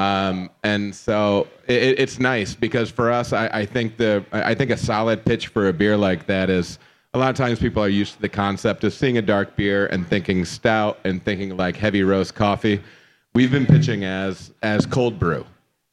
Um, 0.00 0.50
and 0.62 0.94
so 0.94 1.48
it, 1.66 1.98
it's 1.98 2.18
nice 2.18 2.54
because 2.54 2.90
for 2.90 3.10
us, 3.10 3.32
I, 3.32 3.48
I 3.48 3.66
think 3.66 3.96
the 3.96 4.24
I 4.32 4.54
think 4.54 4.70
a 4.70 4.76
solid 4.76 5.24
pitch 5.24 5.48
for 5.48 5.68
a 5.68 5.72
beer 5.72 5.96
like 5.96 6.26
that 6.26 6.50
is 6.50 6.78
a 7.14 7.18
lot 7.18 7.30
of 7.30 7.36
times 7.36 7.58
people 7.58 7.82
are 7.82 7.88
used 7.88 8.14
to 8.14 8.20
the 8.20 8.28
concept 8.28 8.84
of 8.84 8.92
seeing 8.92 9.18
a 9.18 9.22
dark 9.22 9.56
beer 9.56 9.86
and 9.86 10.06
thinking 10.06 10.44
stout 10.44 10.98
and 11.04 11.22
thinking 11.22 11.56
like 11.56 11.76
heavy 11.76 12.02
roast 12.02 12.34
coffee. 12.34 12.80
We've 13.34 13.50
been 13.50 13.66
pitching 13.66 14.04
as 14.04 14.52
as 14.62 14.86
cold 14.86 15.18
brew, 15.18 15.44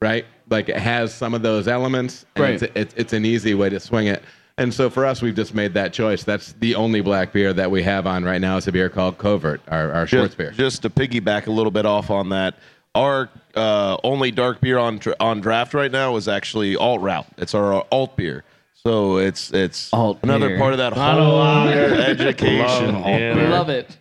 right? 0.01 0.25
Like 0.49 0.69
it 0.69 0.77
has 0.77 1.13
some 1.13 1.33
of 1.33 1.41
those 1.41 1.67
elements. 1.67 2.25
And 2.35 2.43
Right. 2.43 2.61
It's, 2.61 2.71
it's, 2.75 2.93
it's 2.95 3.13
an 3.13 3.25
easy 3.25 3.53
way 3.53 3.69
to 3.69 3.79
swing 3.79 4.07
it. 4.07 4.23
And 4.57 4.73
so 4.73 4.89
for 4.89 5.05
us, 5.05 5.21
we've 5.21 5.35
just 5.35 5.53
made 5.53 5.73
that 5.73 5.91
choice. 5.91 6.23
That's 6.23 6.53
the 6.53 6.75
only 6.75 7.01
black 7.01 7.33
beer 7.33 7.51
that 7.53 7.69
we 7.69 7.83
have 7.83 8.07
on 8.07 8.23
right 8.23 8.39
now. 8.39 8.55
Is 8.55 8.67
a 8.67 8.71
beer 8.71 8.87
called 8.89 9.17
Covert, 9.17 9.59
our, 9.67 9.91
our 9.91 10.07
Schwartz 10.07 10.27
just, 10.29 10.37
beer. 10.37 10.51
just 10.51 10.81
to 10.83 10.89
piggyback 10.89 11.47
a 11.47 11.51
little 11.51 11.71
bit 11.71 11.85
off 11.85 12.09
on 12.09 12.29
that, 12.29 12.55
our 12.93 13.29
uh, 13.55 13.97
only 14.03 14.31
dark 14.31 14.61
beer 14.61 14.77
on 14.77 15.01
on 15.19 15.41
draft 15.41 15.73
right 15.73 15.91
now 15.91 16.15
is 16.15 16.29
actually 16.29 16.77
alt 16.77 17.01
route. 17.01 17.27
It's 17.37 17.53
our 17.53 17.85
alt 17.91 18.15
beer. 18.15 18.45
So 18.75 19.17
it's 19.17 19.51
it's 19.51 19.91
Alt 19.91 20.19
another 20.23 20.49
beer. 20.49 20.59
part 20.59 20.71
of 20.71 20.77
that 20.77 20.93
whole 20.93 21.65
beer 21.65 21.93
education. 22.09 22.93
Love 23.01 23.05
Yeah. 23.07 23.49
Love 23.49 23.69
it. 23.69 23.97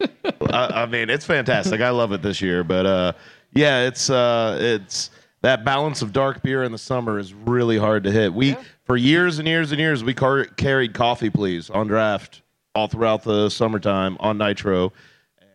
I, 0.53 0.83
I 0.83 0.87
mean, 0.87 1.09
it's 1.11 1.25
fantastic. 1.25 1.81
I 1.81 1.91
love 1.91 2.13
it 2.13 2.23
this 2.23 2.41
year. 2.43 2.63
But 2.63 2.85
uh, 2.87 3.13
yeah, 3.55 3.87
it's 3.87 4.09
uh, 4.11 4.59
it's 4.61 5.11
that 5.45 5.63
balance 5.63 6.01
of 6.01 6.15
dark 6.15 6.43
beer 6.43 6.63
in 6.63 6.73
the 6.73 6.79
summer 6.79 7.19
is 7.19 7.35
really 7.35 7.77
hard 7.77 8.05
to 8.05 8.11
hit. 8.11 8.33
We 8.33 8.57
for 8.85 8.97
years 8.97 9.39
and 9.39 9.47
years 9.47 9.73
and 9.73 9.81
years 9.81 10.03
we 10.03 10.15
car- 10.15 10.47
carried 10.47 10.95
coffee 10.95 11.29
please 11.29 11.69
on 11.69 11.87
draft 11.87 12.41
all 12.75 12.89
throughout 12.89 13.25
the 13.25 13.51
summertime 13.51 14.17
on 14.21 14.39
nitro, 14.39 14.93
and 15.39 15.49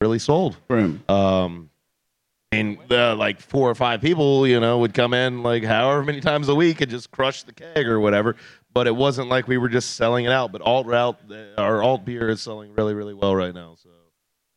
really 0.00 0.18
sold. 0.18 0.56
Um, 1.08 1.70
and 2.50 2.78
uh, 2.90 3.14
like 3.14 3.40
four 3.40 3.70
or 3.70 3.76
five 3.76 4.00
people, 4.00 4.44
you 4.46 4.58
know, 4.58 4.78
would 4.78 4.92
come 4.92 5.14
in 5.14 5.44
like 5.44 5.62
however 5.62 6.02
many 6.02 6.20
times 6.20 6.48
a 6.48 6.54
week 6.54 6.80
and 6.80 6.90
just 6.90 7.12
crush 7.12 7.44
the 7.44 7.52
keg 7.52 7.86
or 7.86 8.00
whatever. 8.00 8.34
But 8.74 8.88
it 8.88 8.96
wasn't 8.96 9.28
like 9.28 9.46
we 9.46 9.56
were 9.56 9.68
just 9.68 9.94
selling 9.94 10.24
it 10.24 10.32
out. 10.32 10.50
But 10.50 10.62
alt 10.62 10.86
route, 10.86 11.16
our 11.56 11.80
alt 11.80 12.04
beer 12.04 12.28
is 12.28 12.42
selling 12.42 12.74
really, 12.74 12.94
really 12.94 13.14
well 13.14 13.36
right 13.36 13.54
now. 13.54 13.76
So, 13.80 13.88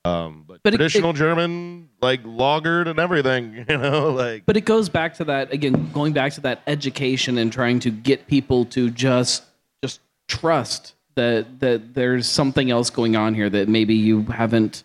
um, 0.06 0.46
but, 0.48 0.62
But 0.64 0.72
traditional 0.72 1.12
it- 1.12 1.16
German, 1.18 1.90
like 2.02 2.24
lagered 2.24 2.88
and 2.88 3.00
everything, 3.00 3.66
you 3.70 3.78
know, 3.78 4.12
like 4.12 4.46
But 4.46 4.56
it 4.58 4.62
goes 4.66 4.88
back 4.90 5.16
to 5.16 5.26
that 5.26 5.52
again, 5.54 5.90
going 5.92 6.14
back 6.14 6.34
to 6.34 6.42
that 6.42 6.62
education 6.68 7.38
and 7.38 7.52
trying 7.52 7.80
to 7.82 7.92
get 7.92 8.28
people 8.28 8.66
to 8.66 8.90
just 8.90 9.44
just 9.84 10.00
trust 10.28 10.96
that 11.16 11.60
that 11.60 11.94
there's 11.94 12.28
something 12.28 12.72
else 12.72 12.90
going 12.90 13.16
on 13.16 13.34
here 13.34 13.50
that 13.50 13.68
maybe 13.68 13.96
you 13.96 14.24
haven't 14.24 14.84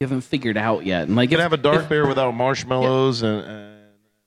you 0.00 0.06
haven't 0.06 0.22
figured 0.22 0.56
out 0.56 0.84
yet. 0.84 1.06
And 1.06 1.14
like 1.16 1.30
you 1.30 1.36
can 1.36 1.44
if- 1.46 1.50
have 1.50 1.58
a 1.58 1.62
dark 1.62 1.82
if- 1.82 1.88
beer 1.88 2.06
without 2.06 2.34
marshmallows 2.34 3.22
and, 3.22 3.46
and 3.46 3.76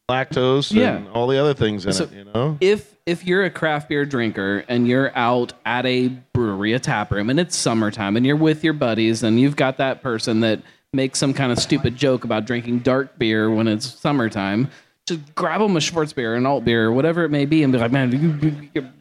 lactose 0.10 0.72
Yeah. 0.74 0.96
and 0.96 1.08
all 1.10 1.28
the 1.28 1.38
other 1.38 1.54
things 1.54 1.86
in 1.86 1.94
So- 1.94 2.06
it, 2.06 2.12
you 2.14 2.24
know. 2.24 2.58
if 2.62 2.96
if 3.10 3.26
you're 3.26 3.44
a 3.44 3.50
craft 3.50 3.90
beer 3.90 4.06
drinker 4.06 4.64
and 4.68 4.88
you're 4.88 5.12
out 5.18 5.54
at 5.66 5.84
a 5.88 6.10
brewery, 6.10 6.74
a 6.74 6.80
tap 6.80 7.12
room, 7.12 7.30
and 7.32 7.40
it's 7.40 7.58
summertime, 7.58 8.16
and 8.16 8.26
you're 8.26 8.36
with 8.36 8.64
your 8.64 8.74
buddies, 8.74 9.24
and 9.24 9.40
you've 9.40 9.56
got 9.56 9.78
that 9.78 10.04
person 10.04 10.42
that 10.42 10.62
makes 10.94 11.18
some 11.18 11.34
kind 11.34 11.52
of 11.52 11.58
stupid 11.58 11.96
joke 11.96 12.24
about 12.24 12.46
drinking 12.46 12.80
dark 12.80 13.18
beer 13.18 13.50
when 13.50 13.68
it's 13.68 13.88
summertime, 13.88 14.70
just 15.08 15.34
grab 15.34 15.60
them 15.60 15.76
a 15.76 15.80
Schwarzbier, 15.80 16.26
or 16.26 16.36
an 16.36 16.46
alt 16.46 16.64
beer, 16.64 16.92
whatever 16.92 17.24
it 17.24 17.30
may 17.30 17.46
be, 17.46 17.64
and 17.64 17.74
be 17.74 17.80
like, 17.80 17.92
man, 17.92 18.12
you, 18.12 18.38
you, 18.42 18.70
you're, 18.76 18.92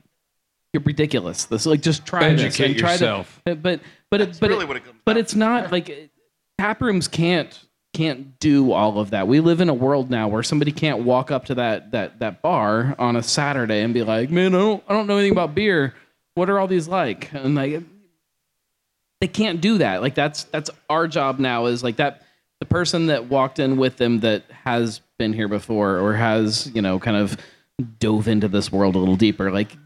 you're 0.72 0.82
ridiculous. 0.82 1.44
This 1.44 1.66
like 1.66 1.82
just 1.82 2.06
try 2.06 2.32
this. 2.32 2.44
Educate 2.44 2.70
and 2.70 2.78
try 2.78 2.92
yourself. 2.92 3.42
To, 3.44 3.56
but 3.56 3.80
but 4.10 4.22
it, 4.22 4.38
but 4.40 4.48
really 4.48 4.64
it, 4.64 4.76
it 4.76 4.82
but 5.04 5.18
it's 5.18 5.34
not 5.34 5.70
like 5.70 6.10
tap 6.58 6.80
rooms 6.80 7.08
can't 7.08 7.58
can't 7.92 8.38
do 8.38 8.72
all 8.72 9.00
of 9.00 9.10
that. 9.10 9.26
We 9.26 9.40
live 9.40 9.60
in 9.60 9.68
a 9.68 9.74
world 9.74 10.10
now 10.10 10.28
where 10.28 10.42
somebody 10.42 10.72
can't 10.72 11.04
walk 11.04 11.30
up 11.30 11.46
to 11.46 11.54
that 11.56 11.92
that 11.92 12.18
that 12.20 12.42
bar 12.42 12.94
on 12.98 13.16
a 13.16 13.22
Saturday 13.22 13.82
and 13.82 13.92
be 13.94 14.02
like, 14.02 14.30
"Man, 14.30 14.54
I 14.54 14.58
don't 14.58 14.84
I 14.88 14.92
don't 14.92 15.06
know 15.06 15.16
anything 15.16 15.32
about 15.32 15.54
beer. 15.54 15.94
What 16.34 16.50
are 16.50 16.58
all 16.58 16.66
these 16.66 16.88
like?" 16.88 17.32
And 17.32 17.54
like 17.54 17.82
they 19.20 19.28
can't 19.28 19.60
do 19.60 19.78
that. 19.78 20.02
Like 20.02 20.14
that's 20.14 20.44
that's 20.44 20.70
our 20.88 21.08
job 21.08 21.38
now 21.38 21.66
is 21.66 21.82
like 21.82 21.96
that 21.96 22.22
the 22.60 22.66
person 22.66 23.06
that 23.06 23.26
walked 23.26 23.58
in 23.58 23.76
with 23.76 23.96
them 23.96 24.20
that 24.20 24.44
has 24.64 25.00
been 25.18 25.32
here 25.32 25.48
before 25.48 25.98
or 25.98 26.14
has, 26.14 26.70
you 26.74 26.82
know, 26.82 26.98
kind 26.98 27.16
of 27.16 27.36
dove 28.00 28.28
into 28.28 28.48
this 28.48 28.72
world 28.72 28.96
a 28.96 28.98
little 28.98 29.16
deeper. 29.16 29.50
Like 29.50 29.76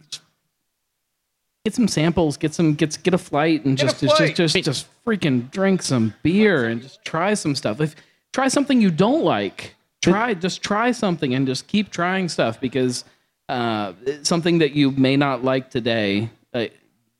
get 1.64 1.74
some 1.74 1.88
samples, 1.88 2.36
get 2.36 2.54
some 2.54 2.74
get 2.74 2.98
get 3.02 3.14
a 3.14 3.18
flight 3.18 3.64
and 3.64 3.76
Get 3.76 3.84
just 3.84 4.00
just, 4.00 4.16
flight. 4.16 4.34
just 4.34 4.54
just 4.54 4.64
just 4.64 5.04
freaking 5.04 5.50
drink 5.50 5.82
some 5.82 6.14
beer 6.22 6.66
and 6.66 6.82
just 6.82 7.04
try 7.04 7.34
some 7.34 7.54
stuff. 7.54 7.80
If 7.80 7.94
try 8.32 8.48
something 8.48 8.80
you 8.80 8.90
don't 8.90 9.22
like, 9.24 9.74
try 10.00 10.34
just 10.34 10.62
try 10.62 10.92
something 10.92 11.34
and 11.34 11.46
just 11.46 11.66
keep 11.66 11.90
trying 11.90 12.28
stuff 12.28 12.60
because 12.60 13.04
uh, 13.48 13.92
something 14.22 14.58
that 14.58 14.72
you 14.72 14.90
may 14.92 15.16
not 15.16 15.44
like 15.44 15.70
today, 15.70 16.30
uh, 16.54 16.66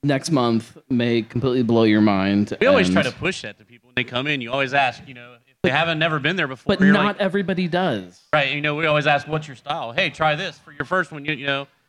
next 0.03 0.31
month 0.31 0.77
may 0.89 1.23
completely 1.23 1.63
blow 1.63 1.83
your 1.85 2.01
mind. 2.01 2.57
We 2.61 2.67
always 2.67 2.91
try 2.91 3.03
to 3.03 3.13
push 3.13 3.43
that 3.43 3.59
to 3.59 3.65
people 3.65 3.89
when 3.89 3.95
they 3.95 4.05
come 4.05 4.27
in. 4.27 4.41
You 4.41 4.51
always 4.51 4.73
ask, 4.75 5.07
you 5.07 5.15
know, 5.15 5.35
if 5.47 5.57
they 5.63 5.71
haven't 5.71 5.99
never 5.99 6.19
been 6.19 6.37
there 6.37 6.49
before. 6.49 6.77
but 6.77 6.85
not 6.85 7.05
like, 7.05 7.17
everybody 7.21 7.69
does. 7.69 8.21
right. 8.33 8.53
You 8.53 8.61
know, 8.61 8.75
we 8.75 8.87
always 8.87 9.07
ask, 9.07 9.29
"What's 9.29 9.47
your 9.47 9.57
style?" 9.57 9.93
Hey, 9.93 10.11
try 10.11 10.35
this 10.35 10.59
for 10.59 10.73
your 10.73 10.85
first 10.87 11.13
one. 11.13 11.25
You, 11.25 11.35
you 11.35 11.47
know, 11.47 11.61
as 11.63 11.63
a 11.63 11.67
sample. 11.67 11.82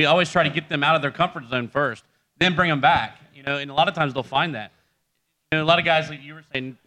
We 0.00 0.06
always 0.06 0.30
try 0.30 0.44
to 0.44 0.48
get 0.48 0.70
them 0.70 0.82
out 0.82 0.96
of 0.96 1.02
their 1.02 1.10
comfort 1.10 1.46
zone 1.50 1.68
first, 1.68 2.04
then 2.38 2.56
bring 2.56 2.70
them 2.70 2.80
back. 2.80 3.18
You 3.34 3.42
know, 3.42 3.58
and 3.58 3.70
a 3.70 3.74
lot 3.74 3.86
of 3.86 3.92
times 3.92 4.14
they'll 4.14 4.22
find 4.22 4.54
that. 4.54 4.72
You 5.52 5.58
know, 5.58 5.64
a 5.64 5.66
lot 5.66 5.78
of 5.78 5.84
guys 5.84 6.08
like 6.08 6.22
you 6.22 6.32
were 6.32 6.44
saying, 6.54 6.78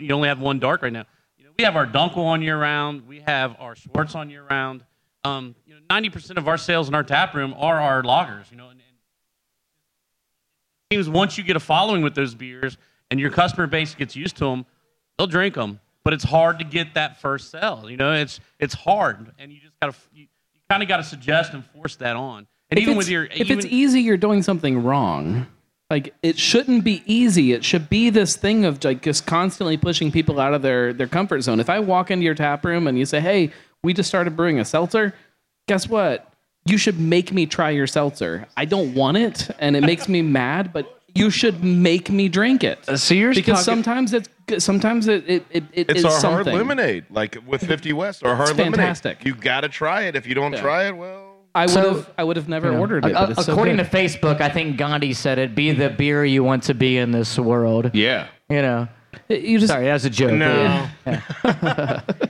you 0.00 0.12
only 0.12 0.26
have 0.26 0.40
one 0.40 0.58
dark 0.58 0.82
right 0.82 0.92
now. 0.92 1.04
You 1.38 1.44
know, 1.44 1.50
we 1.56 1.62
have 1.62 1.76
our 1.76 1.86
Dunkel 1.86 2.16
on 2.16 2.42
year 2.42 2.60
round. 2.60 3.06
We 3.06 3.20
have 3.20 3.54
our 3.60 3.76
Schwarz 3.76 4.16
on 4.16 4.28
year 4.28 4.42
round. 4.50 4.82
Um, 5.22 5.54
you 5.68 5.74
know, 5.74 5.80
ninety 5.88 6.10
percent 6.10 6.36
of 6.36 6.48
our 6.48 6.58
sales 6.58 6.88
in 6.88 6.96
our 6.96 7.04
tap 7.04 7.32
room 7.32 7.54
are 7.56 7.80
our 7.80 8.02
lagers. 8.02 8.50
You 8.50 8.56
know, 8.56 8.70
and, 8.70 8.80
and 8.80 8.96
it 10.90 10.96
seems 10.96 11.08
once 11.08 11.38
you 11.38 11.44
get 11.44 11.54
a 11.54 11.60
following 11.60 12.02
with 12.02 12.16
those 12.16 12.34
beers 12.34 12.76
and 13.08 13.20
your 13.20 13.30
customer 13.30 13.68
base 13.68 13.94
gets 13.94 14.16
used 14.16 14.36
to 14.38 14.46
them, 14.46 14.66
they'll 15.16 15.28
drink 15.28 15.54
them. 15.54 15.78
But 16.02 16.12
it's 16.12 16.24
hard 16.24 16.58
to 16.58 16.64
get 16.64 16.94
that 16.94 17.20
first 17.20 17.52
sell. 17.52 17.88
You 17.88 17.96
know, 17.96 18.14
it's 18.14 18.40
it's 18.58 18.74
hard, 18.74 19.30
and 19.38 19.52
you 19.52 19.60
just 19.60 19.78
gotta 19.80 19.94
you 20.12 20.26
kind 20.68 20.82
of 20.82 20.88
got 20.88 20.98
to 20.98 21.04
suggest 21.04 21.52
and 21.52 21.64
force 21.64 21.96
that 21.96 22.16
on. 22.16 22.46
And 22.70 22.78
If 22.78 22.82
even 22.82 22.96
with 22.96 23.08
your 23.08 23.24
if 23.24 23.40
even, 23.40 23.58
it's 23.58 23.66
easy, 23.66 24.00
you're 24.02 24.16
doing 24.16 24.42
something 24.42 24.82
wrong. 24.82 25.46
Like 25.88 26.14
it 26.22 26.36
shouldn't 26.36 26.82
be 26.82 27.02
easy. 27.06 27.52
It 27.52 27.64
should 27.64 27.88
be 27.88 28.10
this 28.10 28.34
thing 28.36 28.64
of 28.64 28.82
like 28.82 29.02
just 29.02 29.24
constantly 29.26 29.76
pushing 29.76 30.10
people 30.10 30.40
out 30.40 30.52
of 30.52 30.62
their 30.62 30.92
their 30.92 31.06
comfort 31.06 31.42
zone. 31.42 31.60
If 31.60 31.70
I 31.70 31.78
walk 31.78 32.10
into 32.10 32.24
your 32.24 32.34
tap 32.34 32.64
room 32.64 32.88
and 32.88 32.98
you 32.98 33.04
say, 33.04 33.20
"Hey, 33.20 33.52
we 33.84 33.92
just 33.94 34.08
started 34.08 34.36
brewing 34.36 34.58
a 34.58 34.64
seltzer," 34.64 35.14
guess 35.68 35.88
what? 35.88 36.32
You 36.64 36.76
should 36.76 36.98
make 36.98 37.32
me 37.32 37.46
try 37.46 37.70
your 37.70 37.86
seltzer. 37.86 38.48
I 38.56 38.64
don't 38.64 38.94
want 38.94 39.16
it, 39.16 39.48
and 39.60 39.76
it 39.76 39.82
makes 39.82 40.08
me 40.08 40.22
mad, 40.22 40.72
but 40.72 40.95
you 41.16 41.30
should 41.30 41.62
make 41.64 42.10
me 42.10 42.28
drink 42.28 42.62
it. 42.64 42.78
Uh, 42.88 42.96
so 42.96 43.14
you're 43.14 43.32
because 43.34 43.64
talking- 43.64 43.82
sometimes 43.82 44.12
it's 44.12 44.28
good- 44.46 44.62
sometimes 44.62 45.08
it 45.08 45.24
it, 45.28 45.46
it, 45.50 45.64
it 45.72 45.90
It's 45.90 45.98
is 46.00 46.04
our 46.24 46.32
hard 46.32 46.46
lemonade, 46.46 47.04
like 47.10 47.38
with 47.46 47.64
50 47.66 47.92
West, 47.92 48.24
our 48.24 48.36
hard 48.36 48.50
It's 48.50 48.58
lemonade. 48.58 48.76
fantastic. 48.78 49.24
You 49.24 49.34
got 49.34 49.60
to 49.62 49.68
try 49.68 50.02
it. 50.02 50.16
If 50.16 50.26
you 50.26 50.34
don't 50.34 50.56
try 50.56 50.88
it, 50.88 50.96
well, 50.96 51.34
I 51.54 51.62
would 51.62 51.70
So- 51.70 51.94
have 51.94 52.10
I 52.18 52.24
would 52.24 52.36
have 52.36 52.48
never 52.48 52.70
You 52.72 52.78
ordered 52.78 53.04
it. 53.06 53.14
but 53.14 53.30
it's 53.30 53.46
so 53.46 53.52
according 53.52 53.76
good. 53.76 53.90
to 53.90 53.96
Facebook, 53.96 54.40
I 54.40 54.48
think 54.50 54.76
Gandhi 54.76 55.12
said 55.14 55.38
it: 55.38 55.54
"Be 55.54 55.72
the 55.72 55.88
beer 55.90 56.24
you 56.24 56.44
want 56.44 56.62
to 56.64 56.74
be 56.74 56.98
in 56.98 57.12
this 57.12 57.38
world." 57.38 57.90
Yeah. 57.94 58.26
You 58.48 58.62
know. 58.62 58.88
you 59.30 59.58
just 59.58 59.72
Sorry, 59.72 59.86
that 59.86 59.94
was 59.94 60.04
a 60.04 60.10
joke. 60.10 60.32
No. 60.32 60.86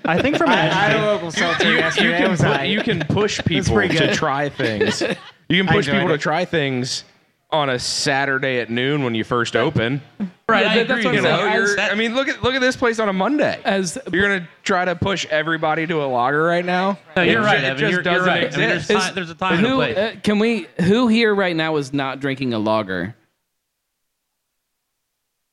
I 0.04 0.18
think 0.22 0.36
from 0.36 0.48
I, 0.50 0.54
I 0.54 0.64
an 0.66 0.70
had 0.70 0.96
a 0.96 1.06
local 1.06 1.30
seltzer 1.30 1.72
yesterday. 1.72 2.06
you 2.08 2.14
it 2.14 2.18
can, 2.18 2.30
was 2.30 2.40
pu- 2.40 2.46
aight. 2.46 2.70
you 2.70 2.80
can 2.80 3.00
push 3.00 3.40
people 3.44 3.74
pretty 3.74 3.96
to 3.98 4.06
good. 4.06 4.14
try 4.14 4.48
things. 4.48 5.02
You 5.48 5.62
can 5.62 5.72
push 5.72 5.86
enjoyed 5.86 5.94
people 6.00 6.08
to 6.08 6.14
it. 6.14 6.20
try 6.20 6.44
things 6.44 7.04
on 7.50 7.70
a 7.70 7.78
Saturday 7.78 8.58
at 8.58 8.70
noon 8.70 9.04
when 9.04 9.14
you 9.14 9.22
first 9.22 9.54
open. 9.54 10.02
right, 10.48 10.64
Yeah, 10.64 10.70
I 10.72 10.74
that- 10.78 10.88
that's 10.88 10.90
agree. 11.00 11.04
what 11.04 11.06
I'm 11.06 11.14
you 11.14 11.22
know, 11.22 11.30
know, 11.36 11.42
saying. 11.66 11.76
you're, 11.78 11.80
I 11.80 11.94
mean, 11.94 12.14
look 12.14 12.28
at 12.28 12.42
look 12.42 12.54
at 12.54 12.60
this 12.60 12.76
place 12.76 12.98
on 12.98 13.08
a 13.08 13.12
Monday. 13.12 13.60
as 13.64 13.96
You're 14.12 14.22
gonna 14.28 14.48
try 14.64 14.84
to 14.84 14.96
push 14.96 15.26
everybody 15.26 15.86
to 15.86 16.02
a 16.02 16.06
lager 16.06 16.42
right 16.42 16.64
now. 16.64 16.98
No, 17.16 17.22
you're 17.22 17.42
It 17.42 17.44
right, 17.44 17.60
ju- 17.60 17.64
it 17.66 17.68
Evan. 17.68 17.78
just 17.78 17.80
You're, 17.80 17.90
you're 17.90 18.02
doesn't 18.02 18.26
right. 18.28 18.38
I 18.54 18.56
mean, 18.56 18.68
there's, 18.68 18.90
exist. 18.90 19.08
ti- 19.08 19.14
there's 19.14 19.30
a 19.30 19.34
time 19.36 19.58
and 19.58 19.66
a 19.66 19.68
who 19.68 19.76
place. 19.76 19.96
uh, 19.96 20.14
can 20.22 20.38
we 20.40 20.66
who 20.80 21.06
here 21.08 21.34
right 21.34 21.54
now 21.54 21.76
is 21.76 21.92
not 21.92 22.18
drinking 22.20 22.52
a 22.52 22.58
lager 22.58 23.14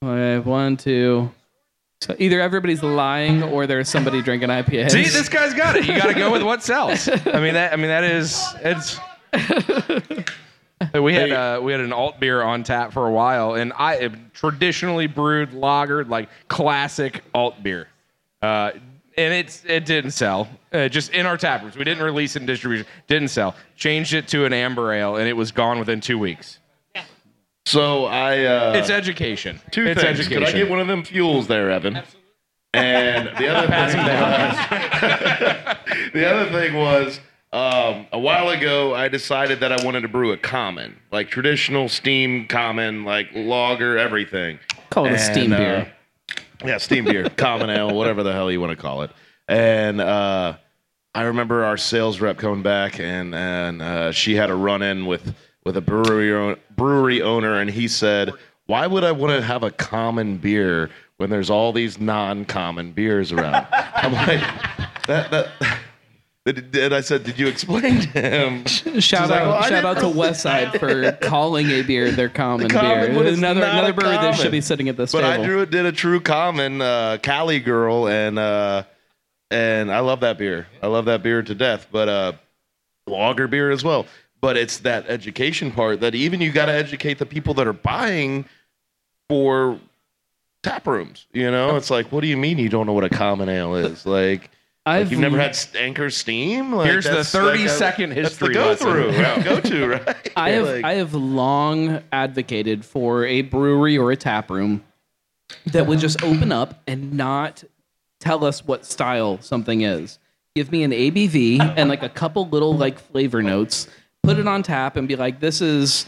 okay, 0.03 0.39
one 0.39 0.77
two 0.77 1.31
so 2.01 2.15
either 2.19 2.41
everybody's 2.41 2.83
lying 2.83 3.43
or 3.43 3.65
there's 3.67 3.87
somebody 3.87 4.21
drinking 4.21 4.49
ipas 4.49 4.91
See, 4.91 5.03
this 5.03 5.29
guy's 5.29 5.53
got 5.53 5.77
it. 5.77 5.85
You 5.85 5.95
got 5.95 6.07
to 6.07 6.13
go 6.13 6.31
with 6.31 6.41
what 6.43 6.61
sells. 6.63 7.07
I 7.07 7.39
mean 7.39 7.53
that. 7.53 7.71
I 7.71 7.75
mean 7.77 7.87
that 7.87 8.03
is 8.03 8.43
it's. 8.61 8.99
we 11.01 11.13
had 11.13 11.31
uh, 11.31 11.59
we 11.63 11.71
had 11.71 11.81
an 11.81 11.91
alt 11.93 12.19
beer 12.19 12.41
on 12.43 12.63
tap 12.63 12.93
for 12.93 13.07
a 13.07 13.11
while, 13.11 13.55
and 13.55 13.73
I 13.77 13.97
uh, 14.05 14.09
traditionally 14.33 15.07
brewed 15.07 15.53
lager, 15.53 16.03
like 16.05 16.29
classic 16.47 17.23
alt 17.33 17.63
beer, 17.63 17.87
uh, 18.41 18.71
and 19.17 19.33
it's 19.33 19.63
it 19.65 19.85
didn't 19.85 20.11
sell. 20.11 20.47
Uh, 20.71 20.87
just 20.87 21.11
in 21.11 21.25
our 21.25 21.37
tap 21.37 21.61
rooms, 21.63 21.75
we 21.75 21.83
didn't 21.83 22.03
release 22.03 22.35
it 22.35 22.41
in 22.41 22.45
distribution. 22.45 22.85
Didn't 23.07 23.29
sell. 23.29 23.55
Changed 23.75 24.13
it 24.13 24.27
to 24.29 24.45
an 24.45 24.53
amber 24.53 24.91
ale, 24.93 25.15
and 25.17 25.27
it 25.27 25.33
was 25.33 25.51
gone 25.51 25.79
within 25.79 25.99
two 26.01 26.19
weeks. 26.19 26.59
so 27.65 28.05
I. 28.05 28.43
Uh, 28.45 28.73
It's 28.75 28.89
education. 28.89 29.59
two 29.71 29.85
it's 29.87 30.01
things. 30.01 30.19
education. 30.19 30.43
Could 30.45 30.55
I 30.55 30.57
get 30.57 30.69
one 30.69 30.79
of 30.79 30.87
them 30.87 31.03
fuels 31.03 31.47
there, 31.47 31.71
Evan? 31.71 31.97
Absolutely. 31.97 32.19
And 32.75 33.27
the 33.37 33.47
other 33.49 33.67
thing 33.91 33.97
was, 33.97 34.55
the 36.13 36.27
other 36.27 36.49
thing 36.51 36.73
was 36.75 37.19
um, 37.53 38.07
a 38.11 38.19
while 38.19 38.49
ago 38.49 38.93
I 38.93 39.07
decided 39.07 39.59
that 39.61 39.71
I 39.71 39.83
wanted 39.85 40.01
to 40.01 40.07
brew 40.07 40.31
a 40.31 40.37
common, 40.37 40.99
like 41.11 41.29
traditional 41.29 41.87
steam 41.87 42.47
common, 42.47 43.05
like 43.05 43.29
lager, 43.33 43.97
everything. 43.97 44.59
call 44.89 45.05
it 45.05 45.13
a 45.13 45.19
steam 45.19 45.53
And, 45.53 45.57
beer 45.57 45.75
uh, 45.77 45.85
yeah, 46.65 46.77
steam 46.77 47.05
beer, 47.05 47.29
common 47.37 47.69
ale, 47.69 47.93
whatever 47.93 48.23
the 48.23 48.33
hell 48.33 48.51
you 48.51 48.59
want 48.59 48.71
to 48.71 48.81
call 48.81 49.03
it. 49.03 49.11
And 49.47 50.01
uh, 50.01 50.57
I 51.13 51.23
remember 51.23 51.63
our 51.63 51.77
sales 51.77 52.19
rep 52.21 52.37
coming 52.37 52.63
back, 52.63 52.99
and 52.99 53.35
and 53.35 53.81
uh, 53.81 54.11
she 54.11 54.35
had 54.35 54.49
a 54.49 54.55
run 54.55 54.81
in 54.81 55.05
with 55.05 55.35
with 55.65 55.77
a 55.77 55.81
brewery 55.81 56.57
brewery 56.75 57.21
owner, 57.21 57.59
and 57.59 57.69
he 57.69 57.87
said, 57.87 58.31
"Why 58.65 58.87
would 58.87 59.03
I 59.03 59.11
want 59.11 59.33
to 59.33 59.41
have 59.41 59.63
a 59.63 59.71
common 59.71 60.37
beer 60.37 60.89
when 61.17 61.29
there's 61.29 61.49
all 61.49 61.71
these 61.71 61.99
non-common 61.99 62.93
beers 62.93 63.31
around?" 63.31 63.67
I'm 63.71 64.13
like, 64.13 64.41
that 65.07 65.29
that. 65.31 65.77
And 66.45 66.93
I 66.93 66.99
said, 66.99 67.23
"Did 67.23 67.39
you 67.39 67.47
explain 67.47 68.01
to 68.01 68.07
him?" 68.09 68.65
Shout 68.99 69.31
out, 69.31 69.47
"Well, 69.47 69.63
shout 69.63 69.85
out 69.85 69.99
to 69.99 70.07
Westside 70.07 70.77
for 70.77 71.13
calling 71.25 71.69
a 71.69 71.83
beer 71.83 72.11
their 72.11 72.27
common, 72.27 72.67
common 72.67 73.13
beer. 73.13 73.29
Another 73.29 73.37
not 73.37 73.55
another 73.55 73.93
brewery 73.93 74.17
that 74.17 74.35
should 74.35 74.51
be 74.51 74.59
sitting 74.59 74.89
at 74.89 74.97
this 74.97 75.13
But 75.13 75.21
table. 75.21 75.41
I 75.41 75.45
drew, 75.45 75.61
it 75.61 75.69
did 75.69 75.85
a 75.85 75.93
true 75.93 76.19
common 76.19 76.81
uh, 76.81 77.17
Cali 77.23 77.61
girl, 77.61 78.09
and 78.09 78.37
uh, 78.37 78.83
and 79.51 79.89
I 79.89 79.99
love 79.99 80.19
that 80.19 80.37
beer. 80.37 80.67
I 80.81 80.87
love 80.87 81.05
that 81.05 81.23
beer 81.23 81.41
to 81.43 81.55
death. 81.55 81.87
But 81.89 82.09
uh, 82.09 82.33
lager 83.07 83.47
beer 83.47 83.71
as 83.71 83.85
well. 83.85 84.05
But 84.41 84.57
it's 84.57 84.79
that 84.79 85.05
education 85.07 85.71
part 85.71 86.01
that 86.01 86.13
even 86.13 86.41
you 86.41 86.51
got 86.51 86.65
to 86.65 86.73
educate 86.73 87.19
the 87.19 87.25
people 87.25 87.53
that 87.53 87.67
are 87.67 87.71
buying 87.71 88.43
for 89.29 89.79
tap 90.61 90.85
rooms. 90.87 91.25
You 91.31 91.49
know, 91.49 91.77
it's 91.77 91.89
like, 91.89 92.11
what 92.11 92.19
do 92.19 92.27
you 92.27 92.35
mean 92.35 92.57
you 92.57 92.67
don't 92.67 92.85
know 92.85 92.91
what 92.91 93.05
a 93.05 93.09
common 93.09 93.47
ale 93.47 93.75
is? 93.75 94.05
Like. 94.05 94.49
I've 94.85 95.05
Like 95.07 95.11
you've 95.11 95.19
never 95.21 95.39
had 95.39 95.57
Anchor 95.75 96.09
Steam. 96.09 96.73
Like 96.73 96.89
Here's 96.89 97.05
the 97.05 97.11
that's 97.11 97.31
30 97.31 97.59
like 97.59 97.67
a- 97.67 97.69
second 97.69 98.11
history 98.11 98.53
go 98.53 98.67
lesson. 98.67 98.87
through, 98.87 99.43
go 99.43 99.59
to, 99.61 99.87
right? 99.87 100.31
I 100.35 100.49
have 100.51 100.67
Like- 100.67 100.83
I 100.83 100.93
have 100.95 101.13
long 101.13 102.01
advocated 102.11 102.83
for 102.83 103.25
a 103.25 103.41
brewery 103.43 103.97
or 103.97 104.11
a 104.11 104.17
tap 104.17 104.49
room 104.49 104.83
that 105.67 105.87
would 105.87 105.99
just 105.99 106.21
open 106.23 106.51
up 106.51 106.81
and 106.87 107.13
not 107.13 107.63
tell 108.19 108.43
us 108.43 108.65
what 108.65 108.85
style 108.85 109.37
something 109.41 109.81
is. 109.81 110.19
Give 110.55 110.71
me 110.71 110.83
an 110.83 110.91
ABV 110.91 111.59
and 111.77 111.89
like 111.89 112.03
a 112.03 112.09
couple 112.09 112.47
little 112.49 112.75
like 112.75 112.99
flavor 112.99 113.41
notes. 113.41 113.87
Put 114.21 114.37
it 114.37 114.47
on 114.47 114.63
tap 114.63 114.97
and 114.97 115.07
be 115.07 115.15
like, 115.15 115.39
this 115.39 115.61
is 115.61 116.05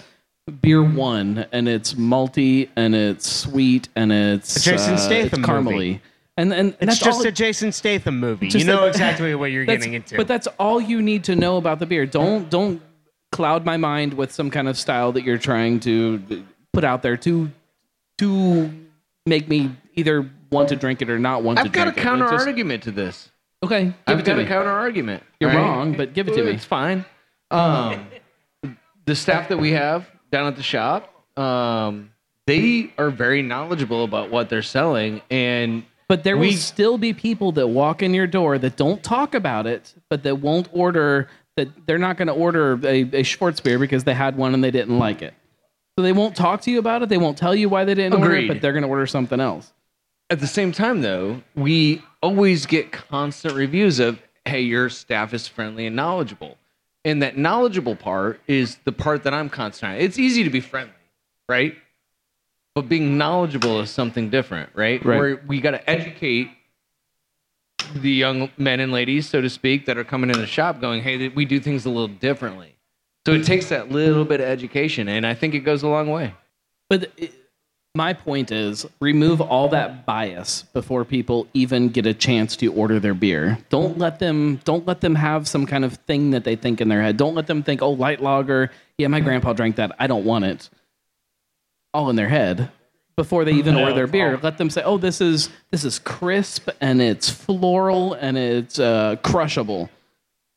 beer 0.61 0.83
one, 0.83 1.45
and 1.51 1.67
it's 1.67 1.93
malty 1.95 2.69
and 2.75 2.93
it's 2.93 3.27
sweet 3.27 3.89
and 3.95 4.11
it's 4.11 4.55
A 4.57 4.59
Jason 4.59 4.93
uh, 4.93 4.97
Statham 4.97 5.39
it's 5.39 5.49
caramely. 5.49 5.63
movie. 5.73 6.01
And 6.37 6.51
and, 6.53 6.75
and 6.81 6.89
It's 6.89 6.99
just 6.99 7.21
all 7.21 7.27
a 7.27 7.31
Jason 7.31 7.71
Statham 7.71 8.19
movie. 8.19 8.47
you 8.49 8.65
know 8.65 8.81
that- 8.81 8.87
exactly 8.89 9.33
what 9.35 9.51
you're 9.51 9.65
getting 9.65 9.93
into. 9.93 10.17
But 10.17 10.27
that's 10.27 10.47
all 10.59 10.81
you 10.81 11.01
need 11.01 11.23
to 11.25 11.35
know 11.35 11.57
about 11.57 11.79
the 11.79 11.85
beer. 11.85 12.05
Don't 12.05 12.49
don't 12.49 12.81
cloud 13.31 13.65
my 13.65 13.77
mind 13.77 14.13
with 14.13 14.31
some 14.31 14.49
kind 14.49 14.67
of 14.67 14.77
style 14.77 15.11
that 15.13 15.23
you're 15.23 15.37
trying 15.37 15.79
to 15.81 16.43
put 16.73 16.83
out 16.83 17.01
there 17.03 17.17
to 17.17 17.49
to 18.17 18.71
make 19.25 19.47
me 19.47 19.71
either 19.95 20.29
want 20.51 20.69
to 20.69 20.75
drink 20.75 21.01
it 21.01 21.09
or 21.09 21.19
not 21.19 21.43
want 21.43 21.57
to 21.57 21.63
drink 21.63 21.75
it. 21.75 21.79
I've 21.79 21.95
got 21.95 21.97
a 21.97 22.01
counter 22.01 22.29
just- 22.29 22.47
argument 22.47 22.83
to 22.83 22.91
this. 22.91 23.31
Okay, 23.63 23.85
give 23.85 23.93
I've 24.05 24.19
it 24.19 24.23
to 24.23 24.31
got 24.31 24.37
me. 24.37 24.43
a 24.43 24.47
counter 24.47 24.69
argument. 24.69 25.23
You're 25.39 25.51
wrong, 25.51 25.93
but 25.93 26.13
give 26.13 26.27
it 26.27 26.35
to 26.35 26.43
me. 26.43 26.51
It's 26.51 26.65
fine. 26.65 27.03
Um, 27.49 28.05
the 29.05 29.15
staff 29.15 29.47
that 29.49 29.57
we 29.57 29.71
have 29.71 30.07
down 30.31 30.45
at 30.47 30.55
the 30.55 30.61
shop, 30.61 31.11
um, 31.39 32.11
they 32.45 32.91
are 32.97 33.09
very 33.09 33.41
knowledgeable 33.41 34.03
about 34.03 34.29
what 34.29 34.49
they're 34.49 34.61
selling, 34.61 35.21
and 35.31 35.83
But 36.07 36.23
there 36.23 36.37
we- 36.37 36.49
will 36.49 36.53
still 36.57 36.97
be 36.97 37.13
people 37.13 37.51
that 37.53 37.67
walk 37.67 38.03
in 38.03 38.13
your 38.13 38.27
door 38.27 38.57
that 38.59 38.75
don't 38.75 39.03
talk 39.03 39.33
about 39.33 39.65
it, 39.67 39.93
but 40.09 40.23
that 40.23 40.39
won't 40.39 40.69
order. 40.71 41.27
That 41.57 41.69
they're 41.87 41.97
not 41.97 42.17
going 42.17 42.27
to 42.27 42.33
order 42.33 42.73
a, 42.85 43.01
a 43.01 43.23
Schwarzbier 43.23 43.79
because 43.79 44.03
they 44.03 44.13
had 44.13 44.35
one 44.35 44.53
and 44.53 44.61
they 44.63 44.71
didn't 44.71 44.99
like 44.99 45.21
it. 45.21 45.33
So 45.97 46.03
they 46.03 46.11
won't 46.11 46.35
talk 46.35 46.59
to 46.61 46.71
you 46.71 46.79
about 46.79 47.01
it. 47.01 47.07
They 47.07 47.17
won't 47.17 47.37
tell 47.37 47.55
you 47.55 47.69
why 47.69 47.85
they 47.85 47.93
didn't 47.95 48.19
order 48.19 48.35
it, 48.35 48.47
but 48.49 48.59
they're 48.61 48.73
going 48.73 48.83
to 48.83 48.89
order 48.89 49.07
something 49.07 49.39
else. 49.39 49.71
at 50.29 50.39
the 50.41 50.47
same 50.47 50.71
time, 50.73 51.01
though, 51.01 51.41
we 51.55 52.01
always 52.21 52.65
get 52.65 52.91
constant 52.91 53.53
reviews 53.53 53.99
of, 53.99 54.19
"Hey, 54.43 54.61
your 54.61 54.89
staff 54.89 55.33
is 55.33 55.47
friendly 55.47 55.85
and 55.85 55.95
knowledgeable," 55.95 56.57
and 57.05 57.21
that 57.21 57.37
knowledgeable 57.37 57.95
part 57.95 58.41
is 58.47 58.75
the 58.83 58.91
part 58.91 59.23
that 59.23 59.33
I'm 59.33 59.49
concentrating. 59.49 60.01
on. 60.01 60.05
It's 60.05 60.19
easy 60.19 60.43
to 60.43 60.49
be 60.49 60.59
friendly, 60.59 60.91
right? 61.47 61.75
But 62.75 62.89
being 62.89 63.17
knowledgeable 63.17 63.79
is 63.79 63.89
something 63.89 64.29
different, 64.29 64.69
right? 64.73 65.03
Right. 65.03 65.17
Where 65.17 65.41
we 65.47 65.61
got 65.61 65.71
to 65.71 65.89
educate 65.89 66.49
the 67.95 68.11
young 68.11 68.49
men 68.57 68.81
and 68.81 68.91
ladies, 68.91 69.29
so 69.29 69.39
to 69.39 69.49
speak, 69.49 69.85
that 69.85 69.97
are 69.97 70.03
coming 70.03 70.29
in 70.29 70.37
the 70.37 70.45
shop, 70.45 70.81
going, 70.81 71.01
"Hey, 71.01 71.29
we 71.29 71.45
do 71.45 71.61
things 71.61 71.85
a 71.85 71.89
little 71.89 72.09
differently." 72.09 72.75
So 73.25 73.33
it 73.33 73.45
takes 73.45 73.69
that 73.69 73.91
little 73.91 74.25
bit 74.25 74.41
of 74.41 74.47
education, 74.47 75.07
and 75.07 75.25
I 75.25 75.33
think 75.33 75.55
it 75.55 75.61
goes 75.61 75.83
a 75.83 75.87
long 75.87 76.11
way. 76.11 76.33
But 76.89 77.11
it, 77.15 77.33
my 77.95 78.11
point 78.11 78.51
is, 78.51 78.85
remove 78.99 79.39
all 79.39 79.69
that 79.69 80.05
bias 80.05 80.63
before 80.73 81.05
people 81.05 81.47
even 81.53 81.87
get 81.87 82.05
a 82.05 82.13
chance 82.13 82.57
to 82.57 82.67
order 82.67 82.99
their 82.99 83.13
beer. 83.13 83.57
Don't 83.69 83.97
let 83.97 84.19
them. 84.19 84.59
Don't 84.65 84.85
let 84.85 84.99
them 84.99 85.15
have 85.15 85.47
some 85.47 85.65
kind 85.65 85.85
of 85.85 85.93
thing 85.93 86.31
that 86.31 86.43
they 86.43 86.57
think 86.57 86.81
in 86.81 86.89
their 86.89 87.01
head. 87.01 87.15
Don't 87.15 87.35
let 87.35 87.47
them 87.47 87.63
think, 87.63 87.81
"Oh, 87.81 87.91
light 87.91 88.21
lager. 88.21 88.69
Yeah, 88.97 89.07
my 89.07 89.21
grandpa 89.21 89.53
drank 89.53 89.77
that. 89.77 89.95
I 89.97 90.07
don't 90.07 90.25
want 90.25 90.43
it." 90.43 90.69
All 91.95 92.09
in 92.09 92.17
their 92.17 92.27
head 92.27 92.69
before 93.15 93.45
they 93.45 93.53
even 93.53 93.77
order 93.77 93.93
their 93.93 94.07
beer. 94.07 94.37
Let 94.43 94.57
them 94.57 94.69
say, 94.69 94.83
"Oh, 94.83 94.97
this 94.97 95.21
is 95.21 95.49
this 95.71 95.85
is 95.85 95.97
crisp 95.97 96.67
and 96.81 97.01
it's 97.01 97.29
floral 97.29 98.13
and 98.15 98.37
it's 98.37 98.79
uh, 98.79 99.15
crushable." 99.23 99.89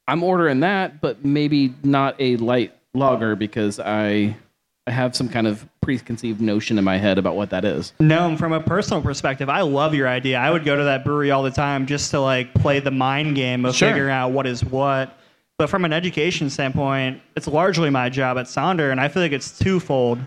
I'm 0.08 0.24
ordering 0.24 0.60
that, 0.60 1.00
but 1.00 1.24
maybe 1.24 1.74
not 1.84 2.16
a 2.18 2.36
light 2.38 2.74
lager 2.92 3.36
because 3.36 3.78
I 3.78 4.36
I 4.86 4.90
have 4.90 5.14
some 5.14 5.28
kind 5.28 5.46
of 5.46 5.64
preconceived 5.80 6.40
notion 6.40 6.76
in 6.76 6.82
my 6.82 6.96
head 6.96 7.18
about 7.18 7.36
what 7.36 7.50
that 7.50 7.64
is. 7.64 7.92
No, 8.00 8.36
from 8.36 8.52
a 8.52 8.60
personal 8.60 9.00
perspective, 9.00 9.48
I 9.48 9.60
love 9.60 9.94
your 9.94 10.08
idea. 10.08 10.38
I 10.38 10.50
would 10.50 10.64
go 10.64 10.74
to 10.76 10.84
that 10.84 11.04
brewery 11.04 11.30
all 11.30 11.44
the 11.44 11.50
time 11.52 11.86
just 11.86 12.10
to 12.10 12.20
like 12.20 12.52
play 12.54 12.80
the 12.80 12.90
mind 12.90 13.36
game 13.36 13.64
of 13.64 13.76
Sure. 13.76 13.90
figuring 13.90 14.10
out 14.12 14.30
what 14.32 14.46
is 14.46 14.64
what. 14.64 15.16
But 15.56 15.68
from 15.70 15.84
an 15.84 15.92
education 15.92 16.50
standpoint, 16.50 17.20
it's 17.36 17.46
largely 17.46 17.90
my 17.90 18.08
job 18.08 18.38
at 18.38 18.46
Sonder, 18.46 18.90
and 18.90 19.00
I 19.00 19.06
feel 19.08 19.22
like 19.22 19.32
it's 19.32 19.56
twofold. 19.58 20.18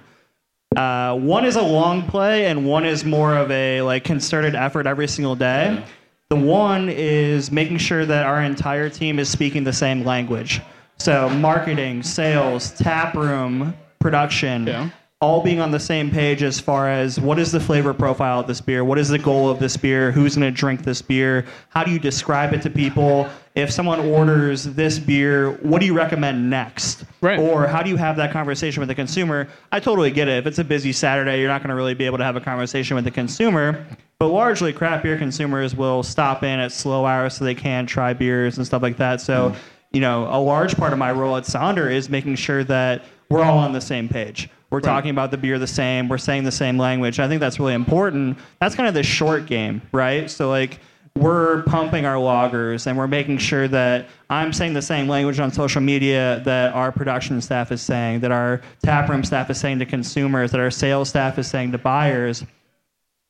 Uh, 0.76 1.18
one 1.18 1.44
is 1.44 1.58
a 1.58 1.62
long 1.62 2.08
play, 2.08 2.46
and 2.46 2.66
one 2.66 2.86
is 2.86 3.04
more 3.04 3.36
of 3.36 3.52
a 3.52 3.82
like 3.82 4.04
concerted 4.04 4.56
effort 4.56 4.88
every 4.88 5.08
single 5.08 5.36
day. 5.36 5.84
The 6.30 6.38
one 6.38 6.88
is 6.88 7.52
making 7.52 7.80
sure 7.80 8.06
that 8.06 8.26
our 8.26 8.42
entire 8.42 8.90
team 8.90 9.20
is 9.20 9.28
speaking 9.28 9.66
the 9.66 9.74
same 9.74 10.06
language. 10.06 10.62
So 10.98 11.28
marketing, 11.30 12.04
sales, 12.04 12.72
tap 12.72 13.16
room, 13.16 13.74
production, 14.00 14.92
all 15.22 15.40
being 15.44 15.60
on 15.60 15.70
the 15.70 15.80
same 15.80 16.10
page 16.10 16.42
as 16.42 16.60
far 16.60 16.90
as 16.90 17.20
what 17.20 17.38
is 17.38 17.52
the 17.52 17.60
flavor 17.60 17.94
profile 17.94 18.40
of 18.40 18.48
this 18.48 18.60
beer, 18.60 18.84
what 18.84 18.98
is 18.98 19.08
the 19.08 19.20
goal 19.20 19.50
of 19.50 19.60
this 19.60 19.78
beer, 19.78 20.12
who's 20.12 20.36
going 20.36 20.52
to 20.52 20.56
drink 20.56 20.84
this 20.84 21.00
beer, 21.00 21.46
how 21.70 21.84
do 21.84 21.92
you 21.92 22.00
describe 22.00 22.54
it 22.54 22.62
to 22.64 22.72
people? 22.72 23.30
If 23.54 23.70
someone 23.70 24.00
orders 24.00 24.64
this 24.64 24.98
beer, 24.98 25.52
what 25.62 25.80
do 25.80 25.86
you 25.86 25.94
recommend 25.94 26.50
next? 26.50 27.06
Right. 27.22 27.38
Or 27.40 27.68
how 27.68 27.84
do 27.84 27.92
you 27.92 27.98
have 27.98 28.16
that 28.16 28.32
conversation 28.32 28.82
with 28.82 28.88
the 28.88 28.96
consumer? 28.96 29.48
I 29.72 29.80
totally 29.80 30.10
get 30.10 30.28
it. 30.28 30.40
If 30.40 30.48
it's 30.48 30.58
a 30.58 30.64
busy 30.64 30.92
Saturday, 30.92 31.40
you're 31.40 31.50
not 31.50 31.62
going 31.62 31.70
to 31.70 31.76
really 31.76 31.94
be 31.94 32.06
able 32.08 32.18
to 32.18 32.24
have 32.24 32.36
a 32.36 32.42
conversation 32.42 32.96
with 32.96 33.06
the 33.06 33.12
consumer. 33.12 33.86
But 34.18 34.30
largely, 34.30 34.74
craft 34.74 35.04
beer 35.04 35.20
consumers 35.20 35.76
will 35.76 36.02
stop 36.02 36.42
in 36.42 36.60
at 36.60 36.72
slow 36.72 37.06
hours 37.06 37.36
so 37.36 37.46
they 37.46 37.54
can 37.54 37.86
try 37.86 38.14
beers 38.14 38.58
and 38.58 38.66
stuff 38.66 38.82
like 38.82 38.98
that. 38.98 39.22
So, 39.22 39.52
mm. 39.52 39.56
you 39.92 40.02
know, 40.02 40.28
a 40.32 40.42
large 40.42 40.78
part 40.78 40.94
of 40.94 41.00
my 41.00 41.12
role 41.12 41.38
at 41.38 41.44
Sonder 41.44 41.92
is 41.92 42.10
making 42.10 42.38
sure 42.38 42.64
that 42.64 43.04
we're 43.30 43.44
all 43.44 43.60
on 43.60 43.74
the 43.74 43.82
same 43.82 44.10
page. 44.10 44.50
We're 44.72 44.80
talking 44.80 45.12
about 45.12 45.32
the 45.32 45.38
beer 45.38 45.60
the 45.60 45.68
same. 45.68 46.08
We're 46.08 46.18
saying 46.18 46.46
the 46.46 46.52
same 46.52 46.78
language. 46.78 47.20
I 47.20 47.28
think 47.28 47.42
that's 47.42 47.60
really 47.60 47.74
important. 47.74 48.38
That's 48.60 48.74
kind 48.74 48.88
of 48.88 48.94
the 48.96 49.04
short 49.04 49.46
game, 49.46 49.82
right? 49.92 50.32
So, 50.32 50.50
like, 50.50 50.80
we're 51.18 51.64
pumping 51.64 52.06
our 52.06 52.16
lagers 52.16 52.88
and 52.88 52.98
we're 52.98 53.08
making 53.08 53.38
sure 53.40 53.68
that 53.68 54.08
I'm 54.30 54.54
saying 54.54 54.74
the 54.74 54.82
same 54.82 55.10
language 55.10 55.42
on 55.42 55.52
social 55.52 55.82
media 55.82 56.42
that 56.46 56.74
our 56.74 56.92
production 56.94 57.42
staff 57.42 57.72
is 57.74 57.82
saying, 57.82 58.22
that 58.22 58.32
our 58.32 58.62
taproom 58.82 59.26
staff 59.26 59.50
is 59.50 59.60
saying 59.60 59.80
to 59.80 59.86
consumers, 59.86 60.52
that 60.52 60.62
our 60.62 60.72
sales 60.72 61.10
staff 61.10 61.38
is 61.38 61.48
saying 61.48 61.74
to 61.74 61.78
buyers. 61.78 62.46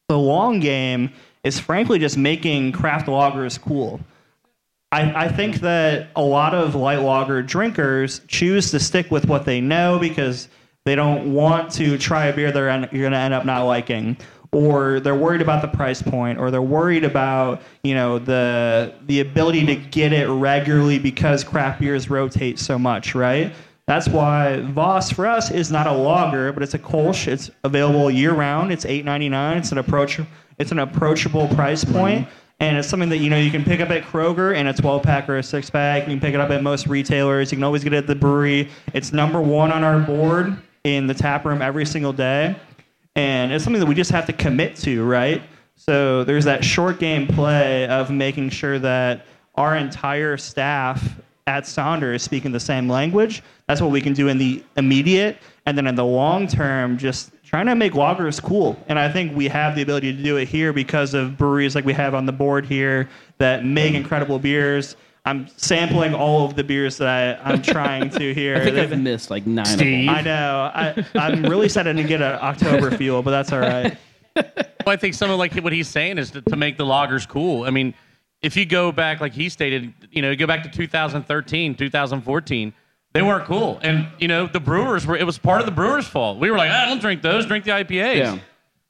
The 0.10 0.20
long 0.20 0.60
game 0.60 1.12
is 1.44 1.60
frankly 1.60 1.98
just 1.98 2.18
making 2.18 2.74
craft 2.74 3.08
lagers 3.08 3.60
cool. 3.60 4.00
I, 4.92 5.26
I 5.26 5.28
think 5.30 5.62
that 5.62 6.10
a 6.16 6.22
lot 6.22 6.54
of 6.54 6.76
light 6.76 7.00
lager 7.00 7.42
drinkers 7.42 8.22
choose 8.28 8.70
to 8.72 8.80
stick 8.80 9.10
with 9.10 9.26
what 9.26 9.46
they 9.46 9.60
know 9.60 9.98
because 9.98 10.50
they 10.86 10.95
don't 10.95 11.34
want 11.34 11.71
to 11.73 11.97
try 11.97 12.27
a 12.27 12.36
beer 12.36 12.51
they're 12.51 12.69
en- 12.69 12.89
you're 12.91 13.01
going 13.01 13.11
to 13.11 13.17
end 13.17 13.34
up 13.34 13.45
not 13.45 13.65
liking, 13.65 14.17
or 14.51 14.99
they're 14.99 15.15
worried 15.15 15.41
about 15.41 15.61
the 15.61 15.67
price 15.67 16.01
point, 16.01 16.39
or 16.39 16.49
they're 16.49 16.61
worried 16.61 17.03
about 17.03 17.61
you 17.84 17.93
know 17.93 18.17
the 18.17 18.93
the 19.05 19.19
ability 19.19 19.65
to 19.67 19.75
get 19.75 20.11
it 20.11 20.27
regularly 20.27 20.97
because 20.97 21.43
craft 21.43 21.79
beers 21.79 22.09
rotate 22.09 22.57
so 22.57 22.79
much, 22.79 23.13
right? 23.13 23.53
That's 23.86 24.07
why 24.07 24.61
Voss 24.61 25.11
for 25.11 25.27
us 25.27 25.51
is 25.51 25.71
not 25.71 25.86
a 25.86 25.91
lager, 25.91 26.51
but 26.53 26.63
it's 26.63 26.73
a 26.73 26.79
Kolsch. 26.79 27.27
It's 27.27 27.51
available 27.63 28.09
year 28.09 28.34
round. 28.34 28.71
It's 28.71 28.86
eight 28.86 29.05
ninety 29.05 29.29
nine. 29.29 29.57
It's 29.57 29.71
an 29.71 29.77
approach. 29.77 30.19
It's 30.57 30.71
an 30.71 30.79
approachable 30.79 31.47
price 31.49 31.84
point, 31.84 32.27
and 32.59 32.77
it's 32.77 32.88
something 32.88 33.09
that 33.09 33.17
you 33.17 33.29
know 33.29 33.38
you 33.38 33.51
can 33.51 33.63
pick 33.63 33.82
up 33.82 33.91
at 33.91 34.03
Kroger 34.03 34.55
in 34.55 34.65
a 34.65 34.73
twelve 34.73 35.03
pack 35.03 35.29
or 35.29 35.38
a 35.38 35.43
six 35.43 35.69
pack. 35.69 36.07
You 36.07 36.13
can 36.13 36.19
pick 36.19 36.34
it 36.34 36.39
up 36.39 36.49
at 36.49 36.63
most 36.63 36.88
retailers. 36.88 37.51
You 37.51 37.57
can 37.57 37.63
always 37.63 37.84
get 37.84 37.93
it 37.93 37.97
at 37.97 38.07
the 38.07 38.15
brewery. 38.15 38.69
It's 38.93 39.13
number 39.13 39.39
one 39.39 39.71
on 39.71 39.84
our 39.84 39.99
board 39.99 40.57
in 40.84 41.07
the 41.07 41.13
tap 41.13 41.45
room 41.45 41.61
every 41.61 41.86
single 41.86 42.13
day, 42.13 42.55
and 43.15 43.51
it's 43.51 43.63
something 43.63 43.79
that 43.79 43.88
we 43.88 43.95
just 43.95 44.11
have 44.11 44.25
to 44.25 44.34
commit 44.34 44.75
to, 44.77 45.03
right? 45.03 45.41
So 45.75 46.23
there's 46.23 46.45
that 46.45 46.63
short 46.63 46.99
game 46.99 47.27
play 47.27 47.88
of 47.88 48.09
making 48.11 48.49
sure 48.49 48.79
that 48.79 49.25
our 49.55 49.75
entire 49.75 50.38
staff 50.38 51.15
at 51.47 51.63
Sonder 51.63 52.15
is 52.15 52.21
speaking 52.21 52.51
the 52.51 52.59
same 52.59 52.88
language. 52.88 53.43
That's 53.67 53.82
what 53.82 53.91
we 53.91 54.01
can 54.01 54.13
do 54.13 54.27
in 54.27 54.38
the 54.38 54.63
immediate, 54.77 55.38
and 55.65 55.77
then 55.77 55.88
in 55.88 55.95
the 55.95 56.05
long 56.05 56.47
term, 56.47 56.97
just 56.97 57.32
trying 57.43 57.65
to 57.65 57.75
make 57.75 57.93
lagers 57.93 58.41
cool. 58.41 58.82
And 58.88 58.97
I 58.97 59.11
think 59.11 59.36
we 59.36 59.47
have 59.49 59.75
the 59.75 59.82
ability 59.82 60.15
to 60.15 60.23
do 60.23 60.38
it 60.38 60.47
here 60.47 60.71
because 60.71 61.13
of 61.13 61.38
breweries 61.38 61.75
like 61.75 61.84
we 61.84 61.93
have 61.93 62.15
on 62.15 62.25
the 62.25 62.32
board 62.32 62.65
here 62.65 63.09
that 63.39 63.65
make 63.65 63.93
incredible 63.93 64.39
beers. 64.39 64.95
I'm 65.24 65.47
sampling 65.55 66.15
all 66.15 66.45
of 66.45 66.55
the 66.55 66.63
beers 66.63 66.97
that 66.97 67.07
I, 67.07 67.49
I'm 67.51 67.61
trying 67.76 68.09
to 68.11 68.34
here. 68.34 68.55
I 68.55 68.59
think 68.63 68.76
They've- 68.76 68.91
I've 68.91 68.99
missed 68.99 69.30
like 69.30 69.45
nine. 69.45 69.61
Of 69.65 69.72
Steve. 69.74 70.07
them. 70.07 70.15
I 70.15 70.22
know. 70.22 70.72
I, 70.74 71.05
I'm 71.15 71.43
really 71.43 71.69
starting 71.69 71.95
to 71.97 72.01
not 72.03 72.09
get 72.09 72.22
an 72.22 72.39
October 72.41 72.91
feel, 72.97 73.22
but 73.22 73.32
that's 73.32 73.51
all 73.51 73.59
right. 73.59 73.97
Well, 74.84 74.93
I 74.93 74.97
think 74.97 75.13
some 75.13 75.30
of 75.30 75.38
like 75.38 75.53
what 75.57 75.74
he's 75.74 75.88
saying 75.89 76.17
is 76.17 76.32
to, 76.32 76.41
to 76.41 76.55
make 76.55 76.76
the 76.76 76.86
lagers 76.86 77.28
cool. 77.28 77.65
I 77.65 77.69
mean, 77.69 77.93
if 78.41 78.57
you 78.57 78.65
go 78.65 78.91
back, 78.91 79.22
like 79.22 79.32
he 79.34 79.47
stated, 79.49 79.93
you 80.09 80.24
know, 80.24 80.32
you 80.32 80.36
go 80.38 80.47
back 80.47 80.63
to 80.63 80.69
2013, 80.69 81.76
2014, 81.76 82.74
they 83.13 83.22
weren't 83.22 83.45
cool. 83.45 83.80
And, 83.84 84.07
you 84.17 84.28
know, 84.28 84.47
the 84.47 84.59
brewers 84.59 85.05
were, 85.05 85.15
it 85.15 85.26
was 85.26 85.38
part 85.38 85.59
of 85.59 85.65
the 85.67 85.72
brewers' 85.72 86.07
fault. 86.07 86.39
We 86.39 86.49
were 86.49 86.57
like, 86.57 86.72
I 86.72 86.86
don't 86.88 86.99
drink 86.99 87.22
those, 87.22 87.45
drink 87.45 87.65
the 87.65 87.72
IPAs. 87.72 88.15
Yeah. 88.15 88.39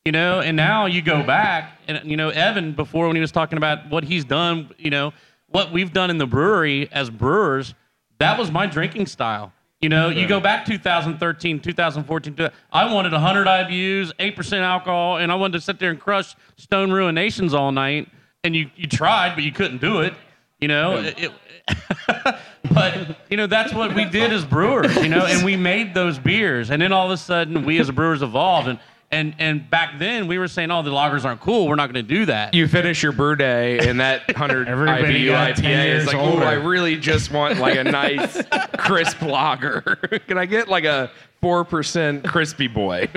You 0.05 0.13
know, 0.13 0.39
and 0.39 0.55
now 0.55 0.85
you 0.85 1.01
go 1.01 1.23
back 1.23 1.77
and, 1.89 2.09
you 2.09 2.15
know, 2.15 2.29
Evan, 2.29 2.71
before 2.71 3.07
when 3.07 3.17
he 3.17 3.21
was 3.21 3.31
talking 3.33 3.57
about 3.57 3.89
what 3.89 4.05
he's 4.05 4.23
done, 4.23 4.69
you 4.77 4.91
know, 4.91 5.11
what 5.51 5.71
we've 5.71 5.93
done 5.93 6.09
in 6.09 6.17
the 6.17 6.25
brewery 6.27 6.89
as 6.91 7.09
brewers, 7.09 7.73
that 8.19 8.37
was 8.39 8.51
my 8.51 8.65
drinking 8.65 9.05
style. 9.07 9.53
You 9.81 9.89
know, 9.89 10.09
you 10.09 10.27
go 10.27 10.39
back 10.39 10.65
2013, 10.65 11.59
2014. 11.59 12.49
I 12.71 12.93
wanted 12.93 13.11
100 13.13 13.47
IBUs, 13.47 14.13
8% 14.19 14.59
alcohol, 14.61 15.17
and 15.17 15.31
I 15.31 15.35
wanted 15.35 15.53
to 15.53 15.61
sit 15.61 15.79
there 15.79 15.89
and 15.89 15.99
crush 15.99 16.35
Stone 16.55 16.89
Ruinations 16.89 17.53
all 17.53 17.71
night. 17.71 18.07
And 18.43 18.55
you, 18.55 18.69
you 18.75 18.87
tried, 18.87 19.33
but 19.33 19.43
you 19.43 19.51
couldn't 19.51 19.81
do 19.81 20.01
it. 20.01 20.13
You 20.59 20.67
know, 20.67 20.97
It- 20.97 21.17
it- 21.17 21.31
but 22.73 23.15
you 23.29 23.37
know 23.37 23.47
that's 23.47 23.73
what 23.73 23.93
we 23.95 24.03
did 24.05 24.31
as 24.33 24.43
brewers. 24.45 24.95
You 24.97 25.09
know, 25.09 25.25
and 25.25 25.45
we 25.45 25.55
made 25.55 25.93
those 25.93 26.17
beers, 26.19 26.69
and 26.71 26.81
then 26.81 26.91
all 26.91 27.05
of 27.05 27.11
a 27.11 27.17
sudden 27.17 27.65
we 27.65 27.79
as 27.79 27.89
brewers 27.91 28.21
evolved, 28.21 28.67
and 28.67 28.79
and 29.11 29.35
and 29.39 29.69
back 29.69 29.99
then 29.99 30.27
we 30.27 30.37
were 30.37 30.47
saying, 30.47 30.71
oh, 30.71 30.81
the 30.81 30.91
lagers 30.91 31.25
aren't 31.25 31.41
cool. 31.41 31.67
We're 31.67 31.75
not 31.75 31.91
going 31.91 32.05
to 32.05 32.13
do 32.15 32.25
that. 32.25 32.53
You 32.53 32.67
finish 32.67 33.03
your 33.03 33.11
brew 33.11 33.35
day 33.35 33.79
and 33.87 33.99
that 33.99 34.27
100 34.27 34.67
Everybody 34.67 35.25
IBU 35.25 35.31
got 35.31 35.55
10 35.57 35.65
IPA 35.65 35.85
years 35.85 36.01
is 36.03 36.07
like, 36.07 36.17
older. 36.17 36.43
oh, 36.43 36.47
I 36.47 36.53
really 36.53 36.95
just 36.97 37.31
want 37.31 37.59
like 37.59 37.77
a 37.77 37.83
nice 37.83 38.41
crisp 38.77 39.21
lager. 39.21 39.81
Can 40.27 40.37
I 40.37 40.45
get 40.45 40.67
like 40.67 40.85
a 40.85 41.11
4% 41.43 42.25
crispy 42.25 42.67
boy? 42.67 43.09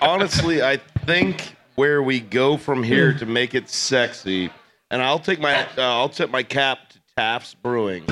honestly, 0.00 0.62
I 0.62 0.76
think 1.06 1.54
where 1.76 2.02
we 2.02 2.20
go 2.20 2.56
from 2.56 2.82
here 2.82 3.14
to 3.14 3.24
make 3.26 3.54
it 3.54 3.68
sexy, 3.68 4.50
and 4.90 5.00
I'll 5.00 5.20
take 5.20 5.40
my 5.40 5.62
uh, 5.62 5.66
I'll 5.78 6.08
tip 6.08 6.30
my 6.30 6.42
cap 6.42 6.90
to 6.90 7.00
Taft's 7.16 7.54
Brewing 7.54 8.04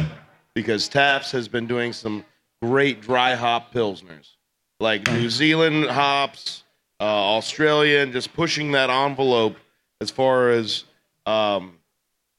because 0.55 0.89
Taft's 0.89 1.33
has 1.33 1.49
been 1.49 1.67
doing 1.67 1.93
some 1.93 2.25
great 2.63 3.01
dry 3.03 3.35
hop 3.35 3.75
pilsners, 3.75 4.37
like 4.81 5.07
New 5.11 5.29
Zealand 5.29 5.87
hops, 5.87 6.63
uh, 7.01 7.05
Australian, 7.05 8.13
just 8.13 8.33
pushing 8.35 8.73
that 8.73 8.91
envelope 8.91 9.57
as 10.01 10.11
far 10.11 10.51
as 10.51 10.85
um, 11.27 11.75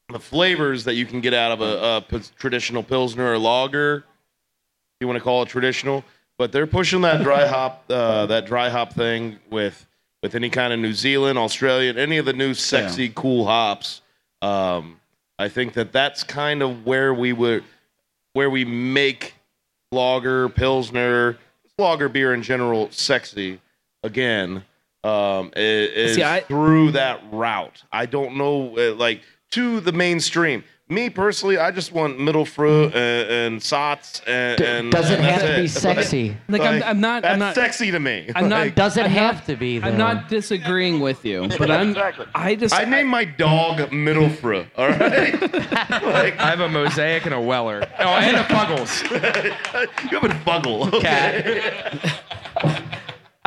the 0.09 0.19
flavors 0.19 0.83
that 0.85 0.95
you 0.95 1.05
can 1.05 1.21
get 1.21 1.33
out 1.33 1.51
of 1.59 1.61
a, 1.61 2.21
traditional 2.37 2.83
pilsner 2.83 3.33
or 3.33 3.37
lager. 3.37 3.97
If 3.97 5.01
you 5.01 5.07
want 5.07 5.17
to 5.17 5.23
call 5.23 5.43
it 5.43 5.49
traditional, 5.49 6.03
but 6.37 6.51
they're 6.51 6.67
pushing 6.67 7.01
that 7.01 7.21
dry 7.21 7.45
hop 7.47 7.83
uh, 7.89 8.25
that 8.27 8.45
dry 8.45 8.69
hop 8.69 8.93
thing 8.93 9.37
with 9.51 9.85
with 10.23 10.33
any 10.33 10.49
kind 10.49 10.73
of 10.73 10.79
New 10.79 10.93
Zealand, 10.93 11.37
Australian, 11.37 11.97
any 11.97 12.17
of 12.17 12.25
the 12.25 12.33
new 12.33 12.53
sexy 12.55 13.11
cool 13.13 13.45
hops. 13.45 14.01
Um, 14.41 14.99
I 15.37 15.49
think 15.49 15.73
that 15.73 15.91
that's 15.91 16.23
kind 16.23 16.63
of 16.63 16.85
where 16.85 17.13
we 17.13 17.31
would 17.33 17.63
where 18.33 18.49
we 18.49 18.65
make 18.65 19.35
lager, 19.91 20.49
pilsner, 20.49 21.37
lager 21.77 22.09
beer 22.09 22.33
in 22.33 22.41
general 22.41 22.89
sexy 22.91 23.59
again. 24.03 24.63
Um, 25.03 25.51
is, 25.55 26.15
See, 26.15 26.23
I- 26.23 26.41
through 26.41 26.91
that 26.91 27.21
route. 27.31 27.83
I 27.91 28.05
don't 28.07 28.35
know, 28.37 28.77
uh, 28.77 28.95
like 28.95 29.21
to 29.51 29.79
the 29.79 29.91
mainstream. 29.91 30.63
Me 30.89 31.09
personally, 31.09 31.57
I 31.57 31.71
just 31.71 31.91
want 31.91 32.17
Mittelfrüh 32.17 32.85
and, 32.95 32.95
and 33.29 33.59
Saaz 33.61 34.21
and, 34.25 34.61
and 34.61 34.89
Does 34.89 35.11
it 35.11 35.15
and 35.19 35.25
have 35.25 35.41
that's 35.41 35.55
to 35.55 35.61
be 35.61 35.67
sexy? 35.67 36.37
Like, 36.47 36.61
I'm, 36.61 36.81
I'm 36.81 37.01
not. 37.01 37.23
That's 37.23 37.33
I'm 37.33 37.39
not. 37.39 37.55
sexy 37.55 37.91
to 37.91 37.99
me. 37.99 38.31
I'm 38.33 38.47
not. 38.47 38.59
Like, 38.67 38.75
Does 38.75 38.95
it 38.95 39.03
I'm 39.03 39.11
have 39.11 39.35
not- 39.35 39.45
to 39.47 39.55
be? 39.57 39.79
Though? 39.79 39.87
I'm 39.89 39.97
not 39.97 40.29
disagreeing 40.29 41.01
with 41.01 41.25
you, 41.25 41.49
but 41.57 41.69
I'm. 41.69 41.93
I 42.33 42.55
just. 42.55 42.73
I 42.73 42.85
named 42.85 43.09
my 43.09 43.25
dog 43.25 43.91
Middle 43.91 44.29
Fruit. 44.29 44.65
All 44.77 44.87
right, 44.87 45.41
like 45.41 46.39
I 46.39 46.49
have 46.51 46.61
a 46.61 46.69
mosaic 46.69 47.25
and 47.25 47.33
a 47.33 47.41
Weller. 47.41 47.85
Oh, 47.99 48.03
and 48.07 48.37
a 48.37 48.43
Puggles. 48.45 49.01
you 49.11 50.19
have 50.19 50.23
a 50.23 50.33
buggle. 50.45 51.01
Cat. 51.01 52.23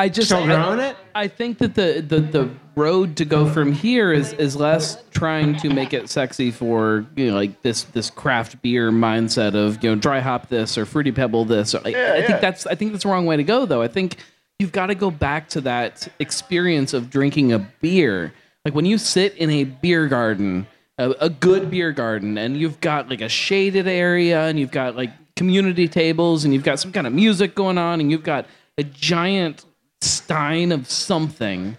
I 0.00 0.08
just. 0.08 0.32
I, 0.32 0.46
growing 0.46 0.80
it? 0.80 0.96
I 1.14 1.28
think 1.28 1.58
that 1.58 1.74
the, 1.74 2.00
the 2.00 2.20
the 2.20 2.50
road 2.74 3.16
to 3.16 3.26
go 3.26 3.46
from 3.46 3.72
here 3.72 4.12
is 4.12 4.32
is 4.34 4.56
less 4.56 5.02
trying 5.10 5.56
to 5.58 5.68
make 5.68 5.92
it 5.92 6.08
sexy 6.08 6.50
for 6.50 7.04
you 7.16 7.30
know 7.30 7.34
like 7.34 7.60
this 7.60 7.82
this 7.84 8.08
craft 8.08 8.62
beer 8.62 8.90
mindset 8.90 9.54
of 9.54 9.84
you 9.84 9.90
know 9.90 9.96
dry 9.96 10.20
hop 10.20 10.48
this 10.48 10.78
or 10.78 10.86
fruity 10.86 11.12
pebble 11.12 11.44
this. 11.44 11.74
Or, 11.74 11.80
like, 11.80 11.94
I 11.94 12.16
yeah. 12.18 12.26
think 12.26 12.40
that's 12.40 12.66
I 12.66 12.74
think 12.74 12.92
that's 12.92 13.04
the 13.04 13.10
wrong 13.10 13.26
way 13.26 13.36
to 13.36 13.44
go 13.44 13.66
though. 13.66 13.82
I 13.82 13.88
think 13.88 14.16
you've 14.58 14.72
got 14.72 14.86
to 14.86 14.94
go 14.94 15.10
back 15.10 15.50
to 15.50 15.60
that 15.62 16.08
experience 16.18 16.94
of 16.94 17.10
drinking 17.10 17.52
a 17.52 17.58
beer. 17.58 18.32
Like 18.64 18.74
when 18.74 18.86
you 18.86 18.96
sit 18.96 19.36
in 19.36 19.50
a 19.50 19.64
beer 19.64 20.06
garden, 20.06 20.66
a, 20.96 21.10
a 21.20 21.28
good 21.28 21.70
beer 21.70 21.92
garden, 21.92 22.38
and 22.38 22.56
you've 22.56 22.80
got 22.80 23.10
like 23.10 23.20
a 23.20 23.28
shaded 23.28 23.86
area, 23.86 24.46
and 24.46 24.58
you've 24.58 24.70
got 24.70 24.96
like 24.96 25.10
community 25.36 25.88
tables, 25.88 26.46
and 26.46 26.54
you've 26.54 26.64
got 26.64 26.80
some 26.80 26.90
kind 26.90 27.06
of 27.06 27.12
music 27.12 27.54
going 27.54 27.76
on, 27.76 28.00
and 28.00 28.10
you've 28.10 28.24
got 28.24 28.46
a 28.78 28.82
giant 28.82 29.66
stein 30.02 30.72
of 30.72 30.90
something, 30.90 31.76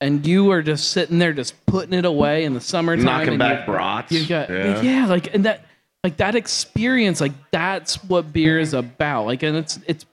and 0.00 0.26
you 0.26 0.50
are 0.50 0.62
just 0.62 0.90
sitting 0.90 1.18
there, 1.18 1.32
just 1.32 1.64
putting 1.66 1.94
it 1.94 2.04
away 2.04 2.44
in 2.44 2.54
the 2.54 2.60
summertime, 2.60 3.04
Knocking 3.04 3.28
and 3.30 3.38
back 3.38 3.66
you- 3.66 3.72
brats. 3.72 4.12
You've 4.12 4.28
got 4.28 4.50
Yeah. 4.50 4.80
yeah. 4.82 5.06
like 5.06 5.34
and 5.34 5.44
that 5.44 5.64
like 6.04 6.16
that 6.16 6.34
experience, 6.34 7.20
like 7.20 7.32
that's 7.52 8.02
what 8.04 8.32
beer 8.32 8.58
is 8.58 8.74
about. 8.74 9.26
Like, 9.26 9.42
and 9.42 9.56
it's 9.56 9.78
it's 9.86 10.04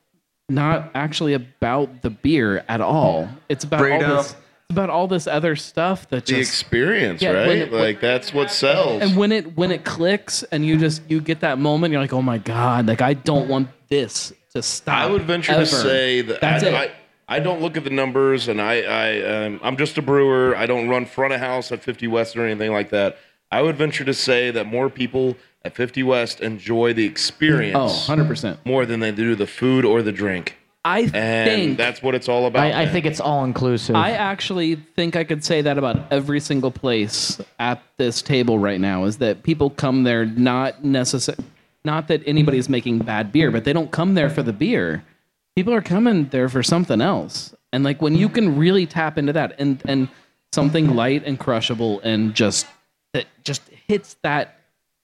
not 0.48 0.92
actually 0.96 1.34
about 1.34 2.02
the 2.02 2.10
beer 2.10 2.64
at 2.68 2.82
all. 2.82 3.30
It's 3.50 3.64
about 3.64 3.90
all 3.92 4.04
up. 4.04 4.24
this. 4.26 4.36
It's 4.72 4.76
about 4.76 4.90
all 4.92 5.08
this 5.08 5.26
other 5.26 5.56
stuff 5.56 6.08
that 6.10 6.28
The 6.28 6.40
experience, 6.40 7.22
Yeah, 7.24 7.32
right? 7.32 7.50
it- 7.58 7.72
when- 7.72 7.82
like 7.82 8.02
that's 8.02 8.34
what 8.34 8.52
sells. 8.52 9.02
and 9.02 9.18
when 9.18 9.32
it 9.32 9.58
when 9.58 9.72
it 9.72 9.84
clicks 9.84 10.44
and 10.52 10.64
you 10.66 10.78
just 10.78 11.02
you 11.08 11.22
get 11.22 11.40
that 11.40 11.58
moment, 11.58 11.92
you're 11.92 12.02
like, 12.02 12.14
oh 12.14 12.22
my 12.22 12.38
god, 12.38 12.86
like 12.88 13.02
I 13.02 13.14
don't 13.16 13.48
want 13.48 13.70
this 13.90 14.32
to 14.54 14.62
stop. 14.62 14.96
I 14.96 15.08
would 15.08 15.24
venture 15.24 15.54
ever. 15.54 15.62
to 15.62 15.66
say 15.66 16.22
that 16.22 16.42
That's 16.42 16.64
I, 16.64 16.84
it. 16.86 16.92
I, 17.30 17.38
I 17.38 17.40
don't 17.40 17.62
look 17.62 17.78
at 17.78 17.84
the 17.84 17.90
numbers, 17.90 18.48
and 18.48 18.62
I, 18.62 18.82
I 18.82 19.46
um, 19.46 19.60
I'm 19.64 19.78
just 19.78 19.98
a 19.98 20.02
brewer. 20.02 20.56
I 20.56 20.66
don't 20.66 20.90
run 20.90 21.06
front 21.06 21.34
of 21.34 21.40
house 21.40 21.72
at 21.72 21.84
50 21.84 22.08
West 22.08 22.36
or 22.36 22.46
anything 22.46 22.72
like 22.72 22.90
that. 22.90 23.18
I 23.52 23.62
would 23.62 23.78
venture 23.78 24.04
to 24.04 24.14
say 24.14 24.52
that 24.52 24.68
more 24.68 24.90
people 24.90 25.38
at 25.64 25.76
50 25.76 26.04
West 26.04 26.42
enjoy 26.42 26.94
the 26.94 27.06
experience 27.06 27.78
oh, 27.78 28.14
100 28.14 28.28
percent. 28.28 28.60
more 28.66 28.86
than 28.86 29.00
they 29.00 29.12
do 29.12 29.36
the 29.36 29.48
food 29.48 29.86
or 29.86 30.02
the 30.02 30.12
drink, 30.12 30.58
I 30.84 31.02
and 31.02 31.12
think 31.12 31.78
that's 31.78 32.02
what 32.02 32.16
it's 32.16 32.28
all 32.28 32.46
about. 32.46 32.64
I, 32.64 32.84
I 32.84 32.86
think 32.88 33.06
it's 33.06 33.20
all 33.20 33.44
inclusive. 33.44 33.96
I 33.96 34.12
actually 34.12 34.76
think 34.76 35.16
I 35.16 35.24
could 35.24 35.44
say 35.44 35.62
that 35.62 35.78
about 35.78 36.12
every 36.12 36.40
single 36.40 36.72
place 36.72 37.40
at 37.60 37.82
this 37.98 38.22
table 38.22 38.60
right 38.60 38.80
now 38.80 39.06
is 39.06 39.18
that 39.18 39.44
people 39.44 39.70
come 39.70 40.04
there 40.04 40.26
not 40.26 40.84
necessary 40.84 41.38
not 41.86 42.08
that 42.10 42.22
anybody's 42.26 42.70
making 42.70 43.00
bad 43.00 43.32
beer, 43.32 43.52
but 43.52 43.64
they 43.64 43.74
don't 43.74 43.92
come 43.92 44.14
there 44.14 44.30
for 44.30 44.44
the 44.44 44.54
beer. 44.54 45.04
People 45.56 45.74
are 45.74 45.82
coming 45.82 46.30
there 46.30 46.48
for 46.50 46.64
something 46.64 47.02
else. 47.02 47.54
And 47.74 47.84
like 47.84 48.02
when 48.02 48.16
you 48.16 48.30
can 48.30 48.58
really 48.58 48.86
tap 48.86 49.18
into 49.18 49.34
that 49.34 49.56
and 49.60 49.82
and 49.86 50.08
something 50.52 50.96
light 50.96 51.24
and 51.26 51.40
crushable 51.40 52.00
and 52.02 52.34
just 52.34 52.66
that 53.14 53.26
just 53.44 53.62
hits 53.88 54.16
that 54.24 54.60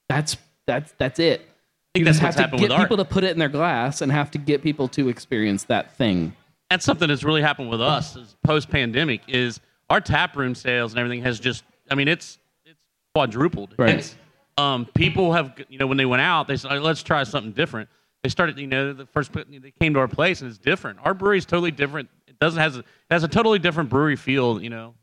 that's 0.09 0.38
that's 0.65 0.93
that's 0.97 1.19
it. 1.19 1.41
I 1.41 1.43
think 1.43 1.99
you 1.99 2.05
that's 2.05 2.17
just 2.17 2.22
have 2.22 2.27
what's 2.30 2.35
to 2.38 2.41
happened 2.43 2.59
get 2.61 2.69
with 2.69 2.80
art. 2.80 2.89
people 2.89 2.97
to 2.97 3.05
put 3.05 3.23
it 3.23 3.31
in 3.31 3.39
their 3.39 3.49
glass 3.49 4.01
and 4.01 4.11
have 4.11 4.31
to 4.31 4.38
get 4.38 4.61
people 4.63 4.88
to 4.89 5.09
experience 5.09 5.63
that 5.65 5.95
thing. 5.95 6.35
that's 6.69 6.84
something 6.85 7.07
that's 7.07 7.23
really 7.23 7.41
happened 7.41 7.69
with 7.69 7.81
us 7.81 8.17
post 8.43 8.69
pandemic 8.69 9.22
is 9.27 9.59
our 9.89 10.01
tap 10.01 10.35
room 10.35 10.55
sales 10.55 10.91
and 10.93 10.99
everything 10.99 11.22
has 11.23 11.39
just 11.39 11.63
I 11.91 11.95
mean 11.95 12.07
it's 12.07 12.39
it's 12.65 12.80
quadrupled. 13.13 13.76
Right. 13.77 13.95
It's, 13.99 14.15
um, 14.57 14.85
people 14.95 15.34
have 15.34 15.53
you 15.69 15.77
know 15.77 15.85
when 15.88 15.97
they 15.97 16.05
went 16.05 16.22
out 16.22 16.47
they 16.47 16.57
said 16.57 16.72
let's 16.81 17.03
try 17.03 17.23
something 17.23 17.51
different. 17.51 17.89
They 18.26 18.30
started 18.30 18.57
you 18.57 18.65
know 18.65 18.91
the 18.91 19.06
first 19.06 19.31
they 19.34 19.72
came 19.80 19.93
to 19.93 19.99
our 19.99 20.07
place 20.07 20.41
and 20.41 20.49
it's 20.49 20.57
different. 20.57 20.97
Our 21.03 21.14
brewery 21.14 21.38
is 21.38 21.45
totally 21.45 21.69
different. 21.69 22.10
It 22.26 22.39
doesn't 22.39 22.60
has 22.60 22.76
a, 22.76 22.80
it 22.80 22.85
has 23.11 23.23
a 23.23 23.27
totally 23.27 23.60
different 23.60 23.91
brewery 23.91 24.15
feel. 24.15 24.60
You 24.60 24.72
know, 24.72 24.95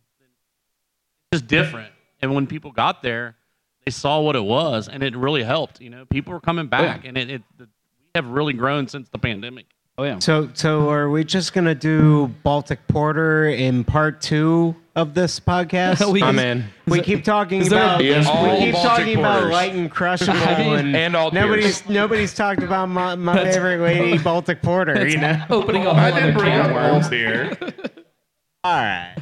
it's 1.30 1.40
just 1.40 1.46
different. 1.46 1.92
And 2.20 2.34
when 2.34 2.48
people 2.48 2.72
got 2.72 3.00
there, 3.00 3.36
they 3.84 3.92
saw 3.92 4.18
what 4.18 4.34
it 4.34 4.42
was 4.42 4.88
and 4.88 5.04
it 5.04 5.14
really 5.14 5.44
helped. 5.44 5.80
You 5.80 5.90
know, 5.90 6.04
people 6.04 6.32
were 6.32 6.40
coming 6.40 6.64
oh, 6.64 6.68
back 6.68 7.04
and 7.04 7.16
it, 7.16 7.30
it 7.30 7.42
the, 7.58 7.66
we 7.66 8.10
have 8.16 8.26
really 8.26 8.54
grown 8.54 8.88
since 8.88 9.08
the 9.08 9.18
pandemic. 9.18 9.66
Oh 9.98 10.04
yeah. 10.04 10.18
So, 10.20 10.48
so 10.54 10.88
are 10.90 11.10
we 11.10 11.22
just 11.22 11.52
gonna 11.52 11.74
do 11.74 12.28
Baltic 12.42 12.80
Porter 12.88 13.48
in 13.48 13.84
part 13.84 14.22
two 14.22 14.74
of 14.96 15.12
this 15.14 15.38
podcast? 15.38 16.00
We- 16.12 16.22
I'm 16.22 16.38
in. 16.38 16.64
we 16.86 17.00
keep 17.02 17.24
talking 17.24 17.60
is 17.60 17.68
there 17.68 17.82
a- 17.82 17.86
about 17.86 18.04
Yes, 18.04 18.26
All 18.26 18.42
we 18.50 18.58
keep 18.64 18.72
Baltic 18.74 18.90
talking 18.90 19.18
about 19.18 19.50
light 19.50 19.74
and 19.74 19.90
crushable, 19.90 20.32
I 20.38 20.58
mean- 20.58 20.78
and, 20.78 20.96
And 20.96 21.16
all 21.16 21.30
nobody's 21.30 21.82
beers. 21.82 21.90
nobody's 21.94 22.34
talked 22.34 22.62
about 22.62 22.88
my, 22.88 23.14
my 23.16 23.44
favorite 23.52 23.80
lady 23.82 24.16
Baltic 24.22 24.62
Porter. 24.62 25.06
You 25.06 25.18
know. 25.18 25.44
Opening 25.50 25.86
a 25.86 25.90
whole 25.92 25.98
I 26.00 26.10
other 26.10 26.20
did 26.22 26.38
bring 26.38 26.52
up 26.54 26.66
of 26.68 26.74
worms. 26.74 27.04
Old 27.04 27.12
here. 27.12 27.56
All 28.64 28.72
right. 28.74 29.14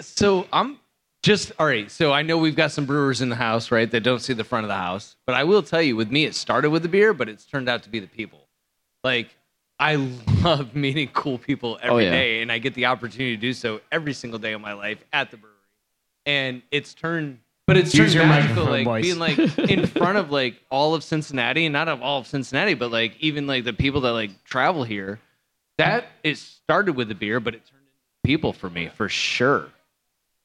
So 0.00 0.46
I'm 0.52 0.78
just 1.22 1.52
all 1.58 1.66
right. 1.66 1.90
So 1.90 2.10
I 2.12 2.22
know 2.22 2.38
we've 2.38 2.56
got 2.56 2.72
some 2.72 2.86
brewers 2.86 3.20
in 3.20 3.28
the 3.28 3.36
house, 3.36 3.70
right, 3.70 3.90
that 3.90 4.00
don't 4.00 4.20
see 4.20 4.32
the 4.32 4.44
front 4.44 4.64
of 4.64 4.68
the 4.68 4.76
house. 4.76 5.16
But 5.26 5.34
I 5.36 5.44
will 5.44 5.62
tell 5.62 5.82
you, 5.82 5.94
with 5.94 6.10
me, 6.10 6.24
it 6.24 6.34
started 6.34 6.70
with 6.70 6.82
the 6.82 6.88
beer, 6.88 7.12
but 7.12 7.28
it's 7.28 7.44
turned 7.44 7.68
out 7.68 7.82
to 7.82 7.90
be 7.90 8.00
the 8.00 8.06
people. 8.08 8.48
Like 9.04 9.28
I 9.82 9.96
love 10.44 10.76
meeting 10.76 11.08
cool 11.12 11.38
people 11.38 11.76
every 11.82 12.06
oh, 12.06 12.10
day, 12.10 12.36
yeah. 12.36 12.42
and 12.42 12.52
I 12.52 12.58
get 12.58 12.74
the 12.74 12.86
opportunity 12.86 13.34
to 13.34 13.40
do 13.40 13.52
so 13.52 13.80
every 13.90 14.12
single 14.12 14.38
day 14.38 14.52
of 14.52 14.60
my 14.60 14.74
life 14.74 15.04
at 15.12 15.32
the 15.32 15.36
brewery. 15.36 15.56
And 16.24 16.62
it's 16.70 16.94
turned, 16.94 17.40
but 17.66 17.76
it's 17.76 17.92
Use 17.92 18.12
turned 18.12 18.14
your 18.14 18.26
magical, 18.26 18.66
microphone, 18.66 18.72
like 18.72 18.84
boys. 18.84 19.02
being 19.02 19.18
like 19.18 19.58
in 19.70 19.86
front 19.98 20.18
of 20.18 20.30
like 20.30 20.54
all 20.70 20.94
of 20.94 21.02
Cincinnati, 21.02 21.66
and 21.66 21.72
not 21.72 21.88
of 21.88 22.00
all 22.00 22.20
of 22.20 22.28
Cincinnati, 22.28 22.74
but 22.74 22.92
like 22.92 23.16
even 23.18 23.48
like 23.48 23.64
the 23.64 23.72
people 23.72 24.02
that 24.02 24.12
like 24.12 24.44
travel 24.44 24.84
here. 24.84 25.18
That 25.78 26.06
it 26.22 26.38
started 26.38 26.92
with 26.92 27.08
the 27.08 27.16
beer, 27.16 27.40
but 27.40 27.54
it 27.54 27.66
turned 27.66 27.82
into 27.82 27.98
people 28.22 28.52
for 28.52 28.70
me 28.70 28.88
for 28.94 29.08
sure. 29.08 29.68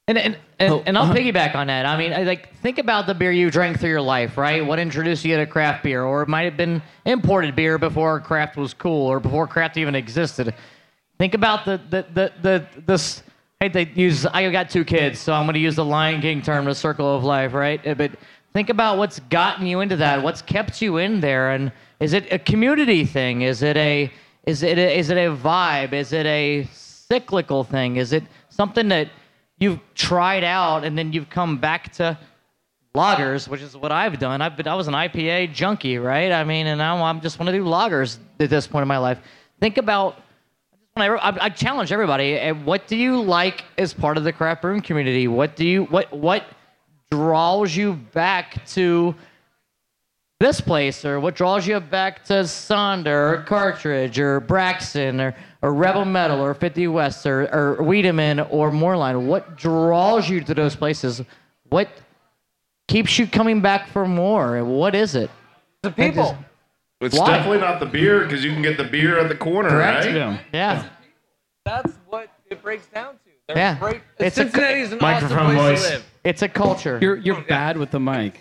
And 0.08 0.16
and, 0.18 0.38
and, 0.58 0.72
Oh, 0.72 0.82
and 0.86 0.96
I'll 0.98 1.04
uh-huh. 1.04 1.14
piggyback 1.14 1.54
on 1.54 1.68
that. 1.68 1.86
I 1.86 1.96
mean, 1.96 2.12
I, 2.12 2.22
like 2.22 2.54
think 2.56 2.78
about 2.78 3.06
the 3.06 3.14
beer 3.14 3.30
you 3.30 3.50
drank 3.50 3.78
through 3.78 3.90
your 3.90 4.00
life, 4.00 4.36
right? 4.38 4.64
What 4.64 4.78
introduced 4.78 5.24
you 5.24 5.36
to 5.36 5.46
craft 5.46 5.84
beer, 5.84 6.02
or 6.02 6.22
it 6.22 6.28
might 6.28 6.42
have 6.42 6.56
been 6.56 6.82
imported 7.04 7.54
beer 7.54 7.78
before 7.78 8.18
craft 8.18 8.56
was 8.56 8.74
cool, 8.74 9.06
or 9.06 9.20
before 9.20 9.46
craft 9.46 9.76
even 9.76 9.94
existed. 9.94 10.54
Think 11.18 11.34
about 11.34 11.64
the 11.64 11.80
the 11.90 12.06
the 12.14 12.32
the 12.42 12.66
this. 12.86 13.22
Hey, 13.60 13.68
they 13.68 13.86
use. 13.94 14.24
I 14.24 14.50
got 14.50 14.70
two 14.70 14.84
kids, 14.84 15.18
so 15.18 15.32
I'm 15.32 15.44
going 15.44 15.54
to 15.54 15.60
use 15.60 15.76
the 15.76 15.84
Lion 15.84 16.20
King 16.20 16.42
term, 16.42 16.64
the 16.64 16.74
circle 16.74 17.14
of 17.16 17.24
life, 17.24 17.52
right? 17.52 17.84
Uh, 17.86 17.94
But 17.94 18.12
think 18.54 18.70
about 18.70 18.98
what's 18.98 19.18
gotten 19.18 19.66
you 19.66 19.80
into 19.80 19.96
that. 19.96 20.22
What's 20.22 20.40
kept 20.42 20.80
you 20.80 20.96
in 20.98 21.20
there, 21.20 21.50
and 21.50 21.70
is 22.00 22.12
it 22.12 22.32
a 22.32 22.38
community 22.38 23.04
thing? 23.04 23.42
Is 23.42 23.62
it 23.62 23.76
a 23.76 24.10
is 24.46 24.62
it 24.62 24.78
a, 24.78 24.98
is 24.98 25.10
it 25.10 25.18
a 25.18 25.36
vibe? 25.36 25.92
Is 25.92 26.12
it 26.12 26.24
a 26.24 26.66
cyclical 26.72 27.64
thing? 27.64 27.96
Is 27.96 28.12
it 28.12 28.22
something 28.48 28.88
that 28.88 29.08
you've 29.58 29.80
tried 29.94 30.44
out 30.44 30.84
and 30.84 30.96
then 30.96 31.12
you've 31.12 31.28
come 31.30 31.58
back 31.58 31.92
to 31.94 32.18
lagers, 32.94 33.48
which 33.48 33.60
is 33.60 33.76
what 33.76 33.92
I've 33.92 34.18
done. 34.18 34.40
I've 34.42 34.56
been 34.56 34.66
I 34.66 34.74
was 34.74 34.88
an 34.88 34.94
IPA 34.94 35.52
junkie, 35.52 35.98
right? 35.98 36.32
I 36.32 36.44
mean, 36.44 36.66
and 36.66 36.78
now 36.78 37.02
I'm 37.04 37.20
just 37.20 37.38
want 37.38 37.48
to 37.48 37.52
do 37.52 37.64
lagers 37.64 38.18
at 38.40 38.50
this 38.50 38.66
point 38.66 38.82
in 38.82 38.88
my 38.88 38.98
life. 38.98 39.18
Think 39.60 39.76
about 39.78 40.16
I, 40.96 41.48
challenge 41.50 41.92
everybody. 41.92 42.34
eh, 42.34 42.50
What 42.50 42.88
do 42.88 42.96
you 42.96 43.20
like 43.22 43.62
as 43.76 43.94
part 43.94 44.16
of 44.16 44.24
the 44.24 44.32
craft 44.32 44.62
brewing 44.62 44.80
community? 44.80 45.28
What 45.28 45.54
do 45.54 45.64
you 45.64 45.84
what 45.84 46.12
what 46.12 46.44
draws 47.10 47.76
you 47.76 47.94
back 47.94 48.66
to 48.68 49.14
this 50.40 50.60
place, 50.60 51.04
or 51.04 51.18
what 51.20 51.34
draws 51.34 51.66
you 51.66 51.78
back 51.80 52.24
to 52.26 52.32
Sonder 52.44 53.38
or 53.38 53.42
Cartridge 53.42 54.18
or 54.20 54.38
Braxton 54.40 55.20
or, 55.20 55.34
or 55.62 55.72
Rebel 55.74 56.04
Mettle 56.04 56.40
or 56.40 56.54
50 56.54 56.86
West 56.88 57.26
or, 57.26 57.52
or 57.54 57.82
Wiedemann 57.82 58.40
or 58.40 58.70
Moerlein? 58.70 59.26
What 59.26 59.56
draws 59.56 60.28
you 60.28 60.40
to 60.42 60.54
those 60.54 60.76
places? 60.76 61.22
What 61.68 61.88
keeps 62.86 63.18
you 63.18 63.26
coming 63.26 63.60
back 63.60 63.88
for 63.88 64.06
more? 64.06 64.64
What 64.64 64.94
is 64.94 65.14
it? 65.14 65.30
The 65.82 65.90
people. 65.90 66.36
It's 67.00 67.16
Why? 67.16 67.28
definitely 67.36 67.58
not 67.60 67.78
the 67.80 67.86
beer 67.86 68.24
because 68.24 68.44
you 68.44 68.52
can 68.52 68.62
get 68.62 68.76
the 68.76 68.84
beer 68.84 69.18
at 69.18 69.28
the 69.28 69.36
corner, 69.36 69.68
Correct. 69.68 70.06
right? 70.06 70.14
Yeah. 70.14 70.38
Yeah. 70.52 70.88
That's 71.64 71.92
what 72.08 72.28
it 72.50 72.60
breaks 72.62 72.86
down 72.86 73.14
to. 73.14 73.18
There's 73.46 73.56
Yeah. 73.58 73.78
great- 73.78 74.00
It's 74.18 74.36
a- 74.36 74.42
Cincinnati's 74.42 74.92
an 74.92 74.98
Microphone 75.00 75.38
awesome 75.38 75.56
place 75.56 75.80
voice. 75.80 75.88
to 75.88 75.94
live. 75.96 76.04
It's 76.24 76.42
a 76.42 76.48
culture. 76.48 76.98
You're 77.00 77.16
you're 77.16 77.40
bad 77.42 77.76
with 77.78 77.90
the 77.92 78.00
mic. 78.00 78.40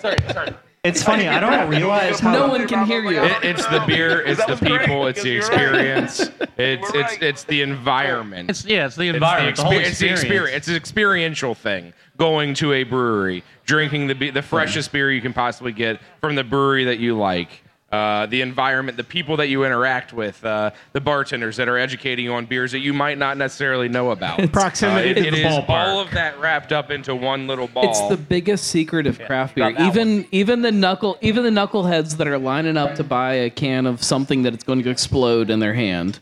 Sorry, 0.00 0.16
sorry. 0.32 0.54
It's 0.86 1.02
funny. 1.02 1.28
I 1.28 1.40
don't 1.40 1.68
realize 1.70 2.20
how 2.20 2.32
No 2.32 2.48
one 2.48 2.66
can 2.68 2.86
hear 2.86 3.02
you. 3.04 3.22
It, 3.22 3.44
it's 3.44 3.66
the 3.66 3.82
beer, 3.86 4.20
it's 4.26 4.44
the 4.44 4.52
was 4.52 4.60
great, 4.60 4.80
people, 4.82 5.06
it's 5.06 5.22
the 5.22 5.28
you're 5.30 5.38
experience, 5.38 6.20
it's 6.56 6.90
it's 6.94 7.22
it's 7.22 7.44
the 7.44 7.62
environment. 7.62 8.50
It's 8.50 8.64
yeah, 8.64 8.86
it's 8.86 8.96
the 8.96 9.08
It's 9.08 9.12
the, 9.12 9.16
environment, 9.16 9.56
the, 9.56 9.64
whole 9.64 9.72
exper- 9.72 9.76
it's 9.80 9.98
the 9.98 10.06
experience. 10.10 10.22
experience. 10.22 10.56
It's 10.56 10.68
an 10.68 10.76
experiential 10.76 11.54
thing. 11.54 11.92
Going 12.16 12.54
to 12.54 12.72
a 12.72 12.84
brewery, 12.84 13.42
drinking 13.66 14.06
the 14.06 14.14
be- 14.14 14.30
the 14.30 14.42
freshest 14.42 14.90
beer 14.92 15.12
you 15.12 15.20
can 15.20 15.32
possibly 15.34 15.72
get 15.72 16.00
from 16.20 16.34
the 16.34 16.44
brewery 16.44 16.84
that 16.84 16.98
you 16.98 17.16
like. 17.16 17.62
Uh, 17.92 18.26
the 18.26 18.40
environment, 18.42 18.96
the 18.96 19.04
people 19.04 19.36
that 19.36 19.46
you 19.46 19.64
interact 19.64 20.12
with, 20.12 20.44
uh, 20.44 20.70
the 20.92 21.00
bartenders 21.00 21.56
that 21.56 21.68
are 21.68 21.78
educating 21.78 22.24
you 22.24 22.34
on 22.34 22.44
beers 22.44 22.72
that 22.72 22.80
you 22.80 22.92
might 22.92 23.16
not 23.16 23.36
necessarily 23.36 23.88
know 23.88 24.10
about. 24.10 24.38
Proximity 24.52 25.10
Uh, 25.10 25.14
to 25.14 25.20
it- 25.20 25.22
the 25.22 25.28
it 25.28 25.34
is 25.34 25.46
ballpark. 25.46 25.68
all 25.86 26.00
of 26.00 26.10
that 26.10 26.36
wrapped 26.40 26.72
up 26.72 26.90
into 26.90 27.14
one 27.14 27.46
little 27.46 27.68
ball. 27.68 27.88
It's 27.88 28.00
the 28.08 28.16
biggest 28.16 28.66
secret 28.68 29.06
of 29.06 29.20
craft 29.20 29.54
beer. 29.54 29.70
Got 29.70 29.78
that 29.78 29.86
Even 29.86 30.26
even 30.32 30.62
the 30.62 30.72
knuckle 30.72 31.16
even 31.20 31.44
the 31.44 31.50
knuckleheads 31.50 32.16
that 32.16 32.26
are 32.26 32.38
lining 32.38 32.76
up 32.76 32.96
to 32.96 33.04
buy 33.04 33.34
a 33.34 33.50
can 33.50 33.86
of 33.86 34.02
something 34.02 34.42
that 34.42 34.52
it's 34.52 34.64
going 34.64 34.82
to 34.82 34.90
explode 34.90 35.48
in 35.48 35.60
their 35.60 35.74
hand, 35.74 36.18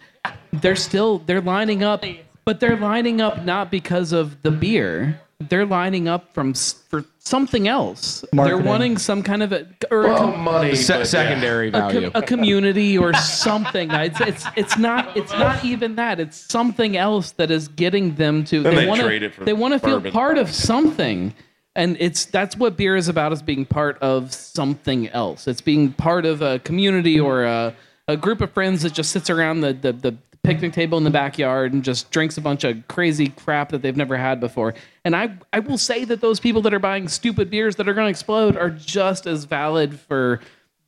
they're 0.52 0.76
still 0.76 1.20
they're 1.20 1.40
lining 1.40 1.82
up, 1.82 2.04
but 2.44 2.60
they're 2.60 2.76
lining 2.76 3.22
up 3.22 3.42
not 3.42 3.70
because 3.70 4.12
of 4.12 4.42
the 4.42 4.50
beer. 4.50 5.18
They're 5.48 5.66
lining 5.66 6.08
up 6.08 6.32
from 6.34 6.54
for 6.54 7.04
something 7.18 7.66
else. 7.68 8.24
Marketing. 8.32 8.58
They're 8.58 8.66
wanting 8.70 8.98
some 8.98 9.22
kind 9.22 9.42
of 9.42 9.52
a 9.52 9.66
or 9.90 10.04
a 10.04 10.08
Well, 10.08 10.18
com- 10.32 10.40
money. 10.40 10.74
Se- 10.74 10.92
but 10.94 10.98
yeah. 10.98 11.04
secondary 11.04 11.68
a, 11.68 11.72
com- 11.72 11.92
value. 11.92 12.10
a 12.14 12.22
community 12.22 12.98
or 12.98 13.12
something. 13.14 13.90
It's, 13.92 14.20
it's 14.20 14.46
it's 14.56 14.78
not 14.78 15.16
it's 15.16 15.32
not 15.32 15.64
even 15.64 15.96
that. 15.96 16.20
It's 16.20 16.36
something 16.36 16.96
else 16.96 17.32
that 17.32 17.50
is 17.50 17.68
getting 17.68 18.14
them 18.16 18.44
to. 18.44 18.62
Then 18.62 18.74
they 18.74 18.86
want 18.86 19.00
trade 19.00 19.22
it 19.22 19.34
for 19.34 19.44
They 19.44 19.52
want 19.52 19.72
to 19.74 19.78
feel 19.80 20.00
part 20.12 20.38
of 20.38 20.50
something, 20.50 21.34
and 21.74 21.96
it's 22.00 22.24
that's 22.26 22.56
what 22.56 22.76
beer 22.76 22.96
is 22.96 23.08
about: 23.08 23.32
is 23.32 23.42
being 23.42 23.64
part 23.66 23.98
of 24.02 24.32
something 24.32 25.08
else. 25.08 25.46
It's 25.48 25.60
being 25.60 25.92
part 25.92 26.26
of 26.26 26.42
a 26.42 26.58
community 26.60 27.18
or 27.18 27.44
a, 27.44 27.74
a 28.08 28.16
group 28.16 28.40
of 28.40 28.52
friends 28.52 28.82
that 28.82 28.92
just 28.92 29.10
sits 29.12 29.30
around 29.30 29.60
the, 29.60 29.72
the 29.72 29.92
the 29.92 30.16
picnic 30.44 30.72
table 30.72 30.96
in 30.98 31.04
the 31.04 31.10
backyard 31.10 31.72
and 31.72 31.82
just 31.82 32.10
drinks 32.10 32.36
a 32.36 32.40
bunch 32.40 32.62
of 32.64 32.86
crazy 32.86 33.28
crap 33.28 33.70
that 33.70 33.82
they've 33.82 33.96
never 33.96 34.16
had 34.16 34.38
before. 34.38 34.74
And 35.04 35.16
I 35.16 35.30
I 35.52 35.58
will 35.60 35.78
say 35.78 36.04
that 36.04 36.20
those 36.20 36.38
people 36.38 36.62
that 36.62 36.72
are 36.74 36.78
buying 36.78 37.08
stupid 37.08 37.50
beers 37.50 37.76
that 37.76 37.88
are 37.88 37.94
going 37.94 38.06
to 38.06 38.10
explode 38.10 38.56
are 38.56 38.70
just 38.70 39.26
as 39.26 39.44
valid 39.44 39.98
for 39.98 40.40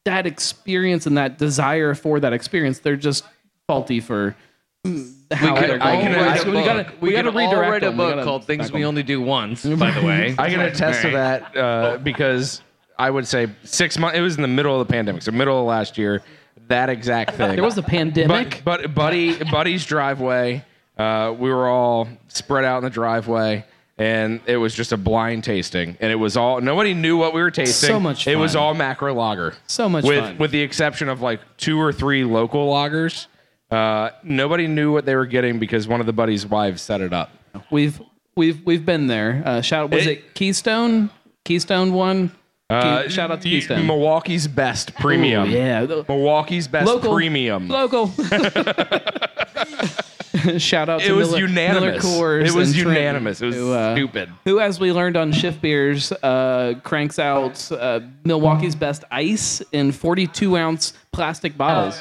that 0.04 0.26
experience 0.26 1.06
and 1.06 1.16
that 1.18 1.38
desire 1.38 1.94
for 1.94 2.20
that 2.20 2.32
experience. 2.32 2.78
They're 2.78 2.94
just 2.96 3.24
faulty 3.66 3.98
for 3.98 4.36
how 4.84 5.56
could- 5.56 5.68
they're 5.70 5.82
I 5.82 5.92
going. 5.96 6.14
can- 6.14 6.14
I 6.28 6.38
can- 6.38 6.50
we 6.52 6.62
gotta 6.64 6.92
we, 7.00 7.12
gotta 7.12 7.32
can 7.32 7.38
all 7.56 7.56
write 7.60 7.82
a 7.82 7.86
them. 7.86 7.96
Book 7.96 8.22
called 8.24 8.44
"Things 8.44 8.70
We. 8.70 8.84
Only 8.84 9.02
Do 9.02 9.20
Once." 9.20 9.64
By 9.64 9.90
the 9.90 10.02
way, 10.06 10.34
I 10.38 10.48
can 10.50 10.60
attest 10.60 11.02
to 11.02 11.10
that 11.10 11.56
uh, 11.56 11.98
because 11.98 12.60
I 12.98 13.10
would 13.10 13.26
say 13.26 13.48
six 13.64 13.98
months. 13.98 14.16
It 14.16 14.20
was 14.20 14.36
in 14.36 14.42
the 14.42 14.48
middle 14.48 14.80
of 14.80 14.86
the 14.86 14.92
pandemic, 14.92 15.22
so 15.22 15.32
middle 15.32 15.58
of 15.58 15.66
last 15.66 15.98
year. 15.98 16.22
That 16.68 16.88
exact 16.90 17.32
thing. 17.34 17.54
There 17.54 17.64
was 17.64 17.78
a 17.78 17.82
pandemic. 17.82 18.62
But, 18.64 18.82
but 18.82 18.94
buddy, 18.94 19.42
buddy's 19.44 19.84
driveway. 19.84 20.64
Uh, 20.98 21.34
we 21.38 21.50
were 21.50 21.68
all 21.68 22.08
spread 22.28 22.64
out 22.64 22.78
in 22.78 22.84
the 22.84 22.90
driveway, 22.90 23.64
and 23.98 24.40
it 24.46 24.56
was 24.56 24.74
just 24.74 24.92
a 24.92 24.96
blind 24.96 25.44
tasting, 25.44 25.96
and 26.00 26.10
it 26.10 26.16
was 26.16 26.36
all 26.36 26.60
nobody 26.60 26.94
knew 26.94 27.16
what 27.18 27.34
we 27.34 27.40
were 27.42 27.50
tasting. 27.50 27.88
So 27.88 28.00
much 28.00 28.26
It 28.26 28.36
was 28.36 28.54
fun. 28.54 28.62
all 28.62 28.74
macro 28.74 29.12
lager. 29.14 29.54
So 29.66 29.88
much 29.88 30.04
with 30.04 30.20
fun. 30.24 30.38
with 30.38 30.50
the 30.50 30.60
exception 30.62 31.08
of 31.08 31.20
like 31.20 31.40
two 31.58 31.78
or 31.80 31.92
three 31.92 32.24
local 32.24 32.68
lagers. 32.72 33.26
Uh, 33.70 34.10
nobody 34.22 34.66
knew 34.66 34.92
what 34.92 35.04
they 35.04 35.14
were 35.16 35.26
getting 35.26 35.58
because 35.58 35.86
one 35.86 36.00
of 36.00 36.06
the 36.06 36.12
buddies' 36.12 36.46
wives 36.46 36.80
set 36.82 37.00
it 37.00 37.12
up. 37.12 37.30
We've 37.70 38.00
we've 38.36 38.64
we've 38.64 38.86
been 38.86 39.06
there. 39.06 39.42
Uh, 39.44 39.60
shout 39.60 39.84
out 39.84 39.90
was 39.90 40.06
it, 40.06 40.34
Keystone? 40.34 41.10
Keystone 41.44 41.92
one. 41.92 42.32
Uh, 42.68 43.08
shout 43.08 43.30
out 43.30 43.40
to 43.42 43.48
you- 43.48 43.60
Keystone. 43.60 43.86
Milwaukee's 43.86 44.48
best 44.48 44.92
premium. 44.96 45.48
Ooh, 45.48 45.52
yeah, 45.52 45.86
Milwaukee's 46.08 46.66
best 46.66 46.86
Local. 46.86 47.14
premium. 47.14 47.68
local. 47.68 48.08
shout 50.58 50.88
out 50.88 51.00
to 51.00 51.06
It 51.06 51.12
was 51.12 51.28
Miller, 51.30 51.38
unanimous. 51.46 52.02
Miller 52.04 52.42
Coors 52.42 52.46
It 52.48 52.54
was 52.54 52.68
and 52.70 52.74
Trenton, 52.82 52.94
unanimous. 52.96 53.40
It 53.40 53.46
was 53.46 53.54
who, 53.54 53.72
uh, 53.72 53.94
stupid. 53.94 54.30
Who, 54.44 54.58
as 54.60 54.80
we 54.80 54.92
learned 54.92 55.16
on 55.16 55.30
Shift 55.32 55.60
Beers, 55.62 56.10
uh, 56.10 56.74
cranks 56.82 57.20
out 57.20 57.70
uh, 57.70 58.00
Milwaukee's 58.24 58.74
best 58.74 59.04
ice 59.12 59.62
in 59.72 59.92
42 59.92 60.56
ounce 60.56 60.92
plastic 61.12 61.56
bottles. 61.56 61.96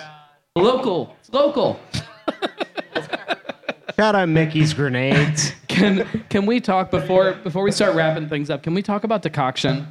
Local, 0.56 1.16
It's 1.20 1.32
local. 1.32 1.80
Shout 3.98 4.14
out 4.16 4.28
Mickey's 4.28 4.74
grenades. 4.74 5.54
Can 5.70 6.06
can 6.30 6.46
we 6.46 6.60
talk 6.60 6.92
before 6.92 7.32
before 7.34 7.64
we 7.64 7.72
start 7.72 7.96
wrapping 7.96 8.28
things 8.28 8.50
up? 8.50 8.62
Can 8.62 8.74
we 8.74 8.82
talk 8.82 9.06
about 9.06 9.22
decoction? 9.22 9.88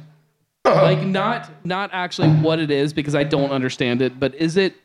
Like 0.65 0.99
not 1.05 1.49
not 1.65 1.91
actually 1.93 2.29
what 2.29 2.59
it 2.59 2.71
is 2.71 2.91
because 2.93 3.13
I 3.15 3.23
don't 3.23 3.51
understand 3.51 4.01
it, 4.01 4.19
but 4.19 4.33
is 4.35 4.57
it? 4.57 4.75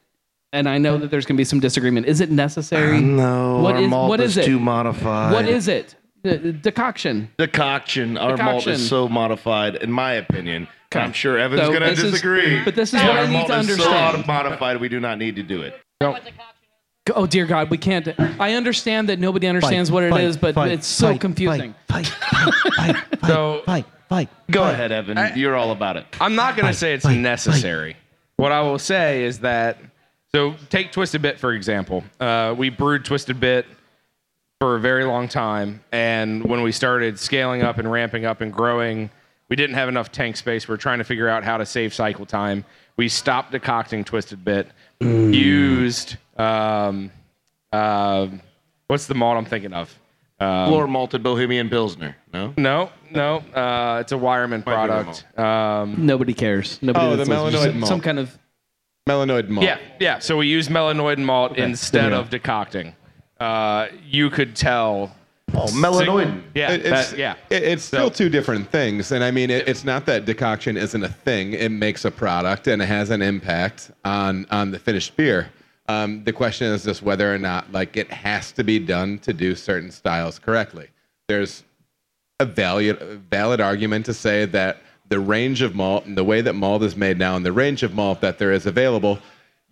And 0.53 0.69
I 0.69 0.79
know 0.79 0.99
that 0.99 1.11
there's 1.11 1.25
going 1.27 1.37
to 1.37 1.41
be 1.41 1.45
some 1.45 1.61
disagreement. 1.61 2.07
Is 2.07 2.21
it 2.21 2.31
necessary? 2.31 3.01
No, 3.01 3.61
What 3.61 3.77
our 3.77 3.83
is- 3.83 3.89
malt 3.89 4.09
what 4.09 4.21
is 4.21 4.33
is 4.33 4.39
it? 4.39 4.45
too 4.47 4.59
modified. 4.59 5.33
What 5.33 5.47
is 5.49 5.69
it? 5.69 5.95
The- 6.25 6.37
the 6.39 6.53
decoction. 6.53 7.31
decoction? 7.39 8.19
Our 8.19 8.37
malt 8.37 8.39
Decoction. 8.39 8.73
is 8.73 8.89
so 8.89 9.09
modified, 9.09 9.77
in 9.77 9.91
my 9.93 10.13
opinion. 10.15 10.67
and 10.93 11.03
I'm 11.05 11.13
sure 11.13 11.39
Evan's 11.39 11.63
So 11.63 11.69
going 11.69 11.83
to 11.83 11.91
this 11.91 12.03
is- 12.03 12.11
disagree. 12.11 12.63
but 12.65 12.75
this 12.75 12.93
is 12.93 13.01
what 13.01 13.11
I 13.13 13.19
our 13.21 13.27
need 13.29 13.33
malt 13.35 13.47
to 13.47 13.59
is 13.61 13.71
understand. 13.71 14.17
So 14.17 14.27
modified, 14.27 14.81
we 14.81 14.89
do 14.89 14.99
not 15.01 15.19
need 15.19 15.37
to 15.37 15.43
do 15.45 15.63
it. 15.63 15.81
Oh 17.15 17.27
dear 17.27 17.47
God, 17.47 17.71
we 17.71 17.79
can't. 17.79 18.09
I 18.41 18.55
understand 18.55 19.09
that 19.09 19.19
nobody 19.21 19.47
understands 19.47 19.91
what 19.91 20.03
it 20.03 20.15
is, 20.17 20.37
but 20.37 20.57
it's 20.69 20.87
so 20.89 21.17
confusing. 21.17 21.75
Fight, 21.89 22.07
fight, 22.09 22.55
fight, 22.75 22.97
fight, 23.21 23.27
So- 23.27 23.63
fight, 24.11 24.29
fight. 24.29 24.53
Go 24.53 24.65
ahead, 24.65 24.93
Evan. 24.93 25.39
You're 25.39 25.57
all 25.57 25.73
about 25.73 25.97
it. 25.97 26.05
I'm 26.21 26.35
not 26.35 26.57
going 26.57 26.71
to 26.71 26.79
say 26.79 26.93
it's 26.93 27.07
necessary. 27.07 27.97
What 28.37 28.53
I 28.53 28.61
will 28.61 28.79
say 28.79 29.25
is 29.25 29.41
that, 29.41 29.79
so 30.33 30.55
take 30.69 30.93
Twisted 30.93 31.23
Bit 31.23 31.39
for 31.39 31.53
example. 31.53 32.05
Uh, 32.19 32.55
we 32.57 32.69
brewed 32.69 33.05
Twisted 33.05 33.41
Bit 33.41 33.67
for 34.61 34.77
a 34.77 34.81
very 34.81 35.05
long 35.05 35.29
time. 35.29 35.83
And 35.93 36.45
when 36.45 36.63
we 36.63 36.73
started 36.73 37.19
scaling 37.19 37.63
up 37.63 37.79
and 37.79 37.91
ramping 37.91 38.27
up 38.27 38.41
and 38.43 38.53
growing, 38.53 39.11
we 39.49 39.57
didn't 39.57 39.75
have 39.75 39.89
enough 39.89 40.13
tank 40.13 40.37
space. 40.37 40.69
We 40.69 40.75
are 40.75 40.79
trying 40.79 40.99
to 40.99 41.05
figure 41.05 41.29
out 41.29 41.45
how 41.45 41.57
to 41.57 41.67
save 41.67 41.95
cycle 41.95 42.27
time. 42.27 42.65
We 42.97 43.09
stopped 43.09 43.53
decocting 43.53 44.05
Twisted 44.05 44.45
Bit, 44.45 44.69
used 45.01 46.17
um, 46.37 47.11
uh, 47.73 48.29
what's 48.87 49.07
the 49.07 49.15
malt 49.15 49.39
I'm 49.39 49.45
thinking 49.47 49.73
of? 49.73 49.99
Um, 50.39 50.69
Floor 50.69 50.87
malted 50.87 51.23
Bohemian 51.23 51.69
Pilsner. 51.69 52.17
No? 52.33 52.55
no, 52.57 52.91
no, 53.13 53.39
uh, 53.55 53.99
it's 54.01 54.13
a 54.13 54.17
Weyermann 54.17 54.51
Might 54.51 54.59
be 54.59 54.63
product. 54.73 55.39
Um, 55.39 56.07
Nobody 56.07 56.35
cares. 56.35 56.79
Nobody 56.83 57.07
Oh, 57.07 57.11
the 57.17 57.17
listens. 57.25 57.37
melanoid 57.39 57.63
Some- 57.65 57.81
malt. 57.81 57.89
Some 57.89 58.01
kind 58.01 58.19
of 58.19 58.39
Melanoid 59.09 59.49
malt. 59.49 59.65
Yeah, 59.65 59.79
yeah. 59.99 60.19
So 60.19 60.37
we 60.37 60.47
use 60.47 60.69
melanoid 60.69 61.19
malt 61.19 61.57
There 61.57 61.65
instead 61.65 62.13
of 62.13 62.31
decocting. 62.31 62.95
Uh, 63.41 63.87
you 64.07 64.31
could 64.31 64.55
tell. 64.55 65.17
Oh, 65.55 65.65
melanoid. 65.73 66.43
Yeah, 66.55 66.71
It- 66.73 66.87
it's, 66.87 67.11
that- 67.11 67.19
yeah. 67.19 67.35
it- 67.49 67.63
it's 67.65 67.83
So- 67.83 67.97
still 67.97 68.11
two 68.11 68.29
different 68.29 68.71
things, 68.71 69.11
and 69.11 69.25
I 69.25 69.31
mean, 69.33 69.51
it, 69.51 69.67
it's 69.67 69.85
not 69.85 70.07
that 70.07 70.25
decoction 70.27 70.77
isn't 70.77 71.03
a 71.03 71.09
thing. 71.09 71.55
It 71.55 71.71
makes 71.71 72.05
a 72.05 72.11
product 72.11 72.69
and 72.69 72.81
it 72.83 72.87
has 72.87 73.11
an 73.11 73.21
impact 73.23 73.91
on 74.05 74.47
on 74.51 74.71
the 74.71 74.79
finished 74.79 75.17
beer. 75.17 75.49
Um, 75.89 76.23
the 76.23 76.33
question 76.33 76.69
is 76.69 76.85
just 76.85 77.03
whether 77.03 77.35
or 77.35 77.39
not 77.39 77.73
like 77.73 77.97
it 77.97 78.13
has 78.13 78.53
to 78.53 78.63
be 78.63 78.79
done 78.79 79.19
to 79.21 79.33
do 79.33 79.57
certain 79.57 79.91
styles 79.91 80.39
correctly. 80.39 80.87
There's 81.27 81.65
a 82.41 82.45
valid 82.45 82.99
valid 83.31 83.61
argument 83.61 84.07
to 84.07 84.15
say 84.15 84.47
that 84.47 84.79
the 85.09 85.21
range 85.21 85.61
of 85.63 85.75
malt 85.75 86.07
and 86.07 86.17
the 86.17 86.25
way 86.25 86.41
that 86.41 86.55
malt 86.55 86.83
is 86.83 86.97
made 86.97 87.19
now 87.19 87.37
and 87.37 87.45
the 87.45 87.53
range 87.53 87.83
of 87.83 87.95
malt 87.95 88.21
that 88.21 88.39
there 88.39 88.53
is 88.53 88.65
available, 88.67 89.19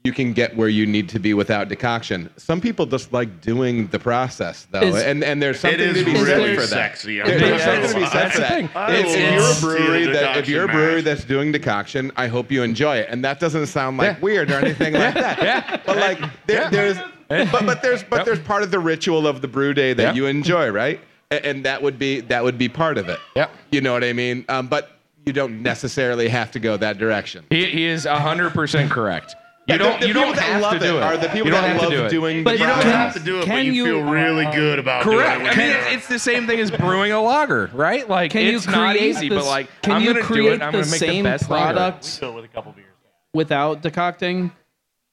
you 0.05 0.13
can 0.13 0.33
get 0.33 0.57
where 0.57 0.69
you 0.69 0.85
need 0.87 1.09
to 1.09 1.19
be 1.19 1.33
without 1.35 1.69
decoction. 1.69 2.29
Some 2.37 2.61
people 2.61 2.87
just 2.87 3.13
like 3.13 3.41
doing 3.41 3.87
the 3.89 3.99
process 3.99 4.67
though, 4.71 4.81
and 4.97 5.25
and 5.25 5.43
there's 5.43 5.61
something 5.61 5.95
to 5.95 6.05
be 6.05 6.13
really 6.13 6.57
said 6.57 6.61
for 6.61 6.67
that. 6.75 6.99
Think 6.99 7.25
there's 7.41 7.63
something 7.63 7.91
to 7.91 7.97
be 8.01 8.07
said 8.07 8.33
for 8.33 8.41
that. 8.41 8.91
If, 8.91 9.07
if 9.07 9.33
you're 9.35 9.75
a 9.75 9.77
brewery 9.79 10.05
the 10.07 10.13
that 10.13 10.37
if 10.37 10.49
you're 10.49 10.65
a 10.65 10.69
brewery 10.69 11.01
that's 11.01 11.25
doing 11.25 11.53
decoction, 11.53 12.13
I 12.17 12.27
hope 12.29 12.51
you 12.53 12.63
enjoy 12.63 12.99
it, 12.99 13.09
and 13.11 13.25
that 13.25 13.41
doesn't 13.41 13.67
sound 13.67 13.97
like 13.97 14.21
weird 14.23 14.51
or 14.51 14.55
anything 14.55 14.93
like 14.95 15.15
that. 15.15 15.83
But 15.87 15.97
like 15.97 16.19
there, 16.47 16.71
there's 16.71 16.99
but 17.29 17.67
but 17.67 17.83
there's 17.83 18.03
but 18.05 18.25
there's 18.25 18.41
part 18.41 18.63
of 18.63 18.71
the 18.71 18.79
ritual 18.79 19.27
of 19.27 19.41
the 19.41 19.49
brew 19.49 19.75
day 19.75 19.93
that 19.95 20.03
Yeah. 20.03 20.13
you 20.15 20.27
enjoy, 20.27 20.71
right? 20.71 21.01
A- 21.31 21.45
And 21.47 21.65
that 21.65 21.83
would 21.83 21.99
be 21.99 22.21
that 22.23 22.43
would 22.45 22.59
be 22.59 22.69
part 22.69 22.99
of 22.99 23.09
it. 23.09 23.19
Yep. 23.37 23.51
You 23.71 23.81
know 23.81 23.93
what 23.93 24.05
I 24.05 24.13
mean? 24.13 24.45
Um, 24.49 24.67
but 24.69 24.93
you 25.27 25.33
don't 25.33 25.63
necessarily 25.63 26.29
have 26.29 26.51
to 26.53 26.59
go 26.59 26.77
that 26.79 26.99
direction. 26.99 27.45
He, 27.51 27.67
he 27.67 27.85
is 27.87 28.05
hundred 28.07 28.51
percent 28.55 28.91
correct. 28.91 29.35
You 29.67 29.75
Yeah, 29.75 29.77
the- 29.77 29.85
don't. 29.85 30.01
the 30.01 30.07
you 30.09 30.15
people 30.15 30.23
don't 30.29 30.37
that 30.37 30.45
have 30.45 30.63
love 30.63 30.73
to 30.75 30.79
do 30.79 30.97
it. 30.97 31.03
Are 31.03 31.17
the 31.19 31.29
people 31.29 31.51
that 31.51 31.83
love 31.83 31.91
do 31.91 32.05
it. 32.07 32.09
doing? 32.09 32.43
But 32.45 32.53
you 32.53 32.59
don't 32.61 32.69
process. 32.81 32.93
have 32.95 33.13
to 33.15 33.21
do 33.21 33.41
it, 33.41 33.45
Can 33.45 33.57
but 33.57 33.65
you, 33.67 33.73
you- 33.73 33.85
feel 33.85 34.03
really 34.11 34.47
good 34.47 34.79
about 34.79 35.03
Correct. 35.03 35.41
doing 35.41 35.47
it. 35.53 35.53
I 35.53 35.57
mean, 35.59 35.77
it's, 35.77 35.87
it's 35.97 36.09
the 36.09 36.19
same 36.19 36.47
thing 36.47 36.59
as 36.61 36.71
brewing 36.71 37.13
a 37.13 37.21
lager, 37.21 37.69
right? 37.75 38.09
Like 38.09 38.31
Can 38.31 38.47
you 38.47 38.57
it's 38.57 38.67
not 38.67 38.97
easy, 38.97 39.29
this- 39.29 39.39
but 39.39 39.47
like 39.47 39.69
can 39.83 39.93
I'm 39.97 40.01
you 40.03 40.09
gonna 40.15 40.21
do 40.21 40.27
create 40.27 40.53
it. 40.53 40.63
I'm 40.63 40.73
the 40.73 40.79
gonna 40.79 40.91
make 40.91 40.99
same 41.01 41.25
the 41.25 41.31
best 41.31 41.47
product 41.47 42.21
Do 42.21 42.29
it 42.29 42.35
with 42.37 42.45
a 42.47 42.49
couple 42.49 42.73
beers. 42.73 42.87
without 43.35 43.83
decocting? 43.83 44.53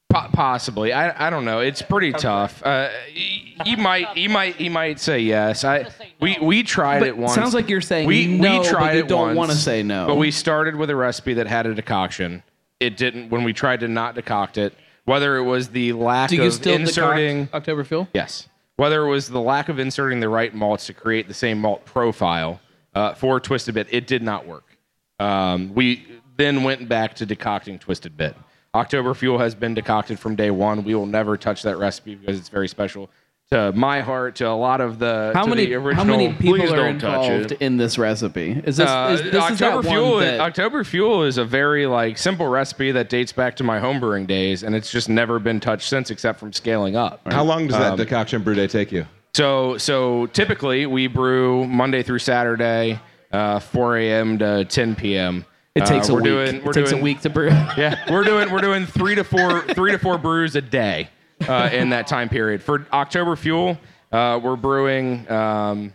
Po- 0.10 0.28
possibly. 0.32 0.94
I, 0.94 1.28
I 1.28 1.30
don't 1.30 1.46
know. 1.46 1.60
It's 1.60 1.82
pretty 1.82 2.12
tough. 2.14 2.64
Uh, 2.64 2.90
he, 3.08 3.58
he 3.66 3.76
might 3.76 4.08
he 4.10 4.28
might 4.28 4.56
he 4.56 4.70
might 4.70 5.00
say 5.00 5.20
yes. 5.20 5.64
I 5.64 5.88
we 6.22 6.38
we 6.42 6.64
tried 6.64 7.00
But 7.00 7.08
it 7.10 7.18
once. 7.18 7.34
sounds 7.34 7.54
like 7.54 7.70
you're 7.70 7.82
saying 7.82 8.08
we 8.08 8.28
no, 8.28 8.52
we 8.52 8.58
but 8.60 8.68
tried 8.70 8.94
you 8.94 9.00
it 9.02 9.08
don't 9.08 9.28
once, 9.36 9.38
wanna 9.38 9.54
say 9.56 9.82
no. 9.84 10.06
But 10.08 10.16
we 10.16 10.32
started 10.32 10.76
with 10.76 10.90
a 10.90 10.96
recipe 10.96 11.34
that 11.36 11.48
had 11.48 11.66
a 11.66 11.74
decoction. 11.74 12.44
It 12.80 12.98
didn't 12.98 13.30
when 13.30 13.44
we 13.44 13.52
tried 13.52 13.80
to 13.82 13.88
not 13.88 14.16
decoct 14.16 14.58
it. 14.58 14.74
Whether 15.06 15.38
it 15.38 15.44
was 15.44 15.70
the 15.70 15.94
lack 15.94 16.30
Do 16.30 16.36
you 16.38 16.44
of 16.46 16.54
still 16.54 16.76
inserting 16.76 17.48
decoct 17.48 17.66
Oktoberfest? 17.66 18.08
Yes. 18.14 18.48
Whether 18.78 19.06
it 19.06 19.10
was 19.10 19.30
the 19.30 19.40
lack 19.42 19.70
of 19.70 19.80
inserting 19.80 20.20
the 20.20 20.30
right 20.30 20.54
malts 20.54 20.86
to 20.88 20.94
create 20.94 21.28
the 21.28 21.34
same 21.34 21.60
malt 21.60 21.86
profile 21.86 22.60
uh, 22.94 23.14
for 23.14 23.40
Twisted 23.40 23.74
Bit, 23.76 23.88
it 23.92 24.06
did 24.08 24.22
not 24.22 24.46
work. 24.46 24.78
Um, 25.20 25.74
we 25.74 26.06
then 26.38 26.64
went 26.64 26.90
back 26.90 27.14
to 27.16 27.26
decocting 27.26 27.80
Twisted 27.80 28.18
Bit. 28.18 28.36
October 28.76 29.14
Fuel 29.14 29.38
has 29.40 29.56
been 29.56 29.74
decocted 29.74 30.20
from 30.20 30.36
day 30.36 30.52
one. 30.52 30.84
We 30.84 30.94
will 30.96 31.06
never 31.06 31.38
touch 31.38 31.64
that 31.64 31.78
recipe 31.78 32.16
because 32.16 32.38
it's 32.38 32.50
very 32.50 32.68
special 32.68 33.10
to 33.52 33.72
my 33.74 34.02
heart, 34.02 34.36
to 34.38 34.48
a 34.50 34.50
lot 34.50 34.82
of 34.82 34.98
the 34.98 35.32
How 35.36 35.44
to 35.44 35.50
many 35.50 35.68
the 35.68 35.76
original. 35.76 36.04
how 36.04 36.04
many 36.04 36.34
people 36.34 36.64
are 36.64 36.76
don't 36.76 37.00
touch 37.00 37.26
involved 37.26 37.52
it. 37.54 37.62
in 37.62 37.78
this 37.78 37.98
recipe? 38.00 38.60
Is 38.66 38.78
this, 38.78 38.90
Uh, 38.90 39.12
is, 39.14 39.22
this 39.22 39.34
is 39.36 39.40
October 39.62 39.82
that 39.84 39.90
Fuel. 39.90 40.18
that, 40.18 40.40
October 40.40 40.84
Fuel 40.84 41.24
is 41.24 41.38
a 41.38 41.46
very 41.46 41.86
like 41.86 42.18
simple 42.18 42.48
recipe 42.48 42.92
that 42.94 43.08
dates 43.08 43.32
back 43.32 43.56
to 43.58 43.64
my 43.64 43.80
homebrewing 43.80 44.26
days, 44.26 44.64
and 44.64 44.76
it's 44.76 44.92
just 44.92 45.10
never 45.10 45.38
been 45.38 45.60
touched 45.60 45.88
since, 45.88 46.10
except 46.10 46.40
from 46.40 46.52
scaling 46.54 46.96
up. 46.96 47.22
How 47.32 47.44
long 47.44 47.68
does 47.68 47.78
that 47.78 47.92
Um, 47.92 47.98
decoction 47.98 48.42
brew 48.42 48.56
day 48.56 48.66
take 48.68 48.92
you? 48.92 49.06
So 49.36 49.78
so 49.78 50.26
typically 50.28 50.86
we 50.88 51.06
brew 51.08 51.68
Monday 51.68 52.02
through 52.02 52.20
Saturday, 52.20 53.00
uh, 53.32 53.60
4 53.60 53.98
a.m. 53.98 54.40
to 54.40 54.66
10 54.66 54.96
p.m. 54.96 55.46
it 55.76 55.84
Uh, 55.84 55.86
takes 55.86 56.08
a 56.10 56.14
we're 56.14 56.20
week. 56.22 56.26
Doing, 56.26 56.64
we're 56.64 56.72
it 56.72 56.74
takes 56.74 56.90
doing, 56.90 57.02
a 57.02 57.04
week 57.04 57.22
to 57.22 57.30
brew. 57.30 57.50
Yeah, 57.78 58.00
we're 58.10 58.24
doing 58.24 58.50
we're 58.52 58.62
doing 58.62 58.86
three 58.86 59.16
to 59.16 59.24
four 59.24 59.62
three 59.74 59.92
to 59.92 60.00
four 60.00 60.18
brews 60.18 60.56
a 60.56 60.62
day 60.62 61.10
uh, 61.48 61.70
in 61.72 61.90
that 61.90 62.08
time 62.08 62.30
period. 62.30 62.64
For 62.64 62.88
October 62.94 63.36
Fuel, 63.36 63.78
uh, 64.12 64.40
we're 64.42 64.56
brewing 64.56 65.30
um, 65.30 65.94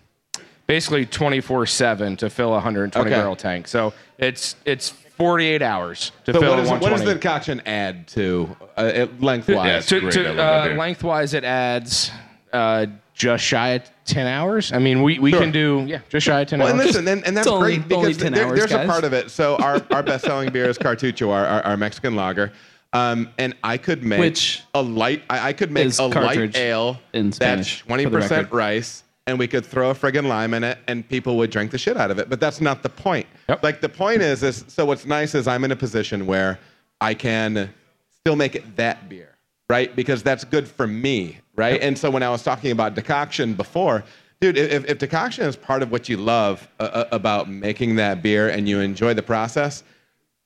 basically 0.67 1.07
24 1.07 1.65
seven 1.67 2.17
to 2.19 2.29
fill 2.29 2.51
a 2.51 2.53
120 2.53 3.07
Okay. 3.09 3.17
barrel 3.19 3.37
tank. 3.37 3.67
So 3.69 3.95
it's 4.19 4.55
it's 4.67 4.91
48 4.91 5.63
hours 5.63 6.13
to 6.27 6.33
So 6.35 6.41
fill 6.41 6.51
what, 6.51 6.59
a 6.59 6.63
is, 6.63 6.71
what 6.71 6.91
does 6.91 7.05
the 7.05 7.15
decoction 7.15 7.63
add 7.65 8.07
to 8.09 8.55
uh, 8.77 8.85
it- 8.95 9.23
lengthwise? 9.23 9.87
to, 9.87 10.11
to, 10.11 10.43
uh, 10.43 10.75
lengthwise, 10.77 11.33
it 11.35 11.45
adds 11.45 12.11
uh, 12.53 12.87
just 13.15 13.45
shy 13.45 13.71
of 13.71 13.83
10 14.11 14.27
hours. 14.27 14.73
I 14.73 14.79
mean, 14.79 15.03
we, 15.03 15.19
we 15.19 15.31
Sure. 15.31 15.41
can 15.41 15.51
do 15.51 15.85
yeah, 15.87 16.01
just 16.09 16.27
shy 16.27 16.41
of 16.41 16.49
10 16.49 16.59
Well, 16.59 16.69
and 16.69 16.79
listen, 16.79 17.07
and, 17.09 17.25
and 17.27 17.37
that's 17.37 17.47
only- 17.47 17.79
great 17.79 17.93
only 17.97 18.09
because 18.11 18.23
10 18.23 18.33
there- 18.33 18.47
hours, 18.47 18.59
there's 18.59 18.71
guys. 18.73 18.85
a 18.85 18.89
part 18.89 19.05
of 19.05 19.13
it. 19.13 19.31
So 19.31 19.57
our, 19.57 19.81
our 19.91 20.03
best-selling 20.03 20.51
beer 20.53 20.69
is 20.69 20.77
Cartucho, 20.79 21.31
our, 21.31 21.47
our, 21.47 21.63
our 21.63 21.77
Mexican 21.77 22.15
lager, 22.17 22.53
um, 22.93 23.31
and 23.39 23.55
I 23.63 23.77
could 23.79 24.03
make 24.03 24.19
Which 24.21 24.63
a 24.75 24.83
light. 24.83 25.23
I, 25.31 25.49
I 25.49 25.53
could 25.53 25.71
make 25.71 25.97
a 25.99 26.03
light 26.03 26.13
cartridge 26.13 26.57
ale 26.57 26.99
in 27.13 27.31
Spanish, 27.33 27.79
that's 27.79 27.87
twenty 27.87 28.07
percent 28.07 28.51
rice, 28.53 29.05
and 29.29 29.39
we 29.39 29.47
could 29.47 29.65
throw 29.65 29.91
a 29.91 29.95
friggin' 29.95 30.27
lime 30.27 30.55
in 30.55 30.65
it, 30.65 30.79
and 30.89 31.09
people 31.09 31.37
would 31.37 31.51
drink 31.51 31.71
the 31.71 31.79
shit 31.79 31.97
out 31.97 32.11
of 32.11 32.19
it. 32.19 32.29
But 32.29 32.41
that's 32.41 32.61
not 32.61 32.83
the 32.83 32.89
point. 32.89 33.29
Yep. 33.49 33.63
Like 33.63 33.81
the 33.81 33.89
point 33.89 34.23
is, 34.23 34.43
is 34.43 34.65
so 34.67 34.85
what's 34.85 35.07
nice 35.07 35.37
is 35.37 35.47
I'm 35.47 35.63
in 35.65 35.71
a 35.71 35.77
position 35.77 36.27
where 36.27 36.59
I 37.01 37.15
can 37.15 37.73
still 38.19 38.35
make 38.35 38.57
it 38.57 38.75
that 38.77 39.09
beer, 39.09 39.37
right? 39.69 39.95
Because 39.95 40.25
that's 40.25 40.43
good 40.43 40.67
for 40.67 40.89
me, 40.89 41.39
right? 41.61 41.81
And 41.81 41.97
so 41.97 42.11
when 42.11 42.23
I 42.23 42.31
was 42.31 42.43
talking 42.43 42.71
about 42.73 42.95
decoction 42.95 43.55
before, 43.55 44.03
dude, 44.41 44.57
if, 44.59 44.89
if 44.89 44.99
decoction 44.99 45.45
is 45.45 45.55
part 45.57 45.83
of 45.83 45.93
what 45.93 46.09
you 46.09 46.17
love 46.17 46.67
uh, 46.81 46.85
uh, 46.85 47.05
about 47.13 47.49
making 47.49 47.97
that 47.97 48.23
beer 48.23 48.49
and 48.49 48.69
you 48.69 48.81
enjoy 48.81 49.15
the 49.15 49.23
process, 49.23 49.85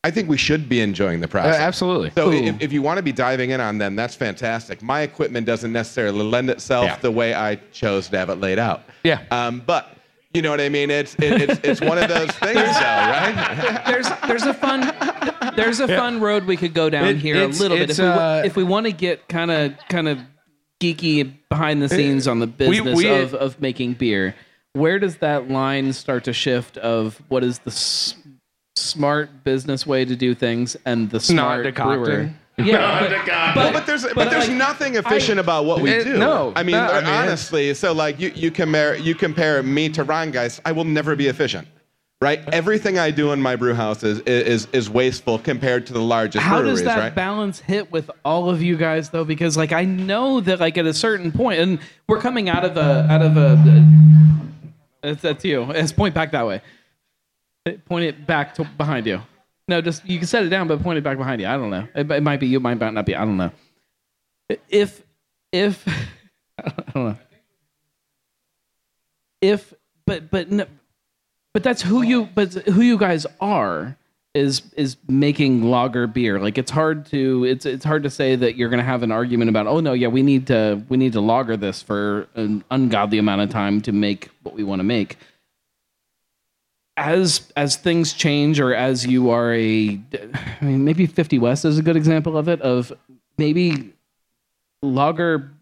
I 0.02 0.10
think 0.10 0.28
we 0.28 0.36
should 0.36 0.68
be 0.68 0.80
enjoying 0.82 1.20
the 1.20 1.28
process. 1.28 1.56
absolutely. 1.56 2.10
So 2.10 2.30
if, 2.30 2.60
if 2.60 2.72
you 2.74 2.82
want 2.82 2.98
to 2.98 3.02
be 3.02 3.12
diving 3.12 3.50
in 3.50 3.60
on 3.60 3.78
them, 3.78 3.96
that's 3.96 4.14
fantastic. 4.14 4.82
My 4.82 5.00
equipment 5.00 5.46
doesn't 5.46 5.72
necessarily 5.72 6.22
lend 6.24 6.50
itself 6.50 6.84
Yeah. 6.86 6.96
the 6.96 7.10
way 7.10 7.32
I 7.32 7.54
chose 7.72 8.08
to 8.08 8.18
have 8.18 8.28
it 8.28 8.34
laid 8.38 8.58
out. 8.58 8.82
Yeah. 9.02 9.22
Um, 9.30 9.62
but 9.64 9.96
you 10.34 10.42
know 10.42 10.50
what 10.50 10.60
I 10.60 10.68
mean? 10.68 10.90
It's 10.90 11.14
it, 11.14 11.48
it's 11.48 11.60
it's 11.62 11.80
one 11.80 11.96
of 11.96 12.08
those 12.08 12.28
things, 12.32 12.54
though, 12.56 13.06
right? 13.20 13.82
there's 13.86 14.08
there's 14.26 14.42
a 14.42 14.52
fun 14.52 14.80
there's 15.56 15.78
a 15.78 15.86
fun 15.86 16.20
road 16.20 16.44
we 16.44 16.56
could 16.56 16.74
go 16.74 16.90
down 16.90 17.06
It- 17.06 17.16
here 17.18 17.36
a 17.36 17.46
little 17.46 17.76
bit 17.76 17.88
it's, 17.90 17.98
if 18.00 18.04
we, 18.04 18.10
uh, 18.10 18.42
if 18.44 18.56
we 18.56 18.64
want 18.64 18.86
to 18.86 18.92
get 18.92 19.28
kind 19.28 19.50
of 19.52 19.74
kind 19.88 20.08
of 20.08 20.18
geeky 20.80 21.32
behind 21.48 21.80
the 21.80 21.86
eh, 21.86 21.96
scenes 21.96 22.28
on 22.28 22.38
the 22.40 22.46
business 22.46 22.96
we- 22.96 23.08
of 23.08 23.34
eh 23.34 23.38
of 23.38 23.60
making 23.60 23.94
beer. 23.94 24.34
Where 24.74 24.98
does 24.98 25.16
that 25.18 25.48
line 25.48 25.92
start 25.92 26.24
to 26.24 26.32
shift 26.32 26.76
of 26.78 27.22
what 27.28 27.44
is 27.44 27.60
the 27.60 27.70
s- 27.70 28.16
smart 28.76 29.44
business 29.44 29.86
way 29.86 30.04
to 30.04 30.16
do 30.16 30.34
things 30.34 30.76
and 30.84 31.10
the 31.10 31.20
smart 31.20 31.62
decocting. 31.64 32.02
brewer? 32.04 32.30
Yeah, 32.56 33.00
but, 33.08 33.56
Well, 33.56 33.72
but 33.72 33.84
there's 33.84 34.04
but, 34.14 34.30
there's 34.30 34.46
like, 34.46 34.56
nothing 34.56 34.94
efficient 34.94 35.40
about 35.40 35.64
what 35.64 35.80
we 35.80 35.90
It- 35.90 36.04
do. 36.04 36.18
no, 36.18 36.52
I 36.54 36.62
mean, 36.62 36.76
no, 36.76 36.86
I 36.86 37.00
mean, 37.00 37.10
honestly, 37.10 37.74
so 37.74 37.92
like 37.92 38.20
you 38.20 38.30
you 38.34 38.52
compare 38.52 38.94
you 38.94 39.16
compare 39.16 39.60
me 39.64 39.88
to 39.88 40.04
Ron, 40.04 40.30
guys. 40.30 40.60
I 40.64 40.70
will 40.70 40.84
never 40.84 41.16
be 41.16 41.26
efficient. 41.26 41.66
Right, 42.24 42.38
uh, 42.38 42.52
everything 42.54 42.98
I 42.98 43.10
do 43.10 43.32
in 43.32 43.42
my 43.42 43.54
brew 43.54 43.74
house 43.74 44.02
is 44.02 44.20
is 44.20 44.66
is 44.72 44.88
wasteful 44.88 45.38
compared 45.38 45.86
to 45.88 45.92
the 45.92 46.00
largest 46.00 46.42
how 46.42 46.60
breweries. 46.60 46.78
does 46.78 46.86
that 46.86 46.98
right? 46.98 47.14
balance 47.14 47.60
hit 47.60 47.92
with 47.92 48.10
all 48.24 48.48
of 48.48 48.62
you 48.62 48.78
guys 48.78 49.10
though? 49.10 49.26
Because 49.26 49.58
like 49.58 49.72
i 49.72 49.84
know 49.84 50.40
that 50.40 50.58
like 50.58 50.78
at 50.78 50.86
a 50.86 50.94
certain 50.94 51.32
point 51.32 51.60
and 51.60 51.78
we're 52.08 52.22
coming 52.22 52.48
out 52.48 52.64
of 52.64 52.78
a 52.78 53.06
out 53.10 53.20
of 53.20 53.36
a 53.36 53.84
that's, 55.02 55.20
that's 55.20 55.44
you. 55.44 55.70
It's 55.72 55.92
point 55.92 56.14
back 56.14 56.32
that 56.32 56.46
way. 56.46 56.62
Point 57.84 58.06
it 58.06 58.26
back 58.26 58.54
to 58.54 58.64
behind 58.64 59.06
you. 59.06 59.20
No 59.68 59.82
just 59.82 60.02
you 60.08 60.16
can 60.16 60.26
set 60.26 60.44
it 60.44 60.48
down 60.48 60.66
but 60.66 60.82
point 60.82 60.96
it 60.96 61.04
back 61.04 61.18
behind 61.18 61.42
you. 61.42 61.46
I 61.46 61.58
don't 61.58 61.68
know. 61.68 61.86
It, 61.94 62.10
it 62.10 62.22
might 62.22 62.40
be 62.40 62.46
you 62.46 62.56
it 62.56 62.62
might 62.62 62.80
not 62.80 63.04
be 63.04 63.14
i 63.14 63.22
don't 63.22 63.36
know. 63.36 63.52
If 64.70 65.02
if 65.52 65.86
i 66.58 66.72
don't 66.94 67.04
know. 67.04 67.18
If 69.42 69.74
but 70.06 70.30
but 70.30 70.50
no, 70.50 70.64
but 71.54 71.62
that's 71.62 71.80
who 71.80 72.02
you 72.02 72.28
but 72.34 72.52
who 72.52 72.82
you 72.82 72.98
guys 72.98 73.26
are 73.40 73.96
is 74.34 74.62
is 74.76 74.96
making 75.08 75.62
lager 75.62 76.08
beer. 76.08 76.40
Like 76.40 76.58
it's 76.58 76.72
hard 76.72 77.06
to 77.06 77.44
it's 77.44 77.64
it's 77.64 77.84
hard 77.84 78.02
to 78.02 78.10
say 78.10 78.34
that 78.34 78.56
you're 78.56 78.68
going 78.68 78.78
to 78.78 78.84
have 78.84 79.04
an 79.04 79.12
argument 79.12 79.48
about 79.48 79.68
oh 79.68 79.80
no 79.80 79.92
yeah 79.92 80.08
we 80.08 80.22
need 80.22 80.48
to 80.48 80.82
we 80.88 80.96
need 80.96 81.12
to 81.12 81.20
lager 81.20 81.56
this 81.56 81.80
for 81.80 82.26
an 82.34 82.64
ungodly 82.70 83.18
amount 83.18 83.40
of 83.40 83.50
time 83.50 83.80
to 83.82 83.92
make 83.92 84.30
what 84.42 84.54
we 84.54 84.64
want 84.64 84.80
to 84.80 84.84
make. 84.84 85.16
As 86.96 87.52
as 87.56 87.76
things 87.76 88.12
change 88.12 88.58
or 88.58 88.74
as 88.74 89.06
you 89.06 89.30
are 89.30 89.54
a 89.54 90.00
I 90.60 90.64
mean 90.64 90.84
maybe 90.84 91.06
50 91.06 91.38
West 91.38 91.64
is 91.64 91.78
a 91.78 91.82
good 91.82 91.96
example 91.96 92.36
of 92.36 92.48
it 92.48 92.60
of 92.62 92.92
maybe 93.38 93.92
lager 94.82 95.52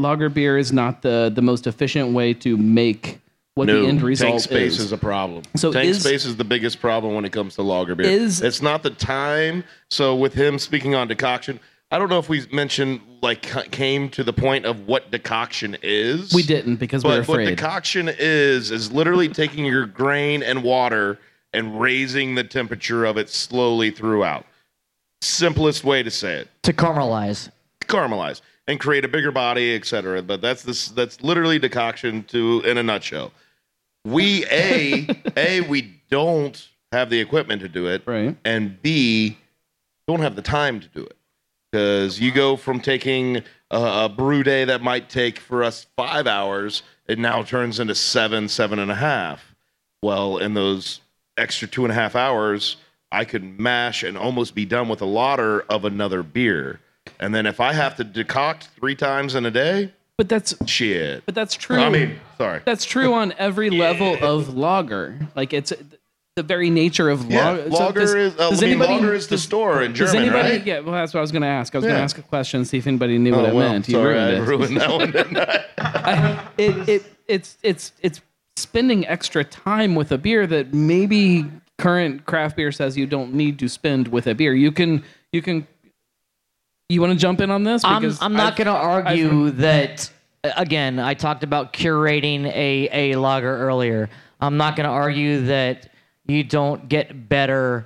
lager 0.00 0.28
beer 0.28 0.58
is 0.58 0.72
not 0.72 1.02
the 1.02 1.30
the 1.32 1.42
most 1.42 1.68
efficient 1.68 2.12
way 2.12 2.34
to 2.34 2.56
make 2.56 3.20
what 3.58 3.66
no, 3.66 3.82
the 3.82 3.88
end 3.88 4.00
result 4.02 4.30
tank 4.30 4.40
space 4.42 4.74
is. 4.74 4.86
is. 4.86 4.92
a 4.92 4.96
problem. 4.96 5.42
So 5.56 5.72
tank 5.72 5.88
is- 5.88 6.00
space 6.00 6.24
is 6.24 6.36
the 6.36 6.44
biggest 6.44 6.80
problem 6.80 7.14
when 7.14 7.24
it 7.24 7.32
comes 7.32 7.56
to 7.56 7.62
lager 7.62 7.96
beer. 7.96 8.06
Is- 8.06 8.40
it's 8.40 8.62
not 8.62 8.84
the 8.84 8.90
time. 8.90 9.64
So 9.90 10.14
with 10.14 10.32
him 10.32 10.60
speaking 10.60 10.94
on 10.94 11.08
decoction, 11.08 11.58
I 11.90 11.98
don't 11.98 12.08
know 12.08 12.20
if 12.20 12.28
we 12.28 12.46
mentioned 12.52 13.00
like 13.20 13.42
came 13.72 14.10
to 14.10 14.22
the 14.22 14.32
point 14.32 14.64
of 14.64 14.86
what 14.86 15.10
decoction 15.10 15.76
is. 15.82 16.32
We 16.32 16.44
didn't 16.44 16.76
because 16.76 17.02
we 17.02 17.10
were 17.10 17.22
what 17.24 17.38
decoction 17.38 18.08
is 18.08 18.70
is 18.70 18.92
literally 18.92 19.28
taking 19.28 19.64
your 19.64 19.86
grain 19.86 20.44
and 20.44 20.62
water 20.62 21.18
and 21.52 21.80
raising 21.80 22.36
the 22.36 22.44
temperature 22.44 23.04
of 23.04 23.16
it 23.16 23.28
slowly 23.28 23.90
throughout. 23.90 24.46
Simplest 25.20 25.82
way 25.82 26.04
to 26.04 26.10
say 26.12 26.34
it 26.34 26.48
To 26.62 26.72
caramelize. 26.72 27.50
caramelize 27.80 28.40
and 28.68 28.78
create 28.78 29.04
a 29.04 29.08
bigger 29.08 29.32
body, 29.32 29.74
etc. 29.74 30.22
But 30.22 30.40
that's 30.40 30.62
this 30.62 30.88
that's 30.88 31.22
literally 31.24 31.58
decoction 31.58 32.22
to 32.24 32.62
in 32.64 32.78
a 32.78 32.82
nutshell. 32.84 33.32
We 34.12 34.44
a 34.46 35.08
a 35.36 35.60
we 35.62 36.00
don't 36.10 36.68
have 36.92 37.10
the 37.10 37.20
equipment 37.20 37.62
to 37.62 37.68
do 37.68 37.86
it, 37.86 38.02
right? 38.06 38.36
And 38.44 38.80
b 38.82 39.38
don't 40.06 40.20
have 40.20 40.36
the 40.36 40.42
time 40.42 40.80
to 40.80 40.88
do 40.88 41.02
it 41.02 41.16
because 41.70 42.20
you 42.20 42.32
go 42.32 42.56
from 42.56 42.80
taking 42.80 43.38
a, 43.70 44.04
a 44.04 44.08
brew 44.08 44.42
day 44.42 44.64
that 44.64 44.82
might 44.82 45.08
take 45.08 45.38
for 45.38 45.62
us 45.62 45.86
five 45.96 46.26
hours, 46.26 46.82
it 47.06 47.18
now 47.18 47.42
turns 47.42 47.78
into 47.78 47.94
seven, 47.94 48.48
seven 48.48 48.78
and 48.78 48.90
a 48.90 48.94
half. 48.94 49.54
Well, 50.02 50.38
in 50.38 50.54
those 50.54 51.00
extra 51.36 51.68
two 51.68 51.84
and 51.84 51.92
a 51.92 51.94
half 51.94 52.16
hours, 52.16 52.76
I 53.10 53.24
could 53.24 53.58
mash 53.58 54.02
and 54.02 54.16
almost 54.16 54.54
be 54.54 54.64
done 54.64 54.88
with 54.88 55.00
a 55.02 55.06
lauter 55.06 55.62
of 55.62 55.84
another 55.84 56.22
beer. 56.22 56.80
And 57.20 57.34
then 57.34 57.46
if 57.46 57.60
I 57.60 57.72
have 57.72 57.96
to 57.96 58.04
decoct 58.04 58.68
three 58.68 58.94
times 58.94 59.34
in 59.34 59.46
a 59.46 59.50
day, 59.50 59.92
but 60.18 60.28
that's 60.28 60.54
shit. 60.68 61.24
But 61.24 61.34
that's 61.34 61.54
true. 61.54 61.78
I 61.78 61.88
mean, 61.88 62.18
sorry. 62.36 62.60
That's 62.64 62.84
true 62.84 63.14
on 63.14 63.32
every 63.38 63.70
level 63.70 64.16
of 64.22 64.54
lager. 64.54 65.16
Like 65.36 65.52
it's 65.54 65.72
the 66.36 66.42
very 66.42 66.70
nature 66.70 67.08
of 67.08 67.30
Yeah, 67.30 67.50
lager. 67.50 67.70
lager 67.70 68.16
is- 68.18 68.38
uh, 68.38 68.50
I 68.52 68.60
mean, 68.60 68.78
lager 68.80 69.14
is 69.14 69.28
the 69.28 69.38
store 69.38 69.82
in 69.82 69.92
does 69.92 70.12
German, 70.12 70.28
anybody, 70.28 70.56
right? 70.58 70.66
Yeah, 70.66 70.80
well, 70.80 70.92
that's 70.92 71.14
what 71.14 71.18
I 71.18 71.22
was 71.22 71.32
going 71.32 71.42
to 71.42 71.48
ask. 71.48 71.74
I 71.74 71.78
was 71.78 71.84
going 71.84 71.96
to 71.96 72.02
ask 72.02 72.18
a 72.18 72.22
question, 72.22 72.64
see 72.64 72.78
if 72.78 72.86
anybody 72.86 73.16
knew 73.18 73.32
what 73.34 73.44
Oh, 73.44 73.48
it 73.48 73.54
well, 73.54 73.72
meant. 73.72 73.88
You 73.88 73.94
sorry, 73.94 74.14
ruined 74.14 74.36
I 74.36 74.42
it. 74.42 74.46
ruined 74.46 74.76
that 74.76 74.90
one, 74.90 75.10
didn't 75.12 75.36
I? 75.38 75.64
I- 75.78 76.48
it, 76.58 76.88
it, 76.88 77.02
it's, 77.28 77.56
it's, 77.62 77.92
it's 78.02 78.20
spending 78.56 79.06
extra 79.06 79.44
time 79.44 79.94
with 79.94 80.10
a 80.12 80.18
beer 80.18 80.46
that 80.48 80.74
maybe 80.74 81.44
current 81.78 82.26
craft 82.26 82.56
beer 82.56 82.72
says 82.72 82.96
you 82.96 83.06
don't 83.06 83.34
need 83.34 83.58
to 83.60 83.68
spend 83.68 84.08
with 84.08 84.26
a 84.26 84.34
beer. 84.34 84.52
You 84.52 84.72
can, 84.72 85.04
you 85.32 85.42
can. 85.42 85.66
You 86.90 87.02
want 87.02 87.12
to 87.12 87.18
jump 87.18 87.42
in 87.42 87.50
on 87.50 87.64
this? 87.64 87.84
I'm, 87.84 88.02
I'm 88.22 88.32
not 88.32 88.56
going 88.56 88.66
to 88.66 88.72
I've- 88.72 89.08
argue 89.22 89.50
that. 89.50 90.10
Again, 90.42 90.98
I 91.00 91.12
talked 91.14 91.42
about 91.42 91.72
curating 91.74 92.46
a 92.46 93.12
a 93.12 93.16
lager 93.18 93.54
earlier. 93.58 94.08
I'm 94.40 94.56
not 94.56 94.76
going 94.76 94.84
to 94.84 94.90
argue 94.92 95.46
that 95.46 95.90
you 96.26 96.44
don't 96.44 96.88
get 96.88 97.28
better 97.28 97.84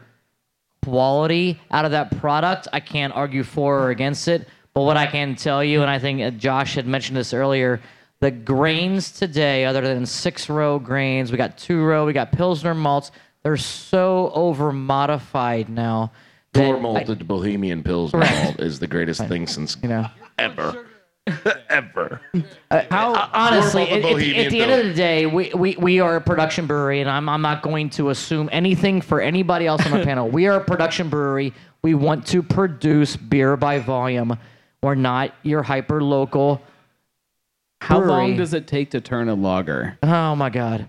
quality 0.84 1.58
out 1.70 1.84
of 1.84 1.92
that 1.92 2.16
product. 2.20 2.68
I 2.72 2.78
can't 2.78 3.12
argue 3.14 3.42
for 3.42 3.80
or 3.80 3.90
against 3.90 4.28
it. 4.28 4.46
But 4.74 4.82
what 4.82 4.96
I 4.96 5.06
can 5.06 5.34
tell 5.34 5.64
you, 5.64 5.80
and 5.82 5.90
I 5.90 5.98
think 5.98 6.20
uh, 6.22 6.30
Josh 6.30 6.74
had 6.74 6.86
mentioned 6.86 7.16
this 7.16 7.32
earlier, 7.34 7.80
the 8.20 8.30
grains 8.30 9.10
today, 9.10 9.64
other 9.64 9.80
than 9.80 10.06
six 10.06 10.48
row 10.48 10.78
grains, 10.78 11.32
we 11.32 11.38
got 11.38 11.58
two 11.58 11.82
row, 11.82 12.06
we 12.06 12.12
got 12.12 12.30
Pilsner 12.32 12.74
malts, 12.74 13.10
they're 13.42 13.56
so 13.56 14.30
over 14.34 14.72
modified 14.72 15.68
now. 15.68 16.12
That 16.52 16.66
Four 16.66 16.76
I- 16.76 16.80
malted 16.80 17.26
Bohemian 17.26 17.82
Pils 17.82 18.12
malt 18.12 18.56
is 18.60 18.78
the 18.78 18.86
greatest 18.86 19.26
thing 19.26 19.46
since 19.46 19.76
you 19.82 19.88
know 19.88 20.06
ever, 20.38 20.86
ever. 21.70 22.20
How 22.90 23.30
honestly, 23.32 23.88
at, 23.88 24.04
at 24.04 24.16
the, 24.16 24.36
at 24.44 24.50
the 24.50 24.60
end 24.60 24.70
of 24.72 24.86
the 24.86 24.94
day, 24.94 25.24
we, 25.26 25.50
we, 25.54 25.76
we 25.76 26.00
are 26.00 26.16
a 26.16 26.20
production 26.20 26.66
brewery, 26.66 27.00
and 27.00 27.08
I'm, 27.08 27.28
I'm 27.28 27.40
not 27.42 27.62
going 27.62 27.88
to 27.90 28.10
assume 28.10 28.50
anything 28.52 29.00
for 29.00 29.20
anybody 29.20 29.66
else 29.66 29.84
on 29.86 29.92
the 29.98 30.04
panel. 30.04 30.28
We 30.28 30.46
are 30.46 30.58
a 30.58 30.64
production 30.64 31.08
brewery. 31.08 31.54
We 31.82 31.94
want 31.94 32.26
to 32.28 32.42
produce 32.42 33.16
beer 33.16 33.56
by 33.56 33.78
volume. 33.78 34.38
We're 34.82 34.94
not 34.94 35.34
your 35.42 35.62
hyper 35.62 36.02
local. 36.02 36.60
How 37.80 38.00
long 38.00 38.36
does 38.36 38.52
it 38.54 38.66
take 38.66 38.90
to 38.90 39.00
turn 39.00 39.28
a 39.28 39.34
lager? 39.34 39.98
Oh 40.02 40.36
my 40.36 40.50
god. 40.50 40.88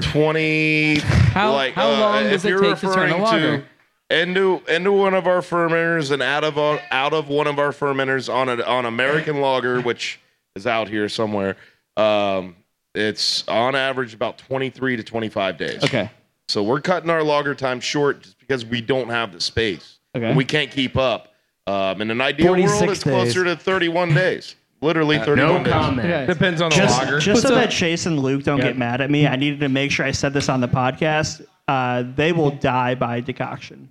Twenty. 0.00 1.00
How- 1.00 1.52
like, 1.52 1.74
how 1.74 1.90
uh, 1.90 1.98
long 2.00 2.24
does 2.24 2.44
it 2.44 2.58
take 2.58 2.78
to 2.78 2.86
turn 2.86 3.10
a 3.10 3.14
referring 3.14 3.22
lager? 3.22 3.64
Into 4.12 4.62
into 4.68 4.92
one 4.92 5.14
of 5.14 5.26
our 5.26 5.40
fermenters 5.40 6.10
and 6.10 6.22
out 6.22 6.44
of 6.44 6.58
our, 6.58 6.80
out 6.90 7.12
of 7.12 7.28
one 7.28 7.46
of 7.46 7.58
our 7.58 7.70
fermenters 7.72 8.32
on 8.32 8.48
a 8.48 8.62
on 8.62 8.84
American 8.84 9.40
lager, 9.40 9.80
which 9.80 10.20
is 10.54 10.66
out 10.66 10.88
here 10.88 11.08
somewhere. 11.08 11.56
Um, 11.96 12.56
it's 12.94 13.46
on 13.48 13.74
average 13.74 14.14
about 14.14 14.38
twenty 14.38 14.70
three 14.70 14.96
to 14.96 15.02
twenty 15.02 15.28
five 15.28 15.56
days. 15.56 15.82
Okay. 15.82 16.10
So 16.48 16.62
we're 16.62 16.80
cutting 16.80 17.08
our 17.08 17.22
lager 17.22 17.54
time 17.54 17.80
short 17.80 18.22
just 18.22 18.38
because 18.38 18.66
we 18.66 18.80
don't 18.80 19.08
have 19.08 19.32
the 19.32 19.40
space. 19.40 19.98
Okay. 20.14 20.34
We 20.34 20.44
can't 20.44 20.70
keep 20.70 20.96
up. 20.96 21.28
Um, 21.66 22.02
in 22.02 22.10
an 22.10 22.20
ideal 22.20 22.52
world, 22.52 22.68
46 22.68 22.92
it's 22.92 23.02
closer 23.04 23.44
to 23.44 23.56
31 23.56 24.12
days. 24.12 24.56
Literally 24.82 25.18
31 25.18 25.62
days. 25.62 25.72
comment. 25.72 26.26
Depends 26.26 26.60
on 26.60 26.70
the 26.70 26.76
just, 26.76 27.00
lager. 27.00 27.20
Just 27.20 27.42
so 27.42 27.50
But 27.50 27.54
that 27.54 27.70
Chase 27.70 28.04
and 28.04 28.18
Luke 28.18 28.42
don't 28.42 28.58
Yeah. 28.58 28.64
get 28.64 28.76
mad 28.76 29.00
at 29.00 29.10
me, 29.10 29.28
I 29.28 29.36
needed 29.36 29.60
to 29.60 29.68
make 29.68 29.92
sure 29.92 30.04
I 30.04 30.10
said 30.10 30.34
this 30.34 30.48
on 30.48 30.60
the 30.60 30.66
podcast. 30.68 31.46
Uh, 31.68 32.02
they 32.16 32.32
will 32.32 32.50
die 32.50 32.96
by 32.96 33.20
decoction. 33.20 33.88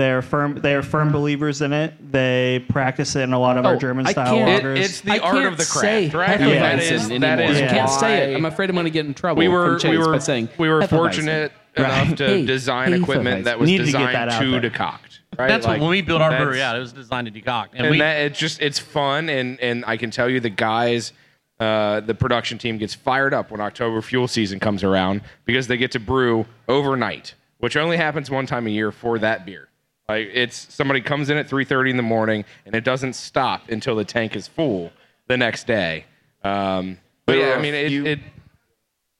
They're 0.00 0.22
firm. 0.22 0.54
They 0.54 0.74
are 0.74 0.82
firm 0.82 1.12
believers 1.12 1.60
in 1.60 1.74
it. 1.74 1.92
They 2.10 2.64
practice 2.70 3.16
it 3.16 3.20
in 3.20 3.34
a 3.34 3.38
lot 3.38 3.58
of 3.58 3.66
our 3.66 3.74
Oh, 3.74 3.78
German 3.78 4.06
I 4.06 4.12
style 4.12 4.34
can't- 4.34 4.64
lagers. 4.64 4.76
It- 4.76 4.80
it's 4.84 5.00
the 5.02 5.10
I 5.12 5.18
art 5.18 5.34
can't 5.34 5.46
of 5.48 5.56
the 5.58 5.64
say 5.64 6.08
craft, 6.08 6.14
right? 6.14 6.40
I 6.40 6.44
mean, 6.46 6.54
that 6.54 6.78
Hefeweizen 6.78 7.20
that 7.20 7.38
anymore. 7.38 7.54
is 7.54 7.62
I 7.62 7.66
can't 7.74 7.90
say 7.90 8.32
it. 8.32 8.36
I'm 8.36 8.44
afraid 8.46 8.70
I'm 8.70 8.76
going 8.76 8.84
to 8.84 8.90
get 8.90 9.04
in 9.04 9.12
trouble. 9.12 9.38
we 9.40 9.48
were 9.48 9.78
from 9.78 9.90
we 9.90 9.98
were 9.98 10.12
by 10.12 10.18
saying 10.18 10.48
we 10.56 10.70
were 10.70 10.80
Hefeweizen. 10.80 10.88
fortunate 10.88 11.52
enough 11.76 12.14
to 12.16 12.26
Hey, 12.26 12.46
design 12.46 12.92
hey, 12.92 12.98
equipment 13.00 13.44
that 13.44 13.58
was 13.60 13.68
Need 13.68 13.76
to 13.78 13.84
get 13.84 13.86
designed 13.92 14.14
that 14.14 14.28
out 14.30 14.40
to 14.42 14.50
there. 14.58 14.70
decoct. 14.70 15.18
Right? 15.38 15.48
That's 15.48 15.66
Like, 15.66 15.74
what, 15.80 15.82
when 15.82 15.90
we 15.90 16.00
built 16.00 16.22
our 16.22 16.30
brewery 16.30 16.56
that's- 16.58 16.70
out. 16.70 16.76
It 16.76 16.80
was 16.80 16.92
designed 16.94 17.26
to 17.26 17.40
decoct, 17.40 17.68
and, 17.74 17.82
and 17.82 17.90
we 17.90 17.98
that 17.98 18.20
it's 18.22 18.38
just 18.38 18.62
it's 18.62 18.78
fun 18.78 19.28
and 19.28 19.60
and 19.60 19.84
I 19.86 19.98
can 19.98 20.10
tell 20.10 20.30
you 20.30 20.40
the 20.40 20.48
guys 20.50 21.12
uh, 21.60 22.00
the 22.00 22.14
production 22.14 22.56
team 22.56 22.78
gets 22.78 22.94
fired 22.94 23.34
up 23.34 23.50
when 23.50 23.60
October 23.60 24.00
fuel 24.00 24.26
season 24.26 24.58
comes 24.58 24.82
around 24.82 25.20
because 25.44 25.66
they 25.66 25.76
get 25.76 25.90
to 25.92 26.00
brew 26.00 26.46
overnight, 26.68 27.34
which 27.58 27.76
only 27.76 27.98
happens 27.98 28.30
one 28.30 28.46
time 28.46 28.66
a 28.66 28.70
year 28.70 28.90
for 28.90 29.18
that 29.18 29.44
beer. 29.44 29.68
Like 30.10 30.30
it's 30.34 30.72
somebody 30.74 31.00
comes 31.00 31.30
in 31.30 31.36
at 31.36 31.48
3:30 31.48 31.90
in 31.90 31.96
the 31.96 32.02
morning 32.02 32.44
and 32.66 32.74
it 32.74 32.82
doesn't 32.84 33.12
stop 33.14 33.68
until 33.70 33.94
the 33.96 34.04
tank 34.04 34.34
is 34.36 34.48
full 34.48 34.90
the 35.28 35.36
next 35.36 35.66
day. 35.66 36.04
Um, 36.42 36.98
but 37.26 37.38
yeah, 37.38 37.54
I 37.56 37.60
mean 37.60 37.74
it, 37.74 37.88
few- 37.88 38.06
it 38.06 38.18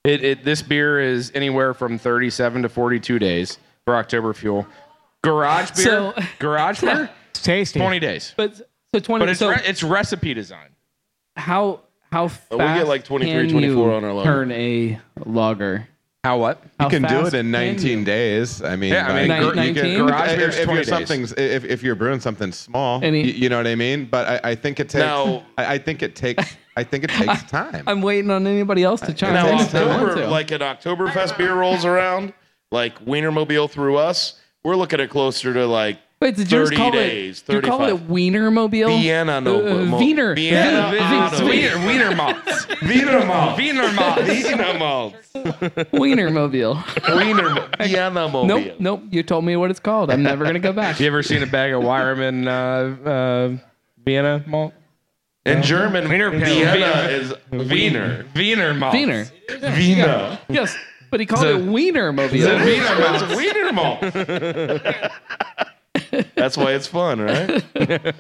it 0.05 0.25
it 0.25 0.45
this 0.45 0.63
beer 0.63 0.99
is 1.01 1.31
anywhere 1.35 1.75
from 1.75 1.99
37 1.99 2.63
to 2.63 2.69
42 2.69 3.19
days 3.19 3.59
for 3.85 3.95
October 3.97 4.33
fuel. 4.33 4.67
Garage 5.23 5.71
beer, 5.73 5.85
So- 5.85 6.15
garage 6.39 6.81
beer, 6.81 7.11
It's 7.31 7.43
tasty. 7.43 7.79
20 7.79 7.99
days. 8.01 8.35
But 8.37 8.57
so 8.57 8.99
20. 9.01 9.23
But 9.23 9.29
it's 9.29 9.39
so 9.39 9.51
re- 9.51 9.63
it's 9.65 9.83
recipe 9.83 10.35
design. 10.35 10.71
how 11.37 11.81
how 12.11 12.27
fast 12.29 12.51
we 12.51 12.57
get 12.59 12.89
like 12.89 13.05
23, 13.05 13.33
can 13.47 13.51
24 13.53 13.87
you 13.87 13.93
on 13.95 14.05
our 14.05 14.13
lager. 14.13 14.29
turn 14.31 14.51
a 14.53 14.99
lager? 15.25 15.87
How 16.23 16.37
what? 16.37 16.63
How 16.79 16.85
You 16.87 16.91
can 16.91 17.03
do 17.09 17.27
it 17.27 17.33
in 17.33 17.51
19 17.51 18.05
days. 18.05 18.63
I 18.63 18.77
mean, 18.77 18.93
Yeah, 18.93 19.07
I 19.11 19.21
mean, 19.21 19.29
like, 19.29 19.41
gar- 19.55 19.65
you 19.65 19.73
can- 19.73 20.07
Garage 20.07 20.33
if, 20.33 20.37
beer's 20.39 20.57
if 20.59 20.65
20 20.65 20.73
you're 20.77 20.85
days. 20.85 20.89
something's 20.89 21.33
if, 21.33 21.65
if 21.65 21.83
you're 21.83 21.95
brewing 21.95 22.21
something 22.21 22.53
small, 22.53 23.03
Any- 23.03 23.23
you, 23.27 23.33
you 23.33 23.49
know 23.49 23.57
what 23.57 23.67
I 23.67 23.75
mean. 23.75 24.05
But 24.05 24.45
I, 24.45 24.51
I 24.51 24.55
think 24.55 24.81
it 24.81 24.91
takes. 24.91 25.03
Now- 25.03 25.45
I, 25.57 25.75
I 25.75 25.79
think 25.79 26.03
it 26.03 26.15
takes. 26.15 26.57
I 26.77 26.85
think 26.85 27.05
it 27.05 27.11
takes 27.11 27.43
time. 27.51 27.85
I'm 27.87 28.03
waiting 28.03 28.31
on 28.31 28.47
anybody 28.47 28.85
else 28.85 29.01
to 29.03 29.15
chime 29.15 29.35
in. 29.35 29.61
if 29.61 29.73
they 29.73 29.79
October, 29.83 30.15
to. 30.17 30.29
like 30.29 30.51
an 30.51 30.61
Oktoberfest 30.61 31.39
beer 31.39 31.55
rolls 31.55 31.87
around, 31.87 32.35
like 32.71 33.03
Wienermobile 33.07 33.71
through 33.71 33.97
us, 33.97 34.39
we're 34.63 34.77
looking 34.77 35.01
at 35.01 35.09
closer 35.09 35.55
to 35.55 35.67
like 35.67 35.99
Wait, 36.23 36.37
did 36.37 36.53
you 36.53 36.59
just 36.59 36.73
30 36.73 36.77
call 36.77 36.91
days, 36.91 37.39
it? 37.39 37.47
Did 37.47 37.55
you 37.55 37.63
call 37.71 37.83
it 37.85 37.91
35. 37.93 38.09
Wienermobile? 38.11 39.01
Vienna 39.01 39.41
no- 39.41 39.67
uh, 39.67 39.85
mo- 39.87 39.99
Wiener. 39.99 40.35
Vienna 40.35 40.91
Wiener- 40.93 41.49
Wiener, 41.49 41.87
Wiener 41.87 42.15
malts. 42.15 42.67
Wiener 42.83 43.25
malt. 43.25 43.57
Wiener 43.57 43.93
malts. 43.95 44.29
Wiener 44.29 44.79
malt. 44.79 45.15
Wienermobile. 45.95 47.17
Wiener 47.17 47.69
Vienna 47.89 48.29
mobile. 48.29 48.45
Nope, 48.45 48.75
nope. 48.79 49.03
You 49.11 49.23
told 49.23 49.47
me 49.47 49.57
what 49.57 49.71
it's 49.71 49.81
called. 49.81 50.11
I'm 50.11 50.23
never 50.23 50.45
gonna 50.45 50.59
go 50.59 50.75
back. 50.75 51.01
You 51.01 51.07
ever 51.07 51.23
seen 51.23 51.43
a 51.43 51.47
bag 51.47 51.73
of 51.73 51.83
Weyermann 51.83 52.47
uh, 52.47 53.09
uh, 53.09 53.57
Vienna 54.05 54.45
malt? 54.47 54.75
In 55.47 55.63
German, 55.63 56.07
Wiener 56.11 56.31
Vienna 56.33 56.73
Wiener- 56.75 57.09
is 57.09 57.33
Wiener. 57.71 58.27
Wiener 58.37 58.75
malt. 58.75 58.93
Wiener. 58.93 59.27
Wiener. 59.49 60.39
Yes. 60.51 60.77
But 61.11 61.19
he 61.21 61.27
called 61.27 61.47
it 61.47 61.65
Wiener 61.65 62.13
Mobile. 62.13 62.37
It's 62.41 63.23
a 63.23 63.37
wiener 63.37 63.73
malt. 63.73 64.01
That's 66.35 66.57
why 66.57 66.73
it's 66.73 66.87
fun, 66.87 67.21
right? 67.21 67.63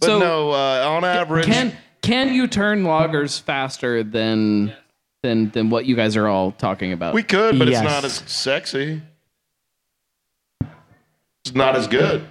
But 0.00 0.06
So- 0.06 0.18
no, 0.18 0.50
uh, 0.52 0.88
on 0.88 1.04
average, 1.04 1.46
Can 1.46 1.76
can 2.02 2.32
you 2.32 2.46
turn 2.46 2.84
lagers 2.84 3.40
faster 3.40 4.02
than 4.04 4.72
than 5.22 5.50
than 5.50 5.70
what 5.70 5.86
you 5.86 5.94
guys 5.96 6.16
are 6.16 6.26
all 6.28 6.52
talking 6.52 6.92
about? 6.92 7.14
we 7.14 7.22
could, 7.24 7.58
but 7.58 7.66
Yes. 7.68 7.82
it's 7.82 7.92
not 7.92 8.04
as 8.04 8.14
sexy. 8.30 9.02
It's 11.44 11.54
not 11.54 11.76
as 11.76 11.86
good. 11.86 12.26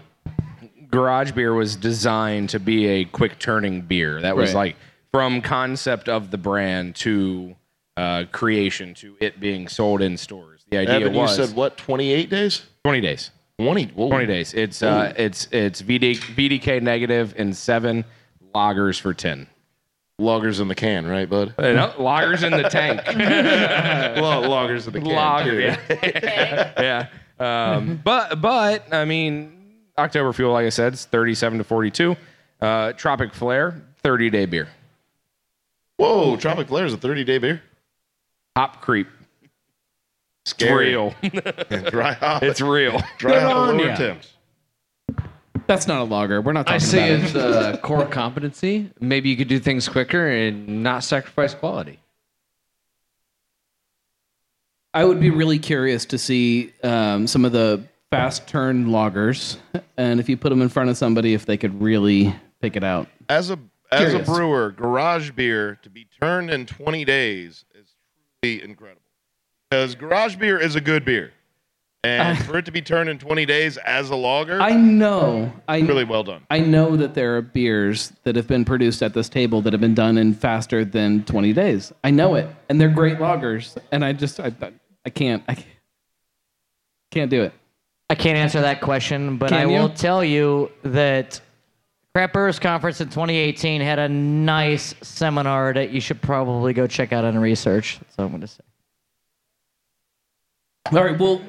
garage 0.89 1.31
beer 1.33 1.53
was 1.53 1.75
designed 1.75 2.49
to 2.49 2.59
be 2.59 2.87
a 2.87 3.03
quick 3.05 3.37
turning 3.39 3.81
beer. 3.81 4.21
That 4.21 4.37
was 4.37 4.53
Right. 4.53 4.67
like 4.69 4.75
from 5.11 5.41
concept 5.41 6.07
of 6.07 6.31
the 6.31 6.37
brand 6.37 6.95
to 6.97 7.55
uh, 7.97 8.23
creation 8.31 8.93
to 8.93 9.17
it 9.19 9.39
being 9.39 9.67
sold 9.67 10.01
in 10.01 10.15
stores. 10.17 10.65
The 10.69 10.77
idea 10.77 10.95
Evan, 10.95 11.13
you 11.13 11.19
was 11.19 11.35
said 11.35 11.55
what? 11.55 11.75
Twenty-eight 11.77 12.29
days? 12.29 12.61
20 12.85 13.01
days. 13.01 13.31
20. 13.59 13.85
Whoa. 13.87 14.09
20 14.09 14.25
days. 14.25 14.53
It's 14.53 14.83
uh, 14.83 15.13
it's 15.17 15.47
it's 15.51 15.81
VD, 15.81 16.17
VDK 16.17 16.81
negative 16.81 17.33
and 17.37 17.55
seven 17.55 18.05
lagers 18.53 18.99
for 18.99 19.13
10. 19.13 19.47
Lagers 20.19 20.59
in 20.59 20.67
the 20.67 20.75
can, 20.75 21.05
right, 21.05 21.29
bud? 21.29 21.53
Uh, 21.57 21.73
no, 21.73 21.93
lagers 21.97 22.43
in 22.43 22.51
the 22.51 22.69
tank. 22.69 23.05
Lo- 24.17 24.41
lagers 24.49 24.87
in 24.87 24.93
the 24.93 25.01
can. 25.01 25.09
Lager, 25.09 25.51
period. 25.51 25.79
yeah. 25.89 27.07
yeah. 27.39 27.75
Um, 27.75 28.01
but 28.03 28.41
but 28.41 28.91
I 28.93 29.05
mean, 29.05 29.75
October 29.97 30.33
Fuel, 30.33 30.53
like 30.53 30.65
I 30.65 30.69
said, 30.69 30.93
it's 30.93 31.05
37 31.05 31.59
to 31.59 31.63
42. 31.63 32.15
Uh, 32.59 32.93
Tropic 32.93 33.33
Flare, 33.33 33.81
30 34.01 34.29
day 34.31 34.45
beer. 34.45 34.69
Whoa, 35.97 36.37
Tropic 36.37 36.67
Flare 36.67 36.85
is 36.85 36.93
a 36.93 36.97
30-day 36.97 37.39
beer. 37.39 37.61
Hop 38.55 38.81
Creep. 38.81 39.07
It's 40.59 40.71
real. 40.71 41.13
Dry 41.89 42.13
hop. 42.13 42.43
it's 42.43 42.61
real. 42.61 43.01
dry 43.17 43.39
hop 43.39 43.55
on 43.55 43.77
lower 43.77 43.87
ya. 43.87 43.95
temps. 43.95 44.33
That's 45.67 45.85
not 45.87 46.01
a 46.01 46.03
lager. 46.05 46.41
We're 46.41 46.53
not 46.53 46.65
talking 46.65 46.81
about 46.81 46.85
I 46.85 46.87
say 46.87 47.15
about 47.15 47.69
it's 47.69 47.77
a 47.77 47.81
core 47.81 48.05
competency. 48.05 48.89
Maybe 49.01 49.29
you 49.29 49.35
could 49.35 49.49
do 49.49 49.59
things 49.59 49.89
quicker 49.89 50.27
and 50.27 50.81
not 50.81 51.03
sacrifice 51.03 51.53
quality. 51.53 51.99
I 54.93 55.03
would 55.03 55.19
be 55.19 55.29
really 55.29 55.59
curious 55.59 56.05
to 56.05 56.17
see 56.17 56.73
um, 56.83 57.27
some 57.27 57.43
of 57.43 57.51
the 57.51 57.83
fast 58.09 58.47
turn 58.47 58.87
lagers, 58.87 59.57
and 59.97 60.19
if 60.19 60.29
you 60.29 60.37
put 60.37 60.49
them 60.49 60.61
in 60.61 60.69
front 60.69 60.89
of 60.89 60.97
somebody, 60.97 61.33
if 61.33 61.45
they 61.45 61.57
could 61.57 61.81
really 61.81 62.33
pick 62.61 62.75
it 62.75 62.83
out. 62.83 63.07
As 63.29 63.49
a 63.51 63.59
as 63.91 64.13
a 64.13 64.19
brewer, 64.19 64.71
garage 64.71 65.31
beer 65.31 65.79
to 65.83 65.89
be 65.89 66.07
turned 66.21 66.49
in 66.49 66.65
20 66.65 67.05
days 67.05 67.65
is 67.73 67.95
truly 68.41 68.63
incredible. 68.63 69.01
Because 69.69 69.95
garage 69.95 70.35
beer 70.35 70.59
is 70.59 70.75
a 70.75 70.81
good 70.81 71.03
beer. 71.03 71.33
And 72.03 72.37
uh, 72.37 72.41
for 72.43 72.57
it 72.57 72.65
to 72.65 72.71
be 72.71 72.81
turned 72.81 73.09
in 73.09 73.17
20 73.17 73.45
days 73.45 73.75
as 73.77 74.09
a 74.11 74.15
lager, 74.15 74.61
I 74.61 74.71
know. 74.71 75.51
I 75.67 75.79
really 75.79 76.05
well 76.05 76.23
done. 76.23 76.45
I 76.49 76.59
know 76.59 76.95
that 76.95 77.15
there 77.15 77.35
are 77.35 77.41
beers 77.41 78.13
that 78.23 78.35
have 78.35 78.47
been 78.47 78.63
produced 78.63 79.01
at 79.01 79.13
this 79.13 79.27
table 79.27 79.61
that 79.63 79.73
have 79.73 79.81
been 79.81 79.95
done 79.95 80.17
in 80.17 80.33
faster 80.33 80.85
than 80.85 81.23
20 81.25 81.51
days. 81.53 81.91
I 82.03 82.11
know 82.11 82.35
it, 82.35 82.47
and 82.69 82.79
they're 82.79 82.87
great 82.87 83.17
lagers. 83.17 83.77
And 83.91 84.05
I 84.05 84.13
just 84.13 84.39
I, 84.39 84.53
I 85.05 85.09
can't 85.09 85.43
I 85.49 85.57
can't 87.11 87.31
do 87.31 87.43
it. 87.43 87.53
I 88.09 88.15
can't 88.15 88.37
answer 88.37 88.61
that 88.61 88.79
question, 88.79 89.37
but 89.37 89.51
I 89.51 89.63
you? 89.63 89.69
will 89.69 89.89
tell 89.89 90.23
you 90.23 90.71
that 90.83 91.41
Craft 92.13 92.31
Brewers 92.31 92.59
Conference 92.59 93.01
in 93.01 93.09
2018 93.09 93.81
had 93.81 93.99
a 93.99 94.07
nice 94.07 94.95
seminar 95.01 95.73
that 95.73 95.89
you 95.89 95.99
should 95.99 96.21
probably 96.21 96.71
go 96.73 96.87
check 96.87 97.11
out 97.11 97.25
and 97.25 97.41
research. 97.41 97.99
That's 97.99 98.15
all 98.17 98.25
I'm 98.25 98.31
going 98.31 98.41
to 98.41 98.47
say. 98.47 98.63
All 100.91 101.03
right, 101.03 101.17
we'll 101.19 101.41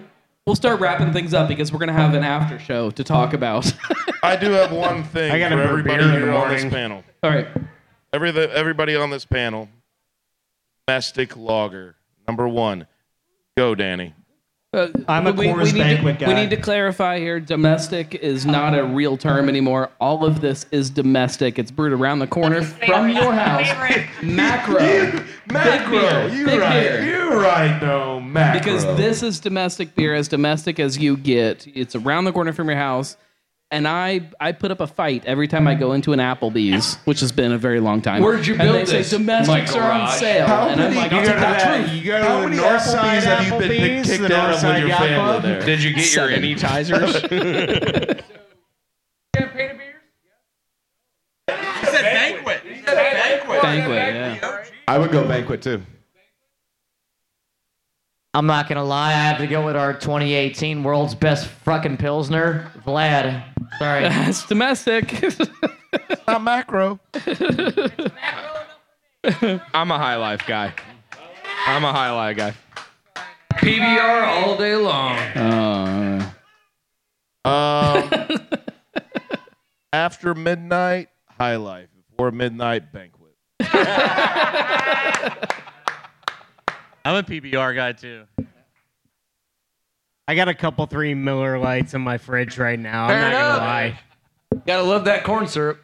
we'll 0.47 0.57
start 0.57 0.81
wrapping 0.81 1.13
things 1.13 1.35
up 1.35 1.49
because 1.49 1.73
we're 1.73 1.79
gonna 1.79 1.93
have 1.93 2.15
an 2.15 2.25
after 2.25 2.59
show 2.59 2.91
to 2.91 3.05
talk 3.05 3.35
about. 3.35 3.73
I 4.23 4.37
do 4.37 4.51
have 4.53 4.73
one 4.73 5.05
thing 5.05 5.31
I 5.31 5.39
got 5.39 5.53
for 5.53 5.61
a 5.61 5.69
everybody 5.69 5.99
beer 5.99 6.15
in 6.15 6.21
the 6.21 6.27
here 6.27 6.33
on 6.33 6.49
this 6.51 6.63
morning. 6.63 6.71
panel. 6.71 7.05
All 7.23 7.31
right. 7.31 7.47
Every, 8.13 8.31
everybody 8.31 8.97
on 8.97 9.11
this 9.11 9.25
panel, 9.25 9.69
domestic 10.87 11.37
lager. 11.37 11.97
Number 12.27 12.49
one. 12.49 12.87
Go, 13.57 13.75
Danny. 13.75 14.15
Uh, 14.73 14.89
I'm 15.09 15.27
a 15.27 15.33
we, 15.33 15.47
Coors 15.47 15.65
we 15.65 15.73
need 15.73 15.79
Banquet 15.79 16.19
to, 16.19 16.25
guy. 16.27 16.29
We 16.29 16.35
need 16.35 16.51
to 16.51 16.59
clarify 16.59 17.19
here. 17.19 17.41
Domestic 17.41 18.15
is 18.17 18.45
not 18.45 18.79
a 18.79 18.85
real 18.85 19.17
term 19.17 19.49
anymore. 19.49 19.91
All 19.99 20.27
of 20.27 20.43
this 20.43 20.67
is 20.71 20.91
domestic. 20.91 21.59
It's 21.59 21.71
brewed 21.71 21.93
around 21.93 22.19
the 22.19 22.27
corner 22.27 22.63
from 22.63 23.09
your 23.09 23.33
house. 23.33 23.67
Macro. 24.23 24.79
big 25.49 25.91
beer. 25.91 26.29
you 26.29 26.45
big 26.45 26.61
right. 26.61 26.81
beer. 26.81 27.03
You 27.03 27.41
right, 27.41 27.81
no, 27.81 28.18
macro. 28.33 28.59
Because 28.61 28.85
this 28.97 29.23
is 29.23 29.41
domestic 29.41 29.95
beer, 29.95 30.15
as 30.15 30.29
domestic 30.29 30.79
as 30.81 30.99
you 30.99 31.17
get. 31.17 31.67
It's 31.75 31.95
around 31.97 32.25
the 32.25 32.33
corner 32.33 32.53
from 32.53 32.69
your 32.69 32.77
house. 32.79 33.17
And 33.71 33.87
I, 33.87 34.31
I 34.41 34.53
put 34.53 34.71
up 34.71 34.81
a 34.81 34.87
fight 34.87 35.27
every 35.27 35.47
time 35.47 35.69
I 35.69 35.75
go 35.75 35.93
into 35.93 36.15
an 36.15 36.21
Applebee's, 36.21 36.97
which 37.05 37.21
has 37.21 37.33
been 37.33 37.53
a 37.53 37.59
very 37.59 37.81
long 37.81 38.01
time. 38.01 38.23
Where'd 38.23 38.47
you 38.47 38.55
and 38.55 38.63
build 38.63 38.75
they 38.77 38.85
say 38.87 38.99
this, 38.99 39.11
domestics 39.11 39.73
Michael 39.75 39.87
are 39.87 39.93
on 39.93 40.01
Raj? 40.01 40.15
sale, 40.19 40.47
and 40.47 40.81
I'm 40.81 40.95
like, 40.95 41.13
I'll 41.13 41.21
take 41.27 41.37
that 41.37 41.85
truth. 41.85 41.93
You 41.93 42.05
go 42.05 42.23
How 42.23 42.37
to 42.37 42.43
the 42.45 42.49
many 42.49 42.57
north 42.57 42.81
Applebee's 42.81 42.91
side 42.93 43.23
have 43.25 43.45
you 43.45 43.59
been 43.59 43.71
Applebee's, 43.71 44.09
kicked 44.09 44.23
the 44.29 44.35
out 44.35 44.43
north 44.45 44.55
of 44.55 44.61
side 44.61 44.73
with 44.73 44.79
your 44.81 44.89
yacht 44.89 44.99
family 45.01 45.17
club. 45.19 45.43
there? 45.43 45.61
Did 45.67 45.83
you 45.83 45.95
get 45.95 46.05
Seven. 46.05 46.45
your 46.45 46.57
anytizers? 46.57 48.25
Banquet, 53.63 54.15
yeah. 54.15 54.65
I 54.87 54.99
would 54.99 55.11
go 55.11 55.27
banquet 55.27 55.63
too. 55.63 55.83
I'm 58.35 58.47
not 58.47 58.69
going 58.69 58.77
to 58.77 58.83
lie. 58.85 59.09
I 59.09 59.13
have 59.13 59.39
to 59.39 59.47
go 59.47 59.65
with 59.65 59.77
our 59.77 59.93
2018 59.95 60.83
world's 60.85 61.15
best 61.15 61.47
fucking 61.47 61.97
Pilsner, 61.97 62.71
Vlad. 62.85 63.43
Sorry. 63.79 64.05
It's 64.29 64.47
domestic. 64.47 65.13
Not 66.29 66.43
macro. 66.43 67.01
I'm 69.75 69.91
a 69.91 69.99
high 69.99 70.17
life 70.17 70.47
guy. 70.47 70.73
I'm 71.67 71.85
a 71.85 71.93
high 71.93 72.11
life 72.13 72.37
guy. 72.37 72.55
PBR 73.55 74.27
all 74.27 74.57
day 74.57 74.77
long. 74.77 75.17
uh, 75.17 76.31
Um, 77.45 78.39
after 79.93 80.35
midnight, 80.35 81.09
high 81.41 81.57
life. 81.57 81.89
Before 82.11 82.31
midnight, 82.31 82.93
banquet. 82.93 83.35
I'm 87.05 87.17
a 87.17 87.23
PBR 87.23 87.75
guy 87.75 87.93
too. 87.93 88.25
I 90.27 90.35
got 90.35 90.49
a 90.49 90.55
couple 90.55 90.85
three 90.87 91.15
Miller 91.15 91.59
Lights 91.59 91.95
in 91.95 92.03
my 92.03 92.19
fridge 92.19 92.59
right 92.59 92.79
now. 92.79 93.05
I'm 93.05 93.11
Fair 93.11 93.21
not 93.23 93.33
gonna 93.33 93.45
enough. 93.47 93.59
lie. 93.61 93.99
Gotta 94.67 94.83
love 94.83 95.05
that 95.07 95.25
corn 95.25 95.47
syrup. 95.47 95.83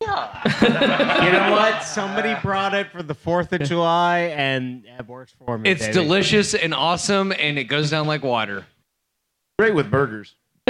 Yeah. 0.00 0.34
You 1.28 1.32
know 1.32 1.50
what? 1.52 1.82
Somebody 1.84 2.34
brought 2.42 2.72
it 2.74 2.90
for 2.92 3.02
the 3.02 3.14
Fourth 3.14 3.52
of 3.52 3.62
July, 3.62 4.20
and 4.36 4.84
it 4.86 5.06
works 5.06 5.34
for 5.44 5.58
me. 5.58 5.68
It's 5.70 5.82
baby. 5.82 5.92
delicious 5.92 6.54
and 6.54 6.72
awesome, 6.72 7.32
and 7.32 7.58
it 7.58 7.64
goes 7.64 7.90
down 7.90 8.06
like 8.06 8.22
water. 8.22 8.64
Great 9.58 9.74
with 9.74 9.90
burgers. 9.90 10.34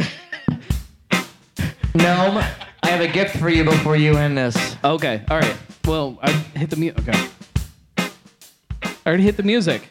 Gnome, 1.94 2.38
I 2.82 2.86
have 2.88 3.00
a 3.00 3.08
gift 3.08 3.36
for 3.36 3.48
you 3.48 3.64
before 3.64 3.96
you 3.96 4.16
end 4.16 4.36
this. 4.38 4.76
okay, 4.84 5.22
all 5.30 5.38
right. 5.38 5.56
Well, 5.86 6.18
I 6.22 6.30
hit 6.32 6.70
the 6.70 6.76
mute. 6.76 6.98
Okay. 6.98 7.28
I 9.08 9.10
already 9.10 9.24
hit 9.24 9.38
the 9.38 9.42
music. 9.42 9.88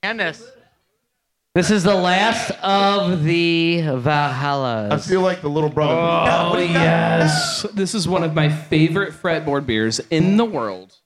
End 0.00 0.20
this. 0.20 0.48
This 1.56 1.72
is 1.72 1.82
the 1.82 1.96
last 1.96 2.52
of 2.62 3.24
the 3.24 3.80
Valhallas. 3.80 4.92
I 4.92 4.98
feel 4.98 5.20
like 5.20 5.42
the 5.42 5.50
little 5.50 5.70
brother. 5.70 5.92
Oh, 5.92 6.56
yes. 6.60 7.66
This 7.74 7.96
is 7.96 8.06
one 8.06 8.22
of 8.22 8.32
my 8.32 8.48
favorite 8.48 9.12
fretboard 9.12 9.66
beers 9.66 9.98
in 10.10 10.36
the 10.36 10.44
world. 10.44 10.98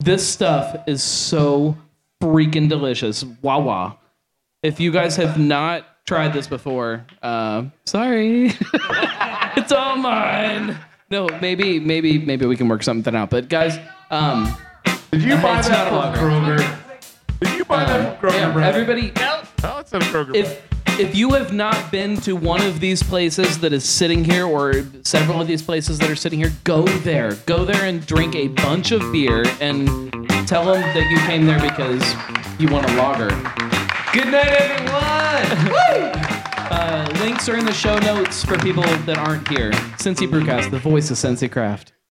This 0.00 0.28
stuff 0.28 0.76
is 0.86 1.02
so 1.02 1.74
freaking 2.20 2.68
delicious. 2.68 3.24
Wah 3.40 3.58
wah. 3.58 3.96
If 4.62 4.80
you 4.80 4.92
guys 4.92 5.16
have 5.16 5.38
not 5.38 5.86
tried 6.06 6.34
this 6.34 6.46
before, 6.46 7.06
uh, 7.22 7.64
sorry. 7.86 8.48
it's 9.56 9.72
all 9.72 9.96
mine. 9.96 10.76
No, 11.10 11.26
maybe, 11.40 11.80
maybe, 11.80 12.18
maybe 12.18 12.44
we 12.46 12.56
can 12.56 12.68
work 12.68 12.82
something 12.82 13.14
out. 13.14 13.30
But 13.30 13.48
guys, 13.48 13.78
um, 14.10 14.54
Did 15.10 15.22
you 15.22 15.36
buy 15.36 15.58
It's 15.58 15.68
that 15.68 15.90
not 15.90 16.16
from. 16.16 16.30
Kroger? 16.44 16.78
Did 17.40 17.58
you 17.58 17.64
buy 17.64 17.84
that 17.84 18.20
from 18.20 18.28
Kroger? 18.30 18.34
yeah, 18.34 18.52
Brad? 18.52 18.74
everybody, 18.74 19.12
Oh, 19.64 19.78
it's 19.78 19.92
a 19.92 19.98
Kroger. 20.00 20.34
if 20.34 20.62
if 21.00 21.14
you 21.14 21.30
have 21.34 21.52
not 21.52 21.92
been 21.92 22.16
to 22.22 22.34
one 22.34 22.60
of 22.62 22.80
these 22.80 23.02
places 23.04 23.58
that 23.60 23.72
is 23.72 23.88
sitting 23.88 24.24
here 24.24 24.44
or 24.46 24.84
several 25.04 25.40
of 25.40 25.46
these 25.46 25.62
places 25.62 25.96
that 26.00 26.10
are 26.10 26.16
sitting 26.16 26.40
here 26.40 26.52
go 26.64 26.82
there 26.82 27.34
go 27.46 27.64
there 27.64 27.84
and 27.84 28.04
drink 28.04 28.34
a 28.34 28.48
bunch 28.48 28.90
of 28.90 29.00
beer 29.12 29.44
and 29.60 29.86
tell 30.48 30.64
them 30.64 30.80
that 30.82 31.08
you 31.08 31.18
came 31.20 31.46
there 31.46 31.60
because 31.60 32.02
you 32.58 32.68
want 32.68 32.84
a 32.90 32.94
lager 32.96 33.28
Good 34.12 34.28
night, 34.32 34.48
everyone. 34.48 36.14
uh, 36.70 37.08
links 37.20 37.48
are 37.48 37.56
in 37.56 37.64
the 37.64 37.72
show 37.72 37.98
notes 37.98 38.44
for 38.44 38.58
people 38.58 38.82
that 38.82 39.18
aren't 39.18 39.46
here. 39.48 39.72
Cincy 39.98 40.28
Brewcast 40.28 40.70
the 40.70 40.78
voice 40.78 41.10
of 41.10 41.16
Cincy 41.16 41.50
Craft 41.50 41.92